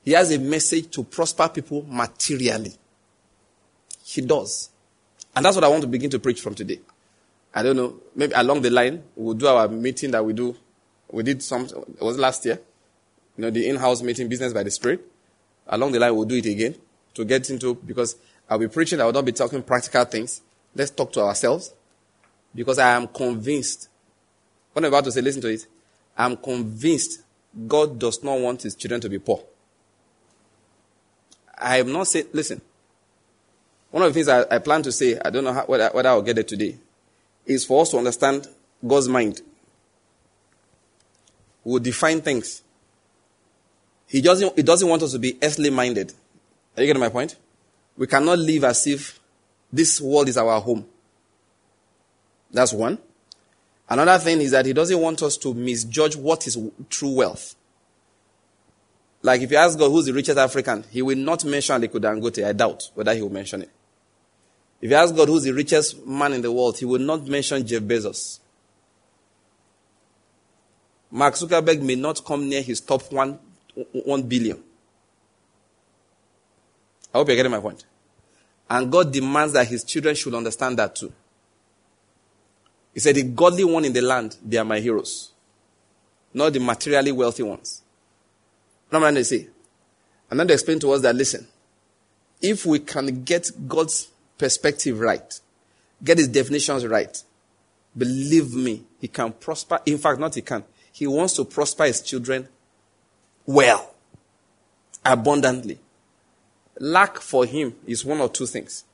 He 0.05 0.13
has 0.13 0.31
a 0.31 0.39
message 0.39 0.91
to 0.93 1.05
prosper 1.05 1.49
people 1.49 1.85
materially. 1.89 2.73
He 4.05 4.23
does. 4.23 4.71
And 5.39 5.45
that's 5.45 5.55
what 5.55 5.63
I 5.63 5.69
want 5.69 5.83
to 5.83 5.87
begin 5.87 6.11
to 6.11 6.19
preach 6.19 6.41
from 6.41 6.57
today. 6.57 6.81
I 7.55 7.63
don't 7.63 7.77
know, 7.77 7.95
maybe 8.17 8.33
along 8.33 8.63
the 8.63 8.71
line, 8.71 9.05
we'll 9.15 9.35
do 9.35 9.47
our 9.47 9.69
meeting 9.69 10.11
that 10.11 10.25
we 10.25 10.33
do. 10.33 10.57
We 11.13 11.23
did 11.23 11.45
some, 11.45 11.67
it 11.67 12.03
was 12.03 12.19
last 12.19 12.45
year, 12.45 12.59
you 13.37 13.43
know, 13.43 13.51
the 13.51 13.69
in-house 13.69 14.03
meeting, 14.03 14.29
business 14.29 14.53
by 14.53 14.65
the 14.65 14.71
Spirit. 14.73 15.01
Along 15.69 15.93
the 15.93 16.01
line, 16.01 16.17
we'll 16.17 16.25
do 16.25 16.35
it 16.35 16.47
again 16.47 16.75
to 17.15 17.25
get 17.25 17.51
into, 17.51 17.77
because 17.77 18.17
I'll 18.51 18.59
be 18.59 18.67
preaching, 18.67 19.01
I 19.01 19.05
will 19.05 19.13
not 19.13 19.27
be 19.27 19.31
talking 19.31 19.63
practical 19.63 20.05
things. 20.07 20.41
Let's 20.75 20.91
talk 20.91 21.13
to 21.13 21.21
ourselves. 21.21 21.73
Because 22.53 22.81
I 22.81 22.97
am 22.97 23.07
convinced, 23.07 23.89
what 24.73 24.85
I'm 24.85 24.89
about 24.89 25.05
to 25.05 25.13
say, 25.13 25.21
listen 25.21 25.43
to 25.43 25.51
it. 25.51 25.65
I'm 26.17 26.37
convinced 26.37 27.23
God 27.69 27.97
does 27.97 28.25
not 28.25 28.41
want 28.41 28.63
his 28.63 28.75
children 28.75 29.01
to 29.03 29.09
be 29.09 29.21
poor. 29.21 29.45
I 31.57 31.77
have 31.77 31.87
not 31.87 32.09
said, 32.09 32.27
listen, 32.33 32.61
one 33.91 34.03
of 34.03 34.11
the 34.11 34.15
things 34.15 34.29
I, 34.29 34.45
I 34.55 34.59
plan 34.59 34.83
to 34.83 34.93
say, 34.93 35.19
I 35.25 35.31
don't 35.31 35.45
know 35.45 35.53
how, 35.53 35.65
whether, 35.65 35.89
whether 35.91 36.09
I'll 36.09 36.23
get 36.23 36.39
it 36.39 36.49
today, 36.49 36.77
is 37.47 37.65
for 37.65 37.83
us 37.83 37.91
to 37.91 37.99
understand 37.99 38.47
God's 38.87 39.09
mind. 39.09 39.41
We'll 41.65 41.81
define 41.81 42.21
things. 42.21 42.63
He 44.07 44.21
doesn't, 44.21 44.57
he 44.57 44.63
doesn't 44.63 44.89
want 44.89 45.03
us 45.03 45.13
to 45.13 45.19
be 45.19 45.39
earthly 45.43 45.71
minded. 45.71 46.13
Are 46.77 46.83
you 46.83 46.87
getting 46.87 47.01
my 47.01 47.09
point? 47.09 47.37
We 47.97 48.07
cannot 48.07 48.39
live 48.39 48.65
as 48.65 48.87
if 48.87 49.19
this 49.73 50.01
world 50.01 50.29
is 50.29 50.39
our 50.39 50.61
home. 50.61 50.87
That's 52.51 52.73
one. 52.73 52.99
Another 53.89 54.23
thing 54.23 54.41
is 54.41 54.51
that 54.53 54.67
he 54.67 54.73
doesn't 54.73 54.99
want 54.99 55.23
us 55.23 55.37
to 55.39 55.55
misjudge 55.55 56.17
what 56.17 56.47
is 56.47 56.59
true 56.91 57.15
wealth. 57.15 57.55
Like 59.23 59.41
if 59.41 59.51
you 59.51 59.57
ask 59.57 59.79
God 59.79 59.91
who's 59.91 60.07
the 60.07 60.13
richest 60.13 60.39
African, 60.39 60.85
he 60.91 61.03
will 61.03 61.19
not 61.19 61.45
mention 61.45 61.81
Aliko 61.81 61.99
Dangote. 61.99 62.47
I 62.47 62.53
doubt 62.53 62.91
whether 62.95 63.15
he 63.15 63.23
will 63.23 63.33
mention 63.33 63.63
it. 63.63 63.71
If 64.81 64.91
you 64.91 64.97
ask 64.97 65.15
God 65.15 65.29
who's 65.29 65.45
the 65.45 65.53
richest 65.53 66.07
man 66.07 66.33
in 66.33 66.43
the 66.43 66.53
world, 66.53 66.79
he 66.79 66.85
will 66.85 67.01
not 67.01 67.27
mention 67.27 67.67
Jeff 67.67 67.83
Bezos. 67.83 68.39
Mark 71.11 71.35
Zuckerberg 71.35 71.81
may 71.83 71.95
not 71.95 72.25
come 72.25 72.49
near 72.49 72.63
his 72.63 72.81
top 72.81 73.11
one, 73.13 73.39
one 73.93 74.23
billion. 74.23 74.63
I 77.13 77.19
hope 77.19 77.29
you're 77.29 77.37
getting 77.37 77.51
my 77.51 77.61
point. 77.61 77.85
And 78.71 78.93
God 78.93 79.13
demands 79.13 79.55
that 79.55 79.67
his 79.67 79.83
children 79.83 80.15
should 80.15 80.35
understand 80.35 80.79
that 80.79 80.95
too. 80.95 81.13
He 82.93 83.01
said, 83.01 83.15
The 83.15 83.23
godly 83.23 83.65
one 83.65 83.85
in 83.85 83.93
the 83.93 84.03
land, 84.03 84.37
they 84.45 84.59
are 84.59 84.65
my 84.65 84.79
heroes, 84.79 85.33
not 86.35 86.53
the 86.53 86.61
materially 86.61 87.13
wealthy 87.13 87.43
ones. 87.43 87.83
What 88.91 89.03
am 89.03 89.17
I 89.17 89.23
say? 89.23 89.49
And 90.31 90.39
then 90.39 90.47
they 90.47 90.55
explain 90.55 90.79
to 90.81 90.93
us 90.93 91.01
that 91.03 91.17
listen, 91.17 91.47
if 92.41 92.67
we 92.67 92.81
can 92.81 93.25
get 93.25 93.51
God's 93.67 94.09
perspective 94.39 94.99
right, 95.01 95.41
get 96.03 96.19
his 96.19 96.29
definitions 96.29 96.87
right, 96.87 97.23
believe 97.97 98.55
me, 98.55 98.85
he 99.01 99.09
can 99.09 99.33
prosper. 99.33 99.81
In 99.85 99.99
fact, 99.99 100.21
not 100.21 100.35
he 100.35 100.43
can. 100.43 100.65
He 100.93 101.07
wants 101.07 101.35
to 101.35 101.45
prosper 101.45 101.85
his 101.85 102.01
children 102.01 102.49
well, 103.47 103.95
abundantly. 105.05 105.79
Lack 106.81 107.19
for 107.19 107.45
him 107.45 107.75
is 107.87 108.05
one 108.05 108.21
or 108.21 108.29
two 108.29 108.47
things. 108.47 108.85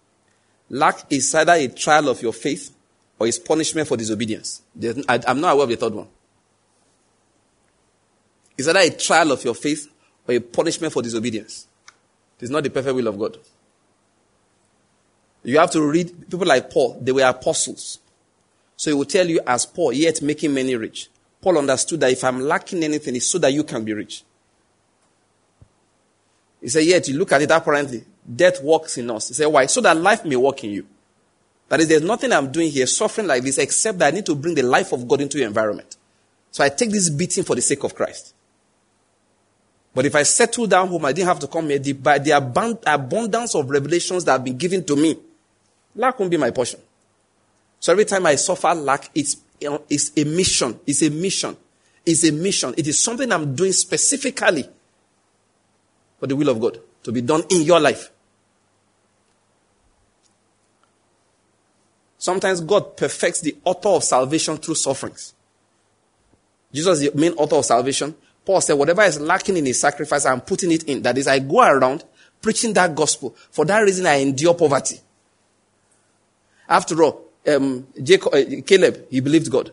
Lack 0.70 1.04
is 1.10 1.34
either 1.34 1.52
a 1.52 1.68
trial 1.68 2.08
of 2.08 2.22
your 2.22 2.32
faith 2.32 2.74
or 3.18 3.26
is 3.26 3.38
punishment 3.38 3.86
for 3.86 3.96
disobedience. 3.96 4.62
I'm 5.08 5.40
not 5.40 5.52
aware 5.52 5.64
of 5.64 5.68
the 5.70 5.76
third 5.76 5.94
one. 5.94 6.08
Is 8.56 8.68
either 8.68 8.80
a 8.80 8.90
trial 8.90 9.32
of 9.32 9.44
your 9.44 9.54
faith 9.54 9.90
or 10.26 10.34
a 10.34 10.40
punishment 10.40 10.92
for 10.92 11.02
disobedience. 11.02 11.66
It 12.38 12.44
is 12.44 12.50
not 12.50 12.62
the 12.62 12.70
perfect 12.70 12.94
will 12.94 13.08
of 13.08 13.18
God. 13.18 13.38
You 15.44 15.58
have 15.58 15.70
to 15.72 15.82
read 15.82 16.30
people 16.30 16.46
like 16.46 16.70
Paul, 16.70 16.98
they 17.00 17.12
were 17.12 17.22
apostles. 17.22 18.00
So 18.76 18.90
he 18.90 18.94
will 18.94 19.04
tell 19.04 19.26
you, 19.28 19.40
as 19.46 19.66
Paul, 19.66 19.92
yet 19.92 20.20
making 20.20 20.52
many 20.52 20.74
rich. 20.74 21.10
Paul 21.40 21.58
understood 21.58 22.00
that 22.00 22.10
if 22.10 22.24
I'm 22.24 22.40
lacking 22.40 22.82
anything, 22.82 23.14
it's 23.14 23.28
so 23.28 23.38
that 23.38 23.52
you 23.52 23.62
can 23.62 23.84
be 23.84 23.92
rich. 23.92 24.24
He 26.60 26.68
said, 26.68 26.84
Yet 26.84 27.06
you 27.08 27.18
look 27.18 27.30
at 27.32 27.42
it 27.42 27.50
apparently, 27.50 28.02
death 28.34 28.62
works 28.62 28.96
in 28.96 29.10
us. 29.10 29.28
He 29.28 29.34
said, 29.34 29.46
Why? 29.46 29.66
So 29.66 29.82
that 29.82 29.96
life 29.96 30.24
may 30.24 30.36
work 30.36 30.64
in 30.64 30.70
you. 30.70 30.86
That 31.68 31.80
is, 31.80 31.88
there's 31.88 32.02
nothing 32.02 32.32
I'm 32.32 32.50
doing 32.50 32.70
here 32.70 32.86
suffering 32.86 33.26
like 33.26 33.42
this 33.42 33.58
except 33.58 33.98
that 33.98 34.08
I 34.12 34.16
need 34.16 34.26
to 34.26 34.34
bring 34.34 34.54
the 34.54 34.62
life 34.62 34.92
of 34.92 35.06
God 35.06 35.20
into 35.20 35.38
your 35.38 35.46
environment. 35.46 35.96
So 36.50 36.64
I 36.64 36.70
take 36.70 36.90
this 36.90 37.10
beating 37.10 37.44
for 37.44 37.54
the 37.54 37.62
sake 37.62 37.84
of 37.84 37.94
Christ. 37.94 38.34
But 39.94 40.06
if 40.06 40.14
I 40.14 40.22
settle 40.24 40.66
down 40.66 40.88
home, 40.88 41.04
I 41.04 41.12
didn't 41.12 41.28
have 41.28 41.38
to 41.40 41.46
come 41.46 41.68
here. 41.68 41.94
By 41.94 42.18
the 42.18 42.32
abundance 42.32 43.54
of 43.54 43.70
revelations 43.70 44.24
that 44.24 44.32
have 44.32 44.44
been 44.44 44.56
given 44.56 44.84
to 44.84 44.96
me, 44.96 45.16
lack 45.94 46.18
won't 46.18 46.30
be 46.30 46.36
my 46.36 46.50
portion. 46.50 46.80
So 47.80 47.92
every 47.92 48.04
time 48.04 48.26
I 48.26 48.36
suffer 48.36 48.74
lack, 48.74 49.10
it's, 49.14 49.36
it's 49.60 50.12
a 50.16 50.24
mission. 50.24 50.78
It's 50.86 51.02
a 51.02 51.10
mission. 51.10 51.56
It's 52.06 52.24
a 52.24 52.32
mission. 52.32 52.74
It 52.76 52.86
is 52.86 52.98
something 52.98 53.30
I'm 53.30 53.54
doing 53.54 53.72
specifically 53.72 54.68
for 56.18 56.26
the 56.26 56.36
will 56.36 56.48
of 56.48 56.60
God 56.60 56.78
to 57.02 57.12
be 57.12 57.20
done 57.20 57.44
in 57.50 57.62
your 57.62 57.80
life. 57.80 58.10
Sometimes 62.18 62.62
God 62.62 62.96
perfects 62.96 63.42
the 63.42 63.54
author 63.64 63.90
of 63.90 64.04
salvation 64.04 64.56
through 64.56 64.76
sufferings. 64.76 65.34
Jesus 66.72 67.02
is 67.02 67.12
the 67.12 67.18
main 67.18 67.32
author 67.34 67.56
of 67.56 67.66
salvation. 67.66 68.14
Paul 68.44 68.62
said, 68.62 68.74
whatever 68.74 69.02
is 69.02 69.20
lacking 69.20 69.58
in 69.58 69.66
his 69.66 69.78
sacrifice, 69.78 70.24
I'm 70.24 70.40
putting 70.40 70.72
it 70.72 70.84
in. 70.84 71.02
That 71.02 71.18
is, 71.18 71.28
I 71.28 71.38
go 71.38 71.60
around 71.60 72.04
preaching 72.40 72.72
that 72.74 72.94
gospel. 72.94 73.36
For 73.50 73.64
that 73.66 73.80
reason, 73.80 74.06
I 74.06 74.16
endure 74.16 74.54
poverty. 74.54 75.00
After 76.68 77.02
all, 77.02 77.24
um, 77.46 77.86
Jacob, 78.02 78.34
uh, 78.34 78.42
Caleb, 78.64 79.06
he 79.10 79.20
believed 79.20 79.50
God. 79.50 79.72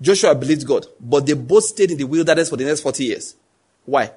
Joshua 0.00 0.34
believed 0.34 0.66
God. 0.66 0.86
But 1.00 1.26
they 1.26 1.32
both 1.34 1.64
stayed 1.64 1.92
in 1.92 1.98
the 1.98 2.04
wilderness 2.04 2.50
for 2.50 2.56
the 2.56 2.64
next 2.64 2.80
40 2.80 3.04
years. 3.04 3.36
Why? 3.84 4.10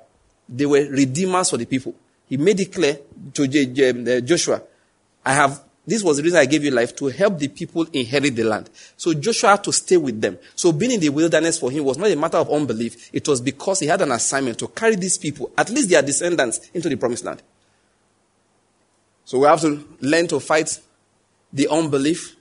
They 0.47 0.65
were 0.65 0.85
redeemers 0.89 1.49
for 1.49 1.57
the 1.57 1.65
people. 1.65 1.93
He 2.27 2.37
made 2.37 2.59
it 2.59 2.73
clear 2.73 2.99
to 3.33 3.47
J- 3.47 3.67
J- 3.67 4.17
uh, 4.17 4.21
Joshua, 4.21 4.61
I 5.25 5.33
have 5.33 5.63
this 5.89 6.03
was 6.03 6.17
the 6.17 6.23
reason 6.23 6.37
I 6.37 6.45
gave 6.45 6.63
you 6.63 6.69
life 6.69 6.95
to 6.97 7.07
help 7.07 7.39
the 7.39 7.47
people 7.47 7.87
inherit 7.91 8.35
the 8.35 8.43
land. 8.43 8.69
So 8.95 9.11
Joshua 9.15 9.51
had 9.51 9.63
to 9.63 9.73
stay 9.73 9.97
with 9.97 10.21
them. 10.21 10.37
So 10.53 10.71
being 10.71 10.91
in 10.91 10.99
the 10.99 11.09
wilderness 11.09 11.57
for 11.57 11.71
him 11.71 11.83
was 11.83 11.97
not 11.97 12.11
a 12.11 12.15
matter 12.15 12.37
of 12.37 12.47
unbelief. 12.51 13.09
It 13.11 13.27
was 13.27 13.41
because 13.41 13.79
he 13.79 13.87
had 13.87 13.99
an 14.01 14.11
assignment 14.11 14.59
to 14.59 14.67
carry 14.67 14.95
these 14.97 15.17
people, 15.17 15.51
at 15.57 15.71
least 15.71 15.89
their 15.89 16.03
descendants, 16.03 16.69
into 16.75 16.89
the 16.89 16.95
promised 16.95 17.25
land. 17.25 17.41
So 19.25 19.39
we 19.39 19.47
have 19.47 19.61
to 19.61 19.83
learn 20.01 20.27
to 20.27 20.39
fight 20.39 20.79
the 21.51 21.67
unbelief, 21.67 22.35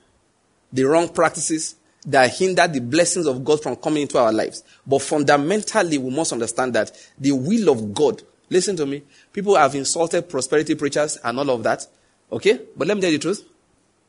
the 0.72 0.84
wrong 0.84 1.08
practices 1.08 1.76
that 2.06 2.34
hinder 2.34 2.66
the 2.66 2.80
blessings 2.80 3.26
of 3.26 3.44
God 3.44 3.62
from 3.62 3.76
coming 3.76 4.02
into 4.02 4.18
our 4.18 4.32
lives. 4.32 4.62
But 4.86 5.02
fundamentally, 5.02 5.98
we 5.98 6.10
must 6.10 6.32
understand 6.32 6.74
that 6.74 6.92
the 7.18 7.32
will 7.32 7.70
of 7.70 7.92
God, 7.92 8.22
listen 8.48 8.76
to 8.76 8.86
me, 8.86 9.02
people 9.32 9.56
have 9.56 9.74
insulted 9.74 10.28
prosperity 10.28 10.74
preachers 10.74 11.18
and 11.22 11.38
all 11.38 11.50
of 11.50 11.62
that. 11.64 11.86
Okay? 12.30 12.60
But 12.76 12.88
let 12.88 12.96
me 12.96 13.00
tell 13.00 13.10
you 13.10 13.18
the 13.18 13.22
truth. 13.22 13.44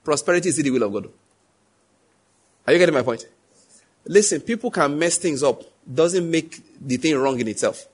Prosperity 0.04 0.50
is 0.50 0.58
the 0.58 0.70
will 0.70 0.84
of 0.84 0.94
God. 0.94 1.10
Are 2.68 2.74
you 2.74 2.80
getting 2.80 2.96
my 2.96 3.02
point? 3.02 3.28
Listen, 4.06 4.42
people 4.42 4.72
can 4.72 4.98
mess 4.98 5.18
things 5.18 5.44
up. 5.44 5.64
Doesn't 5.92 6.30
make 6.30 6.62
the 6.80 6.98
thing 6.98 7.18
wrong 7.18 7.40
in 7.40 7.48
itself. 7.48 7.88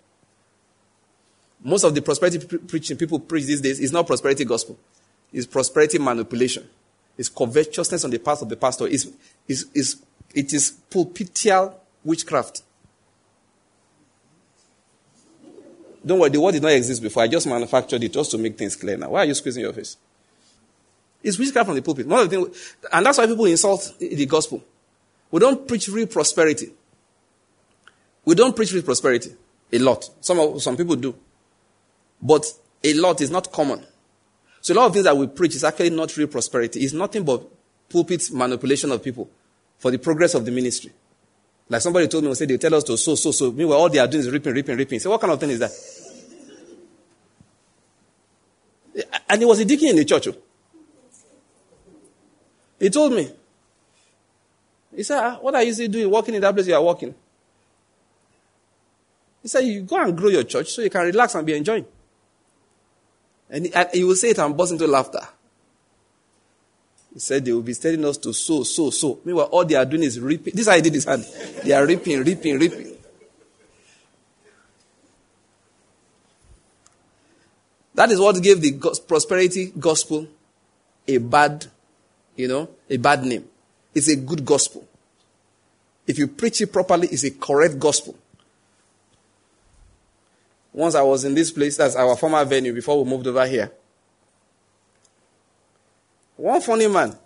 Most 1.63 1.83
of 1.83 1.95
the 1.95 2.01
prosperity 2.01 2.45
pre- 2.45 2.59
preaching 2.59 2.97
people 2.97 3.19
preach 3.19 3.45
these 3.45 3.61
days 3.61 3.79
is 3.79 3.91
not 3.91 4.05
prosperity 4.05 4.45
gospel. 4.45 4.77
It's 5.33 5.47
prosperity 5.47 5.97
manipulation. 5.97 6.69
It's 7.17 7.29
covetousness 7.29 8.03
on 8.03 8.11
the 8.11 8.19
part 8.19 8.41
of 8.41 8.49
the 8.49 8.57
pastor. 8.57 8.87
It's, 8.87 9.07
it's, 9.47 9.65
it's, 9.73 9.95
it 10.33 10.53
is 10.53 10.73
pulpitial 10.89 11.73
witchcraft. 12.03 12.61
Don't 16.05 16.19
worry, 16.19 16.29
the 16.29 16.39
word 16.39 16.51
did 16.51 16.61
not 16.61 16.71
exist 16.71 17.01
before. 17.01 17.23
I 17.23 17.27
just 17.27 17.47
manufactured 17.47 18.03
it 18.03 18.13
just 18.13 18.31
to 18.31 18.37
make 18.37 18.57
things 18.57 18.75
clear 18.75 18.97
now. 18.97 19.09
Why 19.09 19.21
are 19.21 19.25
you 19.25 19.33
squeezing 19.33 19.63
your 19.63 19.73
face? 19.73 19.97
It's 21.23 21.39
witchcraft 21.39 21.67
from 21.67 21.75
the 21.75 21.81
pulpit. 21.81 22.05
One 22.05 22.19
of 22.19 22.29
the 22.29 22.35
things, 22.35 22.75
and 22.91 23.05
that's 23.05 23.17
why 23.17 23.25
people 23.25 23.45
insult 23.45 23.95
the 23.99 24.25
gospel. 24.27 24.63
We 25.31 25.39
don't 25.39 25.67
preach 25.67 25.87
real 25.87 26.05
prosperity. 26.05 26.71
We 28.23 28.35
don't 28.35 28.55
preach 28.55 28.71
real 28.73 28.83
prosperity. 28.83 29.33
A 29.73 29.79
lot. 29.79 30.07
Some, 30.21 30.59
some 30.59 30.77
people 30.77 30.95
do. 30.95 31.15
But 32.21 32.45
a 32.83 32.93
lot 32.93 33.21
is 33.21 33.31
not 33.31 33.51
common. 33.51 33.83
So 34.65 34.73
a 34.73 34.75
lot 34.77 34.87
of 34.87 34.93
things 34.93 35.05
that 35.05 35.15
we 35.15 35.27
preach 35.27 35.53
is 35.53 35.63
actually 35.63 35.91
not 35.91 36.17
real 36.17 36.25
prosperity. 36.25 36.79
It's 36.79 36.91
nothing 36.91 37.23
but 37.23 37.43
pulpit 37.87 38.31
manipulation 38.33 38.91
of 38.91 39.03
people 39.03 39.29
for 39.77 39.91
the 39.91 39.99
progress 39.99 40.33
of 40.33 40.43
the 40.43 40.49
ministry. 40.49 40.91
Like 41.69 41.81
somebody 41.81 42.07
told 42.07 42.23
me, 42.23 42.33
say 42.33 42.47
they 42.47 42.57
tell 42.57 42.73
us 42.73 42.83
to 42.85 42.97
sow, 42.97 43.13
so, 43.13 43.29
so. 43.29 43.51
Meanwhile, 43.51 43.77
all 43.77 43.89
they 43.89 43.99
are 43.99 44.07
doing 44.07 44.21
is 44.21 44.31
ripping, 44.31 44.55
ripping, 44.55 44.75
ripping. 44.75 44.99
So 44.99 45.11
what 45.11 45.21
kind 45.21 45.33
of 45.33 45.39
thing 45.39 45.51
is 45.51 45.59
that? 45.59 45.71
And 49.29 49.39
he 49.39 49.45
was 49.45 49.59
a 49.59 49.65
deacon 49.65 49.89
in 49.89 49.97
the 49.97 50.05
church. 50.05 50.29
Oh. 50.29 50.35
He 52.79 52.89
told 52.89 53.13
me. 53.13 53.29
He 54.95 55.03
said, 55.03 55.19
ah, 55.19 55.37
What 55.41 55.53
are 55.53 55.61
you 55.61 55.73
still 55.73 55.89
doing 55.89 56.09
working 56.09 56.33
in 56.33 56.41
that 56.41 56.55
place 56.55 56.65
you 56.65 56.73
are 56.73 56.83
working? 56.83 57.13
He 59.43 59.47
said, 59.47 59.59
You 59.59 59.83
go 59.83 60.01
and 60.01 60.17
grow 60.17 60.29
your 60.29 60.43
church 60.43 60.71
so 60.71 60.81
you 60.81 60.89
can 60.89 61.05
relax 61.05 61.35
and 61.35 61.45
be 61.45 61.53
enjoying. 61.53 61.85
And 63.55 63.71
he, 63.93 64.03
will 64.03 64.17
say 64.17 64.31
it 64.31 64.37
and 64.39 64.57
burst 64.57 64.73
into 64.73 64.85
laughter. 64.85 65.21
He 67.13 67.19
said 67.21 67.45
they 67.45 67.53
will 67.53 67.61
be 67.61 67.73
telling 67.73 68.03
us 68.03 68.17
to 68.17 68.33
sow, 68.33 68.63
sow, 68.63 68.89
sow. 68.89 69.17
Meanwhile, 69.23 69.45
all 69.45 69.63
they 69.63 69.75
are 69.75 69.85
doing 69.85 70.03
is 70.03 70.19
reaping. 70.19 70.51
This 70.53 70.63
is 70.63 70.67
how 70.67 70.75
he 70.75 70.81
did 70.81 70.93
his 70.93 71.05
hand. 71.05 71.25
They 71.63 71.71
are 71.71 71.85
reaping, 71.85 72.21
reaping, 72.21 72.59
reaping. 72.59 72.97
That 77.93 78.11
is 78.11 78.19
what 78.19 78.43
gave 78.43 78.59
the 78.59 78.73
prosperity 79.07 79.71
gospel 79.79 80.27
a 81.07 81.17
bad, 81.17 81.65
you 82.35 82.49
know, 82.49 82.67
a 82.89 82.97
bad 82.97 83.23
name. 83.23 83.47
It's 83.93 84.09
a 84.09 84.17
good 84.17 84.43
gospel. 84.43 84.85
If 86.05 86.19
you 86.19 86.27
preach 86.27 86.59
it 86.59 86.73
properly, 86.73 87.07
it's 87.07 87.23
a 87.23 87.31
correct 87.31 87.79
gospel. 87.79 88.15
Once 90.75 90.93
I 90.93 91.01
was 91.01 91.23
in 91.23 91.33
this 91.33 91.51
place, 91.51 91.77
that's 91.77 91.95
our 91.95 92.17
former 92.17 92.43
venue 92.43 92.73
before 92.73 93.01
we 93.01 93.09
moved 93.09 93.25
over 93.27 93.47
here. 93.47 93.71
One 96.35 96.59
funny 96.59 96.87
man. 96.89 97.17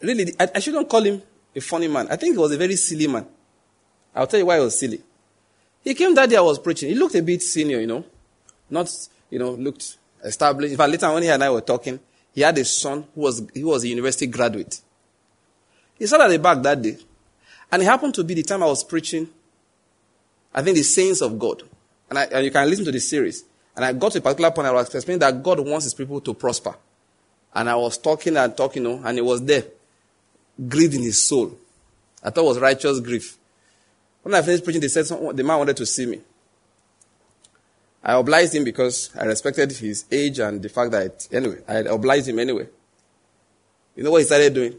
Really, 0.00 0.34
I, 0.40 0.48
I 0.56 0.58
shouldn't 0.58 0.88
call 0.88 1.02
him 1.04 1.22
a 1.54 1.60
funny 1.60 1.86
man. 1.86 2.08
I 2.10 2.16
think 2.16 2.34
he 2.34 2.38
was 2.38 2.50
a 2.50 2.56
very 2.56 2.74
silly 2.74 3.06
man. 3.06 3.24
I'll 4.12 4.26
tell 4.26 4.40
you 4.40 4.46
why 4.46 4.56
he 4.56 4.64
was 4.64 4.76
silly. 4.76 5.00
He 5.84 5.94
came 5.94 6.16
that 6.16 6.28
day 6.28 6.36
I 6.36 6.40
was 6.40 6.58
preaching. 6.58 6.88
He 6.88 6.96
looked 6.96 7.14
a 7.14 7.22
bit 7.22 7.42
senior, 7.42 7.78
you 7.78 7.86
know. 7.86 8.04
Not, 8.68 8.90
you 9.30 9.38
know, 9.38 9.52
looked 9.52 9.98
established. 10.24 10.72
In 10.72 10.76
fact, 10.76 10.90
later 10.90 11.12
when 11.12 11.22
he 11.22 11.28
and 11.28 11.44
I 11.44 11.50
were 11.50 11.60
talking, 11.60 12.00
he 12.34 12.40
had 12.40 12.58
a 12.58 12.64
son 12.64 13.06
who 13.14 13.20
was, 13.20 13.40
he 13.54 13.62
was 13.62 13.84
a 13.84 13.88
university 13.88 14.26
graduate. 14.26 14.80
He 15.96 16.08
sat 16.08 16.20
at 16.20 16.28
the 16.28 16.40
back 16.40 16.60
that 16.62 16.82
day. 16.82 16.98
And 17.70 17.82
it 17.82 17.84
happened 17.84 18.14
to 18.14 18.24
be 18.24 18.34
the 18.34 18.42
time 18.42 18.64
I 18.64 18.66
was 18.66 18.82
preaching, 18.82 19.28
I 20.54 20.62
think 20.62 20.76
the 20.76 20.82
sayings 20.82 21.20
of 21.20 21.38
God. 21.38 21.62
And, 22.08 22.18
I, 22.18 22.24
and 22.24 22.44
you 22.44 22.50
can 22.50 22.68
listen 22.68 22.84
to 22.84 22.92
the 22.92 23.00
series. 23.00 23.44
And 23.74 23.84
I 23.84 23.92
got 23.92 24.12
to 24.12 24.18
a 24.18 24.20
particular 24.20 24.50
point, 24.52 24.68
I 24.68 24.72
was 24.72 24.94
explaining 24.94 25.20
that 25.20 25.42
God 25.42 25.58
wants 25.60 25.84
his 25.84 25.94
people 25.94 26.20
to 26.20 26.34
prosper. 26.34 26.76
And 27.54 27.68
I 27.68 27.74
was 27.74 27.98
talking 27.98 28.36
and 28.36 28.56
talking, 28.56 28.86
and 28.86 29.18
it 29.18 29.24
was 29.24 29.42
there. 29.44 29.64
Grief 30.68 30.94
in 30.94 31.02
his 31.02 31.20
soul. 31.20 31.56
I 32.22 32.30
thought 32.30 32.42
it 32.42 32.48
was 32.48 32.58
righteous 32.58 33.00
grief. 33.00 33.36
When 34.22 34.34
I 34.34 34.42
finished 34.42 34.64
preaching, 34.64 34.80
they 34.80 34.88
said 34.88 35.06
the 35.06 35.44
man 35.44 35.58
wanted 35.58 35.76
to 35.76 35.86
see 35.86 36.06
me. 36.06 36.20
I 38.02 38.14
obliged 38.14 38.54
him 38.54 38.64
because 38.64 39.10
I 39.18 39.24
respected 39.24 39.72
his 39.72 40.04
age 40.10 40.38
and 40.38 40.62
the 40.62 40.68
fact 40.68 40.92
that, 40.92 41.26
anyway, 41.32 41.58
I 41.66 41.78
obliged 41.78 42.28
him 42.28 42.38
anyway. 42.38 42.68
You 43.96 44.04
know 44.04 44.10
what 44.10 44.18
he 44.18 44.24
started 44.24 44.54
doing? 44.54 44.72
He 44.72 44.78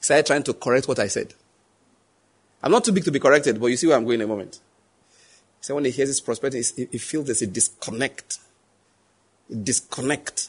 started 0.00 0.26
trying 0.26 0.42
to 0.44 0.54
correct 0.54 0.88
what 0.88 0.98
I 0.98 1.08
said. 1.08 1.34
I'm 2.62 2.70
not 2.70 2.84
too 2.84 2.92
big 2.92 3.04
to 3.04 3.10
be 3.10 3.18
corrected, 3.18 3.60
but 3.60 3.66
you 3.66 3.76
see 3.76 3.86
where 3.86 3.96
I'm 3.96 4.04
going 4.04 4.20
in 4.20 4.24
a 4.24 4.28
moment. 4.28 4.60
So 5.60 5.74
when 5.74 5.84
he 5.84 5.90
hears 5.90 6.08
his 6.08 6.20
prosperity, 6.20 6.62
he 6.90 6.98
feels 6.98 7.26
there's 7.26 7.42
a 7.42 7.46
disconnect. 7.46 8.38
A 9.50 9.54
disconnect. 9.54 10.48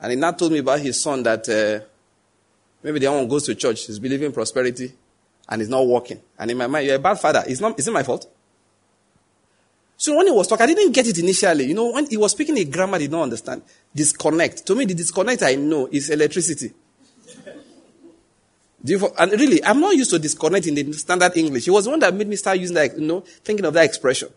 And 0.00 0.12
he 0.12 0.16
now 0.16 0.32
told 0.32 0.52
me 0.52 0.58
about 0.58 0.80
his 0.80 1.00
son 1.00 1.22
that 1.22 1.48
uh, 1.48 1.84
maybe 2.82 2.98
the 2.98 3.10
one 3.10 3.26
goes 3.28 3.44
to 3.44 3.54
church, 3.54 3.86
he's 3.86 3.98
believing 3.98 4.26
in 4.26 4.32
prosperity, 4.32 4.92
and 5.48 5.60
he's 5.60 5.68
not 5.68 5.86
working. 5.86 6.20
And 6.38 6.50
in 6.50 6.56
my 6.56 6.66
mind, 6.66 6.86
you're 6.86 6.96
a 6.96 6.98
bad 6.98 7.18
father. 7.18 7.44
It's 7.46 7.60
not, 7.60 7.78
is 7.78 7.88
it 7.88 7.92
my 7.92 8.02
fault? 8.02 8.30
So 9.96 10.16
when 10.16 10.26
he 10.26 10.32
was 10.32 10.48
talking, 10.48 10.64
I 10.64 10.66
didn't 10.66 10.92
get 10.92 11.06
it 11.06 11.18
initially. 11.18 11.66
You 11.66 11.74
know, 11.74 11.92
when 11.92 12.06
he 12.06 12.16
was 12.16 12.32
speaking 12.32 12.58
a 12.58 12.64
grammar 12.64 12.98
did 12.98 13.10
not 13.10 13.22
understand. 13.22 13.62
Disconnect. 13.94 14.66
To 14.66 14.74
me, 14.74 14.84
the 14.84 14.94
disconnect 14.94 15.42
I 15.42 15.54
know 15.54 15.88
is 15.90 16.10
electricity. 16.10 16.72
And 18.86 19.32
really, 19.32 19.64
I'm 19.64 19.80
not 19.80 19.96
used 19.96 20.10
to 20.10 20.18
disconnect 20.18 20.66
in 20.66 20.74
the 20.74 20.92
standard 20.92 21.34
English. 21.36 21.66
It 21.66 21.70
was 21.70 21.88
one 21.88 21.98
that 22.00 22.14
made 22.14 22.28
me 22.28 22.36
start 22.36 22.58
using 22.58 22.74
that, 22.74 22.98
you 22.98 23.06
know, 23.06 23.20
thinking 23.20 23.64
of 23.64 23.72
that 23.74 23.84
expression. 23.86 24.28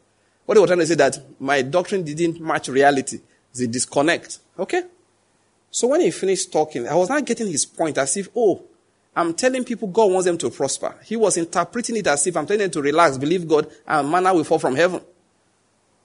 What 0.46 0.56
they 0.56 0.62
were 0.62 0.68
trying 0.68 0.80
to 0.80 0.88
say 0.88 0.96
that 0.96 1.20
my 1.40 1.62
doctrine 1.62 2.04
didn't 2.04 2.40
match 2.40 2.70
reality. 2.70 3.20
A 3.60 3.66
disconnect. 3.66 4.38
Okay? 4.60 4.84
So 5.72 5.88
when 5.88 6.02
he 6.02 6.12
finished 6.12 6.54
talking, 6.54 6.88
I 6.88 6.94
was 6.94 7.10
not 7.10 7.26
getting 7.26 7.48
his 7.48 7.66
point 7.66 7.98
as 7.98 8.16
if, 8.16 8.30
oh, 8.36 8.64
I'm 9.16 9.34
telling 9.34 9.64
people 9.64 9.88
God 9.88 10.12
wants 10.12 10.26
them 10.26 10.38
to 10.38 10.52
prosper. 10.52 10.96
He 11.04 11.16
was 11.16 11.38
interpreting 11.38 11.98
it 11.98 12.06
as 12.06 12.28
if 12.28 12.38
I'm 12.38 12.46
telling 12.46 12.60
them 12.60 12.70
to 12.72 12.82
relax, 12.84 13.18
believe 13.18 13.48
God, 13.48 13.68
and 13.88 14.12
manna 14.12 14.32
will 14.34 14.44
fall 14.44 14.60
from 14.60 14.76
heaven. 14.76 15.02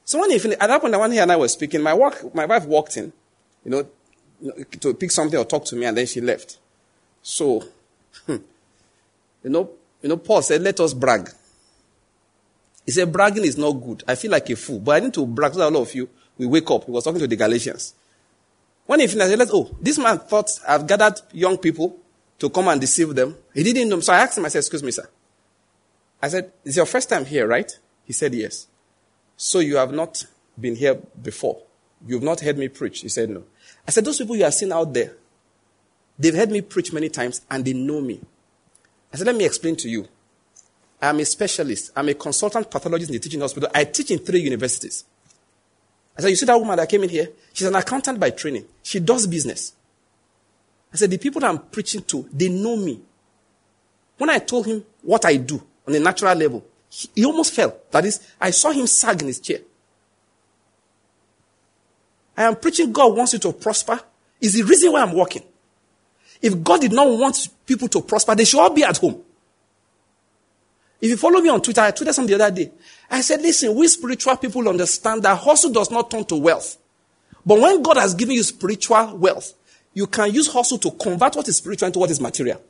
So 0.05 0.19
when 0.19 0.31
he 0.31 0.39
finished, 0.39 0.63
at 0.63 0.69
that 0.69 0.81
point, 0.81 0.99
when 0.99 1.13
he 1.13 1.19
and 1.19 1.31
I 1.31 1.37
were 1.37 1.49
speaking, 1.49 1.83
my, 1.83 1.93
work, 1.93 2.35
my 2.35 2.47
wife 2.47 2.65
walked 2.65 2.97
in, 2.97 3.13
you 3.67 3.71
know, 3.71 3.87
to 4.81 4.95
pick 4.95 5.11
something 5.11 5.39
or 5.39 5.45
talk 5.45 5.67
to 5.67 5.77
me, 5.77 5.85
and 5.85 5.97
then 5.97 6.07
she 6.07 6.21
left. 6.21 6.59
So. 7.23 7.63
You 9.43 9.51
know, 9.51 9.71
you 10.01 10.09
know, 10.09 10.17
Paul 10.17 10.43
said, 10.43 10.63
let 10.63 10.79
us 10.81 10.95
brag. 10.95 11.29
He 12.85 12.93
said, 12.93 13.13
bragging 13.13 13.45
is 13.45 13.57
not 13.57 13.73
good. 13.73 14.03
I 14.09 14.15
feel 14.15 14.31
like 14.31 14.49
a 14.51 14.57
fool, 14.57 14.81
but 14.81 14.97
I 14.97 15.05
need 15.05 15.15
to 15.15 15.27
brag 15.27 15.55
so 15.55 15.69
a 15.69 15.71
lot 15.71 15.83
of 15.83 15.95
you 15.95 16.09
we 16.39 16.47
wake 16.47 16.71
up. 16.71 16.85
He 16.85 16.91
was 16.91 17.05
talking 17.05 17.21
to 17.21 17.27
the 17.27 17.37
Galatians. 17.37 17.95
When 18.87 19.01
he 19.01 19.07
finished, 19.07 19.31
I 19.31 19.37
said, 19.37 19.49
oh, 19.53 19.77
this 19.81 19.99
man 19.99 20.19
thought 20.19 20.51
I've 20.67 20.87
gathered 20.87 21.21
young 21.33 21.57
people 21.59 21.97
to 22.39 22.51
come 22.51 22.69
and 22.69 22.81
deceive 22.81 23.15
them. 23.15 23.37
He 23.55 23.63
didn't 23.63 23.89
know. 23.89 24.01
So 24.01 24.13
I 24.13 24.21
asked 24.21 24.39
him, 24.39 24.45
I 24.45 24.49
said, 24.49 24.59
excuse 24.59 24.83
me, 24.83 24.91
sir. 24.91 25.09
I 26.21 26.29
said, 26.29 26.53
it's 26.65 26.77
your 26.77 26.87
first 26.87 27.09
time 27.09 27.25
here, 27.25 27.47
right? 27.47 27.71
He 28.05 28.13
said, 28.13 28.35
yes. 28.35 28.67
So 29.37 29.61
you 29.61 29.77
have 29.77 29.93
not 29.93 30.25
been 30.59 30.75
here 30.75 30.97
before. 31.23 31.63
You've 32.05 32.23
not 32.23 32.41
heard 32.41 32.59
me 32.59 32.69
preach. 32.69 33.01
He 33.01 33.09
said, 33.09 33.31
no. 33.31 33.45
I 33.87 33.93
said, 33.93 34.05
those 34.05 34.19
people 34.19 34.35
you 34.35 34.45
are 34.45 34.51
seeing 34.51 34.73
out 34.73 34.93
there, 34.93 35.15
They've 36.19 36.35
heard 36.35 36.51
me 36.51 36.61
preach 36.61 36.93
many 36.93 37.09
times 37.09 37.41
and 37.51 37.65
they 37.65 37.73
know 37.73 38.01
me. 38.01 38.21
I 39.13 39.17
said, 39.17 39.27
let 39.27 39.37
me 39.37 39.45
explain 39.45 39.77
to 39.77 39.89
you. 39.89 40.09
I'm 41.01 41.19
a 41.19 41.25
specialist. 41.25 41.91
I'm 41.97 42.09
a 42.09 42.15
consultant 42.15 42.71
pathologist 42.71 43.11
in 43.11 43.15
the 43.15 43.21
teaching 43.21 43.41
hospital. 43.41 43.69
I 43.75 43.85
teach 43.85 44.11
in 44.11 44.21
three 44.21 44.41
universities. 44.41 45.05
I 46.17 46.23
said, 46.23 46.29
you 46.29 46.37
see 46.37 46.47
that 46.47 46.59
woman 46.59 46.77
that 46.77 46.89
came 46.89 47.03
in 47.03 47.09
here? 47.09 47.29
She's 47.53 47.67
an 47.67 47.75
accountant 47.75 48.21
by 48.21 48.31
training. 48.31 48.67
She 48.83 49.01
does 49.01 49.27
business. 49.27 49.73
I 50.93 50.97
said, 50.97 51.11
the 51.11 51.19
people 51.19 51.41
that 51.41 51.49
I'm 51.49 51.59
preaching 51.59 52.03
to, 52.03 52.29
they 52.33 52.49
know 52.49 52.77
me. 52.77 53.01
When 54.19 54.31
I 54.31 54.39
told 54.39 54.67
him 54.67 54.85
what 55.03 55.25
I 55.25 55.37
do 55.37 55.63
on 55.89 55.95
a 55.95 55.99
natural 55.99 56.35
level, 56.35 56.65
he, 56.89 57.09
he 57.15 57.25
almost 57.25 57.55
fell. 57.55 57.77
That 57.91 58.05
is, 58.05 58.21
I 58.41 58.51
saw 58.51 58.71
him 58.71 58.87
sag 58.87 59.21
in 59.23 59.27
his 59.27 59.41
chair. 59.41 59.59
I 62.37 62.45
am 62.45 62.57
preaching 62.57 62.93
God 62.93 63.17
wants 63.17 63.33
you 63.33 63.39
to 63.41 63.53
prosper. 63.53 64.01
Is 64.41 64.55
the 64.55 64.63
reason 64.63 64.93
why 64.93 65.03
I'm 65.03 65.15
working. 65.15 65.43
If 66.43 66.63
God 66.63 66.81
did 66.81 66.93
not 66.93 67.09
want 67.09 67.49
people 67.65 67.89
to 67.89 68.03
prosper, 68.03 68.35
they 68.35 68.45
should 68.45 68.61
all 68.61 68.75
be 68.75 68.83
at 68.83 68.99
home. 68.99 69.23
If 71.01 71.11
you 71.11 71.17
follow 71.17 71.41
me 71.41 71.49
on 71.49 71.63
Twitter, 71.63 71.81
I 71.81 71.93
tweeted 71.93 72.13
something 72.13 72.37
the 72.37 72.45
other 72.45 72.55
day. 72.55 72.71
I 73.11 73.21
said, 73.23 73.41
listen, 73.41 73.75
we 73.75 73.89
spiritual 73.89 74.37
people 74.37 74.69
understand 74.69 75.23
that 75.23 75.37
hustle 75.39 75.71
does 75.73 75.91
not 75.91 76.11
turn 76.11 76.25
to 76.27 76.37
wealth. 76.37 76.79
But 77.45 77.61
when 77.61 77.83
God 77.83 77.97
has 77.97 78.15
given 78.15 78.35
you 78.35 78.43
spiritual 78.43 79.17
wealth, 79.17 79.55
you 79.95 80.07
can 80.07 80.33
use 80.33 80.53
hustle 80.53 80.79
to 80.79 80.91
convert 80.93 81.37
what 81.37 81.49
is 81.49 81.57
spiritual 81.57 81.87
into 81.87 81.99
what 81.99 82.11
is 82.11 82.21
material. 82.21 82.63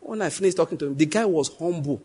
When 0.00 0.22
I 0.22 0.30
finished 0.30 0.56
talking 0.56 0.78
to 0.78 0.86
him, 0.86 0.96
the 0.96 1.06
guy 1.06 1.24
was 1.24 1.50
humble. 1.58 2.02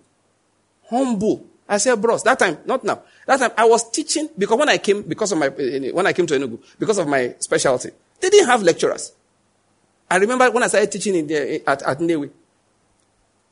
Humble. 0.90 1.46
I 1.68 1.78
said, 1.78 2.02
bros, 2.02 2.24
that 2.24 2.40
time, 2.40 2.58
not 2.66 2.84
now. 2.84 3.04
That 3.26 3.40
time 3.40 3.52
I 3.58 3.66
was 3.66 3.90
teaching 3.92 4.30
because 4.38 4.58
when 4.58 4.70
I 4.70 4.78
came, 4.78 5.04
because 5.04 5.32
of 5.32 5.38
my, 5.38 5.48
eh, 5.48 5.88
eh, 5.88 5.92
when 5.92 6.08
I 6.08 6.14
came 6.14 6.26
to 6.28 6.34
Enugu, 6.34 6.60
because 6.80 6.98
of 6.98 7.08
my 7.08 7.36
specialty, 7.40 7.92
they 8.20 8.30
didn't 8.30 8.48
have 8.48 8.64
lecturers. 8.64 9.14
I 10.12 10.18
remember 10.18 10.52
when 10.52 10.62
I 10.62 10.68
started 10.68 10.92
teaching 10.92 11.16
in 11.16 11.26
the, 11.26 11.66
at, 11.66 11.82
at 11.84 12.00
Nnewi, 12.00 12.30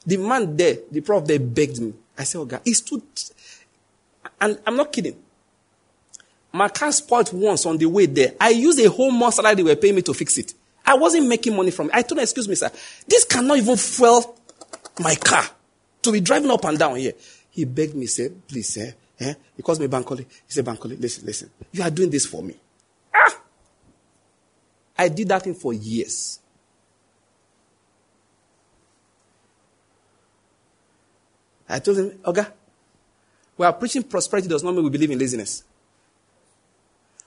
the 0.05 0.17
man 0.17 0.57
there, 0.57 0.75
the 0.91 0.99
prof 0.99 1.25
there 1.25 1.39
begged 1.39 1.79
me. 1.79 1.93
I 2.17 2.25
said, 2.25 2.39
oh 2.39 2.43
God, 2.43 2.59
he 2.65 2.73
stood, 2.73 3.01
and 4.41 4.59
I'm 4.67 4.75
not 4.75 4.91
kidding. 4.91 5.15
My 6.51 6.67
car 6.67 6.91
spoiled 6.91 7.31
once 7.31 7.65
on 7.65 7.77
the 7.77 7.85
way 7.85 8.07
there. 8.07 8.33
I 8.41 8.49
used 8.49 8.77
a 8.81 8.89
whole 8.89 9.09
month 9.09 9.35
salary 9.35 9.55
they 9.55 9.63
were 9.63 9.75
paying 9.77 9.95
me 9.95 10.01
to 10.01 10.13
fix 10.13 10.37
it. 10.37 10.53
I 10.85 10.95
wasn't 10.97 11.27
making 11.27 11.55
money 11.55 11.71
from 11.71 11.87
it. 11.87 11.95
I 11.95 12.01
told 12.01 12.19
him, 12.19 12.23
excuse 12.23 12.49
me, 12.49 12.55
sir, 12.55 12.69
this 13.07 13.23
cannot 13.23 13.57
even 13.57 13.77
fuel 13.77 14.37
my 14.99 15.15
car 15.15 15.45
to 16.01 16.11
be 16.11 16.19
driving 16.19 16.51
up 16.51 16.65
and 16.65 16.77
down 16.77 16.97
here. 16.97 17.13
He 17.51 17.63
begged 17.63 17.95
me, 17.95 18.05
said, 18.05 18.35
please, 18.45 18.67
sir. 18.67 18.93
Eh? 19.17 19.33
He 19.55 19.63
calls 19.63 19.79
me 19.79 19.87
Bankole. 19.87 20.19
He 20.19 20.25
said, 20.47 20.65
Bankole, 20.65 20.99
listen, 20.99 21.25
listen. 21.25 21.49
You 21.71 21.83
are 21.83 21.89
doing 21.89 22.09
this 22.09 22.25
for 22.25 22.43
me. 22.43 22.55
Ah! 23.15 23.39
I 24.97 25.07
did 25.07 25.29
that 25.29 25.43
thing 25.43 25.53
for 25.53 25.71
years. 25.73 26.39
I 31.69 31.79
told 31.79 31.97
him, 31.97 32.19
Okay, 32.25 32.45
we 33.57 33.65
are 33.65 33.73
preaching 33.73 34.03
prosperity 34.03 34.47
does 34.47 34.63
not 34.63 34.73
mean 34.73 34.83
we 34.83 34.89
believe 34.89 35.11
in 35.11 35.19
laziness. 35.19 35.63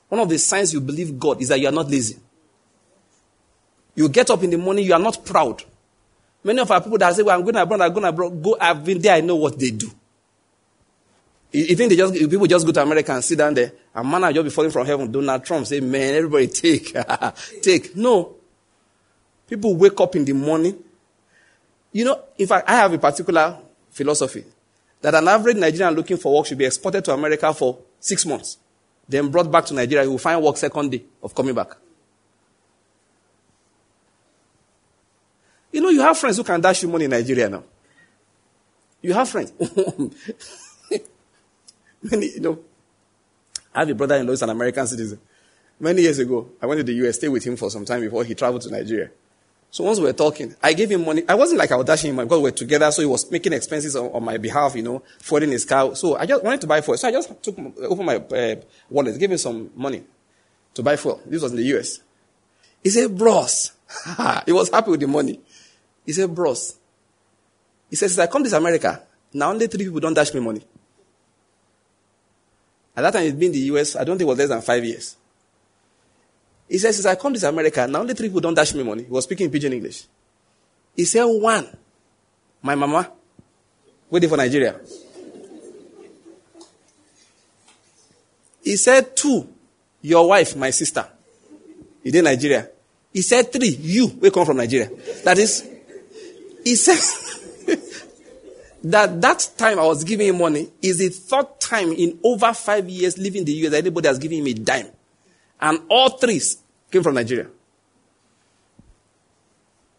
One 0.09 0.20
of 0.20 0.28
the 0.28 0.39
signs 0.39 0.73
you 0.74 0.81
believe 0.81 1.19
God 1.19 1.40
is 1.40 1.48
that 1.48 1.59
you 1.59 1.69
are 1.69 1.73
not 1.73 1.89
lazy. 1.89 2.19
You 3.94 4.09
get 4.09 4.31
up 4.31 4.43
in 4.43 4.51
the 4.51 4.59
morning, 4.59 4.85
you 4.85 4.93
are 4.93 4.98
not 4.98 5.24
proud. 5.24 5.62
Many 6.44 6.59
of 6.59 6.70
our 6.70 6.81
people 6.81 6.98
that 6.98 7.14
say, 7.14 7.23
Well, 7.23 7.39
I'm 7.39 7.44
going 7.44 7.56
abroad, 7.56 7.81
I'm 7.81 7.93
going 7.93 8.06
abroad, 8.06 8.43
go, 8.43 8.56
I've 8.60 8.85
been 8.85 9.01
there, 9.01 9.14
I 9.14 9.20
know 9.20 9.36
what 9.36 9.59
they 9.59 9.70
do. 9.70 9.90
You 11.52 11.77
think 11.77 11.90
they 11.90 11.97
just, 11.97 12.14
people 12.14 12.47
just 12.47 12.64
go 12.64 12.73
to 12.73 12.82
America 12.82 13.12
and 13.12 13.23
sit 13.23 13.36
down 13.36 13.52
there 13.52 13.73
and 13.94 14.10
manna 14.10 14.32
just 14.32 14.44
be 14.44 14.51
falling 14.51 14.70
from 14.70 14.86
heaven? 14.86 15.12
Donald 15.12 15.44
Trump 15.44 15.66
say, 15.66 15.81
man, 15.81 16.14
everybody 16.14 16.47
take, 16.47 16.97
take. 17.62 17.94
No. 17.94 18.36
People 19.47 19.77
wake 19.77 20.01
up 20.01 20.16
in 20.16 20.24
the 20.24 20.32
morning. 20.32 20.82
You 21.93 22.06
know, 22.06 22.23
in 22.39 22.47
fact, 22.47 22.70
I 22.70 22.77
have 22.77 22.94
a 22.94 22.98
particular 22.98 23.59
philosophy 23.93 24.44
that 25.01 25.14
an 25.14 25.28
average 25.28 25.56
Nigerian 25.56 25.94
looking 25.94 26.16
for 26.16 26.35
work 26.36 26.47
should 26.47 26.59
be 26.59 26.64
exported 26.64 27.05
to 27.05 27.12
America 27.12 27.52
for 27.55 27.78
six 28.01 28.27
months. 28.27 28.59
then 29.09 29.28
brought 29.31 29.51
back 29.51 29.64
to 29.66 29.74
Nigeria, 29.74 30.05
he 30.05 30.09
will 30.09 30.19
find 30.19 30.43
work 30.43 30.56
second 30.56 30.90
day 30.90 31.02
of 31.23 31.35
coming 31.35 31.55
back. 31.55 31.77
You 35.73 35.81
know, 35.81 35.89
you 35.89 36.01
have 36.01 36.19
friends 36.19 36.36
who 36.36 36.44
can 36.44 36.60
dash 36.60 36.82
you 36.82 36.89
money 36.89 37.05
in 37.06 37.10
Nigeria 37.10 37.48
now. 37.48 37.64
You 39.01 39.14
have 39.14 39.28
friends. 39.28 39.52
Many, 42.02 42.27
you 42.35 42.40
know, 42.40 42.59
I 43.74 43.81
have 43.81 43.89
a 43.90 43.94
brother 43.94 44.16
in 44.16 44.27
law 44.27 44.32
who's 44.32 44.43
an 44.43 44.51
American 44.51 44.86
citizen. 44.86 45.19
Many 45.81 46.02
years 46.02 46.19
ago, 46.19 46.51
I 46.60 46.66
went 46.66 46.78
to 46.78 46.85
the 46.85 46.93
US, 47.09 47.16
stayed 47.16 47.28
with 47.28 47.44
him 47.44 47.56
for 47.56 47.70
some 47.70 47.85
time 47.85 48.01
before 48.01 48.23
he 48.24 48.35
traveled 48.35 48.62
to 48.62 48.70
Nigeria. 48.70 49.10
So 49.73 49.85
once 49.85 49.99
we 49.99 50.05
were 50.05 50.12
talking, 50.12 50.55
I 50.62 50.74
gave 50.74 50.90
him 50.90 51.03
money. 51.03 51.23
I 51.27 51.35
wasn't 51.35 51.59
like 51.59 51.73
I 51.73 51.77
was 51.77 51.86
dashing 51.86 52.11
him 52.11 52.16
money 52.16 52.27
because 52.27 52.40
we 52.40 52.51
were 52.51 52.51
together, 52.51 52.90
so 52.93 53.01
he 53.01 53.07
was 53.07 53.31
making 53.31 53.55
expenses 53.55 53.97
on, 53.97 54.12
on 54.12 54.23
my 54.23 54.36
behalf, 54.36 54.77
you 54.77 54.82
know, 54.82 55.03
forwarding 55.19 55.51
his 55.51 55.65
car. 55.65 55.97
So 55.97 56.15
I 56.15 56.27
just 56.27 56.44
wanted 56.44 56.61
to 56.61 56.66
buy 56.66 56.82
fuel. 56.82 56.99
So 56.99 57.09
I 57.09 57.11
just 57.11 57.43
took, 57.43 57.59
opened 57.59 58.05
my 58.05 58.16
uh, 58.16 58.57
wallet, 58.90 59.19
gave 59.19 59.31
him 59.31 59.39
some 59.39 59.70
money 59.74 60.03
to 60.74 60.82
buy 60.82 60.97
fuel. 60.97 61.23
This 61.24 61.40
was 61.40 61.53
in 61.53 61.57
the 61.57 61.65
US. 61.78 62.01
He 62.82 62.90
said, 62.90 63.16
bros. 63.16 63.73
he 64.44 64.53
was 64.53 64.69
happy 64.69 64.90
with 64.90 65.01
the 65.01 65.07
money. 65.07 65.40
He 66.05 66.12
said, 66.12 66.35
bros. 66.35 66.77
He 67.89 67.97
says, 67.97 68.19
I 68.19 68.27
come 68.27 68.44
to 68.44 68.55
America, 68.55 69.03
now 69.32 69.53
only 69.53 69.69
three 69.69 69.86
people 69.86 70.01
don't 70.01 70.12
dash 70.12 70.35
me 70.35 70.40
money. 70.40 70.62
At 72.94 73.01
that 73.01 73.15
time, 73.15 73.23
he'd 73.23 73.39
been 73.39 73.47
in 73.47 73.53
the 73.53 73.59
US, 73.77 73.97
I 73.97 74.05
don't 74.05 74.19
think 74.19 74.27
it 74.27 74.31
was 74.32 74.39
less 74.39 74.51
than 74.51 74.61
five 74.61 74.85
years. 74.85 75.16
He 76.73 76.78
says, 76.78 76.97
since 76.97 77.05
I 77.05 77.16
come 77.16 77.35
to 77.35 77.49
America, 77.49 77.86
now 77.86 78.01
only 78.01 78.15
three 78.15 78.28
people 78.28 78.40
don't 78.40 78.55
dash 78.55 78.73
me 78.73 78.82
money. 78.82 79.03
He 79.03 79.11
was 79.11 79.24
speaking 79.24 79.51
pidgin 79.51 79.74
English. 79.74 80.07
He 80.97 81.05
said, 81.05 81.27
one, 81.27 81.69
my 82.62 82.74
mama, 82.74 83.12
waiting 84.09 84.31
for 84.31 84.39
Nigeria. 84.39 84.81
He 88.65 88.77
said, 88.77 89.15
two, 89.15 89.47
your 90.01 90.27
wife, 90.27 90.57
my 90.57 90.70
sister. 90.70 91.07
He 92.03 92.11
did 92.11 92.24
Nigeria. 92.24 92.70
He 93.12 93.20
said, 93.20 93.53
three, 93.53 93.69
you, 93.69 94.07
we 94.07 94.31
come 94.31 94.47
from 94.47 94.57
Nigeria. 94.57 94.89
That 95.24 95.36
is, 95.36 95.69
he 96.65 96.74
says, 96.77 97.66
that 98.85 99.20
that 99.20 99.51
time 99.59 99.78
I 99.78 99.85
was 99.85 100.05
giving 100.05 100.28
him 100.28 100.39
money 100.39 100.70
is 100.81 100.97
the 100.97 101.11
third 101.11 101.61
time 101.61 101.93
in 101.93 102.19
over 102.24 102.55
five 102.55 102.89
years 102.89 103.19
living 103.19 103.40
in 103.40 103.44
the 103.44 103.53
US 103.66 103.73
that 103.73 103.78
anybody 103.85 104.09
has 104.09 104.19
given 104.19 104.39
him 104.39 104.47
a 104.47 104.55
dime. 104.55 104.86
And 105.62 105.78
all 105.89 106.10
three 106.10 106.43
came 106.90 107.05
from 107.05 107.14
Nigeria. 107.14 107.47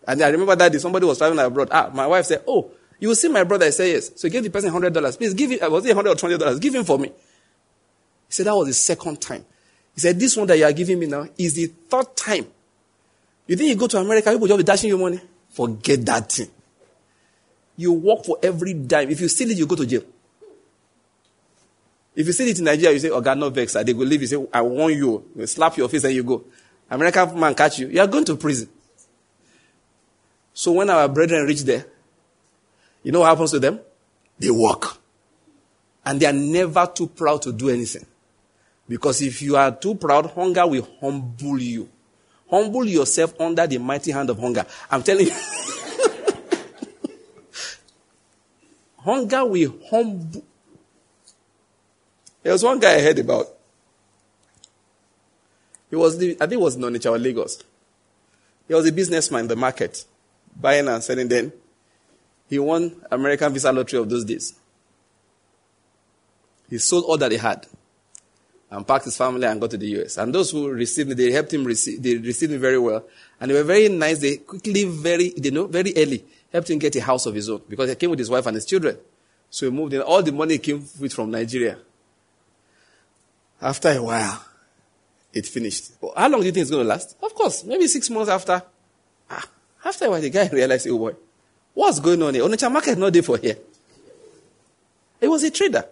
And 0.06 0.22
I 0.22 0.27
remember 0.27 0.56
that 0.57 0.72
day 0.72 0.77
somebody 0.77 1.06
was 1.06 1.18
traveling 1.18 1.44
abroad. 1.44 1.69
Ah, 1.72 1.90
my 1.94 2.06
wife 2.06 2.26
said, 2.26 2.44
Oh, 2.45 2.69
you 2.99 3.07
will 3.07 3.15
see 3.15 3.30
my 3.30 3.45
brother. 3.45 3.65
I 3.65 3.69
said, 3.69 3.85
Yes. 3.85 4.11
So 4.18 4.27
he 4.27 4.31
gave 4.31 4.44
the 4.44 4.49
person 4.49 4.72
$100. 4.72 5.18
Please 5.18 5.34
give 5.34 5.53
it, 5.53 5.72
was 5.72 5.85
it 5.85 5.95
100 5.95 6.11
or 6.11 6.38
$20? 6.38 6.60
Give 6.61 6.76
him 6.76 6.84
for 6.84 6.99
me. 6.99 7.07
He 7.07 7.14
said, 8.27 8.45
That 8.45 8.56
was 8.56 8.68
the 8.68 8.73
second 8.73 9.22
time. 9.22 9.45
He 9.95 10.02
said, 10.02 10.19
This 10.19 10.35
one 10.35 10.48
that 10.48 10.57
you 10.57 10.65
are 10.65 10.73
giving 10.73 10.99
me 10.99 11.06
now 11.06 11.27
is 11.38 11.53
the 11.53 11.68
third 11.68 12.14
time. 12.18 12.45
You 13.48 13.56
think 13.56 13.69
you 13.69 13.76
go 13.76 13.88
to 13.88 13.98
America, 13.98 14.31
people 14.31 14.48
just 14.48 14.57
be 14.57 14.64
dashing 14.64 14.90
you 14.90 14.98
money? 14.98 15.22
Forget 15.49 16.06
that 16.06 16.30
thing. 16.30 16.49
You 17.77 17.94
work 17.94 18.26
for 18.26 18.38
every 18.44 18.73
dime. 18.73 19.10
If 19.10 19.22
you 19.22 19.30
steal 19.30 19.49
it, 19.52 19.57
you 19.57 19.65
go 19.65 19.76
to 19.76 19.85
jail. 19.85 20.03
If 22.15 22.27
you 22.27 22.34
see 22.34 22.49
it 22.49 22.60
in 22.60 22.65
Nigeria, 22.65 22.91
you 22.91 22.99
say, 22.99 23.10
Oh, 23.10 23.22
God, 23.22 23.38
no 23.38 23.49
vex. 23.49 23.73
They 23.73 23.94
will 23.94 24.06
leave 24.07 24.22
you. 24.22 24.27
Say, 24.27 24.48
I 24.53 24.61
warn 24.61 24.94
you. 24.94 25.31
You 25.35 25.48
slap 25.48 25.77
your 25.77 25.90
face 25.90 26.03
and 26.03 26.14
you 26.14 26.23
go. 26.23 26.44
American 26.90 27.40
man 27.40 27.56
catch 27.56 27.80
you. 27.80 27.88
You 27.88 28.02
are 28.02 28.07
going 28.07 28.26
to 28.26 28.35
prison. 28.35 28.69
So 30.53 30.73
when 30.73 30.90
our 30.90 31.07
brethren 31.07 31.45
reach 31.48 31.61
there, 31.64 31.85
you 33.02 33.11
know 33.11 33.22
what 33.22 33.30
happens 33.30 33.52
to 33.52 33.60
them? 33.60 33.80
They 34.38 34.52
walk. 34.52 34.99
And 36.06 36.19
they 36.19 36.26
are 36.27 36.34
never 36.34 36.85
too 36.94 37.07
proud 37.07 37.41
to 37.44 37.52
do 37.52 37.69
anything. 37.69 38.06
Because 38.88 39.22
if 39.22 39.41
you 39.41 39.56
are 39.56 39.72
too 39.72 39.95
proud, 39.95 40.27
hunger 40.31 40.68
will 40.68 40.88
humble 40.99 41.60
you. 41.60 41.90
Humble 42.49 42.85
yourself 42.85 43.34
under 43.40 43.65
the 43.65 43.80
mighty 43.80 44.11
hand 44.11 44.30
of 44.30 44.38
hunger. 44.38 44.65
I'm 44.91 45.02
telling 45.02 45.27
you. 45.27 45.34
hunger 48.99 49.45
will 49.45 49.73
humble. 49.90 50.44
There 52.44 52.52
was 52.52 52.64
one 52.64 52.80
guy 52.80 52.95
I 52.95 53.02
heard 53.02 53.20
about. 53.20 53.48
He 55.90 55.95
was, 55.95 56.18
the, 56.18 56.36
I 56.36 56.48
think 56.48 56.53
it 56.53 56.60
was 56.60 56.76
Nonicha 56.78 57.22
Lagos. 57.22 57.64
He 58.68 58.74
was 58.74 58.88
a 58.88 58.91
businessman 58.91 59.41
in 59.41 59.48
the 59.48 59.56
market, 59.56 60.06
buying 60.60 60.88
and 60.88 61.03
selling 61.03 61.28
then. 61.28 61.53
He 62.49 62.60
won 62.60 63.02
American 63.11 63.53
Visa 63.53 63.72
Lottery 63.72 63.99
of 63.99 64.10
those 64.10 64.26
days. 64.26 64.53
He 66.70 66.78
sold 66.78 67.06
all 67.06 67.18
that 67.18 67.32
he 67.32 67.38
had 67.38 67.68
and 68.72 68.88
packed 68.88 69.06
his 69.06 69.15
family 69.15 69.45
and 69.45 69.61
got 69.61 69.70
to 69.72 69.78
the 69.78 69.86
US. 70.02 70.18
And 70.18 70.34
those 70.34 70.49
who 70.49 70.70
received 70.70 71.10
me, 71.10 71.15
they 71.15 71.32
helped 71.32 71.53
him 71.53 71.64
receive, 71.64 72.02
they 72.02 72.18
received 72.18 72.52
me 72.52 72.57
very 72.57 72.80
well. 72.80 73.06
And 73.40 73.52
they 73.52 73.56
were 73.56 73.64
very 73.64 73.88
nice. 73.90 74.18
They 74.20 74.38
quickly, 74.38 74.86
very, 74.86 75.30
they 75.38 75.52
know, 75.52 75.68
very 75.68 75.94
early, 75.95 76.26
helped 76.52 76.72
him 76.72 76.80
get 76.80 76.95
a 76.95 77.02
house 77.02 77.28
of 77.28 77.36
his 77.36 77.49
own 77.49 77.61
because 77.70 77.90
he 77.90 77.95
came 77.95 78.10
with 78.10 78.20
his 78.20 78.30
wife 78.32 78.48
and 78.48 78.56
his 78.56 78.65
children. 78.65 78.98
So 79.52 79.68
he 79.68 79.72
moved 79.72 79.94
in. 79.94 80.02
All 80.02 80.24
the 80.24 80.32
money 80.32 80.57
came 80.57 80.84
with 80.99 81.14
from 81.14 81.30
Nigeria. 81.30 81.78
After 83.64 83.91
a 83.91 84.03
while, 84.03 84.44
it 85.31 85.48
finished. 85.48 85.94
Well, 86.02 86.11
how 86.18 86.27
long 86.27 86.41
do 86.41 86.48
you 86.48 86.52
think 86.52 86.64
it's 86.64 86.69
going 86.69 86.84
to 86.84 86.90
last? 86.90 87.15
Of 87.23 87.34
course, 87.34 87.64
maybe 87.64 87.88
six 87.88 88.10
months 88.10 88.30
after. 88.30 88.61
Ah, 89.30 89.48
after 89.85 90.06
a 90.06 90.10
while, 90.10 90.19
the 90.19 90.30
guy 90.30 90.49
realized, 90.49 90.85
oh 90.90 90.98
boy, 90.98 91.15
what's 91.73 92.02
going 92.02 92.22
on 92.22 92.34
here? 92.34 92.44
Onitsha 92.44 92.69
market 92.69 92.98
not 92.98 93.14
there 93.14 93.23
for 93.23 93.38
here. 93.38 93.56
He 95.22 95.30
was 95.30 95.44
a 95.44 95.49
trader. 95.49 95.85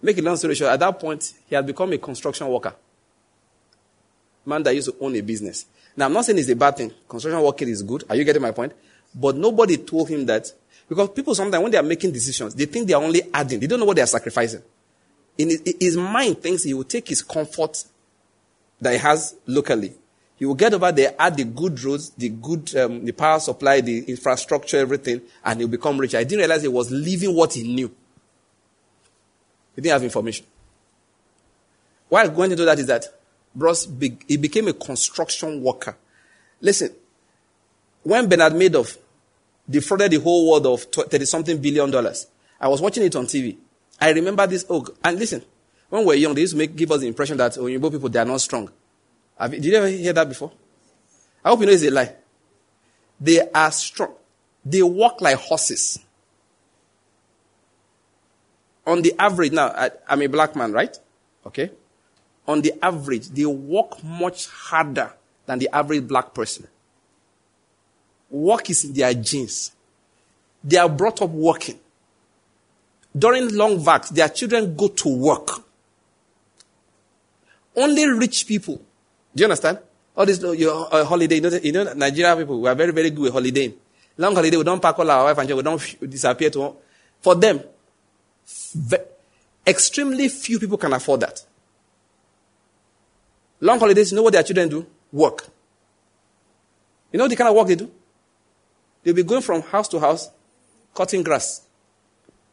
Make 0.00 0.18
a 0.18 0.22
long 0.22 0.36
story 0.36 0.54
short, 0.54 0.70
at 0.70 0.78
that 0.78 1.00
point, 1.00 1.32
he 1.46 1.56
had 1.56 1.66
become 1.66 1.92
a 1.92 1.98
construction 1.98 2.46
worker. 2.46 2.74
Man 4.46 4.62
that 4.62 4.74
used 4.74 4.88
to 4.88 4.96
own 5.04 5.16
a 5.16 5.20
business. 5.20 5.66
Now, 5.96 6.06
I'm 6.06 6.12
not 6.12 6.26
saying 6.26 6.38
it's 6.38 6.48
a 6.48 6.54
bad 6.54 6.76
thing. 6.76 6.92
Construction 7.08 7.42
working 7.42 7.68
is 7.68 7.82
good. 7.82 8.04
Are 8.08 8.14
you 8.14 8.22
getting 8.22 8.42
my 8.42 8.52
point? 8.52 8.72
But 9.12 9.36
nobody 9.36 9.78
told 9.78 10.08
him 10.08 10.26
that. 10.26 10.52
Because 10.88 11.08
people 11.10 11.34
sometimes, 11.34 11.60
when 11.60 11.72
they 11.72 11.78
are 11.78 11.82
making 11.82 12.12
decisions, 12.12 12.54
they 12.54 12.66
think 12.66 12.86
they 12.86 12.94
are 12.94 13.02
only 13.02 13.22
adding. 13.34 13.58
They 13.58 13.66
don't 13.66 13.80
know 13.80 13.86
what 13.86 13.96
they 13.96 14.02
are 14.02 14.06
sacrificing 14.06 14.62
in 15.38 15.50
his, 15.80 15.96
mind 15.96 16.38
thinks 16.42 16.62
he 16.62 16.74
will 16.74 16.84
take 16.84 17.08
his 17.08 17.22
comfort 17.22 17.84
that 18.80 18.92
he 18.92 18.98
has 18.98 19.36
locally. 19.46 19.92
He 20.36 20.44
will 20.44 20.54
get 20.54 20.74
over 20.74 20.90
there, 20.92 21.14
add 21.18 21.36
the 21.36 21.44
good 21.44 21.82
roads, 21.82 22.10
the 22.10 22.28
good, 22.28 22.74
um, 22.76 23.04
the 23.04 23.12
power 23.12 23.38
supply, 23.38 23.80
the 23.80 24.04
infrastructure, 24.04 24.78
everything, 24.78 25.22
and 25.44 25.60
he'll 25.60 25.68
become 25.68 25.98
rich. 25.98 26.14
I 26.14 26.24
didn't 26.24 26.40
realize 26.40 26.62
he 26.62 26.68
was 26.68 26.90
leaving 26.90 27.34
what 27.34 27.54
he 27.54 27.62
knew. 27.62 27.88
He 29.74 29.82
didn't 29.82 29.92
have 29.92 30.02
information. 30.02 30.46
Why 32.08 32.24
I'm 32.24 32.34
going 32.34 32.50
to 32.50 32.56
do 32.56 32.64
that 32.64 32.78
is 32.78 32.86
that 32.86 33.06
Bros, 33.54 33.88
he 34.26 34.36
became 34.36 34.68
a 34.68 34.72
construction 34.72 35.62
worker. 35.62 35.96
Listen, 36.60 36.90
when 38.02 38.28
Bernard 38.28 38.54
Madoff 38.54 38.96
defrauded 39.68 40.10
the 40.10 40.20
whole 40.20 40.50
world 40.50 40.66
of 40.66 40.82
30 40.82 41.24
something 41.24 41.60
billion 41.60 41.90
dollars, 41.90 42.26
I 42.60 42.68
was 42.68 42.80
watching 42.80 43.04
it 43.04 43.14
on 43.16 43.26
TV. 43.26 43.56
I 44.02 44.10
remember 44.10 44.44
this. 44.48 44.66
Oh, 44.68 44.84
and 45.04 45.16
listen, 45.16 45.44
when 45.88 46.02
we 46.02 46.06
were 46.08 46.14
young, 46.14 46.34
they 46.34 46.40
used 46.40 46.54
to 46.54 46.58
make, 46.58 46.74
give 46.74 46.90
us 46.90 47.02
the 47.02 47.06
impression 47.06 47.36
that 47.36 47.54
Yoruba 47.54 47.88
people, 47.88 48.08
they 48.08 48.18
are 48.18 48.24
not 48.24 48.40
strong. 48.40 48.68
Have, 49.38 49.52
did 49.52 49.64
you 49.64 49.74
ever 49.76 49.86
hear 49.86 50.12
that 50.12 50.28
before? 50.28 50.50
I 51.44 51.50
hope 51.50 51.60
you 51.60 51.66
know 51.66 51.72
it's 51.72 51.84
a 51.84 51.90
lie. 51.90 52.12
They 53.20 53.48
are 53.50 53.70
strong. 53.70 54.12
They 54.64 54.82
walk 54.82 55.20
like 55.20 55.36
horses. 55.36 56.00
On 58.84 59.00
the 59.02 59.14
average, 59.16 59.52
now, 59.52 59.68
I, 59.68 59.90
I'm 60.08 60.20
a 60.22 60.26
black 60.26 60.56
man, 60.56 60.72
right? 60.72 60.98
Okay? 61.46 61.70
On 62.48 62.60
the 62.60 62.72
average, 62.84 63.28
they 63.28 63.46
walk 63.46 64.02
much 64.02 64.48
harder 64.48 65.12
than 65.46 65.60
the 65.60 65.68
average 65.72 66.08
black 66.08 66.34
person. 66.34 66.66
Walk 68.30 68.68
is 68.68 68.84
in 68.84 68.94
their 68.94 69.14
genes. 69.14 69.70
They 70.64 70.78
are 70.78 70.88
brought 70.88 71.22
up 71.22 71.30
walking. 71.30 71.78
During 73.16 73.54
long 73.54 73.78
vacs, 73.78 74.08
their 74.10 74.28
children 74.28 74.74
go 74.74 74.88
to 74.88 75.08
work. 75.16 75.62
Only 77.76 78.08
rich 78.08 78.46
people. 78.46 78.76
Do 79.34 79.40
you 79.40 79.44
understand? 79.44 79.78
All 80.16 80.26
this 80.26 80.40
your 80.40 80.88
uh, 80.94 81.04
holiday. 81.04 81.36
You 81.36 81.40
know, 81.42 81.48
you 81.62 81.72
know, 81.72 81.92
Nigeria 81.94 82.36
people, 82.36 82.60
we 82.60 82.68
are 82.68 82.74
very, 82.74 82.92
very 82.92 83.10
good 83.10 83.22
with 83.22 83.32
holidaying. 83.32 83.74
Long 84.18 84.34
holiday, 84.34 84.56
we 84.56 84.64
don't 84.64 84.80
pack 84.80 84.98
all 84.98 85.10
our 85.10 85.24
wife 85.24 85.38
and 85.38 85.48
children, 85.48 85.74
we 85.74 85.96
don't 85.98 86.10
disappear 86.10 86.50
to. 86.50 86.76
For 87.20 87.34
them, 87.34 87.62
extremely 89.66 90.28
few 90.28 90.58
people 90.58 90.76
can 90.76 90.92
afford 90.92 91.20
that. 91.20 91.42
Long 93.60 93.78
holidays, 93.78 94.10
you 94.10 94.16
know 94.16 94.22
what 94.22 94.32
their 94.32 94.42
children 94.42 94.68
do? 94.68 94.86
Work. 95.12 95.48
You 97.12 97.18
know 97.18 97.28
the 97.28 97.36
kind 97.36 97.48
of 97.48 97.56
work 97.56 97.68
they 97.68 97.76
do? 97.76 97.90
They'll 99.02 99.14
be 99.14 99.22
going 99.22 99.42
from 99.42 99.62
house 99.62 99.88
to 99.88 100.00
house, 100.00 100.30
cutting 100.94 101.22
grass. 101.22 101.62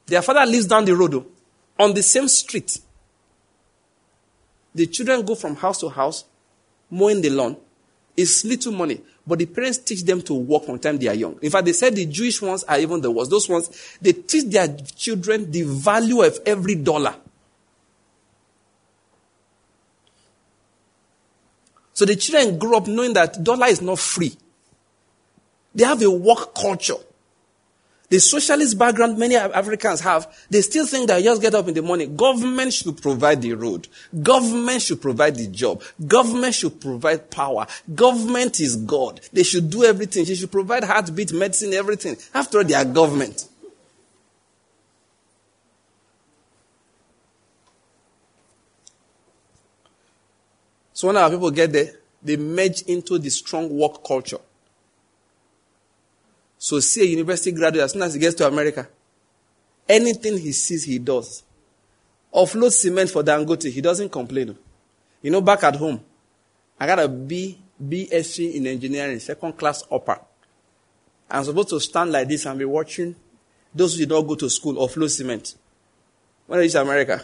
Their 0.10 0.22
father 0.24 0.46
lives 0.46 0.66
down 0.66 0.86
the 0.86 0.96
road, 0.96 1.14
oh. 1.14 1.26
on 1.78 1.94
the 1.94 2.02
same 2.02 2.28
street. 2.28 2.80
The 4.74 4.88
children 4.88 5.24
go 5.24 5.36
from 5.36 5.56
house 5.56 5.80
to 5.80 5.90
house, 5.90 6.26
mowing 6.90 7.22
the 7.22 7.30
lawn. 7.30 7.58
It's 8.18 8.44
little 8.44 8.74
money, 8.74 9.02
but 9.26 9.40
the 9.40 9.46
parents 9.46 9.78
teach 9.78 10.04
them 10.04 10.22
to 10.24 10.34
work 10.34 10.66
from 10.66 10.78
the 10.78 10.80
time 10.84 10.98
they 10.98 11.08
are 11.08 11.14
young. 11.14 11.38
In 11.42 11.52
fact, 11.52 11.66
they 11.66 11.74
said 11.74 11.96
the 11.96 12.06
Jewish 12.06 12.42
ones 12.42 12.64
are 12.64 12.80
even 12.80 13.02
the 13.02 13.12
worst. 13.12 13.30
Those 13.30 13.48
ones, 13.48 13.70
they 14.02 14.14
teach 14.14 14.46
their 14.46 14.68
children 14.96 15.50
the 15.52 15.62
value 15.62 16.24
of 16.24 16.40
every 16.46 16.76
dollar. 16.76 17.16
So 21.94 22.06
the 22.06 22.16
children 22.16 22.58
grow 22.58 22.78
up 22.78 22.88
knowing 22.88 23.14
that 23.14 23.44
dollar 23.44 23.68
is 23.68 23.82
not 23.82 24.00
free. 24.00 24.36
They 25.76 25.84
have 25.84 26.02
a 26.02 26.10
work 26.10 26.56
culture. 26.56 26.96
The 28.10 28.20
socialist 28.20 28.78
background 28.78 29.20
many 29.20 29.36
Africans 29.36 30.02
have, 30.02 30.36
they 30.50 30.62
still 30.62 30.88
think 30.88 31.08
that 31.08 31.24
just 31.24 31.42
get 31.44 31.54
up 31.54 31.68
in 31.68 31.76
the 31.76 31.84
morning. 31.84 32.16
Government 32.16 32.74
should 32.74 33.00
provide 33.00 33.44
the 33.44 33.54
road. 33.54 33.88
Government 34.24 34.82
should 34.82 35.00
provide 35.00 35.36
the 35.36 35.46
job. 35.48 35.84
Government 36.08 36.56
should 36.56 36.82
provide 36.82 37.30
power. 37.30 37.68
Government 37.94 38.60
is 38.60 38.76
God. 38.78 39.22
They 39.32 39.44
should 39.44 39.70
do 39.70 39.84
everything. 39.84 40.26
They 40.26 40.34
should 40.34 40.52
provide 40.52 40.84
heartbeat, 40.84 41.34
medicine, 41.34 41.72
everything. 41.74 42.18
After 42.34 42.58
all, 42.58 42.64
they 42.64 42.74
are 42.74 42.86
government. 42.86 43.48
So 50.94 51.08
when 51.08 51.16
our 51.16 51.30
people 51.30 51.52
get 51.52 51.72
there, 51.72 51.94
they 52.24 52.38
merge 52.38 52.82
into 52.82 53.20
the 53.20 53.30
strong 53.30 53.70
work 53.70 54.04
culture. 54.04 54.40
So 56.62 56.82
see 56.82 57.02
a 57.02 57.06
university 57.06 57.54
graduate 57.54 57.86
as 57.86 57.94
soon 57.94 58.02
as 58.02 58.14
he 58.14 58.20
gets 58.20 58.36
to 58.36 58.46
America, 58.46 58.88
anything 59.88 60.38
he 60.38 60.52
sees, 60.52 60.84
he 60.84 61.00
does. 61.00 61.42
Offload 62.36 62.72
cement 62.74 63.10
for 63.10 63.24
Dangote, 63.24 63.72
he 63.72 63.80
doesn't 63.80 64.12
complain. 64.12 64.58
You 65.22 65.32
know, 65.32 65.40
back 65.40 65.64
at 65.64 65.78
home, 65.78 66.02
I 66.78 66.86
got 66.86 67.00
a 67.00 67.08
B, 67.08 67.58
BSc 67.82 68.54
in 68.54 68.68
engineering, 68.68 69.20
second 69.20 69.54
class 69.58 69.84
upper. 69.90 70.20
I'm 71.32 71.46
supposed 71.46 71.70
to 71.70 71.80
stand 71.80 72.12
like 72.12 72.28
this 72.28 72.46
and 72.46 72.60
be 72.60 72.66
watching 72.66 73.16
those 73.74 73.94
who 73.94 74.00
did 74.00 74.10
not 74.10 74.22
go 74.24 74.36
to 74.36 74.50
school 74.50 74.76
offload 74.76 75.12
cement. 75.12 75.56
When 76.46 76.60
I 76.60 76.64
reach 76.64 76.76
America, 76.76 77.24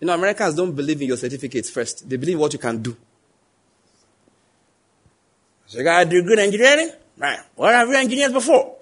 you 0.00 0.06
know, 0.06 0.14
Americans 0.14 0.54
don't 0.54 0.72
believe 0.72 1.00
in 1.02 1.08
your 1.08 1.16
certificates 1.18 1.68
first. 1.68 2.08
They 2.08 2.16
believe 2.16 2.38
what 2.38 2.54
you 2.54 2.58
can 2.58 2.80
do. 2.80 2.96
So 5.66 5.78
you 5.78 5.84
got 5.84 6.06
a 6.06 6.08
degree 6.08 6.32
in 6.32 6.38
engineering? 6.38 6.90
Right. 7.16 7.38
What 7.54 7.74
have 7.74 7.88
you 7.88 7.96
engineered 7.96 8.32
before? 8.32 8.76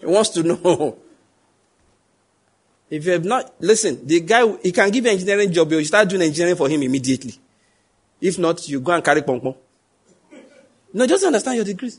He 0.00 0.06
wants 0.06 0.30
to 0.30 0.42
know. 0.42 0.98
If 2.92 3.06
you 3.06 3.12
have 3.12 3.24
not, 3.24 3.54
listen, 3.58 4.06
the 4.06 4.20
guy, 4.20 4.46
he 4.62 4.70
can 4.70 4.90
give 4.90 5.02
you 5.02 5.10
an 5.10 5.14
engineering 5.16 5.50
job, 5.50 5.72
you 5.72 5.82
start 5.82 6.10
doing 6.10 6.20
engineering 6.20 6.56
for 6.56 6.68
him 6.68 6.82
immediately. 6.82 7.34
If 8.20 8.38
not, 8.38 8.68
you 8.68 8.80
go 8.80 8.92
and 8.92 9.02
carry 9.02 9.22
pong 9.22 9.40
pong. 9.40 9.54
No, 10.92 11.06
just 11.06 11.24
understand 11.24 11.56
your 11.56 11.64
degrees. 11.64 11.98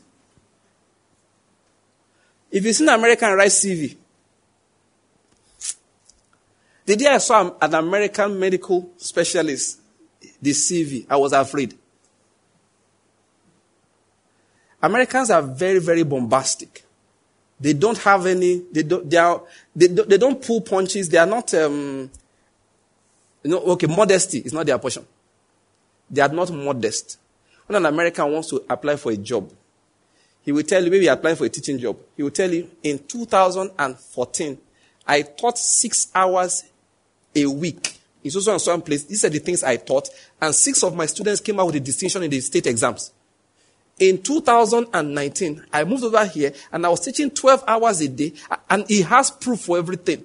If 2.48 2.64
you 2.64 2.72
see 2.72 2.84
an 2.84 2.90
American 2.90 3.32
write 3.32 3.50
CV, 3.50 3.96
the 6.86 6.94
day 6.94 7.06
I 7.06 7.18
saw 7.18 7.50
an 7.60 7.74
American 7.74 8.38
medical 8.38 8.92
specialist, 8.96 9.80
the 10.40 10.52
CV, 10.52 11.06
I 11.10 11.16
was 11.16 11.32
afraid. 11.32 11.74
Americans 14.84 15.30
are 15.30 15.40
very, 15.40 15.78
very 15.78 16.02
bombastic. 16.02 16.84
They 17.58 17.72
don't 17.72 17.96
have 17.98 18.26
any, 18.26 18.62
they 18.70 18.82
don't, 18.82 19.08
they, 19.08 19.16
are, 19.16 19.40
they, 19.74 19.88
don't, 19.88 20.08
they 20.08 20.18
don't 20.18 20.44
pull 20.44 20.60
punches. 20.60 21.08
They 21.08 21.16
are 21.16 21.26
not, 21.26 21.54
um, 21.54 22.10
you 23.42 23.50
know, 23.50 23.60
okay, 23.60 23.86
modesty 23.86 24.40
is 24.40 24.52
not 24.52 24.66
their 24.66 24.78
portion. 24.78 25.06
They 26.10 26.20
are 26.20 26.28
not 26.28 26.52
modest. 26.52 27.18
When 27.66 27.76
an 27.76 27.86
American 27.86 28.30
wants 28.30 28.50
to 28.50 28.62
apply 28.68 28.96
for 28.96 29.10
a 29.10 29.16
job, 29.16 29.50
he 30.42 30.52
will 30.52 30.62
tell 30.62 30.84
you, 30.84 30.90
maybe 30.90 31.06
applying 31.06 31.36
for 31.36 31.46
a 31.46 31.48
teaching 31.48 31.78
job. 31.78 31.96
He 32.14 32.22
will 32.22 32.30
tell 32.30 32.52
you, 32.52 32.70
in 32.82 32.98
2014, 32.98 34.58
I 35.06 35.22
taught 35.22 35.56
six 35.56 36.08
hours 36.14 36.64
a 37.34 37.46
week 37.46 37.98
in 38.22 38.30
also 38.34 38.52
and 38.52 38.60
some 38.60 38.82
place. 38.82 39.04
These 39.04 39.24
are 39.24 39.30
the 39.30 39.38
things 39.38 39.62
I 39.62 39.76
taught, 39.76 40.10
and 40.42 40.54
six 40.54 40.82
of 40.84 40.94
my 40.94 41.06
students 41.06 41.40
came 41.40 41.58
out 41.58 41.66
with 41.66 41.76
a 41.76 41.80
distinction 41.80 42.22
in 42.22 42.30
the 42.30 42.40
state 42.40 42.66
exams. 42.66 43.12
In 43.98 44.20
2019, 44.22 45.66
I 45.72 45.84
moved 45.84 46.04
over 46.04 46.24
here 46.26 46.52
and 46.72 46.84
I 46.84 46.88
was 46.88 47.00
teaching 47.00 47.30
12 47.30 47.64
hours 47.66 48.00
a 48.00 48.08
day, 48.08 48.32
and 48.68 48.84
he 48.88 49.02
has 49.02 49.30
proof 49.30 49.60
for 49.60 49.78
everything. 49.78 50.24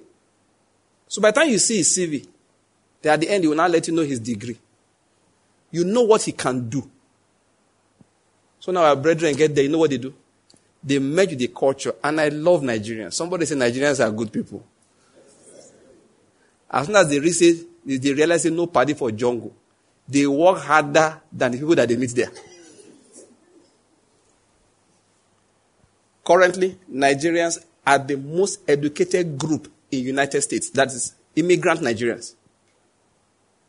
So 1.06 1.22
by 1.22 1.30
the 1.30 1.40
time 1.40 1.50
you 1.50 1.58
see 1.58 1.78
his 1.78 1.96
CV, 1.96 2.26
at 3.04 3.20
the 3.20 3.28
end, 3.28 3.44
he 3.44 3.48
will 3.48 3.56
not 3.56 3.70
let 3.70 3.86
you 3.86 3.94
know 3.94 4.02
his 4.02 4.18
degree. 4.20 4.58
You 5.70 5.84
know 5.84 6.02
what 6.02 6.22
he 6.22 6.32
can 6.32 6.68
do. 6.68 6.88
So 8.58 8.72
now 8.72 8.82
our 8.84 8.96
brethren 8.96 9.34
get 9.36 9.54
there, 9.54 9.64
you 9.64 9.70
know 9.70 9.78
what 9.78 9.90
they 9.90 9.98
do? 9.98 10.12
They 10.82 10.98
merge 10.98 11.36
the 11.36 11.48
culture, 11.48 11.94
and 12.02 12.20
I 12.20 12.28
love 12.28 12.62
Nigerians. 12.62 13.14
Somebody 13.14 13.46
say 13.46 13.54
Nigerians 13.54 14.04
are 14.04 14.10
good 14.10 14.32
people. 14.32 14.64
As 16.70 16.86
soon 16.86 16.96
as 16.96 17.08
they 17.08 17.18
realize, 17.20 17.64
they 17.84 18.12
realize 18.12 18.44
no 18.46 18.66
party 18.66 18.94
for 18.94 19.10
jungle, 19.10 19.54
they 20.08 20.26
work 20.26 20.58
harder 20.58 21.20
than 21.32 21.52
the 21.52 21.58
people 21.58 21.74
that 21.76 21.88
they 21.88 21.96
meet 21.96 22.10
there. 22.10 22.30
Currently, 26.24 26.76
Nigerians 26.92 27.64
are 27.86 27.98
the 27.98 28.16
most 28.16 28.60
educated 28.68 29.38
group 29.38 29.68
in 29.90 30.04
United 30.04 30.42
States. 30.42 30.70
That 30.70 30.88
is 30.88 31.14
immigrant 31.36 31.80
Nigerians. 31.80 32.34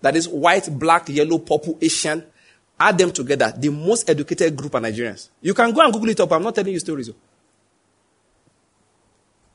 That 0.02 0.16
is 0.16 0.28
white, 0.28 0.68
black, 0.80 1.10
yellow, 1.10 1.38
purple, 1.38 1.78
Asian. 1.82 2.24
Add 2.80 2.98
them 2.98 3.12
together. 3.12 3.54
The 3.56 3.70
most 3.70 4.10
educated 4.10 4.56
group 4.56 4.74
are 4.76 4.82
Nigerians. 4.82 5.30
You 5.42 5.54
can 5.54 5.72
go 5.72 5.82
and 5.82 5.94
Google 5.94 6.10
it 6.10 6.20
up. 6.20 6.32
I'm 6.32 6.44
not 6.44 6.56
telling 6.56 6.74
you 6.74 6.80
stories. 6.80 7.10
Oh. 7.10 7.16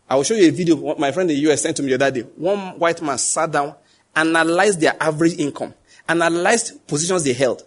I 0.09 0.15
will 0.15 0.23
show 0.23 0.35
you 0.35 0.47
a 0.49 0.51
video 0.51 0.95
my 0.97 1.11
friend 1.11 1.29
in 1.31 1.37
the 1.37 1.51
US 1.53 1.63
sent 1.63 1.77
to 1.79 1.83
me 1.83 1.89
the 1.89 1.95
other 2.07 2.23
day. 2.23 2.29
One 2.37 2.79
white 2.79 3.03
man 3.03 3.19
sat 3.19 3.51
down, 3.51 3.75
analyzed 4.15 4.81
their 4.81 4.95
average 5.01 5.35
income, 5.39 5.75
analyzed 6.09 6.87
positions 6.87 7.25
they 7.25 7.33
held. 7.33 7.63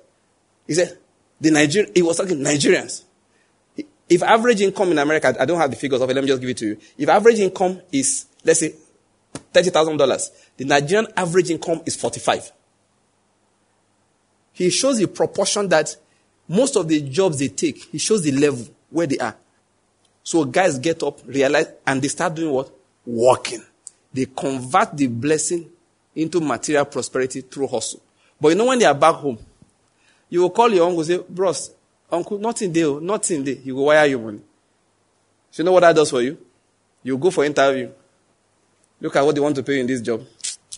He 0.66 0.74
said, 0.74 0.98
the 1.42 1.52
Niger, 1.52 1.86
he 1.94 2.02
was 2.02 2.18
talking 2.18 2.38
Nigerians. 2.38 3.04
If 4.10 4.24
average 4.24 4.62
income 4.62 4.92
in 4.92 4.98
America, 4.98 5.36
I 5.40 5.46
don't 5.46 5.60
have 5.60 5.70
the 5.70 5.76
figures 5.76 6.02
of 6.02 6.10
it, 6.10 6.14
let 6.16 6.24
me 6.24 6.28
just 6.28 6.42
give 6.42 6.50
it 6.50 6.58
to 6.58 6.68
you. 6.68 6.78
If 6.98 7.08
average 7.10 7.40
income 7.40 7.82
is, 7.92 8.26
let's 8.44 8.60
say, 8.60 8.74
$30,000, 9.54 10.30
the 10.58 10.66
Nigerian 10.66 11.08
average 11.16 11.52
income 11.52 11.82
is 11.86 11.96
45. 11.96 12.52
He 14.54 14.70
shows 14.72 14.98
the 14.98 15.08
proportion 15.08 15.70
that 15.70 15.96
most 16.48 16.76
of 16.76 16.88
the 16.88 17.02
jobs 17.02 17.38
they 17.40 17.48
take, 17.50 17.84
he 17.86 18.00
shows 18.00 18.24
the 18.24 18.32
level 18.32 18.66
where 18.90 19.06
they 19.06 19.20
are. 19.20 19.36
So 20.24 20.44
guys 20.44 20.80
get 20.80 21.04
up, 21.04 21.20
realize, 21.26 21.68
and 21.86 22.02
they 22.02 22.08
start 22.08 22.36
doing 22.36 22.52
what? 22.52 22.72
Working. 23.06 23.64
They 24.12 24.26
convert 24.26 24.98
the 24.98 25.08
blessing 25.08 25.70
into 26.16 26.40
material 26.42 26.86
prosperity 26.86 27.42
through 27.42 27.68
hustle. 27.68 28.02
But 28.42 28.50
you 28.50 28.56
know 28.56 28.66
when 28.66 28.80
they 28.80 28.86
are 28.86 28.96
back 28.96 29.16
home, 29.16 29.38
you 30.30 30.42
will 30.42 30.50
call 30.50 30.70
your 30.72 30.86
uncle 30.88 31.00
and 31.00 31.08
say, 31.08 31.20
bros, 31.30 31.72
Uncle, 32.12 32.40
nothing 32.40 32.74
there, 32.74 33.00
nothing 33.00 33.44
there. 33.44 33.56
He 33.56 33.72
will 33.72 33.86
wire 33.86 34.06
you 34.08 34.20
money. 34.20 34.42
So 35.52 35.62
you 35.62 35.66
know 35.66 35.72
what 35.72 35.82
that 35.82 35.96
does 35.96 36.10
for 36.10 36.22
you? 36.22 36.38
You 37.04 37.18
go 37.18 37.32
for 37.32 37.46
interview. 37.46 37.90
Look 39.02 39.16
at 39.16 39.26
what 39.26 39.34
they 39.36 39.42
want 39.42 39.56
to 39.56 39.64
pay 39.64 39.76
you 39.76 39.82
in 39.82 39.88
this 39.88 40.02
job. 40.02 40.26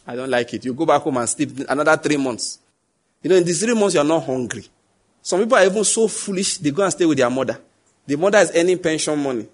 I 0.06 0.16
don't 0.16 0.30
like 0.30 0.54
it. 0.54 0.66
You 0.66 0.74
go 0.74 0.86
back 0.86 1.02
home 1.02 1.18
and 1.18 1.28
sleep 1.30 1.52
another 1.68 1.98
three 1.98 2.18
months. 2.18 2.60
You 3.24 3.30
know, 3.30 3.36
in 3.36 3.44
these 3.44 3.64
three 3.64 3.74
months, 3.74 3.96
you 3.96 4.02
are 4.02 4.06
not 4.06 4.24
hungry. 4.24 4.66
Some 5.22 5.42
people 5.42 5.58
are 5.58 5.66
even 5.66 5.84
so 5.84 6.08
foolish, 6.08 6.58
they 6.58 6.72
go 6.72 6.84
and 6.84 6.92
stay 6.92 7.06
with 7.06 7.18
their 7.18 7.30
mother. 7.30 7.60
The 8.08 8.16
mother 8.18 8.40
is 8.40 8.52
earning 8.56 8.80
pension 8.80 9.22
money. 9.22 9.48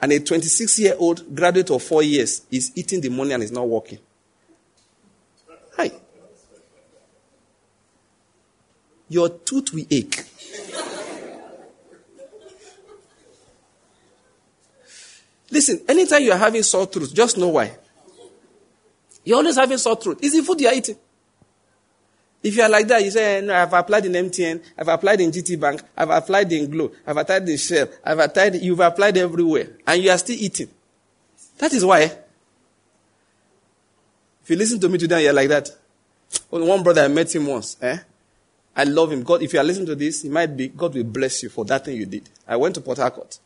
And 0.00 0.12
a 0.12 0.20
26 0.20 0.78
year 0.78 0.94
old 0.98 1.34
graduate 1.34 1.70
of 1.70 1.82
four 1.82 2.02
years 2.02 2.42
is 2.50 2.72
eating 2.74 3.00
the 3.00 3.08
money 3.08 3.32
and 3.32 3.42
is 3.42 3.52
not 3.52 3.68
working. 3.68 3.98
Hi. 5.76 5.90
Your 9.08 9.28
tooth 9.28 9.72
will 9.72 9.84
ache. 9.90 10.24
Listen, 15.50 15.80
anytime 15.88 16.22
you 16.22 16.32
are 16.32 16.38
having 16.38 16.62
sore 16.62 16.86
throat, 16.86 17.10
just 17.14 17.38
know 17.38 17.48
why. 17.48 17.76
You're 19.24 19.38
always 19.38 19.56
having 19.56 19.78
sore 19.78 19.96
throat. 19.96 20.18
It's 20.22 20.34
the 20.34 20.42
food 20.42 20.60
you 20.60 20.68
are 20.68 20.74
eating. 20.74 20.96
If 22.42 22.56
you 22.56 22.62
are 22.62 22.68
like 22.68 22.86
that, 22.88 23.02
you 23.02 23.10
say, 23.10 23.40
no, 23.40 23.54
I've 23.54 23.72
applied 23.72 24.04
in 24.06 24.12
MTN, 24.12 24.62
I've 24.78 24.88
applied 24.88 25.20
in 25.20 25.32
GT 25.32 25.58
Bank, 25.58 25.82
I've 25.96 26.10
applied 26.10 26.52
in 26.52 26.70
Glo, 26.70 26.92
I've 27.04 27.16
applied 27.16 27.48
in 27.48 27.56
Shell, 27.56 27.88
I've 28.04 28.20
applied, 28.20 28.54
you've 28.56 28.78
applied 28.78 29.16
everywhere, 29.16 29.70
and 29.84 30.02
you 30.02 30.10
are 30.10 30.18
still 30.18 30.36
eating. 30.38 30.68
That 31.58 31.72
is 31.72 31.84
why. 31.84 32.02
If 32.02 32.16
you 34.50 34.56
listen 34.56 34.78
to 34.80 34.88
me 34.88 34.98
today, 34.98 35.24
you're 35.24 35.32
like 35.32 35.48
that. 35.48 35.70
One 36.50 36.84
brother, 36.84 37.02
I 37.02 37.08
met 37.08 37.34
him 37.34 37.46
once. 37.46 37.76
Eh? 37.82 37.98
I 38.76 38.84
love 38.84 39.10
him. 39.10 39.24
God, 39.24 39.42
if 39.42 39.52
you 39.52 39.58
are 39.58 39.64
listening 39.64 39.86
to 39.86 39.96
this, 39.96 40.24
it 40.24 40.30
might 40.30 40.56
be, 40.56 40.68
God 40.68 40.94
will 40.94 41.02
bless 41.02 41.42
you 41.42 41.48
for 41.48 41.64
that 41.64 41.84
thing 41.84 41.96
you 41.96 42.06
did. 42.06 42.28
I 42.46 42.54
went 42.56 42.76
to 42.76 42.80
Port 42.80 42.98
Harcourt. 42.98 43.40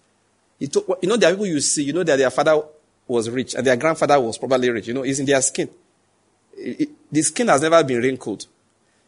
You 0.61 0.69
know, 1.05 1.17
there 1.17 1.31
are 1.31 1.33
people 1.33 1.47
you 1.47 1.61
see, 1.61 1.85
you 1.85 1.95
know 1.95 2.05
that 2.05 2.17
their 2.17 2.31
father 2.31 2.63
was 3.09 3.31
rich 3.31 3.55
and 3.55 3.67
their 3.67 3.77
grandfather 3.77 4.21
was 4.21 4.37
probably 4.37 4.69
rich. 4.69 4.89
You 4.89 4.95
know, 4.95 5.03
it's 5.03 5.19
in 5.19 5.25
their 5.27 5.41
skin. 5.41 5.71
It, 6.57 6.81
it, 6.83 6.91
the 7.11 7.23
skin 7.23 7.49
has 7.49 7.63
never 7.63 7.83
been 7.83 8.01
wrinkled. 8.03 8.47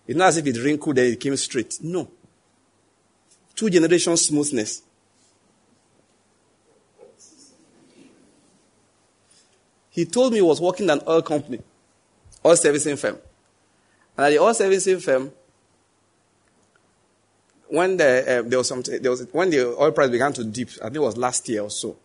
It's 0.07 0.17
not 0.17 0.29
as 0.29 0.39
if 0.39 0.47
it 0.47 0.57
wrinkled 0.57 0.97
and 0.97 1.09
it 1.09 1.21
came 1.21 1.37
straight. 1.37 1.79
No. 1.83 2.09
Two 3.55 3.69
generations 3.69 4.23
smoothness. 4.23 4.83
He 9.91 10.07
told 10.07 10.33
me 10.33 10.39
he 10.39 10.43
was 10.43 10.59
working 10.59 10.89
at 10.89 10.99
an 10.99 11.05
oil 11.07 11.21
company, 11.21 11.61
oil 12.47 12.57
servicing 12.57 12.97
firm. 12.97 13.19
And 14.17 14.27
at 14.27 14.31
the 14.31 14.39
oil 14.39 14.55
servicing 14.55 15.01
firm, 15.01 15.31
when 17.73 17.97
the, 17.97 18.41
uh, 18.41 18.43
there 18.43 18.59
was 18.59 18.69
some, 18.69 18.83
there 18.83 19.11
was, 19.11 19.27
when 19.33 19.49
the 19.49 19.75
oil 19.81 19.93
price 19.93 20.11
began 20.11 20.31
to 20.35 20.45
dip, 20.45 20.69
I 20.83 20.85
think 20.85 20.97
it 20.97 21.01
was 21.01 21.17
last 21.17 21.49
year 21.49 21.63
or 21.63 21.71
so, 21.71 21.97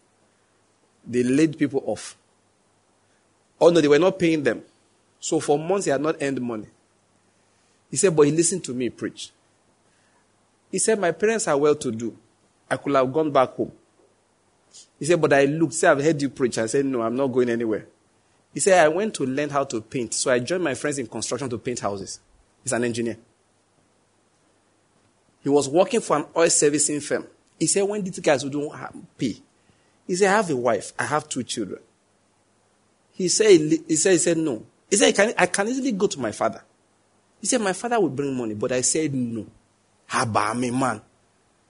they 1.06 1.24
laid 1.24 1.58
people 1.58 1.84
off. 1.86 2.16
Oh 3.60 3.70
no, 3.70 3.82
they 3.82 3.88
were 3.90 4.00
not 4.00 4.18
paying 4.18 4.44
them. 4.44 4.62
So 5.20 5.42
for 5.42 5.60
months 5.60 5.84
he 5.84 5.92
had 5.92 6.00
not 6.00 6.16
earned 6.22 6.42
money. 6.42 6.68
He 7.92 7.98
said, 7.98 8.16
but 8.16 8.22
he 8.22 8.32
listened 8.32 8.64
to 8.64 8.74
me 8.74 8.90
preach. 8.90 9.32
He 10.72 10.80
said, 10.80 11.00
my 11.00 11.12
parents 11.12 11.50
are 11.50 11.58
well 11.58 11.76
to 11.76 11.92
do. 11.92 12.18
I 12.70 12.78
could 12.78 12.96
have 12.96 13.12
gone 13.12 13.32
back 13.32 13.50
home. 13.50 13.74
He 14.98 15.06
said, 15.06 15.20
but 15.20 15.34
I 15.34 15.46
looked, 15.46 15.74
say, 15.74 15.90
I've 15.90 16.02
heard 16.02 16.22
you 16.22 16.30
preach. 16.30 16.58
I 16.60 16.68
said, 16.68 16.86
no, 16.86 17.02
I'm 17.02 17.16
not 17.16 17.28
going 17.28 17.50
anywhere. 17.50 17.88
He 18.54 18.62
said, 18.62 18.86
I 18.86 18.88
went 18.88 19.16
to 19.16 19.26
learn 19.26 19.50
how 19.50 19.66
to 19.66 19.82
paint. 19.82 20.14
So 20.14 20.32
I 20.32 20.40
joined 20.40 20.64
my 20.64 20.76
friends 20.76 20.98
in 20.98 21.08
construction 21.08 21.50
to 21.50 21.58
paint 21.58 21.82
houses. 21.82 22.22
He's 22.64 22.72
an 22.72 22.86
engineer. 22.86 23.18
He 25.48 25.50
was 25.50 25.70
working 25.70 26.02
for 26.02 26.18
an 26.18 26.26
oil 26.36 26.50
servicing 26.50 27.00
firm. 27.00 27.26
He 27.58 27.68
said, 27.68 27.84
when 27.84 28.04
these 28.04 28.20
guys 28.20 28.44
don't 28.44 29.18
pay, 29.18 29.38
he 30.06 30.14
said, 30.14 30.28
I 30.28 30.36
have 30.36 30.50
a 30.50 30.58
wife. 30.58 30.92
I 31.00 31.06
have 31.06 31.30
two 31.30 31.42
children. 31.42 31.80
He 33.14 33.30
said, 33.30 33.48
he 33.88 33.96
said, 33.96 34.12
he 34.12 34.18
said, 34.18 34.38
no. 34.40 34.66
He 34.90 34.98
said, 34.98 35.08
I 35.08 35.12
can, 35.14 35.34
I 35.38 35.46
can 35.46 35.70
easily 35.70 35.94
go 35.94 36.08
to 36.08 36.20
my 36.20 36.34
father. 36.34 36.62
He 37.40 37.48
said, 37.48 37.62
my 37.62 37.72
father 37.72 37.98
will 37.98 38.10
bring 38.10 38.36
money, 38.36 38.56
but 38.56 38.74
I 38.74 38.82
said, 38.82 39.14
no. 39.14 39.48
Haba, 40.10 40.50
I'm 40.50 40.66
a 40.66 40.70
man. 40.70 41.02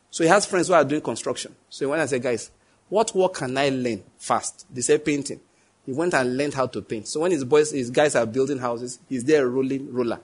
So 0.10 0.24
he 0.24 0.30
has 0.32 0.48
friends 0.48 0.70
who 0.70 0.74
are 0.74 0.84
doing 0.84 1.02
construction. 1.02 1.54
So 1.70 1.88
when 1.90 2.00
I 2.00 2.08
said, 2.08 2.24
guys, 2.24 2.50
what 2.90 3.14
work 3.14 3.36
can 3.36 3.56
I 3.60 3.70
learn 3.70 4.04
fast? 4.18 4.66
They 4.74 4.82
said 4.82 5.06
painting. 5.06 5.40
He 5.86 5.92
went 5.94 6.16
and 6.16 6.36
learned 6.36 6.56
how 6.56 6.66
to 6.66 6.82
paint. 6.82 7.08
So 7.08 7.20
when 7.20 7.30
his 7.30 7.44
boys, 7.44 7.74
his 7.74 7.92
guys 7.92 8.16
are 8.16 8.26
building 8.26 8.58
houses, 8.58 8.98
he's 9.08 9.24
there 9.24 9.48
rolling 9.48 9.94
roller 9.94 10.20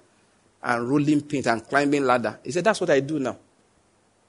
and 0.64 0.90
rolling 0.90 1.22
paint 1.22 1.48
and 1.48 1.68
climbing 1.68 2.06
ladder. 2.06 2.40
He 2.44 2.52
said, 2.52 2.64
that's 2.64 2.80
what 2.80 2.90
I 2.90 3.00
do 3.00 3.20
now. 3.20 3.38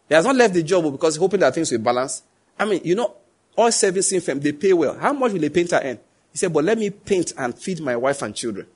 He 0.09 0.15
has 0.15 0.25
not 0.25 0.37
left 0.37 0.55
the 0.55 0.63
job 0.63 0.91
because 0.91 1.17
hoping 1.17 1.41
that 1.41 1.55
things 1.55 1.71
will 1.71 1.79
balance. 1.79 2.23
I 2.59 2.65
mean, 2.65 2.81
you 2.85 2.95
know, 2.95 3.15
all 3.57 3.71
servicing 3.71 4.21
firm, 4.21 4.41
they 4.41 4.53
pay 4.53 4.73
well. 4.73 4.99
How 4.99 5.13
much 5.13 5.33
will 5.33 5.45
a 5.45 5.51
painter 5.51 5.81
earn? 5.83 5.99
He 6.33 6.39
said, 6.39 6.53
but 6.53 6.65
let 6.65 6.77
me 6.77 6.91
paint 6.91 7.33
and 7.39 7.57
feed 7.57 7.81
my 7.81 7.97
wife 7.97 8.23
and 8.23 8.35
children. 8.35 8.67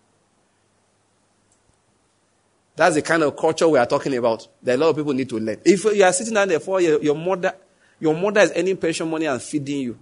That's 2.77 2.95
the 2.95 3.03
kind 3.03 3.25
of 3.25 3.37
culture 3.37 3.69
we 3.69 3.77
are 3.77 3.87
talking 3.87 4.17
about 4.17 4.47
that 4.63 4.77
a 4.77 4.79
lot 4.79 4.91
of 4.91 4.97
people 4.97 5.13
need 5.13 5.29
to 5.31 5.39
learn. 5.41 5.61
If 5.65 5.83
you 5.85 6.05
are 6.05 6.13
sitting 6.13 6.35
down 6.35 6.47
there 6.47 6.61
for 6.61 6.81
your, 6.81 7.03
your 7.03 7.17
mother, 7.17 7.53
your 7.99 8.15
mother 8.15 8.41
is 8.43 8.53
earning 8.55 8.77
pension 8.77 9.11
money 9.11 9.27
and 9.27 9.43
feeding 9.43 9.81
you. 9.81 9.99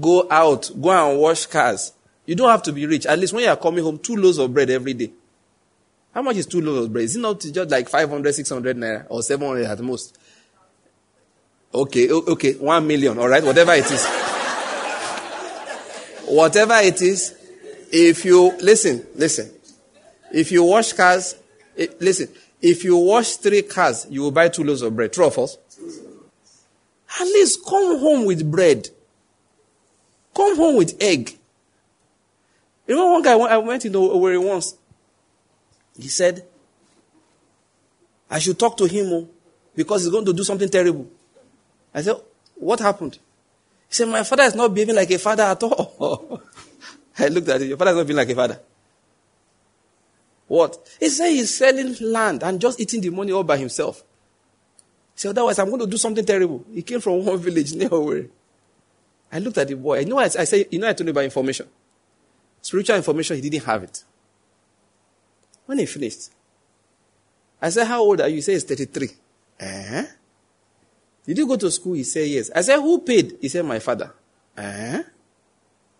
Go 0.00 0.26
out, 0.30 0.70
go 0.80 0.90
and 0.90 1.20
wash 1.20 1.44
cars. 1.44 1.92
You 2.24 2.34
don't 2.34 2.48
have 2.48 2.62
to 2.62 2.72
be 2.72 2.86
rich. 2.86 3.04
At 3.04 3.18
least 3.18 3.34
when 3.34 3.44
you 3.44 3.50
are 3.50 3.56
coming 3.56 3.84
home, 3.84 3.98
two 3.98 4.16
loaves 4.16 4.38
of 4.38 4.52
bread 4.52 4.70
every 4.70 4.94
day. 4.94 5.12
How 6.14 6.22
much 6.22 6.36
is 6.36 6.46
two 6.46 6.60
loaves 6.60 6.86
of 6.86 6.92
bread? 6.92 7.04
Is 7.04 7.16
it 7.16 7.20
not 7.20 7.40
just 7.40 7.70
like 7.70 7.88
500, 7.88 8.34
600 8.34 8.76
naira 8.76 9.06
or 9.08 9.22
700 9.22 9.64
at 9.66 9.80
most? 9.80 10.18
Okay, 11.72 12.10
okay, 12.10 12.54
one 12.54 12.86
million, 12.86 13.18
all 13.18 13.28
right, 13.28 13.44
whatever 13.44 13.72
it 13.74 13.90
is. 13.90 14.06
whatever 16.26 16.74
it 16.76 17.02
is, 17.02 17.34
if 17.92 18.24
you, 18.24 18.56
listen, 18.60 19.06
listen. 19.14 19.50
If 20.32 20.50
you 20.50 20.64
wash 20.64 20.92
cars, 20.94 21.34
it, 21.76 21.90
eh, 21.90 21.94
listen, 22.00 22.28
if 22.60 22.84
you 22.84 22.96
wash 22.96 23.36
three 23.36 23.62
cars, 23.62 24.06
you 24.10 24.22
will 24.22 24.30
buy 24.30 24.48
two 24.48 24.64
loaves 24.64 24.82
of 24.82 24.96
bread. 24.96 25.12
True 25.12 25.26
or 25.26 25.30
false? 25.30 25.58
At 27.20 27.24
least 27.24 27.64
come 27.64 27.98
home 27.98 28.24
with 28.24 28.50
bread. 28.50 28.88
Come 30.34 30.56
home 30.56 30.76
with 30.76 30.96
egg. 31.00 31.36
You 32.86 32.96
know, 32.96 33.12
one 33.12 33.22
guy, 33.22 33.34
I 33.34 33.58
went 33.58 33.84
into 33.84 33.98
Owerri 33.98 34.42
once. 34.42 34.74
He 35.98 36.08
said, 36.08 36.46
I 38.30 38.38
should 38.38 38.58
talk 38.58 38.76
to 38.76 38.84
him 38.86 39.06
oh, 39.12 39.28
because 39.74 40.02
he's 40.02 40.12
going 40.12 40.24
to 40.24 40.32
do 40.32 40.44
something 40.44 40.68
terrible. 40.68 41.08
I 41.92 42.02
said, 42.02 42.16
What 42.54 42.80
happened? 42.80 43.18
He 43.88 43.94
said, 43.94 44.08
My 44.08 44.22
father 44.22 44.44
is 44.44 44.54
not 44.54 44.72
behaving 44.72 44.96
like 44.96 45.10
a 45.10 45.18
father 45.18 45.44
at 45.44 45.62
all. 45.62 46.42
I 47.18 47.28
looked 47.28 47.48
at 47.48 47.60
him. 47.62 47.68
Your 47.68 47.76
father 47.76 47.92
is 47.92 47.96
not 47.96 48.06
being 48.06 48.16
like 48.16 48.28
a 48.28 48.34
father. 48.34 48.60
What? 50.46 50.78
He 51.00 51.08
said 51.08 51.30
he's 51.30 51.56
selling 51.56 51.94
land 52.00 52.42
and 52.42 52.60
just 52.60 52.80
eating 52.80 53.00
the 53.00 53.10
money 53.10 53.32
all 53.32 53.44
by 53.44 53.56
himself. 53.56 54.02
He 55.14 55.20
said, 55.20 55.30
Otherwise, 55.30 55.58
I'm 55.58 55.68
going 55.68 55.80
to 55.80 55.86
do 55.86 55.96
something 55.96 56.24
terrible. 56.24 56.64
He 56.72 56.82
came 56.82 57.00
from 57.00 57.24
one 57.24 57.38
village 57.38 57.72
Owerri. 57.72 58.28
I 59.32 59.40
looked 59.40 59.58
at 59.58 59.68
the 59.68 59.74
boy. 59.74 60.00
You 60.00 60.06
know, 60.06 60.18
I, 60.18 60.24
I 60.24 60.44
said, 60.44 60.66
You 60.70 60.78
know, 60.78 60.88
I 60.88 60.92
told 60.92 61.06
you 61.06 61.10
about 61.10 61.24
information. 61.24 61.66
Spiritual 62.60 62.96
information, 62.96 63.36
he 63.36 63.48
didn't 63.48 63.64
have 63.64 63.82
it. 63.82 64.04
When 65.68 65.80
he 65.80 65.84
finished, 65.84 66.30
I 67.60 67.68
said, 67.68 67.86
How 67.86 68.00
old 68.00 68.22
are 68.22 68.28
you? 68.28 68.36
He 68.36 68.40
said, 68.40 68.52
He's 68.52 68.64
33. 68.64 69.10
Eh? 69.60 70.06
Did 71.26 71.36
you 71.36 71.46
go 71.46 71.56
to 71.56 71.70
school? 71.70 71.92
He 71.92 72.04
said, 72.04 72.26
Yes. 72.26 72.50
I 72.54 72.62
said, 72.62 72.80
Who 72.80 73.00
paid? 73.02 73.36
He 73.38 73.50
said, 73.50 73.66
My 73.66 73.78
father. 73.78 74.10
Eh? 74.56 75.02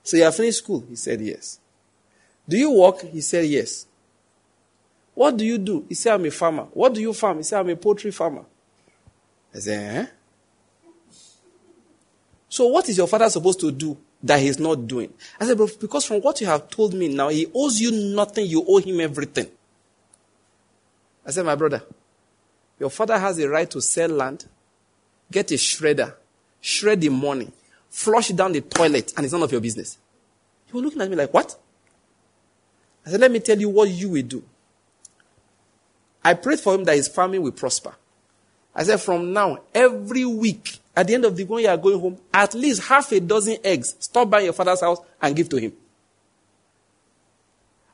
So 0.03 0.17
you 0.17 0.23
have 0.23 0.35
finished 0.35 0.59
school? 0.61 0.87
He 0.89 0.97
said, 0.97 1.21
Yes. 1.21 1.61
Do 2.49 2.57
you 2.57 2.71
work? 2.71 3.03
He 3.03 3.21
said, 3.21 3.45
Yes. 3.45 3.85
What 5.15 5.37
do 5.37 5.45
you 5.45 5.59
do? 5.59 5.85
He 5.87 5.95
said, 5.95 6.15
I'm 6.15 6.25
a 6.25 6.31
farmer. 6.31 6.63
What 6.73 6.95
do 6.95 7.03
you 7.03 7.13
farm? 7.13 7.37
He 7.37 7.43
said, 7.43 7.61
I'm 7.61 7.69
a 7.69 7.77
poultry 7.77 8.11
farmer. 8.11 8.47
I 9.55 9.59
said, 9.59 9.97
eh? 9.97 10.07
So 12.49 12.69
what 12.69 12.89
is 12.89 12.97
your 12.97 13.07
father 13.07 13.29
supposed 13.29 13.61
to 13.61 13.71
do 13.71 13.99
that 14.23 14.41
he's 14.41 14.59
not 14.59 14.87
doing? 14.87 15.13
I 15.39 15.45
said, 15.45 15.59
because 15.79 16.07
from 16.07 16.23
what 16.23 16.41
you 16.41 16.47
have 16.47 16.71
told 16.71 16.95
me 16.95 17.09
now, 17.09 17.29
he 17.29 17.47
owes 17.55 17.79
you 17.79 17.93
nothing, 18.15 18.47
you 18.47 18.65
owe 18.67 18.79
him 18.79 18.99
everything. 19.01 19.49
I 21.27 21.31
said, 21.31 21.45
my 21.45 21.55
brother, 21.55 21.83
your 22.79 22.91
father 22.91 23.19
has 23.19 23.39
a 23.39 23.49
right 23.49 23.71
to 23.71 23.81
sell 23.81 24.09
land, 24.09 24.47
get 25.31 25.51
a 25.51 25.55
shredder, 25.55 26.15
shred 26.61 27.01
the 27.01 27.09
money, 27.09 27.51
flush 27.91 28.29
down 28.29 28.53
the 28.53 28.61
toilet, 28.61 29.13
and 29.17 29.25
it's 29.25 29.33
none 29.33 29.43
of 29.43 29.53
your 29.53 29.61
business. 29.61 29.99
You 30.69 30.75
were 30.75 30.83
looking 30.83 31.03
at 31.03 31.11
me 31.11 31.17
like, 31.17 31.33
what? 31.33 31.59
I 33.07 33.11
said, 33.11 33.21
let 33.21 33.31
me 33.31 33.41
tell 33.41 33.59
you 33.59 33.69
what 33.69 33.89
you 33.89 34.11
will 34.11 34.23
do. 34.23 34.43
I 36.23 36.35
prayed 36.35 36.61
for 36.61 36.75
him 36.75 36.85
that 36.85 36.97
his 36.97 37.09
family 37.09 37.39
will 37.39 37.53
prosper. 37.53 37.95
I 38.75 38.85
said, 38.85 39.01
from 39.01 39.33
now, 39.33 39.59
every 39.75 40.25
week, 40.25 40.79
at 40.95 41.07
the 41.07 41.15
end 41.15 41.25
of 41.25 41.37
the 41.37 41.43
week 41.43 41.51
when 41.51 41.63
you 41.65 41.69
are 41.69 41.77
going 41.77 41.99
home, 41.99 42.19
at 42.33 42.55
least 42.55 42.83
half 42.83 43.11
a 43.13 43.21
dozen 43.21 43.57
eggs, 43.65 43.95
stop 43.99 44.29
by 44.31 44.41
your 44.41 44.53
father's 44.53 44.81
house 44.81 44.99
and 45.21 45.35
give 45.35 45.49
to 45.49 45.57
him. 45.57 45.73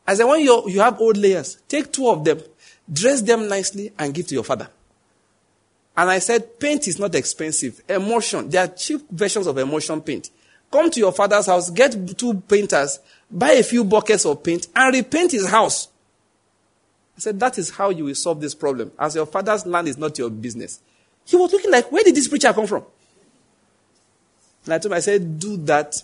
I 0.07 0.15
said, 0.15 0.25
when 0.25 0.41
you, 0.41 0.69
you 0.69 0.81
have 0.81 1.01
old 1.01 1.17
layers, 1.17 1.59
take 1.69 1.93
two 1.93 2.09
of 2.09 2.25
them, 2.25 2.41
dress 2.93 3.23
them 3.23 3.49
nicely, 3.49 3.93
and 3.99 4.13
give 4.13 4.27
to 4.29 4.35
your 4.35 4.45
father. 4.45 4.69
And 5.97 6.11
I 6.11 6.19
said, 6.19 6.59
paint 6.59 6.89
is 6.89 6.99
not 6.99 7.15
expensive. 7.15 7.81
Emulsion, 7.89 8.51
there 8.51 8.65
are 8.65 8.69
cheap 8.69 9.03
versions 9.11 9.47
of 9.47 9.57
emulsion 9.59 10.01
paint. 10.01 10.31
Come 10.71 10.91
to 10.91 10.99
your 10.99 11.13
father's 11.13 11.47
house, 11.47 11.71
get 11.71 12.19
two 12.19 12.35
painters, 12.35 12.99
buy 13.31 13.53
a 13.53 13.63
few 13.63 13.85
buckets 13.85 14.27
of 14.27 14.43
paint, 14.43 14.67
and 14.75 14.93
repaint 14.93 15.31
his 15.31 15.49
house. 15.49 15.87
I 17.17 17.21
said, 17.21 17.39
that 17.39 17.59
is 17.59 17.71
how 17.71 17.91
you 17.91 18.07
will 18.07 18.15
solve 18.17 18.41
this 18.41 18.57
problem. 18.57 18.91
As 18.99 19.15
your 19.15 19.27
father's 19.27 19.65
land 19.67 19.87
is 19.87 19.97
not 19.97 20.19
your 20.19 20.31
business. 20.31 20.81
He 21.25 21.37
was 21.37 21.53
looking 21.53 21.71
like, 21.71 21.93
where 21.93 22.03
did 22.03 22.17
this 22.17 22.27
preacher 22.27 22.53
come 22.53 22.67
from? 22.67 22.85
And 24.65 24.75
I 24.75 24.79
told 24.79 24.93
him, 24.93 24.97
I 24.97 25.01
said, 25.01 25.39
do 25.39 25.57
that, 25.59 26.03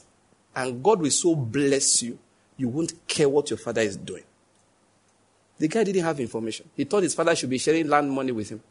and 0.55 0.83
God 0.85 1.01
will 1.01 1.11
so 1.11 1.35
bless 1.35 2.03
you, 2.03 2.17
you 2.57 2.69
won't 2.69 2.93
care 3.09 3.29
what 3.29 3.51
your 3.51 3.59
father 3.59 3.81
is 3.81 3.97
doing. 3.97 4.23
The 5.61 5.69
guy 5.69 5.85
didn't 5.85 6.05
have 6.05 6.19
information. 6.19 6.71
He 6.75 6.85
thought 6.85 7.03
his 7.03 7.15
father 7.15 7.37
should 7.37 7.51
be 7.51 7.59
sharing 7.59 7.87
land 7.87 8.11
money 8.11 8.33
with 8.33 8.49
him. 8.49 8.63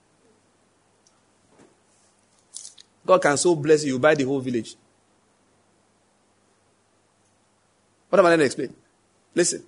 God 3.06 3.22
can 3.22 3.38
so 3.38 3.56
bless 3.56 3.86
you, 3.86 3.94
you 3.94 3.99
buy 3.99 4.16
the 4.16 4.24
whole 4.24 4.40
village. 4.40 4.76
What 8.10 8.18
am 8.18 8.26
I 8.26 8.30
going 8.30 8.40
to 8.40 8.45
explain? 8.45 8.74
Listen. 9.36 9.64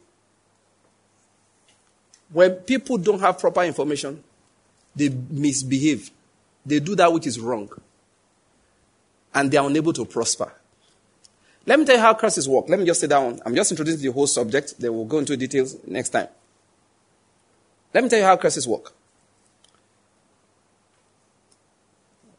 When 2.33 2.55
people 2.55 2.97
don't 2.97 3.19
have 3.19 3.37
proper 3.37 3.61
information, 3.65 4.23
they 4.95 5.09
misbehave. 5.09 6.09
They 6.65 6.79
do 6.79 6.95
that 6.95 7.13
which 7.13 7.27
is 7.27 7.39
wrong. 7.39 7.69
And 9.31 9.51
they 9.51 9.57
are 9.57 9.67
unable 9.67 9.93
to 9.93 10.05
prosper. 10.05 10.51
Let 11.67 11.77
me 11.77 11.85
tell 11.85 11.97
you 11.97 12.01
how 12.01 12.15
curses 12.15 12.49
work. 12.49 12.67
Let 12.67 12.79
me 12.79 12.85
just 12.85 12.99
sit 12.99 13.11
down. 13.11 13.39
I'm 13.45 13.53
just 13.53 13.69
introducing 13.69 14.01
the 14.01 14.11
whole 14.11 14.25
subject. 14.25 14.79
Then 14.79 14.91
we'll 14.95 15.05
go 15.05 15.19
into 15.19 15.37
details 15.37 15.77
next 15.85 16.09
time. 16.09 16.27
Let 17.93 18.03
me 18.03 18.09
tell 18.09 18.19
you 18.19 18.25
how 18.25 18.37
curses 18.37 18.67
work. 18.67 18.93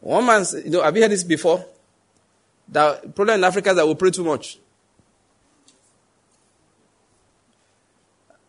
One 0.00 0.26
man, 0.26 0.44
you 0.64 0.70
know, 0.70 0.82
have 0.82 0.96
you 0.96 1.02
heard 1.02 1.12
this 1.12 1.22
before? 1.22 1.64
The 2.68 3.00
problem 3.14 3.38
in 3.38 3.44
Africa 3.44 3.70
is 3.70 3.76
that 3.76 3.86
we 3.86 3.94
pray 3.94 4.10
too 4.10 4.24
much. 4.24 4.58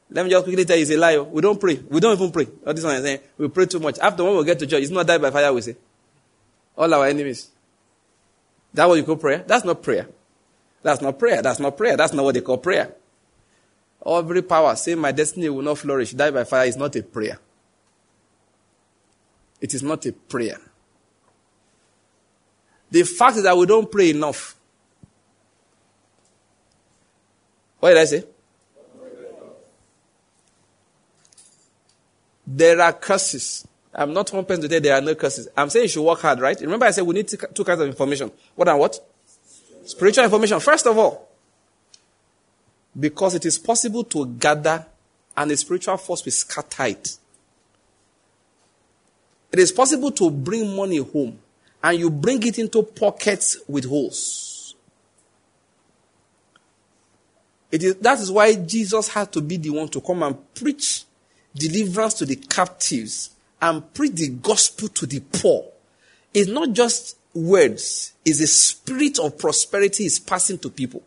Let 0.09 0.25
me 0.25 0.31
just 0.31 0.45
quickly 0.45 0.63
tell 0.65 0.77
you, 0.77 0.83
it's 0.83 0.91
a 0.91 0.97
lie. 0.97 1.17
We 1.17 1.41
don't 1.41 1.59
pray. 1.59 1.75
We 1.89 1.99
don't 1.99 2.13
even 2.13 2.31
pray. 2.31 2.47
All 2.65 2.73
this 2.73 2.83
one 2.83 2.95
is 2.95 3.03
saying, 3.03 3.19
we 3.37 3.47
pray 3.49 3.65
too 3.65 3.79
much. 3.79 3.97
After 3.99 4.23
when 4.23 4.37
we 4.37 4.45
get 4.45 4.59
to 4.59 4.67
church, 4.67 4.83
it's 4.83 4.91
not 4.91 5.07
die 5.07 5.17
by 5.17 5.31
fire, 5.31 5.51
we 5.51 5.61
say. 5.61 5.75
All 6.77 6.91
our 6.93 7.07
enemies. 7.07 7.49
That 8.73 8.87
what 8.87 8.95
you 8.95 9.03
call 9.03 9.17
prayer? 9.17 9.43
That's 9.45 9.65
not 9.65 9.81
prayer. 9.81 10.07
That's 10.81 11.01
not 11.01 11.17
prayer. 11.19 11.41
That's 11.41 11.59
not 11.59 11.77
prayer. 11.77 11.97
That's 11.97 12.13
not 12.13 12.25
what 12.25 12.33
they 12.35 12.41
call 12.41 12.57
prayer. 12.57 12.93
Every 14.05 14.41
power 14.41 14.75
saying 14.75 14.99
my 14.99 15.11
destiny 15.11 15.49
will 15.49 15.61
not 15.61 15.77
flourish, 15.77 16.11
die 16.11 16.31
by 16.31 16.43
fire 16.43 16.67
is 16.67 16.75
not 16.75 16.95
a 16.95 17.03
prayer. 17.03 17.39
It 19.61 19.73
is 19.73 19.81
not 19.81 20.05
a 20.05 20.11
prayer. 20.11 20.59
The 22.91 23.03
fact 23.03 23.37
is 23.37 23.43
that 23.43 23.57
we 23.57 23.65
don't 23.65 23.89
pray 23.89 24.09
enough. 24.09 24.55
What 27.79 27.89
did 27.89 27.97
I 27.97 28.05
say? 28.05 28.23
There 32.45 32.79
are 32.81 32.93
curses. 32.93 33.65
I'm 33.93 34.13
not 34.13 34.29
hoping 34.29 34.61
to 34.61 34.69
say 34.69 34.79
there 34.79 34.95
are 34.95 35.01
no 35.01 35.15
curses. 35.15 35.47
I'm 35.55 35.69
saying 35.69 35.83
you 35.83 35.89
should 35.89 36.03
work 36.03 36.19
hard, 36.19 36.39
right? 36.39 36.59
Remember 36.59 36.85
I 36.85 36.91
said 36.91 37.03
we 37.03 37.15
need 37.15 37.27
two 37.29 37.63
kinds 37.63 37.79
of 37.79 37.87
information. 37.87 38.31
What 38.55 38.67
and 38.67 38.79
what? 38.79 38.99
Spiritual 39.85 40.25
information. 40.25 40.59
First 40.59 40.87
of 40.87 40.97
all, 40.97 41.29
because 42.99 43.35
it 43.35 43.45
is 43.45 43.57
possible 43.57 44.03
to 44.05 44.25
gather 44.25 44.85
and 45.35 45.51
the 45.51 45.57
spiritual 45.57 45.97
force 45.97 46.23
will 46.23 46.31
scatter. 46.31 46.85
It 46.85 47.17
is 49.59 49.71
possible 49.71 50.11
to 50.11 50.31
bring 50.31 50.75
money 50.75 50.97
home 50.97 51.39
and 51.83 51.99
you 51.99 52.09
bring 52.09 52.41
it 52.43 52.59
into 52.59 52.83
pockets 52.83 53.57
with 53.67 53.85
holes. 53.85 54.75
It 57.71 57.83
is, 57.83 57.95
that 57.95 58.19
is 58.19 58.31
why 58.31 58.53
Jesus 58.53 59.07
had 59.07 59.31
to 59.33 59.41
be 59.41 59.57
the 59.57 59.71
one 59.71 59.87
to 59.89 60.01
come 60.01 60.23
and 60.23 60.53
preach 60.53 61.05
deliverance 61.55 62.15
to 62.15 62.25
the 62.25 62.35
captives 62.35 63.31
and 63.61 63.93
preach 63.93 64.13
the 64.13 64.29
gospel 64.29 64.87
to 64.89 65.05
the 65.05 65.19
poor. 65.19 65.65
It's 66.33 66.49
not 66.49 66.73
just 66.73 67.17
words, 67.33 68.13
it's 68.23 68.41
a 68.41 68.47
spirit 68.47 69.19
of 69.19 69.37
prosperity 69.37 70.05
is 70.05 70.19
passing 70.19 70.59
to 70.59 70.69
people. 70.69 71.03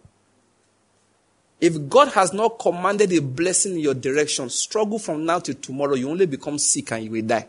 If 1.60 1.88
God 1.88 2.08
has 2.08 2.32
not 2.32 2.58
commanded 2.58 3.12
a 3.12 3.20
blessing 3.20 3.72
in 3.72 3.78
your 3.80 3.94
direction, 3.94 4.50
struggle 4.50 4.98
from 4.98 5.24
now 5.24 5.38
till 5.38 5.54
tomorrow, 5.54 5.94
you 5.94 6.10
only 6.10 6.26
become 6.26 6.58
sick 6.58 6.92
and 6.92 7.04
you 7.04 7.10
will 7.10 7.22
die. 7.22 7.46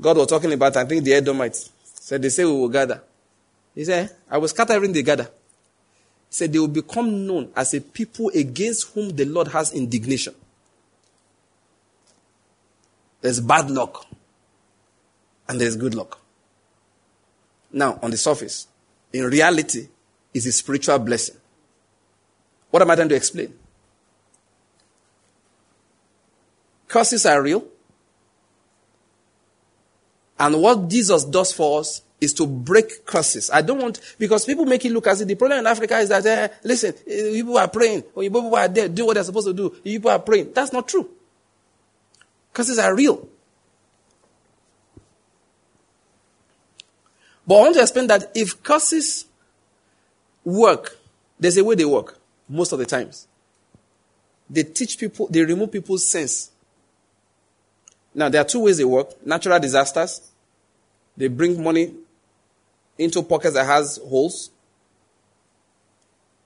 God 0.00 0.16
was 0.16 0.28
talking 0.28 0.52
about, 0.52 0.76
I 0.76 0.84
think 0.84 1.04
the 1.04 1.12
Edomites 1.12 1.70
said, 1.82 2.22
they 2.22 2.30
say 2.30 2.44
we 2.44 2.52
will 2.52 2.68
gather. 2.68 3.02
He 3.74 3.84
said, 3.84 4.16
I 4.30 4.38
will 4.38 4.48
scatter 4.48 4.72
everything 4.72 4.94
they 4.94 5.02
gather. 5.02 5.24
He 5.24 5.30
said, 6.30 6.52
they 6.52 6.58
will 6.58 6.68
become 6.68 7.26
known 7.26 7.50
as 7.54 7.74
a 7.74 7.80
people 7.80 8.30
against 8.34 8.94
whom 8.94 9.10
the 9.10 9.24
Lord 9.24 9.48
has 9.48 9.72
indignation. 9.72 10.34
There's 13.20 13.40
bad 13.40 13.70
luck 13.70 14.06
and 15.48 15.60
there's 15.60 15.76
good 15.76 15.94
luck. 15.94 16.18
Now, 17.72 17.98
on 18.02 18.10
the 18.10 18.16
surface, 18.16 18.66
in 19.12 19.24
reality, 19.24 19.88
is 20.32 20.46
a 20.46 20.52
spiritual 20.52 20.98
blessing. 20.98 21.36
What 22.70 22.82
am 22.82 22.90
I 22.90 22.94
trying 22.94 23.08
to 23.08 23.14
explain? 23.14 23.52
Curses 26.86 27.26
are 27.26 27.42
real. 27.42 27.64
And 30.38 30.60
what 30.60 30.88
Jesus 30.88 31.24
does 31.24 31.52
for 31.52 31.80
us 31.80 32.02
is 32.20 32.32
to 32.34 32.46
break 32.46 33.04
curses. 33.06 33.50
I 33.50 33.62
don't 33.62 33.80
want, 33.80 34.00
because 34.18 34.44
people 34.44 34.64
make 34.64 34.84
it 34.84 34.92
look 34.92 35.06
as 35.06 35.20
if 35.20 35.28
the 35.28 35.34
problem 35.34 35.60
in 35.60 35.66
Africa 35.66 35.98
is 35.98 36.08
that, 36.08 36.26
uh, 36.26 36.54
listen, 36.64 36.94
eh, 37.06 37.32
people 37.32 37.56
are 37.56 37.68
praying, 37.68 38.04
or 38.14 38.22
people 38.22 38.54
are 38.54 38.68
there, 38.68 38.88
do 38.88 39.06
what 39.06 39.14
they're 39.14 39.24
supposed 39.24 39.46
to 39.48 39.54
do. 39.54 39.70
People 39.70 40.10
are 40.10 40.18
praying. 40.18 40.52
That's 40.52 40.72
not 40.72 40.88
true. 40.88 41.08
Curses 42.52 42.78
are 42.78 42.94
real. 42.94 43.28
But 47.50 47.56
I 47.56 47.60
want 47.62 47.74
to 47.74 47.82
explain 47.82 48.06
that 48.06 48.30
if 48.32 48.62
curses 48.62 49.26
work, 50.44 50.96
there's 51.36 51.56
a 51.56 51.64
way 51.64 51.74
they 51.74 51.84
work, 51.84 52.16
most 52.48 52.70
of 52.70 52.78
the 52.78 52.86
times. 52.86 53.26
They 54.48 54.62
teach 54.62 54.96
people, 54.96 55.26
they 55.28 55.42
remove 55.42 55.72
people's 55.72 56.08
sense. 56.08 56.52
Now, 58.14 58.28
there 58.28 58.40
are 58.40 58.44
two 58.44 58.60
ways 58.60 58.78
they 58.78 58.84
work 58.84 59.26
natural 59.26 59.58
disasters 59.58 60.30
they 61.16 61.26
bring 61.26 61.60
money 61.60 61.92
into 62.96 63.20
pockets 63.20 63.54
that 63.54 63.66
has 63.66 63.96
holes. 63.96 64.50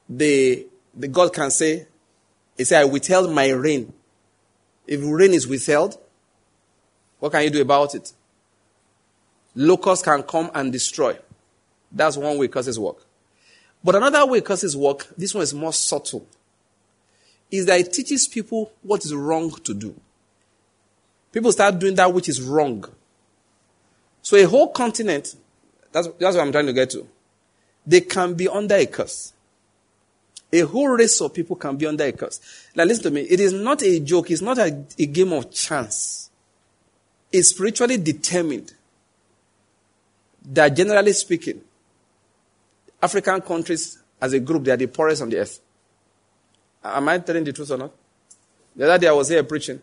They, 0.08 0.64
the 0.94 1.08
God 1.08 1.34
can 1.34 1.50
say, 1.50 1.86
He 2.56 2.64
said, 2.64 2.80
I 2.80 2.84
withheld 2.86 3.30
my 3.30 3.50
rain. 3.50 3.92
If 4.86 5.02
rain 5.04 5.34
is 5.34 5.46
withheld, 5.46 5.98
what 7.18 7.30
can 7.30 7.42
you 7.42 7.50
do 7.50 7.60
about 7.60 7.94
it? 7.94 8.10
Locusts 9.54 10.04
can 10.04 10.22
come 10.22 10.50
and 10.54 10.72
destroy. 10.72 11.16
That's 11.92 12.16
one 12.16 12.38
way 12.38 12.48
curses 12.48 12.78
work. 12.78 13.04
But 13.82 13.94
another 13.96 14.26
way 14.26 14.40
curses 14.40 14.76
work, 14.76 15.06
this 15.16 15.34
one 15.34 15.42
is 15.42 15.54
more 15.54 15.72
subtle, 15.72 16.26
is 17.50 17.66
that 17.66 17.78
it 17.78 17.92
teaches 17.92 18.26
people 18.26 18.72
what 18.82 19.04
is 19.04 19.14
wrong 19.14 19.50
to 19.62 19.74
do. 19.74 19.94
People 21.30 21.52
start 21.52 21.78
doing 21.78 21.94
that 21.96 22.12
which 22.12 22.28
is 22.28 22.40
wrong. 22.40 22.84
So 24.22 24.36
a 24.36 24.44
whole 24.44 24.68
continent, 24.68 25.34
that's, 25.92 26.08
that's 26.18 26.36
what 26.36 26.42
I'm 26.42 26.52
trying 26.52 26.66
to 26.66 26.72
get 26.72 26.90
to, 26.90 27.06
they 27.86 28.00
can 28.00 28.34
be 28.34 28.48
under 28.48 28.74
a 28.74 28.86
curse. 28.86 29.32
A 30.52 30.60
whole 30.60 30.88
race 30.88 31.20
of 31.20 31.34
people 31.34 31.56
can 31.56 31.76
be 31.76 31.86
under 31.86 32.04
a 32.04 32.12
curse. 32.12 32.40
Now 32.74 32.84
listen 32.84 33.04
to 33.04 33.10
me. 33.10 33.22
It 33.22 33.40
is 33.40 33.52
not 33.52 33.82
a 33.82 34.00
joke. 34.00 34.30
It's 34.30 34.40
not 34.40 34.56
a, 34.56 34.84
a 34.98 35.06
game 35.06 35.32
of 35.32 35.50
chance. 35.50 36.30
It's 37.32 37.50
spiritually 37.50 37.98
determined 37.98 38.72
that 40.44 40.68
generally 40.76 41.12
speaking, 41.12 41.60
African 43.02 43.40
countries 43.40 43.98
as 44.20 44.32
a 44.32 44.40
group, 44.40 44.64
they 44.64 44.72
are 44.72 44.76
the 44.76 44.86
poorest 44.86 45.22
on 45.22 45.30
the 45.30 45.38
earth. 45.38 45.60
Am 46.82 47.08
I 47.08 47.18
telling 47.18 47.44
the 47.44 47.52
truth 47.52 47.70
or 47.70 47.78
not? 47.78 47.92
The 48.76 48.84
other 48.84 48.98
day 48.98 49.08
I 49.08 49.12
was 49.12 49.28
here 49.28 49.42
preaching. 49.44 49.80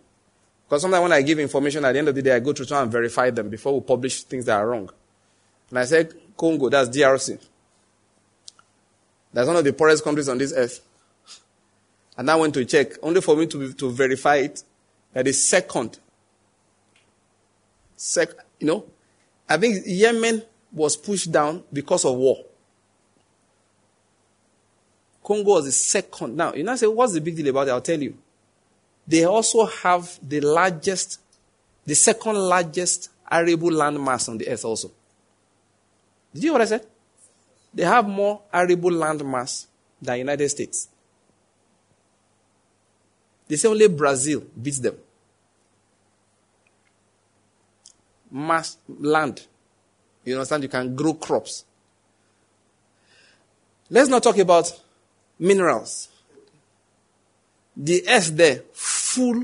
Because 0.67 0.83
sometimes 0.83 1.03
when 1.03 1.13
I 1.13 1.21
give 1.21 1.39
information 1.39 1.83
at 1.83 1.91
the 1.91 1.99
end 1.99 2.07
of 2.07 2.15
the 2.15 2.21
day, 2.21 2.35
I 2.35 2.39
go 2.39 2.53
to 2.53 2.65
try 2.65 2.81
and 2.81 2.91
verify 2.91 3.29
them 3.29 3.49
before 3.49 3.73
we 3.73 3.81
publish 3.81 4.23
things 4.23 4.45
that 4.45 4.57
are 4.57 4.67
wrong. 4.67 4.89
And 5.69 5.79
I 5.79 5.85
said, 5.85 6.13
Congo, 6.38 6.69
that's 6.69 6.89
DRC. 6.89 7.39
That's 9.33 9.47
one 9.47 9.55
of 9.55 9.63
the 9.63 9.73
poorest 9.73 10.03
countries 10.03 10.29
on 10.29 10.38
this 10.38 10.53
earth. 10.53 10.81
And 12.17 12.29
I 12.29 12.35
went 12.35 12.53
to 12.53 12.65
check, 12.65 12.93
only 13.01 13.21
for 13.21 13.35
me 13.35 13.47
to, 13.47 13.73
to 13.73 13.91
verify 13.91 14.38
it, 14.38 14.63
that 15.13 15.27
is 15.27 15.43
second. 15.43 15.99
Sec, 17.95 18.29
you 18.59 18.67
know, 18.67 18.85
I 19.47 19.57
think 19.57 19.83
Yemen 19.85 20.43
was 20.72 20.95
pushed 20.95 21.31
down 21.31 21.64
because 21.72 22.06
of 22.06 22.15
war. 22.15 22.38
Congo 25.23 25.52
was 25.52 25.65
the 25.65 25.72
second. 25.72 26.35
Now, 26.35 26.53
you 26.53 26.64
know, 26.64 26.72
I 26.72 26.76
say, 26.76 26.88
what's 26.88 27.14
the 27.14 27.22
big 27.22 27.35
deal 27.35 27.48
about 27.48 27.68
it? 27.68 27.72
I'll 27.72 27.81
tell 27.81 28.02
you. 28.02 28.18
They 29.07 29.23
also 29.26 29.65
have 29.65 30.18
the 30.22 30.39
largest, 30.41 31.19
the 31.85 31.95
second 31.95 32.35
largest 32.35 33.10
arable 33.30 33.72
land 33.72 34.03
mass 34.03 34.30
on 34.30 34.38
the 34.38 34.48
earth 34.48 34.65
also. 34.65 34.91
Did 36.34 36.43
you 36.43 36.49
hear 36.49 36.53
what 36.53 36.61
I 36.61 36.65
said? 36.65 36.85
They 37.73 37.84
have 37.84 38.07
more 38.07 38.41
arable 38.53 38.91
land 38.91 39.23
mass 39.26 39.68
than 40.02 40.19
United 40.19 40.49
States. 40.49 40.88
They 43.48 43.57
say 43.57 43.68
only 43.68 43.88
Brazil 43.88 44.43
beats 44.61 44.80
them. 44.80 44.95
Mass 48.31 48.77
land. 48.88 49.45
You 50.23 50.35
understand? 50.35 50.64
You 50.64 50.69
can 50.69 50.95
grow 50.95 51.14
crops. 51.14 51.65
Let's 53.89 54.10
not 54.10 54.23
talk 54.23 54.38
about 54.38 54.80
minerals. 55.39 56.10
The 57.76 58.03
earth 58.07 58.35
there 58.35 58.64
full 58.73 59.43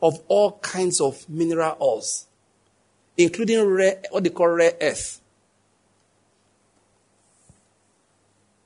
of 0.00 0.20
all 0.28 0.52
kinds 0.58 1.00
of 1.00 1.28
mineral 1.28 1.76
ores, 1.78 2.26
including 3.16 3.64
rare, 3.64 4.02
what 4.10 4.24
they 4.24 4.30
call 4.30 4.48
rare 4.48 4.74
earth. 4.80 5.20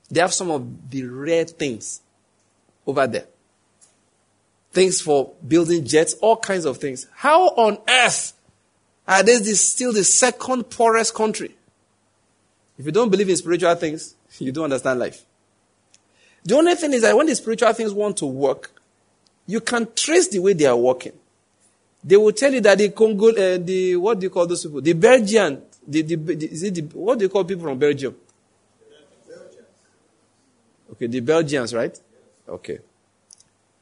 They 0.09 0.19
have 0.21 0.33
some 0.33 0.51
of 0.51 0.89
the 0.89 1.03
rare 1.03 1.45
things 1.45 2.01
over 2.85 3.07
there. 3.07 3.25
Things 4.71 5.01
for 5.01 5.33
building 5.45 5.85
jets, 5.85 6.13
all 6.21 6.37
kinds 6.37 6.65
of 6.65 6.77
things. 6.77 7.07
How 7.13 7.47
on 7.49 7.79
earth 7.87 8.33
are 9.07 9.23
they 9.23 9.37
still 9.53 9.93
the 9.93 10.03
second 10.03 10.69
poorest 10.69 11.13
country? 11.13 11.55
If 12.77 12.85
you 12.85 12.91
don't 12.91 13.09
believe 13.09 13.29
in 13.29 13.37
spiritual 13.37 13.73
things, 13.75 14.15
you 14.39 14.51
don't 14.51 14.65
understand 14.65 14.99
life. 14.99 15.23
The 16.43 16.55
only 16.55 16.75
thing 16.75 16.93
is 16.93 17.01
that 17.01 17.15
when 17.15 17.27
the 17.27 17.35
spiritual 17.35 17.73
things 17.73 17.93
want 17.93 18.17
to 18.17 18.25
work, 18.25 18.71
you 19.45 19.61
can 19.61 19.87
trace 19.95 20.27
the 20.27 20.39
way 20.39 20.53
they 20.53 20.65
are 20.65 20.77
working. 20.77 21.13
They 22.03 22.15
will 22.15 22.31
tell 22.31 22.53
you 22.53 22.61
that 22.61 22.77
the 22.77 22.89
Congo, 22.89 23.29
uh, 23.29 23.57
the 23.57 23.95
what 23.95 24.19
do 24.19 24.25
you 24.25 24.29
call 24.29 24.45
those 24.45 24.63
people? 24.63 24.81
The 24.81 24.93
Belgian, 24.93 25.61
the, 25.85 26.01
the, 26.03 26.15
the, 26.15 26.45
is 26.45 26.63
it 26.63 26.75
the, 26.75 26.81
what 26.97 27.17
do 27.17 27.25
you 27.25 27.29
call 27.29 27.43
people 27.43 27.63
from 27.63 27.77
Belgium? 27.77 28.15
Okay, 30.91 31.07
the 31.07 31.19
Belgians, 31.19 31.73
right? 31.73 31.97
Okay. 32.47 32.79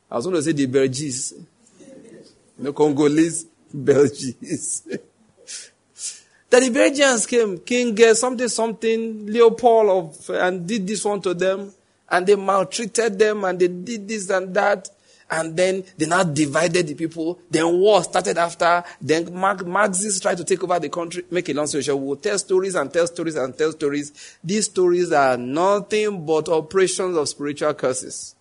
I 0.09 0.15
was 0.15 0.25
going 0.25 0.35
to 0.37 0.43
say 0.43 0.51
the 0.51 0.65
Belgians. 0.65 1.33
No 2.57 2.71
Congolese, 2.71 3.47
Belgians. 3.73 4.87
the 6.49 6.69
Belgians 6.69 7.25
came, 7.25 7.59
King 7.59 8.01
uh, 8.03 8.13
something, 8.13 8.47
something, 8.47 9.25
Leopold 9.27 9.89
of, 9.89 10.29
and 10.29 10.67
did 10.67 10.87
this 10.87 11.03
one 11.03 11.21
to 11.21 11.33
them, 11.33 11.71
and 12.09 12.25
they 12.25 12.35
maltreated 12.35 13.17
them, 13.19 13.43
and 13.43 13.59
they 13.59 13.67
did 13.67 14.07
this 14.07 14.29
and 14.29 14.53
that, 14.53 14.89
and 15.29 15.57
then 15.57 15.83
they 15.97 16.05
now 16.05 16.23
divided 16.23 16.87
the 16.87 16.93
people. 16.93 17.39
Then 17.49 17.79
war 17.79 18.03
started 18.03 18.37
after. 18.37 18.83
Then 19.01 19.33
Marxists 19.33 20.19
tried 20.19 20.37
to 20.37 20.43
take 20.43 20.63
over 20.63 20.79
the 20.79 20.89
country. 20.89 21.25
Make 21.31 21.49
a 21.49 21.53
long 21.53 21.65
story 21.65 21.83
short, 21.83 21.99
we'll 21.99 22.15
tell 22.17 22.37
stories 22.37 22.75
and 22.75 22.93
tell 22.93 23.07
stories 23.07 23.35
and 23.35 23.57
tell 23.57 23.71
stories. 23.71 24.37
These 24.43 24.65
stories 24.65 25.11
are 25.11 25.35
nothing 25.35 26.25
but 26.25 26.47
operations 26.47 27.17
of 27.17 27.27
spiritual 27.27 27.73
curses. 27.73 28.35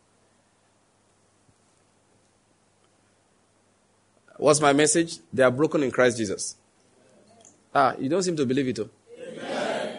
What's 4.36 4.60
my 4.60 4.72
message? 4.72 5.18
They 5.32 5.42
are 5.42 5.50
broken 5.50 5.82
in 5.82 5.90
Christ 5.90 6.18
Jesus. 6.18 6.56
Ah, 7.74 7.94
you 7.98 8.08
don't 8.08 8.22
seem 8.22 8.36
to 8.36 8.46
believe 8.46 8.68
it. 8.68 8.76
Though. 8.76 8.90
Amen. 9.18 9.98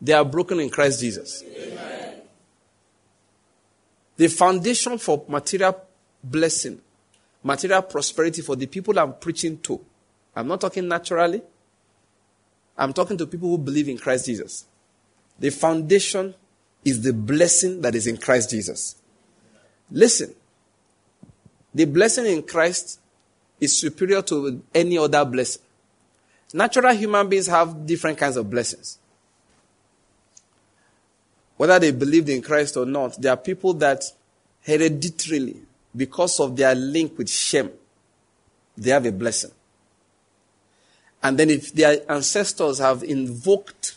They 0.00 0.12
are 0.12 0.24
broken 0.24 0.60
in 0.60 0.70
Christ 0.70 1.00
Jesus. 1.00 1.42
Amen. 1.42 2.20
The 4.16 4.28
foundation 4.28 4.98
for 4.98 5.24
material 5.28 5.82
blessing, 6.22 6.80
material 7.42 7.82
prosperity 7.82 8.42
for 8.42 8.56
the 8.56 8.66
people 8.66 8.98
I'm 8.98 9.14
preaching 9.14 9.58
to. 9.58 9.80
I'm 10.34 10.46
not 10.48 10.60
talking 10.60 10.86
naturally. 10.86 11.42
I'm 12.78 12.92
talking 12.92 13.16
to 13.18 13.26
people 13.26 13.48
who 13.48 13.58
believe 13.58 13.88
in 13.88 13.98
Christ 13.98 14.26
Jesus. 14.26 14.66
The 15.38 15.50
foundation 15.50 16.34
is 16.84 17.02
the 17.02 17.12
blessing 17.12 17.80
that 17.80 17.94
is 17.94 18.06
in 18.06 18.16
Christ 18.16 18.50
Jesus. 18.50 18.96
Listen, 19.90 20.34
the 21.74 21.84
blessing 21.84 22.26
in 22.26 22.42
Christ 22.42 23.00
is 23.60 23.76
superior 23.76 24.22
to 24.22 24.62
any 24.74 24.98
other 24.98 25.24
blessing. 25.24 25.62
Natural 26.52 26.94
human 26.94 27.28
beings 27.28 27.46
have 27.48 27.86
different 27.86 28.18
kinds 28.18 28.36
of 28.36 28.48
blessings. 28.48 28.98
Whether 31.56 31.78
they 31.78 31.90
believed 31.90 32.28
in 32.28 32.42
Christ 32.42 32.76
or 32.76 32.86
not, 32.86 33.20
there 33.20 33.32
are 33.32 33.36
people 33.36 33.74
that 33.74 34.04
hereditarily, 34.62 35.56
because 35.94 36.38
of 36.40 36.56
their 36.56 36.74
link 36.74 37.16
with 37.16 37.30
Shem, 37.30 37.70
they 38.76 38.90
have 38.90 39.06
a 39.06 39.12
blessing. 39.12 39.50
And 41.22 41.38
then 41.38 41.50
if 41.50 41.72
their 41.72 42.00
ancestors 42.10 42.78
have 42.78 43.02
invoked 43.02 43.96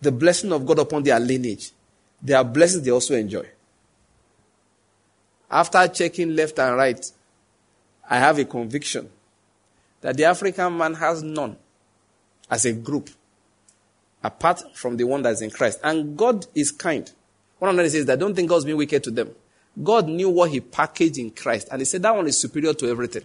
the 0.00 0.12
blessing 0.12 0.52
of 0.52 0.64
God 0.64 0.78
upon 0.78 1.02
their 1.02 1.18
lineage, 1.18 1.72
their 2.22 2.44
blessings 2.44 2.84
they 2.84 2.90
also 2.90 3.14
enjoy. 3.14 3.46
After 5.50 5.86
checking 5.88 6.36
left 6.36 6.58
and 6.58 6.76
right, 6.76 7.12
I 8.08 8.18
have 8.18 8.38
a 8.38 8.44
conviction 8.44 9.10
that 10.00 10.16
the 10.16 10.24
African 10.24 10.76
man 10.76 10.94
has 10.94 11.22
none 11.22 11.56
as 12.50 12.64
a 12.64 12.72
group 12.72 13.10
apart 14.22 14.62
from 14.74 14.96
the 14.96 15.04
one 15.04 15.22
that's 15.22 15.40
in 15.40 15.50
Christ. 15.50 15.80
And 15.82 16.16
God 16.16 16.46
is 16.54 16.72
kind. 16.72 17.10
One 17.58 17.70
of 17.70 17.76
them 17.76 17.88
says 17.88 18.06
that 18.06 18.18
don't 18.18 18.34
think 18.34 18.48
God's 18.48 18.64
being 18.64 18.76
wicked 18.76 19.04
to 19.04 19.10
them. 19.10 19.30
God 19.82 20.08
knew 20.08 20.28
what 20.28 20.50
he 20.50 20.60
packaged 20.60 21.18
in 21.18 21.30
Christ, 21.30 21.68
and 21.70 21.80
he 21.80 21.84
said 21.84 22.02
that 22.02 22.14
one 22.14 22.26
is 22.26 22.38
superior 22.38 22.74
to 22.74 22.88
everything. 22.88 23.22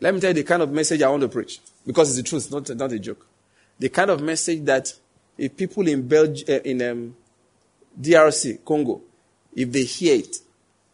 Let 0.00 0.14
me 0.14 0.20
tell 0.20 0.30
you 0.30 0.34
the 0.34 0.42
kind 0.42 0.62
of 0.62 0.72
message 0.72 1.00
I 1.00 1.08
want 1.08 1.22
to 1.22 1.28
preach, 1.28 1.60
because 1.86 2.08
it's 2.08 2.16
the 2.16 2.28
truth, 2.28 2.50
not, 2.50 2.76
not 2.76 2.90
a 2.90 2.98
joke. 2.98 3.24
The 3.78 3.88
kind 3.88 4.10
of 4.10 4.20
message 4.20 4.64
that 4.64 4.92
if 5.38 5.56
people 5.56 5.86
in 5.86 6.06
Belgium, 6.06 6.44
uh, 6.48 6.60
in 6.64 6.82
um, 6.82 7.16
DRC, 8.00 8.64
Congo, 8.64 9.00
if 9.54 9.70
they 9.70 9.84
hear 9.84 10.16
it, 10.16 10.36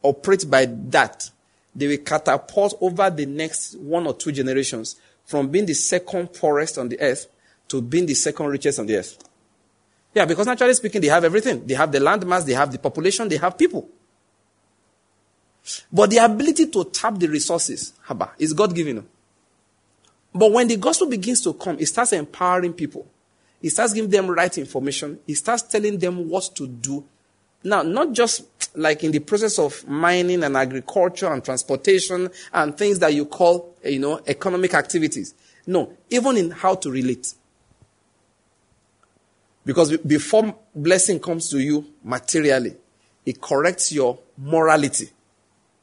operate 0.03 0.49
by 0.49 0.67
that, 0.67 1.31
they 1.75 1.87
will 1.87 1.99
catapult 1.99 2.75
over 2.81 3.11
the 3.11 3.27
next 3.27 3.77
one 3.79 4.07
or 4.07 4.15
two 4.15 4.33
generations 4.33 4.97
from 5.25 5.49
being 5.49 5.67
the 5.67 5.75
second 5.75 6.29
poorest 6.29 6.79
on 6.79 6.89
the 6.89 7.01
earth 7.01 7.27
to 7.69 7.83
being 7.83 8.07
the 8.07 8.15
second 8.15 8.47
richest 8.47 8.79
on 8.79 8.87
the 8.87 8.97
earth. 8.97 9.19
Yeah, 10.15 10.25
because 10.25 10.47
naturally 10.47 10.75
speaking, 10.75 11.01
they 11.01 11.09
have 11.09 11.25
everything. 11.25 11.67
They 11.67 11.75
have 11.75 11.93
the 11.93 11.99
landmass, 11.99 12.45
they 12.47 12.55
have 12.55 12.73
the 12.73 12.79
population, 12.79 13.29
they 13.29 13.37
have 13.37 13.57
people. 13.57 13.89
But 15.93 16.11
the 16.11 16.19
ability 16.19 16.67
to 16.69 16.85
tap 16.85 17.19
the 17.19 17.29
resources, 17.29 17.93
haba, 18.07 18.31
is 18.39 18.53
God 18.53 18.75
given. 18.75 19.07
But 20.35 20.53
when 20.53 20.67
the 20.69 20.77
gospel 20.77 21.09
begins 21.09 21.43
to 21.43 21.53
come, 21.53 21.77
it 21.79 21.87
starts 21.87 22.13
empowering 22.13 22.73
people. 22.73 23.07
It 23.63 23.71
starts 23.71 23.93
giving 23.93 24.11
them 24.11 24.29
right 24.29 24.57
information. 24.57 25.19
It 25.27 25.35
starts 25.35 25.63
telling 25.65 25.99
them 25.99 26.29
what 26.29 26.51
to 26.55 26.67
do 26.67 27.05
now, 27.65 27.83
not 27.83 28.13
just 28.13 28.45
like 28.77 29.03
in 29.03 29.11
the 29.11 29.19
process 29.19 29.59
of 29.59 29.87
mining 29.89 30.45
and 30.45 30.57
agriculture 30.57 31.33
and 31.33 31.45
transportation 31.45 32.31
and 32.53 32.77
things 32.77 32.99
that 33.01 33.13
you 33.13 33.27
call, 33.27 33.75
eh, 33.83 33.91
you 33.91 33.99
know, 33.99 34.21
economic 34.27 34.75
activities. 34.75 35.35
No, 35.67 35.93
even 36.11 36.37
in 36.37 36.51
how 36.51 36.77
to 36.77 36.91
relate. 36.91 37.35
Because 39.65 39.97
before 39.99 40.55
blessing 40.75 41.21
comes 41.21 41.51
to 41.51 41.59
you 41.59 41.85
materially, 42.03 42.75
it 43.27 43.41
corrects 43.41 43.93
your 43.93 44.19
morality. 44.39 45.11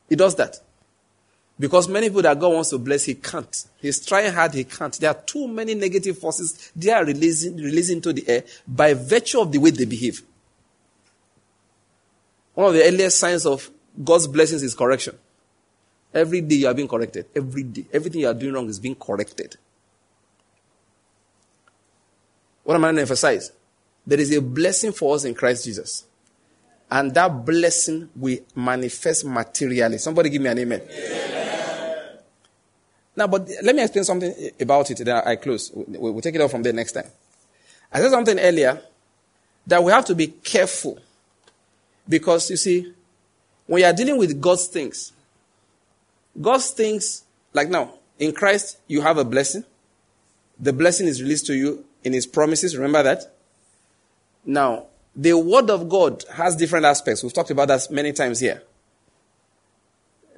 It 0.09 0.15
does 0.15 0.35
that. 0.35 0.59
Because 1.59 1.87
many 1.87 2.09
people 2.09 2.23
that 2.23 2.39
God 2.39 2.53
wants 2.53 2.71
to 2.71 2.77
bless, 2.77 3.03
He 3.05 3.15
can't. 3.15 3.65
He's 3.79 4.03
trying 4.03 4.33
hard, 4.33 4.53
He 4.53 4.63
can't. 4.63 4.93
There 4.99 5.09
are 5.09 5.21
too 5.21 5.47
many 5.47 5.75
negative 5.75 6.17
forces 6.17 6.71
they 6.75 6.91
are 6.91 7.05
releasing, 7.05 7.57
releasing 7.57 7.97
into 7.97 8.11
the 8.13 8.27
air 8.27 8.43
by 8.67 8.93
virtue 8.93 9.39
of 9.39 9.51
the 9.51 9.59
way 9.59 9.69
they 9.69 9.85
behave. 9.85 10.21
One 12.55 12.67
of 12.67 12.73
the 12.73 12.83
earliest 12.83 13.19
signs 13.19 13.45
of 13.45 13.69
God's 14.03 14.27
blessings 14.27 14.63
is 14.63 14.73
correction. 14.73 15.17
Every 16.13 16.41
day 16.41 16.55
you 16.55 16.67
are 16.67 16.73
being 16.73 16.87
corrected. 16.87 17.25
Every 17.35 17.63
day. 17.63 17.85
Everything 17.91 18.21
you 18.21 18.27
are 18.27 18.33
doing 18.33 18.53
wrong 18.53 18.67
is 18.69 18.79
being 18.79 18.95
corrected. 18.95 19.57
What 22.63 22.75
am 22.75 22.85
I 22.85 22.87
going 22.87 22.95
to 22.95 23.01
emphasize? 23.01 23.51
There 24.07 24.19
is 24.19 24.35
a 24.35 24.41
blessing 24.41 24.93
for 24.93 25.15
us 25.15 25.25
in 25.25 25.35
Christ 25.35 25.65
Jesus. 25.65 26.05
And 26.89 27.13
that 27.13 27.45
blessing 27.45 28.09
will 28.15 28.37
manifest 28.55 29.25
materially. 29.25 29.97
Somebody 29.97 30.29
give 30.29 30.41
me 30.41 30.49
an 30.49 30.59
amen. 30.59 30.81
amen. 30.81 32.17
Now, 33.15 33.27
but 33.27 33.49
let 33.63 33.75
me 33.75 33.81
explain 33.81 34.05
something 34.05 34.33
about 34.59 34.89
it. 34.91 34.97
Then 35.03 35.21
I 35.25 35.35
close. 35.35 35.71
We'll 35.73 36.21
take 36.21 36.35
it 36.35 36.41
off 36.41 36.51
from 36.51 36.63
there 36.63 36.73
next 36.73 36.93
time. 36.93 37.07
I 37.91 37.99
said 37.99 38.11
something 38.11 38.39
earlier 38.39 38.81
that 39.67 39.83
we 39.83 39.91
have 39.91 40.05
to 40.05 40.15
be 40.15 40.27
careful 40.27 40.99
because 42.07 42.49
you 42.49 42.57
see, 42.57 42.93
when 43.67 43.81
you 43.81 43.87
are 43.87 43.93
dealing 43.93 44.17
with 44.17 44.39
God's 44.39 44.67
things, 44.67 45.11
God's 46.39 46.69
things, 46.71 47.23
like 47.53 47.69
now, 47.69 47.93
in 48.19 48.33
Christ, 48.33 48.79
you 48.87 49.01
have 49.01 49.17
a 49.17 49.23
blessing. 49.23 49.63
The 50.59 50.73
blessing 50.73 51.07
is 51.07 51.21
released 51.21 51.45
to 51.47 51.55
you 51.55 51.85
in 52.03 52.13
His 52.13 52.25
promises. 52.25 52.75
Remember 52.75 53.03
that? 53.03 53.33
Now, 54.45 54.85
the 55.15 55.33
Word 55.33 55.69
of 55.69 55.89
God 55.89 56.23
has 56.33 56.55
different 56.55 56.85
aspects. 56.85 57.23
We've 57.23 57.33
talked 57.33 57.51
about 57.51 57.69
that 57.69 57.87
many 57.89 58.13
times 58.13 58.39
here. 58.39 58.61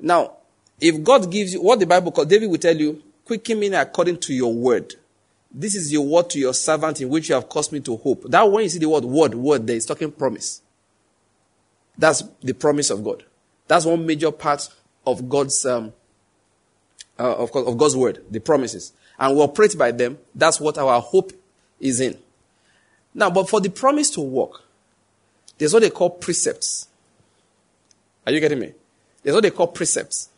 Now, 0.01 0.33
if 0.79 1.03
God 1.03 1.31
gives 1.31 1.53
you 1.53 1.61
what 1.61 1.79
the 1.79 1.87
Bible 1.87 2.11
calls, 2.11 2.27
David 2.27 2.49
will 2.49 2.57
tell 2.57 2.75
you, 2.75 3.01
quicken 3.25 3.59
me 3.59 3.73
according 3.73 4.17
to 4.19 4.33
your 4.33 4.53
word. 4.53 4.95
This 5.51 5.75
is 5.75 5.91
your 5.91 6.05
word 6.05 6.29
to 6.31 6.39
your 6.39 6.53
servant 6.53 7.01
in 7.01 7.09
which 7.09 7.29
you 7.29 7.35
have 7.35 7.49
caused 7.49 7.71
me 7.71 7.79
to 7.81 7.97
hope. 7.97 8.23
That 8.29 8.49
when 8.49 8.63
you 8.63 8.69
see 8.69 8.79
the 8.79 8.89
word 8.89 9.05
word, 9.05 9.33
word 9.33 9.65
there 9.65 9.75
is 9.75 9.85
talking 9.85 10.11
promise. 10.11 10.61
That's 11.97 12.23
the 12.41 12.53
promise 12.53 12.89
of 12.89 13.03
God. 13.03 13.23
That's 13.67 13.85
one 13.85 14.05
major 14.05 14.31
part 14.31 14.69
of 15.05 15.27
God's 15.27 15.65
um, 15.65 15.93
uh, 17.19 17.35
of, 17.35 17.55
of 17.55 17.77
God's 17.77 17.95
word, 17.95 18.23
the 18.29 18.39
promises, 18.39 18.93
and 19.17 19.35
we 19.35 19.41
operate 19.41 19.77
by 19.77 19.91
them. 19.91 20.17
That's 20.35 20.59
what 20.59 20.77
our 20.77 21.01
hope 21.01 21.31
is 21.79 21.99
in. 21.99 22.17
Now, 23.13 23.31
but 23.31 23.49
for 23.49 23.59
the 23.59 23.69
promise 23.69 24.11
to 24.11 24.21
work, 24.21 24.61
there's 25.57 25.73
what 25.73 25.81
they 25.81 25.89
call 25.89 26.11
precepts. 26.11 26.87
Are 28.25 28.31
you 28.31 28.39
getting 28.39 28.59
me? 28.59 28.73
There's 29.23 29.33
what 29.33 29.41
they 29.41 29.51
call 29.51 29.67
precepts. 29.67 30.29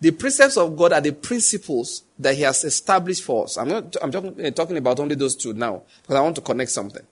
The 0.00 0.10
precepts 0.10 0.56
of 0.56 0.76
God 0.76 0.92
are 0.92 1.00
the 1.00 1.12
principles 1.12 2.02
that 2.18 2.34
He 2.34 2.42
has 2.42 2.64
established 2.64 3.22
for 3.22 3.44
us. 3.44 3.56
I'm, 3.56 3.68
not, 3.68 3.96
I'm 4.02 4.10
talking, 4.10 4.52
talking 4.52 4.76
about 4.76 5.00
only 5.00 5.14
those 5.14 5.36
two 5.36 5.52
now 5.52 5.82
because 6.02 6.16
I 6.16 6.20
want 6.20 6.36
to 6.36 6.42
connect 6.42 6.70
something. 6.70 7.04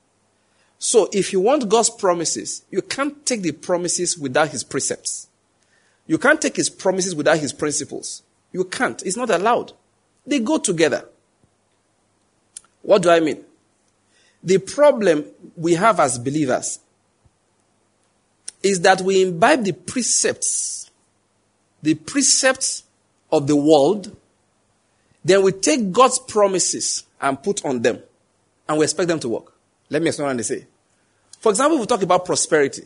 So 0.85 1.09
if 1.13 1.33
you 1.33 1.39
want 1.39 1.69
God's 1.69 1.91
promises, 1.91 2.65
you 2.69 2.83
can't 2.83 3.25
take 3.25 3.43
the 3.43 3.53
promises 3.53 4.19
without 4.19 4.49
his 4.49 4.65
precepts. 4.65 5.29
You 6.09 6.19
can't 6.19 6.43
take 6.43 6.57
his 6.57 6.69
promises 6.69 7.15
without 7.15 7.39
his 7.39 7.53
principles. 7.53 8.25
You 8.51 8.65
can't. 8.65 9.01
It's 9.05 9.17
not 9.17 9.31
allowed. 9.31 9.75
They 10.27 10.41
go 10.41 10.59
together. 10.59 11.07
What 12.83 13.03
do 13.03 13.11
I 13.11 13.21
mean? 13.21 13.45
The 14.43 14.59
problem 14.59 15.25
we 15.57 15.75
have 15.75 16.01
as 16.01 16.19
believers 16.19 16.81
is 18.61 18.81
that 18.81 19.03
we 19.03 19.23
imbibe 19.23 19.63
the 19.63 19.75
precepts, 19.75 20.91
the 21.81 21.95
precepts 21.95 22.83
of 23.31 23.47
the 23.47 23.55
world, 23.55 24.17
then 25.25 25.45
we 25.45 25.53
take 25.53 25.93
God's 25.93 26.19
promises 26.19 27.05
and 27.21 27.41
put 27.41 27.65
on 27.65 27.83
them, 27.83 28.01
and 28.69 28.79
we 28.79 28.85
expect 28.85 29.07
them 29.07 29.21
to 29.21 29.29
work. 29.29 29.53
Let 29.89 30.03
me 30.03 30.09
explain 30.09 30.27
what 30.27 30.37
they 30.39 30.43
say. 30.43 30.67
For 31.43 31.51
example, 31.51 31.81
we 31.81 31.87
talk 31.87 32.01
about 32.03 32.25
prosperity. 32.25 32.83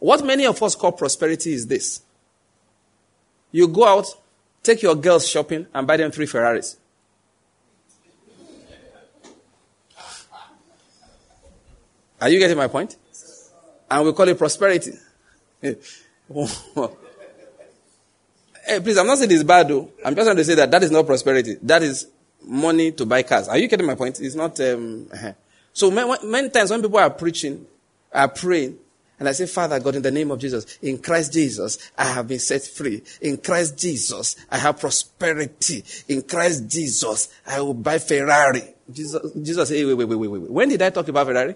What 0.00 0.26
many 0.26 0.46
of 0.46 0.60
us 0.60 0.74
call 0.74 0.90
prosperity 0.90 1.52
is 1.52 1.64
this. 1.64 2.02
You 3.52 3.68
go 3.68 3.86
out, 3.86 4.06
take 4.64 4.82
your 4.82 4.96
girls 4.96 5.28
shopping, 5.28 5.68
and 5.72 5.86
buy 5.86 5.96
them 5.96 6.10
three 6.10 6.26
Ferraris. 6.26 6.76
Are 12.20 12.28
you 12.28 12.40
getting 12.40 12.56
my 12.56 12.66
point? 12.66 12.96
And 13.88 14.04
we 14.04 14.12
call 14.12 14.26
it 14.26 14.36
prosperity. 14.36 14.94
hey, 15.62 15.76
please, 18.82 18.98
I'm 18.98 19.06
not 19.06 19.18
saying 19.18 19.30
it's 19.30 19.44
bad 19.44 19.68
though. 19.68 19.88
I'm 20.04 20.16
just 20.16 20.26
trying 20.26 20.36
to 20.36 20.44
say 20.44 20.56
that 20.56 20.72
that 20.72 20.82
is 20.82 20.90
not 20.90 21.06
prosperity. 21.06 21.58
That 21.62 21.84
is 21.84 22.08
money 22.42 22.90
to 22.90 23.06
buy 23.06 23.22
cars. 23.22 23.46
Are 23.46 23.56
you 23.56 23.68
getting 23.68 23.86
my 23.86 23.94
point? 23.94 24.20
It's 24.20 24.34
not. 24.34 24.58
Um. 24.58 25.08
so 25.72 25.90
many, 25.90 26.48
times 26.50 26.70
when 26.70 26.82
people 26.82 26.98
are 26.98 27.10
preaching, 27.10 27.66
are 28.12 28.28
praying, 28.28 28.78
and 29.18 29.28
I 29.28 29.32
say, 29.32 29.46
Father 29.46 29.78
God, 29.78 29.96
in 29.96 30.02
the 30.02 30.10
name 30.10 30.30
of 30.30 30.38
Jesus, 30.38 30.78
in 30.80 30.96
Christ 30.96 31.34
Jesus, 31.34 31.90
I 31.96 32.04
have 32.04 32.26
been 32.26 32.38
set 32.38 32.62
free. 32.62 33.02
In 33.20 33.36
Christ 33.36 33.76
Jesus, 33.76 34.34
I 34.50 34.56
have 34.56 34.80
prosperity. 34.80 35.84
In 36.08 36.22
Christ 36.22 36.66
Jesus, 36.68 37.28
I 37.46 37.60
will 37.60 37.74
buy 37.74 37.98
Ferrari. 37.98 38.62
Jesus, 38.90 39.30
Jesus 39.40 39.68
said, 39.68 39.84
wait, 39.84 39.94
wait, 39.94 40.08
wait, 40.08 40.16
wait, 40.16 40.28
wait. 40.28 40.50
When 40.50 40.68
did 40.70 40.80
I 40.80 40.88
talk 40.88 41.06
about 41.08 41.26
Ferrari? 41.26 41.54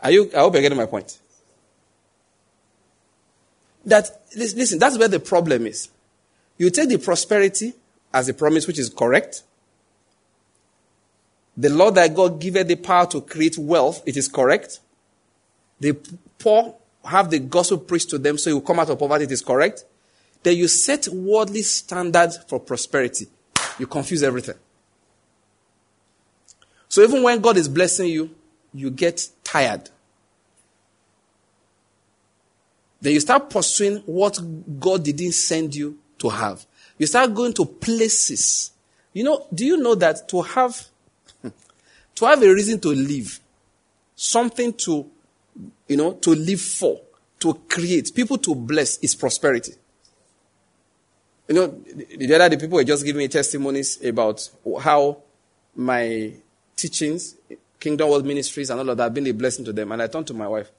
Are 0.00 0.10
you, 0.12 0.30
I 0.34 0.38
hope 0.38 0.54
you're 0.54 0.62
getting 0.62 0.78
my 0.78 0.86
point. 0.86 1.18
That, 3.86 4.08
listen, 4.36 4.78
that's 4.78 4.98
where 4.98 5.08
the 5.08 5.20
problem 5.20 5.66
is. 5.66 5.88
You 6.58 6.70
take 6.70 6.90
the 6.90 6.98
prosperity 6.98 7.74
as 8.12 8.28
a 8.28 8.34
promise, 8.34 8.66
which 8.66 8.78
is 8.78 8.88
correct. 8.88 9.42
The 11.60 11.68
Lord 11.68 11.96
that 11.96 12.14
God 12.14 12.40
giveth 12.40 12.68
the 12.68 12.76
power 12.76 13.06
to 13.08 13.20
create 13.20 13.58
wealth, 13.58 14.02
it 14.06 14.16
is 14.16 14.28
correct. 14.28 14.80
The 15.78 15.92
poor 16.38 16.74
have 17.04 17.28
the 17.28 17.38
gospel 17.38 17.76
preached 17.76 18.08
to 18.10 18.18
them 18.18 18.38
so 18.38 18.48
you 18.48 18.62
come 18.62 18.80
out 18.80 18.88
of 18.88 18.98
poverty, 18.98 19.24
it 19.24 19.32
is 19.32 19.42
correct. 19.42 19.84
Then 20.42 20.56
you 20.56 20.68
set 20.68 21.06
worldly 21.08 21.60
standards 21.60 22.38
for 22.48 22.60
prosperity. 22.60 23.26
You 23.78 23.86
confuse 23.86 24.22
everything. 24.22 24.54
So 26.88 27.02
even 27.02 27.22
when 27.22 27.40
God 27.40 27.58
is 27.58 27.68
blessing 27.68 28.08
you, 28.08 28.30
you 28.72 28.90
get 28.90 29.28
tired. 29.44 29.90
Then 33.02 33.12
you 33.12 33.20
start 33.20 33.50
pursuing 33.50 33.98
what 34.06 34.38
God 34.80 35.04
didn't 35.04 35.32
send 35.32 35.74
you 35.74 35.98
to 36.20 36.30
have. 36.30 36.64
You 36.96 37.06
start 37.06 37.34
going 37.34 37.52
to 37.54 37.66
places. 37.66 38.72
You 39.12 39.24
know, 39.24 39.46
do 39.52 39.66
you 39.66 39.76
know 39.76 39.94
that 39.96 40.26
to 40.30 40.40
have, 40.40 40.86
to 42.20 42.26
have 42.26 42.42
a 42.42 42.54
reason 42.54 42.78
to 42.80 42.88
live, 42.90 43.40
something 44.14 44.72
to 44.74 45.10
you 45.88 45.96
know, 45.96 46.12
to 46.12 46.30
live 46.30 46.60
for, 46.60 47.00
to 47.40 47.54
create, 47.68 48.14
people 48.14 48.38
to 48.38 48.54
bless 48.54 48.98
is 48.98 49.14
prosperity. 49.14 49.72
You 51.48 51.54
know, 51.54 51.66
the 51.66 52.34
other 52.34 52.50
day 52.50 52.60
people 52.60 52.76
were 52.76 52.84
just 52.84 53.04
giving 53.04 53.18
me 53.18 53.28
testimonies 53.28 54.02
about 54.04 54.48
how 54.80 55.22
my 55.74 56.32
teachings, 56.76 57.36
Kingdom 57.78 58.08
World 58.08 58.24
Ministries, 58.24 58.70
and 58.70 58.78
all 58.78 58.90
of 58.90 58.96
that 58.96 59.04
have 59.04 59.14
been 59.14 59.26
a 59.26 59.32
blessing 59.32 59.64
to 59.64 59.72
them. 59.72 59.90
And 59.90 60.02
I 60.02 60.06
turned 60.06 60.28
to 60.28 60.34
my 60.34 60.46
wife. 60.46 60.70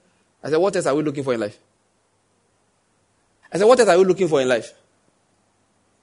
I 0.44 0.50
said, 0.50 0.58
What 0.58 0.76
else 0.76 0.86
are 0.86 0.96
we 0.96 1.04
looking 1.04 1.24
for 1.24 1.34
in 1.34 1.42
life? 1.42 1.58
I 3.52 3.58
said, 3.58 3.66
What 3.66 3.80
else 3.80 3.90
are 3.90 3.98
we 3.98 4.06
looking 4.06 4.30
for 4.30 4.40
in 4.40 4.48
life? 4.48 4.74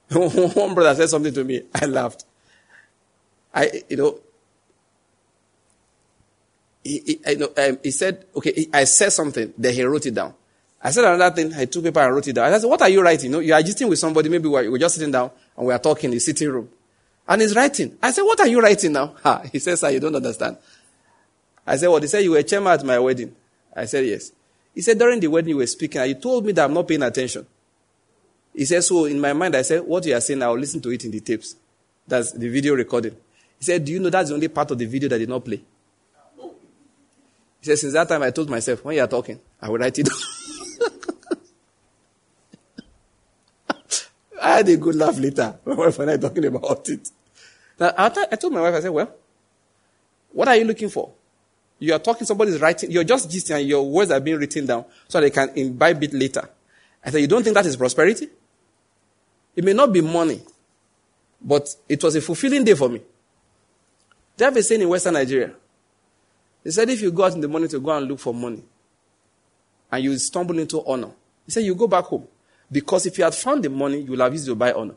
One 0.10 0.74
brother 0.74 0.94
said 0.94 1.08
something 1.08 1.32
to 1.32 1.44
me. 1.44 1.62
I 1.74 1.86
laughed. 1.86 2.24
I, 3.54 3.82
you 3.88 3.96
know, 3.96 4.18
he, 6.88 7.20
he, 7.24 7.44
um, 7.44 7.78
he 7.82 7.90
said, 7.90 8.24
okay, 8.36 8.52
he, 8.52 8.70
I 8.72 8.84
said 8.84 9.10
something, 9.10 9.52
then 9.56 9.74
he 9.74 9.82
wrote 9.82 10.06
it 10.06 10.14
down. 10.14 10.34
I 10.80 10.90
said 10.90 11.04
another 11.04 11.34
thing, 11.34 11.52
I 11.54 11.64
took 11.64 11.84
paper 11.84 12.00
and 12.00 12.14
wrote 12.14 12.28
it 12.28 12.32
down. 12.34 12.52
I 12.52 12.58
said, 12.58 12.68
what 12.68 12.80
are 12.82 12.88
you 12.88 13.02
writing? 13.02 13.26
You, 13.26 13.36
know, 13.36 13.40
you 13.40 13.52
are 13.52 13.60
just 13.60 13.78
sitting 13.78 13.88
with 13.88 13.98
somebody, 13.98 14.28
maybe 14.28 14.48
we're, 14.48 14.70
we're 14.70 14.78
just 14.78 14.94
sitting 14.94 15.10
down 15.10 15.30
and 15.56 15.66
we 15.66 15.72
are 15.72 15.78
talking 15.78 16.10
in 16.10 16.14
the 16.14 16.20
sitting 16.20 16.48
room. 16.48 16.68
And 17.26 17.42
he's 17.42 17.54
writing. 17.54 17.98
I 18.02 18.10
said, 18.12 18.22
what 18.22 18.40
are 18.40 18.46
you 18.46 18.60
writing 18.60 18.92
now? 18.92 19.14
Ha. 19.22 19.42
He 19.52 19.58
says, 19.58 19.80
sir, 19.80 19.90
you 19.90 20.00
don't 20.00 20.14
understand. 20.14 20.56
I 21.66 21.76
said, 21.76 21.88
what? 21.88 22.02
He 22.02 22.08
said, 22.08 22.20
you 22.20 22.30
were 22.30 22.42
chairman 22.42 22.72
at 22.72 22.84
my 22.84 22.98
wedding. 22.98 23.34
I 23.74 23.84
said, 23.84 24.06
yes. 24.06 24.32
He 24.74 24.80
said, 24.80 24.98
during 24.98 25.20
the 25.20 25.26
wedding 25.26 25.50
you 25.50 25.56
were 25.56 25.66
speaking, 25.66 26.00
and 26.00 26.08
you 26.08 26.14
told 26.14 26.46
me 26.46 26.52
that 26.52 26.64
I'm 26.64 26.72
not 26.72 26.86
paying 26.86 27.02
attention. 27.02 27.44
He 28.54 28.64
said, 28.64 28.82
so 28.82 29.04
in 29.04 29.20
my 29.20 29.32
mind, 29.32 29.56
I 29.56 29.62
said, 29.62 29.82
what 29.82 30.06
you 30.06 30.14
are 30.14 30.20
saying, 30.20 30.42
I 30.42 30.48
will 30.48 30.58
listen 30.58 30.80
to 30.80 30.90
it 30.90 31.04
in 31.04 31.10
the 31.10 31.20
tapes. 31.20 31.56
That's 32.06 32.32
the 32.32 32.48
video 32.48 32.74
recording. 32.74 33.14
He 33.58 33.64
said, 33.64 33.84
do 33.84 33.92
you 33.92 34.00
know 34.00 34.08
that's 34.08 34.30
the 34.30 34.34
only 34.34 34.48
part 34.48 34.70
of 34.70 34.78
the 34.78 34.86
video 34.86 35.08
that 35.10 35.18
did 35.18 35.28
not 35.28 35.44
play? 35.44 35.60
He 37.60 37.66
says, 37.66 37.80
Since 37.80 37.92
that 37.94 38.08
time, 38.08 38.22
I 38.22 38.30
told 38.30 38.48
myself, 38.50 38.84
when 38.84 38.96
you 38.96 39.02
are 39.02 39.08
talking, 39.08 39.40
I 39.60 39.68
will 39.68 39.78
write 39.78 39.98
it 39.98 40.06
down. 40.06 40.16
I 44.40 44.56
had 44.58 44.68
a 44.68 44.76
good 44.76 44.94
laugh 44.94 45.18
later 45.18 45.58
when 45.64 46.08
I 46.08 46.16
talking 46.16 46.44
about 46.44 46.88
it. 46.88 47.10
Now, 47.78 47.92
I 47.96 48.08
told 48.08 48.52
my 48.52 48.60
wife, 48.60 48.74
I 48.74 48.80
said, 48.80 48.90
Well, 48.90 49.12
what 50.32 50.48
are 50.48 50.56
you 50.56 50.64
looking 50.64 50.88
for? 50.88 51.12
You 51.80 51.94
are 51.94 51.98
talking, 51.98 52.26
somebody's 52.26 52.60
writing, 52.60 52.90
you're 52.90 53.04
just 53.04 53.28
gisting, 53.30 53.58
and 53.60 53.68
your 53.68 53.88
words 53.88 54.10
are 54.10 54.20
being 54.20 54.38
written 54.38 54.66
down 54.66 54.84
so 55.06 55.20
they 55.20 55.30
can 55.30 55.50
imbibe 55.54 56.02
it 56.02 56.12
later. 56.12 56.48
I 57.04 57.10
said, 57.10 57.20
You 57.20 57.28
don't 57.28 57.42
think 57.42 57.54
that 57.54 57.66
is 57.66 57.76
prosperity? 57.76 58.28
It 59.54 59.64
may 59.64 59.72
not 59.72 59.92
be 59.92 60.00
money, 60.00 60.40
but 61.40 61.68
it 61.88 62.02
was 62.02 62.14
a 62.14 62.20
fulfilling 62.20 62.64
day 62.64 62.74
for 62.74 62.88
me. 62.88 63.00
They 64.36 64.44
have 64.44 64.56
a 64.56 64.62
saying 64.62 64.82
in 64.82 64.88
Western 64.88 65.14
Nigeria 65.14 65.52
he 66.68 66.72
said, 66.72 66.90
if 66.90 67.00
you 67.00 67.10
go 67.10 67.24
out 67.24 67.32
in 67.32 67.40
the 67.40 67.48
morning 67.48 67.70
to 67.70 67.80
go 67.80 67.96
and 67.96 68.06
look 68.06 68.18
for 68.18 68.34
money, 68.34 68.62
and 69.90 70.04
you 70.04 70.18
stumble 70.18 70.58
into 70.58 70.84
honor, 70.84 71.08
he 71.46 71.50
said, 71.50 71.64
you 71.64 71.74
go 71.74 71.86
back 71.86 72.04
home. 72.04 72.28
Because 72.70 73.06
if 73.06 73.16
you 73.16 73.24
had 73.24 73.34
found 73.34 73.64
the 73.64 73.70
money, 73.70 74.00
you 74.00 74.10
will 74.10 74.20
have 74.20 74.34
used 74.34 74.44
to 74.44 74.54
buy 74.54 74.70
honor. 74.74 74.94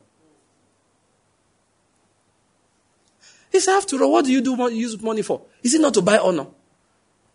He 3.53 3.61
said, 3.61 3.77
after 3.77 4.03
all, 4.03 4.11
what 4.11 4.25
do 4.25 4.33
you 4.33 4.41
do 4.41 4.69
use 4.73 5.01
money 5.01 5.21
for? 5.21 5.43
Is 5.63 5.73
it 5.73 5.79
not 5.79 5.93
to 5.93 6.01
buy 6.01 6.17
honor? 6.17 6.47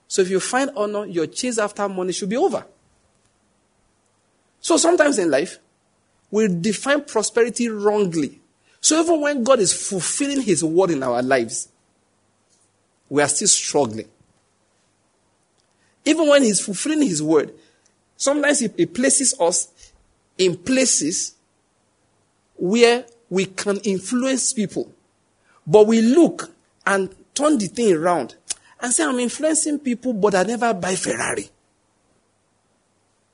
So 0.06 0.20
if 0.20 0.28
you 0.28 0.38
find 0.38 0.70
honor, 0.76 1.06
your 1.06 1.28
chase 1.28 1.56
after 1.56 1.88
money 1.88 2.12
should 2.12 2.28
be 2.28 2.36
over. 2.36 2.66
So 4.60 4.76
sometimes 4.76 5.18
in 5.18 5.30
life, 5.30 5.56
we 6.30 6.46
define 6.48 7.04
prosperity 7.04 7.70
wrongly. 7.70 8.42
So 8.82 9.00
even 9.00 9.18
when 9.18 9.44
God 9.44 9.60
is 9.60 9.72
fulfilling 9.72 10.42
his 10.42 10.62
word 10.62 10.90
in 10.90 11.02
our 11.02 11.22
lives, 11.22 11.70
we 13.08 13.22
are 13.22 13.28
still 13.28 13.48
struggling. 13.48 14.08
Even 16.06 16.28
when 16.28 16.44
he's 16.44 16.60
fulfilling 16.60 17.02
his 17.02 17.22
word, 17.22 17.52
sometimes 18.16 18.60
he, 18.60 18.68
he 18.76 18.86
places 18.86 19.38
us 19.40 19.92
in 20.38 20.56
places 20.56 21.34
where 22.56 23.04
we 23.28 23.46
can 23.46 23.78
influence 23.78 24.52
people. 24.52 24.90
But 25.66 25.88
we 25.88 26.00
look 26.00 26.50
and 26.86 27.14
turn 27.34 27.58
the 27.58 27.66
thing 27.66 27.92
around 27.92 28.36
and 28.80 28.92
say, 28.92 29.04
I'm 29.04 29.18
influencing 29.18 29.80
people, 29.80 30.12
but 30.12 30.36
I 30.36 30.44
never 30.44 30.72
buy 30.72 30.94
Ferrari. 30.94 31.50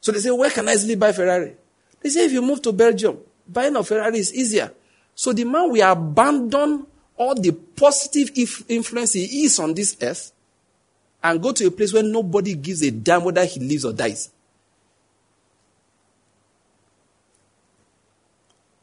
So 0.00 0.10
they 0.10 0.20
say, 0.20 0.30
where 0.30 0.50
can 0.50 0.66
I 0.66 0.72
easily 0.72 0.96
buy 0.96 1.12
Ferrari? 1.12 1.54
They 2.00 2.08
say, 2.08 2.24
if 2.24 2.32
you 2.32 2.40
move 2.40 2.62
to 2.62 2.72
Belgium, 2.72 3.18
buying 3.46 3.76
a 3.76 3.84
Ferrari 3.84 4.18
is 4.18 4.34
easier. 4.34 4.72
So 5.14 5.34
the 5.34 5.44
man 5.44 5.70
will 5.70 5.92
abandon 5.92 6.86
all 7.16 7.34
the 7.34 7.52
positive 7.52 8.30
influence 8.68 9.12
he 9.12 9.44
is 9.44 9.58
on 9.60 9.74
this 9.74 9.96
earth 10.00 10.31
and 11.22 11.42
go 11.42 11.52
to 11.52 11.66
a 11.66 11.70
place 11.70 11.92
where 11.92 12.02
nobody 12.02 12.54
gives 12.54 12.82
a 12.82 12.90
damn 12.90 13.24
whether 13.24 13.44
he 13.44 13.60
lives 13.60 13.84
or 13.84 13.92
dies. 13.92 14.30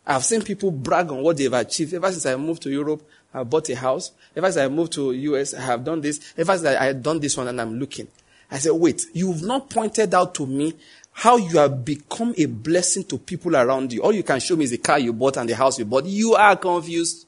I've 0.06 0.26
seen 0.26 0.42
people 0.42 0.72
brag 0.72 1.12
on 1.12 1.22
what 1.22 1.38
they've 1.38 1.54
achieved. 1.54 1.94
Ever 1.94 2.12
since 2.12 2.26
I 2.26 2.36
moved 2.36 2.64
to 2.64 2.72
Europe, 2.72 3.04
I 3.32 3.44
bought 3.44 3.70
a 3.70 3.76
house. 3.76 4.12
Ever 4.36 4.52
since 4.52 4.66
I 4.66 4.68
moved 4.68 4.94
to 4.94 5.12
US, 5.12 5.54
I 5.54 5.62
have 5.62 5.84
done 5.84 6.02
this. 6.02 6.34
Ever 6.36 6.54
since 6.54 6.66
I 6.66 6.86
have 6.86 7.04
done 7.04 7.20
this 7.20 7.38
one 7.38 7.48
and 7.48 7.62
I'm 7.62 7.78
looking. 7.78 8.08
I 8.50 8.58
said, 8.58 8.72
wait, 8.72 9.06
you've 9.14 9.44
not 9.44 9.70
pointed 9.70 10.12
out 10.16 10.34
to 10.36 10.48
me 10.48 10.74
how 11.12 11.38
you 11.38 11.60
have 11.60 11.86
become 11.86 12.34
a 12.38 12.46
blessing 12.46 13.04
to 13.04 13.20
people 13.20 13.56
around 13.56 13.94
you. 13.94 14.02
All 14.02 14.12
you 14.12 14.24
can 14.24 14.40
show 14.40 14.56
me 14.56 14.64
is 14.64 14.72
the 14.72 14.80
car 14.80 14.98
you 14.98 15.14
bought 15.14 15.38
and 15.38 15.48
the 15.48 15.56
house 15.56 15.78
you 15.78 15.86
bought. 15.86 16.06
You 16.06 16.34
are 16.34 16.56
confused. 16.56 17.28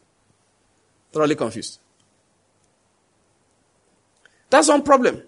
Thoroughly 1.12 1.36
confused. 1.36 1.80
That's 4.52 4.68
one 4.68 4.84
problem. 4.84 5.24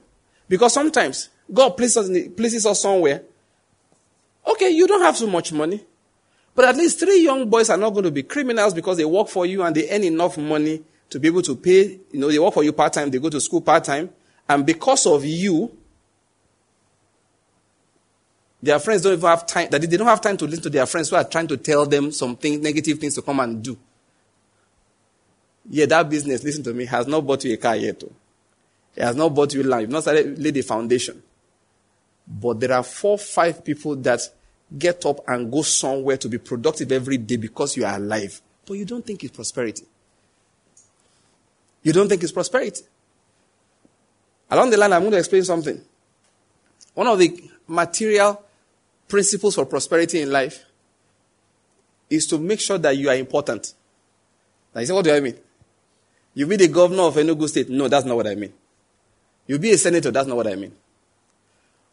Because 0.48 0.74
sometimes 0.74 1.30
God 1.52 1.72
places 1.72 2.10
us, 2.10 2.28
places 2.36 2.66
us 2.68 2.82
somewhere. 2.82 3.24
Okay, 4.46 4.70
you 4.70 4.86
don't 4.86 5.02
have 5.02 5.18
so 5.18 5.26
much 5.26 5.52
money. 5.52 5.84
But 6.54 6.66
at 6.66 6.76
least 6.76 7.00
three 7.00 7.24
young 7.24 7.50
boys 7.50 7.70
are 7.72 7.78
not 7.78 7.92
going 7.92 8.04
to 8.04 8.12
be 8.12 8.22
criminals 8.22 8.74
because 8.74 8.98
they 8.98 9.06
work 9.06 9.30
for 9.30 9.46
you 9.46 9.64
and 9.64 9.76
they 9.76 9.90
earn 9.90 10.04
enough 10.04 10.38
money 10.38 10.84
to 11.10 11.20
be 11.20 11.30
able 11.30 11.42
to 11.42 11.56
pay. 11.56 12.00
You 12.12 12.20
know, 12.20 12.30
they 12.30 12.38
work 12.38 12.54
for 12.54 12.64
you 12.64 12.74
part 12.74 12.94
time, 12.94 13.10
they 13.10 13.18
go 13.18 13.30
to 13.30 13.42
school 13.42 13.62
part 13.62 13.86
time. 13.86 14.10
And 14.48 14.66
because 14.66 15.08
of 15.08 15.24
you, 15.26 15.76
their 18.62 18.80
friends 18.80 19.02
don't 19.02 19.14
even 19.14 19.30
have 19.30 19.46
time, 19.46 19.70
that 19.72 19.82
they 19.82 19.98
don't 19.98 20.06
have 20.06 20.22
time 20.22 20.38
to 20.38 20.46
listen 20.46 20.64
to 20.64 20.70
their 20.70 20.86
friends 20.86 21.10
who 21.10 21.16
are 21.16 21.24
trying 21.24 21.48
to 21.48 21.58
tell 21.58 21.86
them 21.86 22.12
some 22.12 22.36
things, 22.36 22.62
negative 22.62 23.00
things 23.00 23.16
to 23.16 23.22
come 23.22 23.40
and 23.40 23.64
do. 23.64 23.78
Yeah, 25.70 25.86
that 25.88 26.10
business, 26.10 26.44
listen 26.44 26.64
to 26.66 26.74
me, 26.74 26.86
has 26.86 27.08
not 27.08 27.26
bought 27.26 27.44
you 27.46 27.54
a 27.54 27.58
car 27.58 27.78
yet. 27.78 28.00
Though. 28.02 28.12
He 28.96 29.02
has 29.02 29.16
not 29.16 29.34
bought 29.34 29.54
you 29.54 29.64
land. 29.64 29.84
You've 29.84 29.92
not 29.92 30.04
started 30.04 30.38
laid 30.40 30.54
the 30.54 30.62
foundation. 30.62 31.22
But 32.28 32.60
there 32.60 32.74
are 32.74 32.84
four, 32.84 33.18
five 33.18 33.64
people 33.64 33.96
that 33.98 34.22
get 34.78 35.06
up 35.06 35.20
and 35.28 35.52
go 35.52 35.62
somewhere 35.62 36.18
to 36.18 36.30
be 36.30 36.38
productive 36.38 36.92
every 36.92 37.18
day 37.18 37.38
because 37.38 37.76
you 37.76 37.86
are 37.86 37.96
alive. 37.96 38.42
But 38.66 38.76
you 38.76 38.86
don't 38.86 39.06
think 39.06 39.24
it's 39.24 39.36
prosperity. 39.36 39.86
You 41.82 41.92
don't 41.92 42.08
think 42.08 42.24
it's 42.24 42.32
prosperity. 42.32 42.84
Along 44.50 44.70
the 44.70 44.78
line, 44.78 44.94
I'm 44.94 45.02
going 45.02 45.12
to 45.14 45.18
explain 45.18 45.44
something. 45.44 45.82
One 46.94 47.08
of 47.08 47.20
the 47.20 47.52
material 47.68 48.44
principles 49.08 49.56
for 49.56 49.66
prosperity 49.66 50.22
in 50.22 50.32
life 50.32 50.64
is 52.10 52.28
to 52.28 52.38
make 52.38 52.60
sure 52.60 52.78
that 52.78 52.96
you 52.96 53.10
are 53.10 53.16
important. 53.16 53.74
Now 54.74 54.82
you 54.82 54.88
say, 54.88 54.94
what 54.94 55.04
do 55.04 55.14
I 55.14 55.20
mean? 55.20 55.36
You 56.36 56.48
be 56.48 56.56
the 56.56 56.68
governor 56.68 57.04
of 57.04 57.16
Enugu 57.16 57.48
state. 57.48 57.70
No, 57.70 57.88
that's 57.88 58.06
not 58.06 58.16
what 58.16 58.28
I 58.28 58.36
mean. 58.36 58.54
You 59.48 59.60
be 59.60 59.72
a 59.72 59.78
senator. 59.78 60.12
That's 60.12 60.28
not 60.28 60.38
what 60.38 60.48
I 60.48 60.56
mean. 60.56 60.74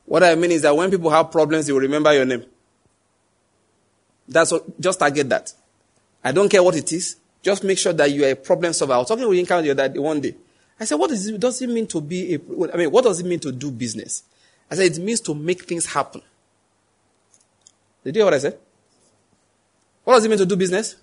What 0.07 0.23
I 0.25 0.35
mean 0.35 0.53
is 0.53 0.63
that 0.63 0.77
when 0.77 0.91
people 0.91 1.11
have 1.11 1.31
problems, 1.31 1.67
they 1.67 1.73
will 1.73 1.81
remember 1.81 2.13
your 2.13 2.25
name. 2.25 2.45
That's 4.29 4.53
what, 4.53 4.81
just 4.81 4.99
target 4.99 5.29
that. 5.29 5.53
I 6.23 6.33
don't 6.33 6.49
care 6.49 6.63
what 6.63 6.77
it 6.77 6.93
is. 6.93 7.17
Just 7.43 7.65
make 7.65 7.79
sure 7.79 7.93
that 7.93 8.11
you 8.11 8.25
are 8.25 8.31
a 8.31 8.37
problem 8.37 8.73
solver. 8.73 8.95
I 8.95 8.99
was 8.99 9.09
talking 9.09 9.29
with 9.29 9.39
Yinka 9.39 9.63
the 9.63 9.71
other 9.71 9.89
day, 9.89 9.99
one 9.99 10.21
day. 10.21 10.35
I 10.79 10.85
said, 10.85 10.97
what 10.97 11.11
it, 11.11 11.41
does 11.41 11.61
it 11.63 11.69
mean 11.69 11.87
to 11.89 12.01
be 12.01 12.35
a, 12.35 12.39
I 12.73 12.77
mean, 12.77 12.91
what 12.91 13.05
does 13.05 13.21
it 13.21 13.27
mean 13.27 13.41
to 13.41 13.53
do 13.53 13.71
business? 13.71 14.23
I 14.71 14.77
said, 14.77 14.93
it 14.93 14.99
means 14.99 15.21
to 15.23 15.35
make 15.35 15.63
things 15.63 15.87
happen. 15.87 16.23
Did 18.05 18.17
you 18.17 18.21
hear 18.21 18.27
what 18.27 18.35
I 18.35 18.39
said? 18.39 18.59
What 20.05 20.15
does 20.15 20.25
it 20.25 20.29
mean 20.29 20.39
to 20.39 20.47
do 20.47 20.57
business? 20.57 20.97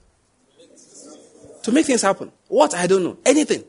To 1.63 1.71
make 1.71 1.85
things 1.85 2.01
happen. 2.01 2.31
What? 2.47 2.73
I 2.73 2.87
don't 2.87 3.03
know. 3.03 3.17
Anything. 3.25 3.63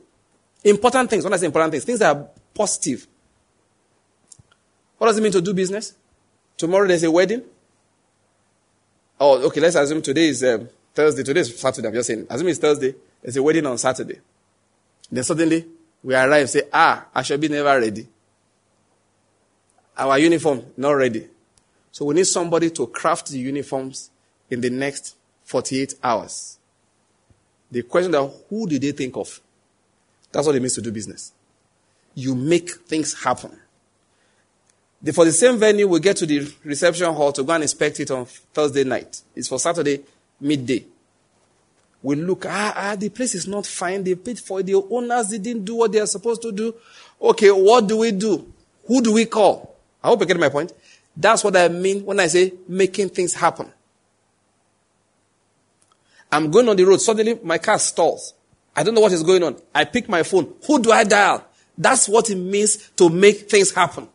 Important 0.65 1.11
things. 1.11 1.25
When 1.25 1.33
I 1.33 1.37
say 1.37 1.47
important 1.47 1.73
things, 1.73 1.85
things 1.85 1.99
that 1.99 2.17
are 2.17 2.29
positive. 2.59 3.07
What 4.99 5.07
does 5.07 5.17
it 5.17 5.23
mean 5.23 5.33
to 5.33 5.41
do 5.41 5.55
business? 5.55 5.95
Tomorrow 6.57 6.89
there's 6.89 7.05
a 7.05 7.11
wedding. 7.11 7.43
Oh, 9.21 9.47
okay, 9.47 9.61
let's 9.61 9.77
assume 9.77 10.03
today 10.03 10.29
is 10.29 10.43
um, 10.43 10.69
Thursday. 10.93 11.23
Today 11.23 11.41
is 11.41 11.57
Saturday. 11.59 11.87
I'm 11.87 11.95
just 11.95 12.09
saying. 12.09 12.27
Assume 12.29 12.49
it's 12.49 12.59
Thursday. 12.59 12.95
There's 13.23 13.37
a 13.37 13.43
wedding 13.43 13.65
on 13.65 13.79
Saturday. 13.79 14.19
Then 15.11 15.23
suddenly 15.23 15.65
we 16.03 16.15
arrive 16.17 16.51
say, 16.51 16.63
ah, 16.73 17.07
I 17.15 17.23
shall 17.23 17.39
be 17.39 17.49
never 17.49 17.79
ready. 17.79 18.07
Our 19.97 20.19
uniform 20.19 20.65
not 20.77 20.91
ready. 20.93 21.29
So 21.93 22.07
we 22.07 22.15
need 22.15 22.27
somebody 22.27 22.71
to 22.71 22.89
craft 22.89 23.31
the 23.31 23.39
uniforms 23.39 24.11
in 24.51 24.61
the 24.61 24.71
next 24.71 25.17
48 25.45 25.95
hours. 26.03 26.59
The 27.71 27.83
question 27.83 28.11
that 28.13 28.33
who 28.49 28.67
did 28.67 28.83
they 28.83 28.93
think 28.93 29.17
of? 29.17 29.41
That's 30.33 30.47
what 30.47 30.57
it 30.57 30.61
means 30.61 30.75
to 30.75 30.83
do 30.83 30.91
business. 30.91 31.33
You 32.19 32.35
make 32.35 32.69
things 32.71 33.23
happen. 33.23 33.57
For 35.13 35.25
the 35.25 35.31
same 35.31 35.57
venue, 35.57 35.87
we 35.87 36.01
get 36.01 36.17
to 36.17 36.27
the 36.27 36.53
reception 36.65 37.15
hall 37.15 37.31
to 37.31 37.45
go 37.45 37.53
and 37.53 37.63
inspect 37.63 38.01
it 38.01 38.11
on 38.11 38.25
Thursday 38.27 38.83
night. 38.83 39.23
It's 39.37 39.47
for 39.47 39.61
Saturday 39.61 40.01
midday. 40.41 40.85
We 42.03 42.17
look, 42.17 42.45
ah, 42.49 42.75
ah, 42.77 42.97
the 42.97 43.09
place 43.09 43.37
is 43.37 43.47
not 43.47 43.67
fine. 43.67 44.03
They 44.03 44.17
paid 44.17 44.41
for 44.41 44.59
it. 44.59 44.67
The 44.67 44.75
owners 44.75 45.29
didn't 45.29 45.65
do 45.65 45.77
what 45.77 45.93
they 45.93 46.01
are 46.01 46.07
supposed 46.07 46.43
to 46.43 46.51
do. 46.51 46.75
Okay, 47.23 47.53
what 47.53 47.87
do 47.87 47.99
we 47.99 48.11
do? 48.11 48.53
Who 48.87 49.01
do 49.01 49.13
we 49.13 49.27
call? 49.27 49.77
I 50.03 50.09
hope 50.09 50.19
you 50.19 50.27
get 50.27 50.41
my 50.41 50.49
point. 50.49 50.73
That's 51.17 51.45
what 51.45 51.57
I 51.57 51.69
mean 51.69 52.05
when 52.05 52.19
I 52.19 52.27
say 52.27 52.53
making 52.67 53.11
things 53.11 53.35
happen. 53.35 53.71
I'm 56.33 56.51
going 56.51 56.69
on 56.69 56.75
the 56.75 56.83
road. 56.83 57.01
Suddenly 57.01 57.39
my 57.45 57.59
car 57.59 57.79
stalls. 57.79 58.35
I 58.75 58.83
don't 58.83 58.97
know 58.97 59.01
what 59.03 59.13
is 59.13 59.23
going 59.23 59.45
on. 59.45 59.57
I 59.73 59.85
pick 59.85 60.09
my 60.09 60.25
phone. 60.25 60.53
Who 60.67 60.83
do 60.83 60.91
I 60.91 61.05
dial? 61.05 61.45
That's 61.79 62.09
what 62.09 62.29
it 62.29 62.35
means 62.35 62.91
to 62.97 63.09
make 63.09 63.49
things 63.49 63.71
happen. 63.71 64.09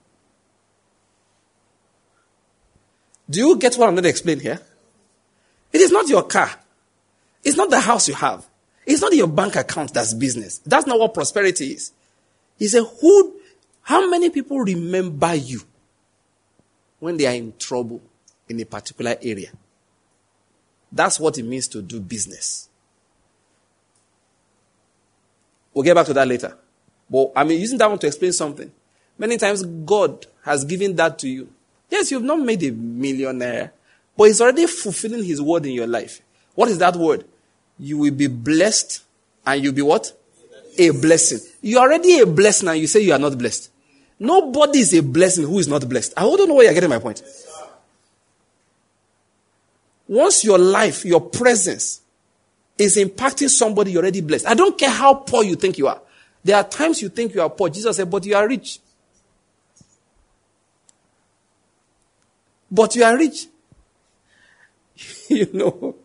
Do 3.29 3.39
you 3.39 3.57
get 3.57 3.75
what 3.75 3.87
I'm 3.87 3.95
going 3.95 4.03
to 4.03 4.09
explain 4.09 4.41
here? 4.41 4.59
It 5.71 5.79
is 5.79 5.91
not 5.91 6.09
your 6.09 6.23
car. 6.23 6.51
It's 7.41 7.55
not 7.55 7.69
the 7.69 7.79
house 7.79 8.09
you 8.09 8.13
have. 8.15 8.45
It's 8.85 9.01
not 9.01 9.13
your 9.13 9.27
bank 9.27 9.55
account 9.55 9.93
that's 9.93 10.13
business. 10.13 10.59
That's 10.59 10.85
not 10.85 10.99
what 10.99 11.13
prosperity 11.13 11.71
is. 11.71 11.93
He 12.59 12.67
said, 12.67 12.83
who, 13.01 13.35
how 13.81 14.09
many 14.09 14.29
people 14.29 14.59
remember 14.59 15.33
you 15.33 15.61
when 16.99 17.15
they 17.15 17.25
are 17.25 17.33
in 17.33 17.53
trouble 17.57 18.01
in 18.49 18.59
a 18.59 18.65
particular 18.65 19.15
area? 19.21 19.51
That's 20.91 21.19
what 21.19 21.37
it 21.37 21.43
means 21.43 21.69
to 21.69 21.81
do 21.81 22.01
business. 22.01 22.67
We'll 25.73 25.83
get 25.83 25.95
back 25.95 26.05
to 26.07 26.13
that 26.13 26.27
later. 26.27 26.57
But 27.09 27.31
I'm 27.35 27.51
using 27.51 27.77
that 27.77 27.89
one 27.89 27.99
to 27.99 28.07
explain 28.07 28.31
something. 28.31 28.71
Many 29.17 29.37
times 29.37 29.63
God 29.63 30.25
has 30.43 30.65
given 30.65 30.95
that 30.95 31.19
to 31.19 31.29
you. 31.29 31.49
Yes, 31.89 32.11
you've 32.11 32.23
not 32.23 32.39
made 32.39 32.63
a 32.63 32.71
millionaire, 32.71 33.71
but 34.17 34.25
He's 34.25 34.41
already 34.41 34.65
fulfilling 34.67 35.23
His 35.23 35.41
word 35.41 35.65
in 35.65 35.73
your 35.73 35.87
life. 35.87 36.21
What 36.55 36.69
is 36.69 36.77
that 36.79 36.95
word? 36.95 37.25
You 37.77 37.97
will 37.97 38.13
be 38.13 38.27
blessed 38.27 39.03
and 39.45 39.63
you'll 39.63 39.73
be 39.73 39.81
what? 39.81 40.11
A 40.77 40.89
blessing. 40.89 41.39
You're 41.61 41.81
already 41.81 42.19
a 42.19 42.25
blessing 42.25 42.69
and 42.69 42.79
you 42.79 42.87
say 42.87 43.01
you 43.01 43.13
are 43.13 43.19
not 43.19 43.37
blessed. 43.37 43.69
Nobody 44.19 44.79
is 44.79 44.93
a 44.93 45.01
blessing 45.03 45.45
who 45.45 45.59
is 45.59 45.67
not 45.67 45.87
blessed. 45.87 46.13
I 46.17 46.21
don't 46.21 46.47
know 46.47 46.55
where 46.55 46.65
you're 46.65 46.73
getting 46.73 46.89
my 46.89 46.99
point. 46.99 47.21
Once 50.07 50.43
your 50.43 50.57
life, 50.57 51.05
your 51.05 51.21
presence 51.21 52.01
is 52.77 52.97
impacting 52.97 53.49
somebody 53.49 53.91
you're 53.91 54.01
already 54.01 54.21
blessed. 54.21 54.47
I 54.47 54.53
don't 54.53 54.77
care 54.77 54.89
how 54.89 55.13
poor 55.13 55.43
you 55.43 55.55
think 55.55 55.77
you 55.77 55.87
are. 55.87 56.01
There 56.43 56.57
are 56.57 56.63
times 56.63 57.01
you 57.01 57.09
think 57.09 57.33
you 57.33 57.41
are 57.41 57.49
poor. 57.49 57.69
Jesus 57.69 57.95
said, 57.95 58.09
but 58.09 58.25
you 58.25 58.35
are 58.35 58.47
rich. 58.47 58.79
But 62.69 62.95
you 62.95 63.03
are 63.03 63.17
rich. 63.17 63.47
you 65.29 65.47
know, 65.53 65.95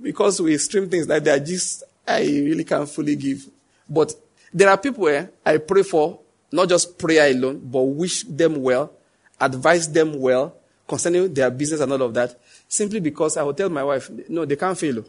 because 0.00 0.40
we 0.40 0.56
stream 0.58 0.88
things 0.88 1.08
like 1.08 1.24
that, 1.24 1.44
just, 1.46 1.84
I 2.06 2.22
really 2.22 2.64
can't 2.64 2.88
fully 2.88 3.16
give. 3.16 3.48
But 3.88 4.12
there 4.52 4.68
are 4.68 4.76
people 4.76 5.04
where 5.04 5.30
I 5.44 5.58
pray 5.58 5.82
for, 5.82 6.20
not 6.52 6.68
just 6.68 6.98
prayer 6.98 7.30
alone, 7.30 7.60
but 7.64 7.82
wish 7.82 8.24
them 8.24 8.62
well, 8.62 8.92
advise 9.40 9.90
them 9.90 10.18
well 10.20 10.54
concerning 10.86 11.32
their 11.32 11.50
business 11.50 11.80
and 11.80 11.92
all 11.92 12.02
of 12.02 12.14
that, 12.14 12.38
simply 12.68 13.00
because 13.00 13.36
I 13.36 13.42
will 13.44 13.54
tell 13.54 13.68
my 13.68 13.84
wife, 13.84 14.10
no, 14.28 14.44
they 14.44 14.56
can't 14.56 14.76
fail. 14.76 15.04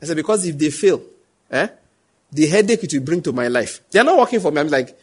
I 0.00 0.06
said, 0.06 0.16
because 0.16 0.46
if 0.46 0.56
they 0.56 0.70
fail, 0.70 1.02
eh, 1.50 1.68
the 2.32 2.46
headache 2.46 2.82
it 2.84 2.92
will 2.94 3.02
bring 3.02 3.22
to 3.22 3.32
my 3.32 3.48
life. 3.48 3.82
They 3.90 4.00
are 4.00 4.04
not 4.04 4.18
working 4.18 4.40
for 4.40 4.50
me. 4.50 4.60
I'm 4.60 4.68
like, 4.68 4.98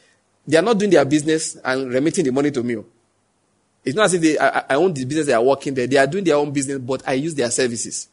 they 0.48 0.58
are 0.58 0.64
not 0.64 0.78
doing 0.78 0.92
their 0.92 1.06
business 1.06 1.58
and 1.64 1.94
remitting 1.94 2.26
the 2.26 2.32
money 2.32 2.50
to 2.52 2.64
me. 2.64 2.78
It's 3.86 3.96
not 3.96 4.06
as 4.06 4.16
if 4.16 4.22
they, 4.22 4.38
I, 4.38 4.64
I 4.70 4.76
own 4.76 4.94
the 4.94 5.06
business 5.06 5.28
they 5.28 5.34
are 5.34 5.44
working 5.44 5.74
there. 5.74 5.88
They 5.88 5.98
are 5.98 6.08
doing 6.08 6.24
their 6.24 6.36
own 6.36 6.52
business, 6.52 6.80
but 6.80 7.08
I 7.08 7.14
use 7.14 7.36
their 7.36 7.52
services. 7.52 8.08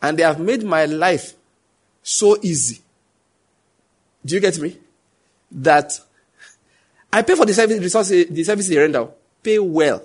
And 0.00 0.18
they 0.18 0.22
have 0.22 0.38
made 0.38 0.62
my 0.62 0.84
life 0.84 1.34
so 2.02 2.36
easy. 2.42 2.80
Do 4.24 4.34
you 4.36 4.40
get 4.40 4.58
me? 4.58 4.78
That 5.50 5.92
I 7.12 7.22
pay 7.22 7.34
for 7.34 7.46
the 7.46 7.54
service, 7.54 7.78
the 7.78 8.24
the 8.30 8.44
service 8.44 8.68
they 8.68 8.78
render, 8.78 9.08
pay 9.42 9.58
well. 9.58 10.02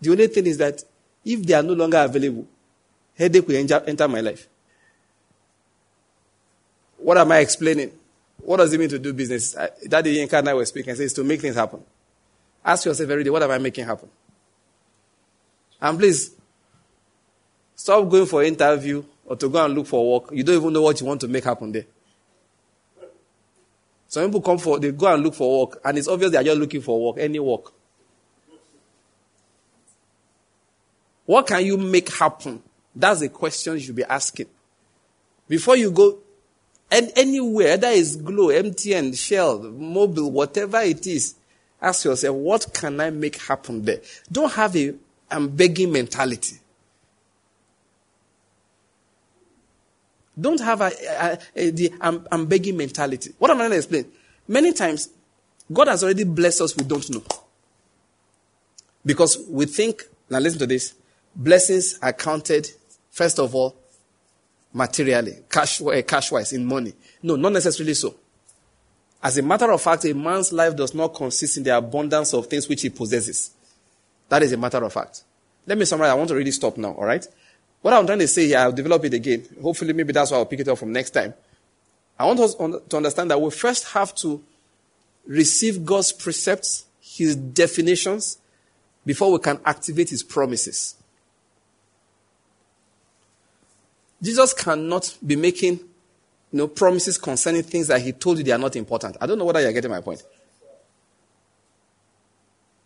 The 0.00 0.10
only 0.10 0.26
thing 0.28 0.46
is 0.46 0.58
that 0.58 0.82
if 1.24 1.42
they 1.42 1.54
are 1.54 1.62
no 1.62 1.74
longer 1.74 1.98
available, 1.98 2.46
headache 3.16 3.46
will 3.46 3.56
enter 3.56 4.08
my 4.08 4.20
life. 4.20 4.48
What 7.02 7.18
am 7.18 7.32
I 7.32 7.38
explaining? 7.38 7.90
What 8.38 8.58
does 8.58 8.72
it 8.72 8.78
mean 8.78 8.88
to 8.88 8.98
do 8.98 9.12
business? 9.12 9.56
Daddy 9.86 10.16
Yinka 10.16 10.38
and 10.38 10.48
I 10.48 10.54
were 10.54 10.64
speaking 10.64 10.90
and 10.90 10.98
says 10.98 11.12
to 11.14 11.24
make 11.24 11.40
things 11.40 11.56
happen. 11.56 11.82
Ask 12.64 12.84
yourself 12.84 13.10
every 13.10 13.24
day, 13.24 13.30
what 13.30 13.42
am 13.42 13.50
I 13.50 13.58
making 13.58 13.84
happen? 13.84 14.08
And 15.80 15.98
please, 15.98 16.32
stop 17.74 18.08
going 18.08 18.26
for 18.26 18.44
interview 18.44 19.02
or 19.24 19.34
to 19.34 19.48
go 19.48 19.64
and 19.64 19.74
look 19.74 19.86
for 19.86 20.12
work. 20.12 20.30
You 20.32 20.44
don't 20.44 20.56
even 20.56 20.72
know 20.72 20.82
what 20.82 21.00
you 21.00 21.06
want 21.06 21.20
to 21.22 21.28
make 21.28 21.42
happen 21.42 21.72
there. 21.72 21.86
Some 24.06 24.26
people 24.26 24.42
come 24.42 24.58
for, 24.58 24.78
they 24.78 24.92
go 24.92 25.12
and 25.12 25.22
look 25.22 25.34
for 25.34 25.60
work, 25.66 25.80
and 25.84 25.98
it's 25.98 26.06
obvious 26.06 26.30
they 26.30 26.38
are 26.38 26.44
just 26.44 26.58
looking 26.58 26.82
for 26.82 27.04
work, 27.04 27.16
any 27.18 27.40
work. 27.40 27.72
What 31.24 31.46
can 31.46 31.64
you 31.64 31.76
make 31.78 32.12
happen? 32.12 32.62
That's 32.94 33.20
the 33.20 33.28
question 33.28 33.74
you 33.74 33.80
should 33.80 33.96
be 33.96 34.04
asking. 34.04 34.46
Before 35.48 35.76
you 35.76 35.90
go 35.90 36.18
and 36.92 37.10
anywhere, 37.16 37.78
that 37.78 37.94
is 37.94 38.16
Glo, 38.16 38.48
MTN, 38.48 39.16
Shell, 39.18 39.60
Mobil, 39.60 40.30
whatever 40.30 40.80
it 40.80 41.06
is, 41.06 41.34
ask 41.80 42.04
yourself, 42.04 42.36
what 42.36 42.66
can 42.74 43.00
I 43.00 43.08
make 43.08 43.36
happen 43.36 43.82
there? 43.82 44.02
Don't 44.30 44.52
have 44.52 44.76
a 44.76 44.94
I'm 45.30 45.48
begging 45.48 45.90
mentality. 45.90 46.56
Don't 50.38 50.60
have 50.60 50.82
a, 50.82 50.90
a, 51.08 51.38
a 51.56 51.70
the 51.70 51.92
I'm, 51.98 52.26
I'm 52.30 52.44
begging 52.44 52.76
mentality. 52.76 53.32
What 53.38 53.50
am 53.50 53.56
I 53.56 53.60
going 53.60 53.70
to 53.70 53.76
explain? 53.78 54.12
Many 54.46 54.74
times, 54.74 55.08
God 55.72 55.88
has 55.88 56.04
already 56.04 56.24
blessed 56.24 56.60
us, 56.60 56.76
we 56.76 56.84
don't 56.84 57.08
know. 57.08 57.22
Because 59.04 59.38
we 59.48 59.64
think, 59.64 60.02
now 60.28 60.38
listen 60.40 60.58
to 60.58 60.66
this, 60.66 60.94
blessings 61.34 61.98
are 62.02 62.12
counted, 62.12 62.68
first 63.10 63.38
of 63.38 63.54
all, 63.54 63.76
materially, 64.72 65.38
cash, 65.48 65.80
uh, 65.82 66.02
cash 66.02 66.32
wise, 66.32 66.52
in 66.52 66.64
money. 66.64 66.92
No, 67.22 67.36
not 67.36 67.52
necessarily 67.52 67.94
so. 67.94 68.14
As 69.22 69.38
a 69.38 69.42
matter 69.42 69.70
of 69.70 69.80
fact, 69.80 70.04
a 70.04 70.14
man's 70.14 70.52
life 70.52 70.74
does 70.74 70.94
not 70.94 71.14
consist 71.14 71.56
in 71.56 71.62
the 71.62 71.76
abundance 71.76 72.34
of 72.34 72.46
things 72.46 72.68
which 72.68 72.82
he 72.82 72.90
possesses. 72.90 73.52
That 74.28 74.42
is 74.42 74.52
a 74.52 74.56
matter 74.56 74.82
of 74.82 74.92
fact. 74.92 75.22
Let 75.66 75.78
me 75.78 75.84
summarize. 75.84 76.10
I 76.10 76.14
want 76.14 76.28
to 76.30 76.34
really 76.34 76.50
stop 76.50 76.76
now, 76.76 76.92
all 76.92 77.04
right? 77.04 77.24
What 77.82 77.94
I'm 77.94 78.06
trying 78.06 78.18
to 78.20 78.28
say 78.28 78.46
here, 78.46 78.58
I'll 78.58 78.72
develop 78.72 79.04
it 79.04 79.14
again. 79.14 79.46
Hopefully, 79.60 79.92
maybe 79.92 80.12
that's 80.12 80.30
why 80.30 80.38
I'll 80.38 80.46
pick 80.46 80.60
it 80.60 80.68
up 80.68 80.78
from 80.78 80.92
next 80.92 81.10
time. 81.10 81.34
I 82.18 82.26
want 82.26 82.40
us 82.40 82.54
to 82.54 82.96
understand 82.96 83.30
that 83.30 83.40
we 83.40 83.50
first 83.50 83.88
have 83.88 84.14
to 84.16 84.42
receive 85.26 85.84
God's 85.84 86.12
precepts, 86.12 86.86
his 87.00 87.36
definitions 87.36 88.38
before 89.04 89.32
we 89.32 89.38
can 89.38 89.60
activate 89.64 90.10
his 90.10 90.22
promises. 90.22 90.94
Jesus 94.22 94.54
cannot 94.54 95.16
be 95.26 95.36
making 95.36 95.80
you 96.52 96.58
know, 96.58 96.68
promises 96.68 97.18
concerning 97.18 97.62
things 97.62 97.88
that 97.88 98.00
he 98.00 98.12
told 98.12 98.38
you 98.38 98.44
they 98.44 98.52
are 98.52 98.58
not 98.58 98.76
important. 98.76 99.16
I 99.20 99.26
don't 99.26 99.38
know 99.38 99.44
whether 99.44 99.60
you're 99.60 99.72
getting 99.72 99.90
my 99.90 100.00
point. 100.00 100.22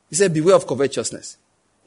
He 0.09 0.15
said, 0.15 0.33
Beware 0.33 0.55
of 0.55 0.67
covetousness. 0.67 1.37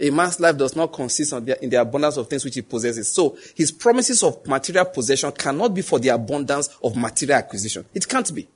A 0.02 0.10
man's 0.12 0.40
life 0.40 0.58
does 0.58 0.76
not 0.76 0.94
consist 0.94 1.34
in 1.34 1.70
the 1.70 1.82
abundance 1.82 2.16
of 2.18 2.30
things 2.30 2.46
which 2.46 2.56
he 2.56 2.62
possesses. 2.62 3.12
So 3.12 3.38
his 3.56 3.72
promises 3.72 4.24
of 4.24 4.46
material 4.48 4.86
possession 4.86 5.32
cannot 5.32 5.74
be 5.74 5.82
for 5.82 6.00
the 6.00 6.10
abundance 6.10 6.70
of 6.82 6.96
material 6.96 7.38
acquisition. 7.38 7.84
It 7.94 8.08
can't 8.08 8.34
be. 8.34 8.48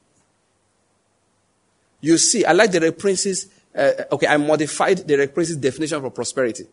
You 2.00 2.18
see, 2.18 2.46
I 2.46 2.54
like 2.54 2.72
the 2.72 2.92
Prince's, 2.92 3.48
uh, 3.76 3.92
okay, 4.14 4.28
I 4.28 4.38
modified 4.38 5.00
the 5.00 5.28
Prince's 5.28 5.58
definition 5.58 6.02
for 6.02 6.12
prosperity. 6.12 6.66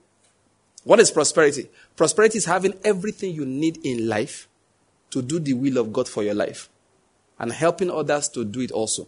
What 0.85 1.01
is 1.01 1.11
prosperity? 1.11 1.69
Prosperity 1.97 2.39
is 2.39 2.47
having 2.47 2.74
everything 2.85 3.35
you 3.35 3.44
need 3.44 3.85
in 3.85 4.09
life 4.09 4.48
to 5.11 5.23
do 5.23 5.39
the 5.39 5.52
will 5.52 5.78
of 5.78 5.93
God 5.93 6.09
for 6.09 6.23
your 6.23 6.35
life 6.35 6.69
and 7.39 7.52
helping 7.52 7.90
others 7.90 8.28
to 8.28 8.44
do 8.44 8.61
it 8.61 8.70
also. 8.70 9.07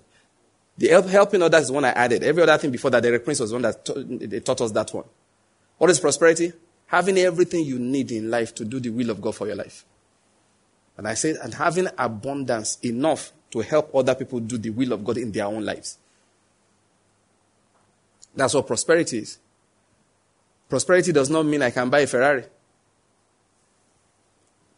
The 0.78 0.88
help, 0.88 1.06
helping 1.06 1.42
others 1.42 1.64
is 1.64 1.72
one 1.72 1.84
I 1.84 1.90
added. 1.90 2.22
Every 2.22 2.42
other 2.42 2.56
thing 2.58 2.70
before 2.70 2.90
that, 2.90 3.02
the 3.02 3.18
Prince 3.18 3.40
was 3.40 3.52
one 3.52 3.62
that 3.62 3.84
they 4.06 4.40
taught 4.40 4.60
us 4.60 4.72
that 4.72 4.92
one. 4.92 5.04
What 5.78 5.90
is 5.90 6.00
prosperity? 6.00 6.52
Having 6.86 7.18
everything 7.18 7.64
you 7.64 7.78
need 7.78 8.10
in 8.10 8.30
life 8.30 8.54
to 8.56 8.64
do 8.64 8.80
the 8.80 8.90
will 8.90 9.10
of 9.10 9.20
God 9.20 9.34
for 9.34 9.46
your 9.46 9.56
life. 9.56 9.84
And 10.96 11.08
I 11.08 11.14
said, 11.14 11.36
and 11.42 11.54
having 11.54 11.88
abundance 11.98 12.78
enough 12.82 13.32
to 13.50 13.60
help 13.60 13.94
other 13.94 14.14
people 14.14 14.40
do 14.40 14.58
the 14.58 14.70
will 14.70 14.92
of 14.92 15.04
God 15.04 15.18
in 15.18 15.32
their 15.32 15.46
own 15.46 15.64
lives. 15.64 15.98
That's 18.34 18.54
what 18.54 18.66
prosperity 18.66 19.18
is. 19.18 19.38
Prosperity 20.72 21.12
does 21.12 21.28
not 21.28 21.44
mean 21.44 21.60
I 21.60 21.70
can 21.70 21.90
buy 21.90 21.98
a 22.00 22.06
Ferrari. 22.06 22.44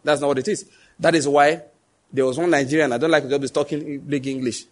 That's 0.02 0.20
not 0.20 0.26
what 0.26 0.38
it 0.40 0.48
is. 0.48 0.68
That 0.98 1.14
is 1.14 1.28
why 1.28 1.62
there 2.12 2.26
was 2.26 2.36
one 2.36 2.50
Nigerian, 2.50 2.92
I 2.92 2.98
don't 2.98 3.12
like 3.12 3.28
to 3.28 3.38
be 3.38 3.46
talking 3.46 4.00
big 4.00 4.26
English. 4.26 4.64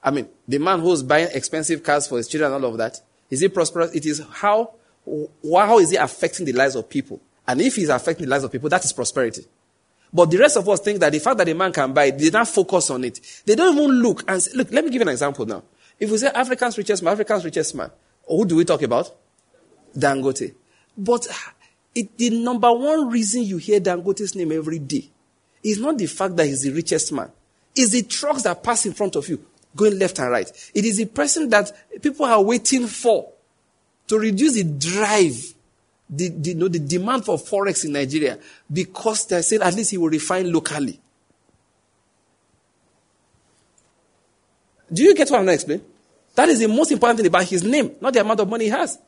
I 0.00 0.12
mean, 0.12 0.28
the 0.46 0.58
man 0.58 0.78
who's 0.78 1.02
buying 1.02 1.26
expensive 1.34 1.82
cars 1.82 2.06
for 2.06 2.16
his 2.16 2.28
children 2.28 2.52
and 2.52 2.64
all 2.64 2.70
of 2.70 2.78
that, 2.78 3.00
is 3.28 3.40
he 3.40 3.48
prosperous? 3.48 3.92
It 3.92 4.06
is 4.06 4.22
how, 4.30 4.74
how 5.52 5.80
is 5.80 5.90
he 5.90 5.96
affecting 5.96 6.46
the 6.46 6.52
lives 6.52 6.76
of 6.76 6.88
people? 6.88 7.20
And 7.44 7.60
if 7.60 7.74
he's 7.74 7.88
affecting 7.88 8.26
the 8.26 8.30
lives 8.30 8.44
of 8.44 8.52
people, 8.52 8.68
that 8.68 8.84
is 8.84 8.92
prosperity. 8.92 9.44
But 10.12 10.30
the 10.30 10.38
rest 10.38 10.56
of 10.56 10.68
us 10.68 10.78
think 10.78 11.00
that 11.00 11.10
the 11.10 11.18
fact 11.18 11.38
that 11.38 11.48
a 11.48 11.54
man 11.56 11.72
can 11.72 11.92
buy, 11.92 12.12
they 12.12 12.30
don't 12.30 12.46
focus 12.46 12.88
on 12.90 13.02
it. 13.02 13.18
They 13.44 13.56
don't 13.56 13.76
even 13.76 13.90
look 14.00 14.22
and 14.28 14.40
say, 14.40 14.52
look, 14.54 14.70
let 14.70 14.84
me 14.84 14.92
give 14.92 15.00
you 15.00 15.08
an 15.08 15.08
example 15.08 15.44
now. 15.44 15.64
If 15.98 16.08
we 16.08 16.18
say 16.18 16.28
Africa's 16.28 16.78
richest 16.78 17.02
man, 17.02 17.14
Africa's 17.14 17.44
richest 17.44 17.74
man, 17.74 17.90
who 18.28 18.44
do 18.44 18.54
we 18.54 18.64
talk 18.64 18.82
about? 18.82 19.12
Dangote. 19.96 20.54
But 20.96 21.26
it, 21.94 22.16
the 22.16 22.30
number 22.30 22.72
one 22.72 23.10
reason 23.10 23.42
you 23.42 23.58
hear 23.58 23.80
Dangote's 23.80 24.34
name 24.34 24.52
every 24.52 24.78
day 24.78 25.08
is 25.62 25.78
not 25.78 25.98
the 25.98 26.06
fact 26.06 26.36
that 26.36 26.46
he's 26.46 26.62
the 26.62 26.70
richest 26.72 27.12
man. 27.12 27.30
It's 27.74 27.92
the 27.92 28.02
trucks 28.02 28.42
that 28.42 28.62
pass 28.62 28.84
in 28.84 28.92
front 28.92 29.16
of 29.16 29.28
you, 29.28 29.44
going 29.74 29.98
left 29.98 30.18
and 30.18 30.30
right. 30.30 30.70
It 30.74 30.84
is 30.84 30.98
the 30.98 31.06
person 31.06 31.48
that 31.50 31.72
people 32.02 32.26
are 32.26 32.42
waiting 32.42 32.86
for 32.86 33.32
to 34.08 34.18
reduce 34.18 34.54
the 34.54 34.64
drive, 34.64 35.54
the, 36.10 36.28
the, 36.28 36.50
you 36.50 36.54
know, 36.56 36.68
the 36.68 36.78
demand 36.78 37.24
for 37.24 37.38
forex 37.38 37.84
in 37.84 37.92
Nigeria, 37.92 38.38
because 38.70 39.26
they're 39.26 39.42
saying 39.42 39.62
at 39.62 39.74
least 39.74 39.92
he 39.92 39.98
will 39.98 40.10
refine 40.10 40.52
locally. 40.52 41.00
Do 44.92 45.02
you 45.02 45.14
get 45.14 45.30
what 45.30 45.38
I'm 45.38 45.46
going 45.46 45.58
to 45.58 45.62
explain? 45.62 45.82
That 46.34 46.48
is 46.48 46.58
the 46.58 46.68
most 46.68 46.92
important 46.92 47.18
thing 47.18 47.26
about 47.26 47.44
his 47.44 47.62
name, 47.62 47.92
not 48.00 48.12
the 48.12 48.20
amount 48.20 48.40
of 48.40 48.48
money 48.48 48.64
he 48.64 48.70
has. 48.70 48.98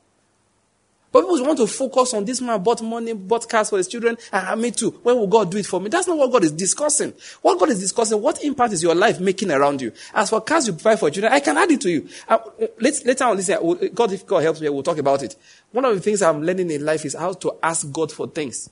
But 1.14 1.20
people 1.20 1.46
want 1.46 1.58
to 1.58 1.68
focus 1.68 2.12
on 2.14 2.24
this 2.24 2.40
man 2.40 2.60
bought 2.60 2.82
money, 2.82 3.12
bought 3.12 3.48
cars 3.48 3.70
for 3.70 3.76
his 3.76 3.86
children, 3.86 4.16
and 4.32 4.60
me 4.60 4.72
too. 4.72 4.90
When 5.04 5.14
will 5.14 5.28
God 5.28 5.48
do 5.48 5.58
it 5.58 5.64
for 5.64 5.80
me? 5.80 5.88
That's 5.88 6.08
not 6.08 6.18
what 6.18 6.32
God 6.32 6.42
is 6.42 6.50
discussing. 6.50 7.14
What 7.40 7.56
God 7.60 7.68
is 7.68 7.78
discussing, 7.78 8.20
what 8.20 8.42
impact 8.42 8.72
is 8.72 8.82
your 8.82 8.96
life 8.96 9.20
making 9.20 9.52
around 9.52 9.80
you? 9.80 9.92
As 10.12 10.30
for 10.30 10.40
cars 10.40 10.66
you 10.66 10.72
buy 10.72 10.96
for 10.96 11.10
children, 11.10 11.32
I 11.32 11.38
can 11.38 11.56
add 11.56 11.70
it 11.70 11.80
to 11.82 11.88
you. 11.88 12.08
Ah, 12.28 12.42
uh, 12.60 12.66
let's, 12.80 13.04
later 13.04 13.26
on, 13.26 13.36
listen, 13.36 13.90
God, 13.94 14.12
if 14.12 14.26
God 14.26 14.42
helps 14.42 14.60
me, 14.60 14.68
we'll 14.68 14.82
talk 14.82 14.98
about 14.98 15.22
it. 15.22 15.36
One 15.70 15.84
of 15.84 15.94
the 15.94 16.00
things 16.00 16.20
I'm 16.20 16.42
learning 16.42 16.72
in 16.72 16.84
life 16.84 17.04
is 17.04 17.14
how 17.14 17.32
to 17.32 17.58
ask 17.62 17.92
God 17.92 18.10
for 18.10 18.26
things. 18.26 18.68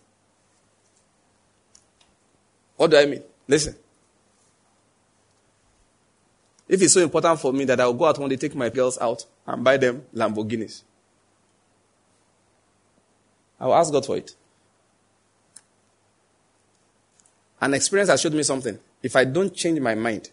What 2.77 2.91
do 2.91 2.97
I 2.97 3.07
mean? 3.07 3.23
Listen. 3.47 3.77
If 6.69 6.83
it's 6.83 6.95
so 6.95 7.03
important 7.03 7.39
for 7.39 7.53
me 7.53 7.67
that 7.67 7.79
I'll 7.79 7.93
go 7.93 8.07
out 8.07 8.19
one 8.19 8.31
day, 8.31 8.37
take 8.37 8.57
my 8.57 8.69
girls 8.69 8.99
out 8.99 9.27
and 9.47 9.63
buy 9.63 9.77
them 9.77 10.05
Lamborghinis. 10.13 10.83
I 13.63 13.67
will 13.67 13.77
ask 13.77 13.93
God 13.93 14.05
for 14.05 14.17
it. 14.17 14.35
An 17.61 17.75
experience 17.75 18.11
has 18.11 18.21
showed 18.21 18.35
me 18.35 18.43
something. 18.43 18.77
If 19.01 19.15
I 19.15 19.25
don't 19.25 19.55
change 19.55 19.79
my 19.79 19.95
mind, 19.95 20.31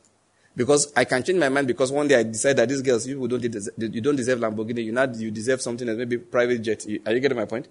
because 0.56 0.92
I 0.96 1.06
can 1.06 1.22
change 1.22 1.38
my 1.38 1.50
mind 1.50 1.68
because 1.68 1.92
one 1.92 2.08
day 2.08 2.16
I 2.16 2.24
decide 2.24 2.58
that 2.58 2.68
these 2.68 2.82
girls, 2.82 3.06
you 3.06 3.28
don't 3.28 3.40
deserve, 3.40 3.76
you 3.78 4.02
don't 4.02 4.16
deserve 4.16 4.40
Lamborghini, 4.40 4.84
you 4.84 4.92
not 4.92 5.16
you 5.16 5.30
deserve 5.30 5.62
something 5.62 5.88
else, 5.88 6.00
maybe 6.00 6.18
private 6.18 6.58
jet. 6.64 6.84
Are 7.06 7.14
you 7.14 7.20
getting 7.20 7.38
my 7.38 7.46
point? 7.46 7.68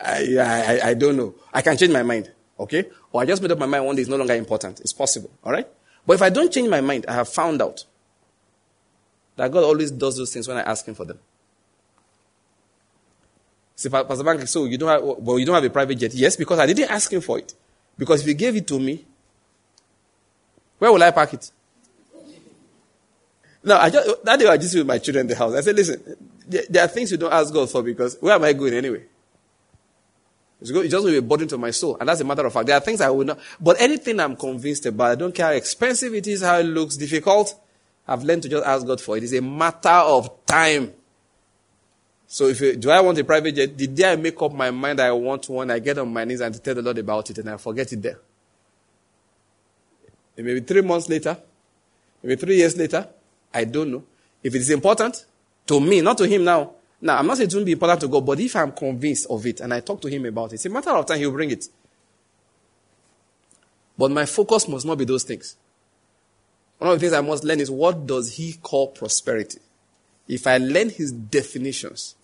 I, 0.00 0.36
I, 0.40 0.88
I 0.88 0.94
don't 0.94 1.18
know. 1.18 1.34
I 1.52 1.60
can 1.60 1.76
change 1.76 1.92
my 1.92 2.02
mind, 2.02 2.32
okay? 2.58 2.86
Or 3.12 3.20
I 3.20 3.26
just 3.26 3.42
made 3.42 3.52
up 3.52 3.58
my 3.58 3.66
mind 3.66 3.84
one 3.84 3.94
day 3.94 4.02
it's 4.02 4.10
no 4.10 4.16
longer 4.16 4.34
important. 4.34 4.80
It's 4.80 4.94
possible, 4.94 5.30
all 5.44 5.52
right? 5.52 5.68
But 6.06 6.14
if 6.14 6.22
I 6.22 6.30
don't 6.30 6.50
change 6.50 6.70
my 6.70 6.80
mind, 6.80 7.04
I 7.06 7.12
have 7.12 7.28
found 7.28 7.60
out 7.60 7.84
that 9.36 9.52
God 9.52 9.62
always 9.62 9.90
does 9.90 10.16
those 10.16 10.32
things 10.32 10.48
when 10.48 10.56
I 10.56 10.62
ask 10.62 10.88
Him 10.88 10.94
for 10.94 11.04
them. 11.04 11.18
Pastor 13.90 14.24
Bank, 14.24 14.46
so 14.48 14.64
you 14.64 14.78
don't 14.78 14.88
have, 14.88 15.02
well, 15.02 15.38
you 15.38 15.46
don't 15.46 15.54
have 15.54 15.64
a 15.64 15.70
private 15.70 15.96
jet? 15.96 16.14
Yes, 16.14 16.36
because 16.36 16.58
I 16.58 16.66
didn't 16.66 16.90
ask 16.90 17.12
him 17.12 17.20
for 17.20 17.38
it. 17.38 17.54
Because 17.96 18.20
if 18.20 18.26
he 18.26 18.34
gave 18.34 18.56
it 18.56 18.66
to 18.68 18.78
me, 18.78 19.04
where 20.78 20.92
will 20.92 21.02
I 21.02 21.10
park 21.10 21.34
it? 21.34 21.50
No, 23.64 23.76
I 23.76 23.90
just, 23.90 24.24
that 24.24 24.38
day 24.38 24.46
I 24.48 24.56
just 24.56 24.74
with 24.74 24.86
my 24.86 24.98
children 24.98 25.22
in 25.22 25.28
the 25.28 25.36
house. 25.36 25.54
I 25.54 25.60
said, 25.60 25.76
listen, 25.76 26.16
there, 26.48 26.84
are 26.84 26.88
things 26.88 27.12
you 27.12 27.16
don't 27.16 27.32
ask 27.32 27.52
God 27.52 27.70
for 27.70 27.82
because 27.82 28.16
where 28.20 28.34
am 28.34 28.42
I 28.42 28.52
going 28.52 28.74
anyway? 28.74 29.04
It's, 30.60 30.70
just 30.70 30.90
going 30.90 31.06
to 31.06 31.10
be 31.10 31.16
a 31.16 31.22
burden 31.22 31.48
to 31.48 31.58
my 31.58 31.70
soul. 31.70 31.96
And 31.98 32.08
that's 32.08 32.20
a 32.20 32.24
matter 32.24 32.46
of 32.46 32.52
fact. 32.52 32.66
There 32.66 32.76
are 32.76 32.80
things 32.80 33.00
I 33.00 33.10
will 33.10 33.24
not, 33.24 33.38
but 33.60 33.80
anything 33.80 34.18
I'm 34.20 34.36
convinced 34.36 34.86
about, 34.86 35.10
I 35.12 35.14
don't 35.14 35.34
care 35.34 35.46
how 35.46 35.52
expensive 35.52 36.14
it 36.14 36.26
is, 36.26 36.42
how 36.42 36.58
it 36.58 36.64
looks 36.64 36.96
difficult, 36.96 37.60
I've 38.06 38.24
learned 38.24 38.42
to 38.42 38.48
just 38.48 38.66
ask 38.66 38.86
God 38.86 39.00
for 39.00 39.16
it. 39.16 39.24
It's 39.24 39.32
a 39.32 39.40
matter 39.40 39.88
of 39.88 40.44
time. 40.46 40.92
So 42.32 42.46
if 42.46 42.80
do 42.80 42.88
I 42.88 42.98
want 43.02 43.18
a 43.18 43.24
private 43.24 43.54
jet? 43.54 43.76
The 43.76 43.86
day 43.86 44.10
I 44.10 44.16
make 44.16 44.40
up 44.40 44.54
my 44.54 44.70
mind 44.70 45.00
I 45.00 45.12
want 45.12 45.46
one, 45.50 45.70
I 45.70 45.78
get 45.80 45.98
on 45.98 46.10
my 46.10 46.24
knees 46.24 46.40
and 46.40 46.64
tell 46.64 46.74
the 46.74 46.80
Lord 46.80 46.96
about 46.96 47.28
it 47.28 47.36
and 47.36 47.50
I 47.50 47.58
forget 47.58 47.92
it 47.92 48.00
there. 48.00 48.18
Maybe 50.38 50.60
three 50.60 50.80
months 50.80 51.10
later, 51.10 51.36
maybe 52.22 52.36
three 52.36 52.56
years 52.56 52.74
later, 52.74 53.06
I 53.52 53.64
don't 53.64 53.90
know. 53.90 54.02
If 54.42 54.54
it 54.54 54.62
is 54.62 54.70
important 54.70 55.26
to 55.66 55.78
me, 55.78 56.00
not 56.00 56.16
to 56.18 56.24
him 56.26 56.44
now. 56.44 56.72
Now, 57.02 57.18
I'm 57.18 57.26
not 57.26 57.36
saying 57.36 57.50
it 57.50 57.54
won't 57.54 57.66
be 57.66 57.72
important 57.72 58.00
to 58.00 58.08
God, 58.08 58.24
but 58.24 58.40
if 58.40 58.56
I'm 58.56 58.72
convinced 58.72 59.26
of 59.28 59.44
it 59.44 59.60
and 59.60 59.74
I 59.74 59.80
talk 59.80 60.00
to 60.00 60.08
him 60.08 60.24
about 60.24 60.52
it, 60.52 60.54
it's 60.54 60.64
a 60.64 60.70
matter 60.70 60.88
of 60.88 61.04
time 61.04 61.18
he'll 61.18 61.32
bring 61.32 61.50
it. 61.50 61.68
But 63.98 64.10
my 64.10 64.24
focus 64.24 64.66
must 64.68 64.86
not 64.86 64.96
be 64.96 65.04
those 65.04 65.24
things. 65.24 65.56
One 66.78 66.92
of 66.92 66.98
the 66.98 67.00
things 67.00 67.12
I 67.12 67.20
must 67.20 67.44
learn 67.44 67.60
is 67.60 67.70
what 67.70 68.06
does 68.06 68.36
he 68.36 68.54
call 68.54 68.88
prosperity? 68.88 69.58
If 70.26 70.46
I 70.46 70.56
learn 70.56 70.88
his 70.88 71.12
definitions, 71.12 72.14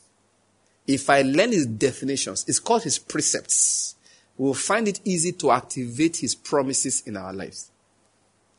if 0.89 1.11
I 1.11 1.21
learn 1.21 1.53
his 1.53 1.67
definitions, 1.67 2.47
it's 2.49 2.59
called 2.59 2.83
his 2.83 2.99
precepts. 2.99 3.95
We'll 4.39 4.55
find 4.55 4.89
it 4.89 5.01
easy 5.05 5.33
to 5.33 5.51
activate 5.51 6.17
his 6.17 6.35
promises 6.35 7.03
in 7.07 7.17
our 7.17 7.33
lives. 7.33 7.71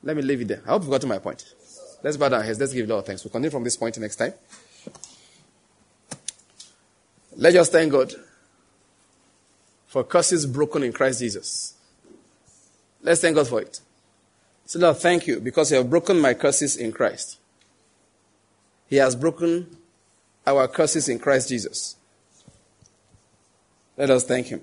Let 0.04 0.16
me 0.16 0.22
leave 0.22 0.42
it 0.42 0.48
there. 0.48 0.62
I 0.66 0.70
hope 0.70 0.84
you 0.84 0.90
got 0.90 1.02
to 1.02 1.08
my 1.08 1.18
point. 1.18 1.44
Let's 2.04 2.18
bow 2.18 2.30
down 2.30 2.44
heads. 2.44 2.60
Let's 2.60 2.72
give 2.72 2.88
Lord 2.88 3.06
thanks. 3.06 3.24
We'll 3.24 3.32
continue 3.32 3.50
from 3.50 3.64
this 3.64 3.76
point 3.76 3.98
next 3.98 4.18
time. 4.18 4.34
Let's 7.36 7.56
just 7.56 7.72
thank 7.72 7.92
God 7.92 8.14
for 9.88 10.04
curses 10.04 10.46
broken 10.46 10.84
in 10.84 10.94
Christ 10.94 11.20
Jesus. 11.20 11.74
Let's 13.02 13.22
thank 13.22 13.36
God 13.36 13.48
for 13.48 13.62
it. 13.62 13.80
So 14.66 14.78
Lord, 14.78 14.98
thank 14.98 15.26
you 15.26 15.40
because 15.40 15.72
you 15.72 15.78
have 15.78 15.90
broken 15.90 16.20
my 16.20 16.36
curses 16.36 16.78
in 16.78 16.92
Christ. 16.92 17.40
He 18.88 18.98
has 18.98 19.16
broken 19.16 19.78
our 20.46 20.68
curses 20.68 21.10
in 21.10 21.18
Christ 21.18 21.50
Jesus. 21.50 21.96
Let 24.00 24.10
us 24.12 24.24
thank 24.24 24.48
Him. 24.48 24.62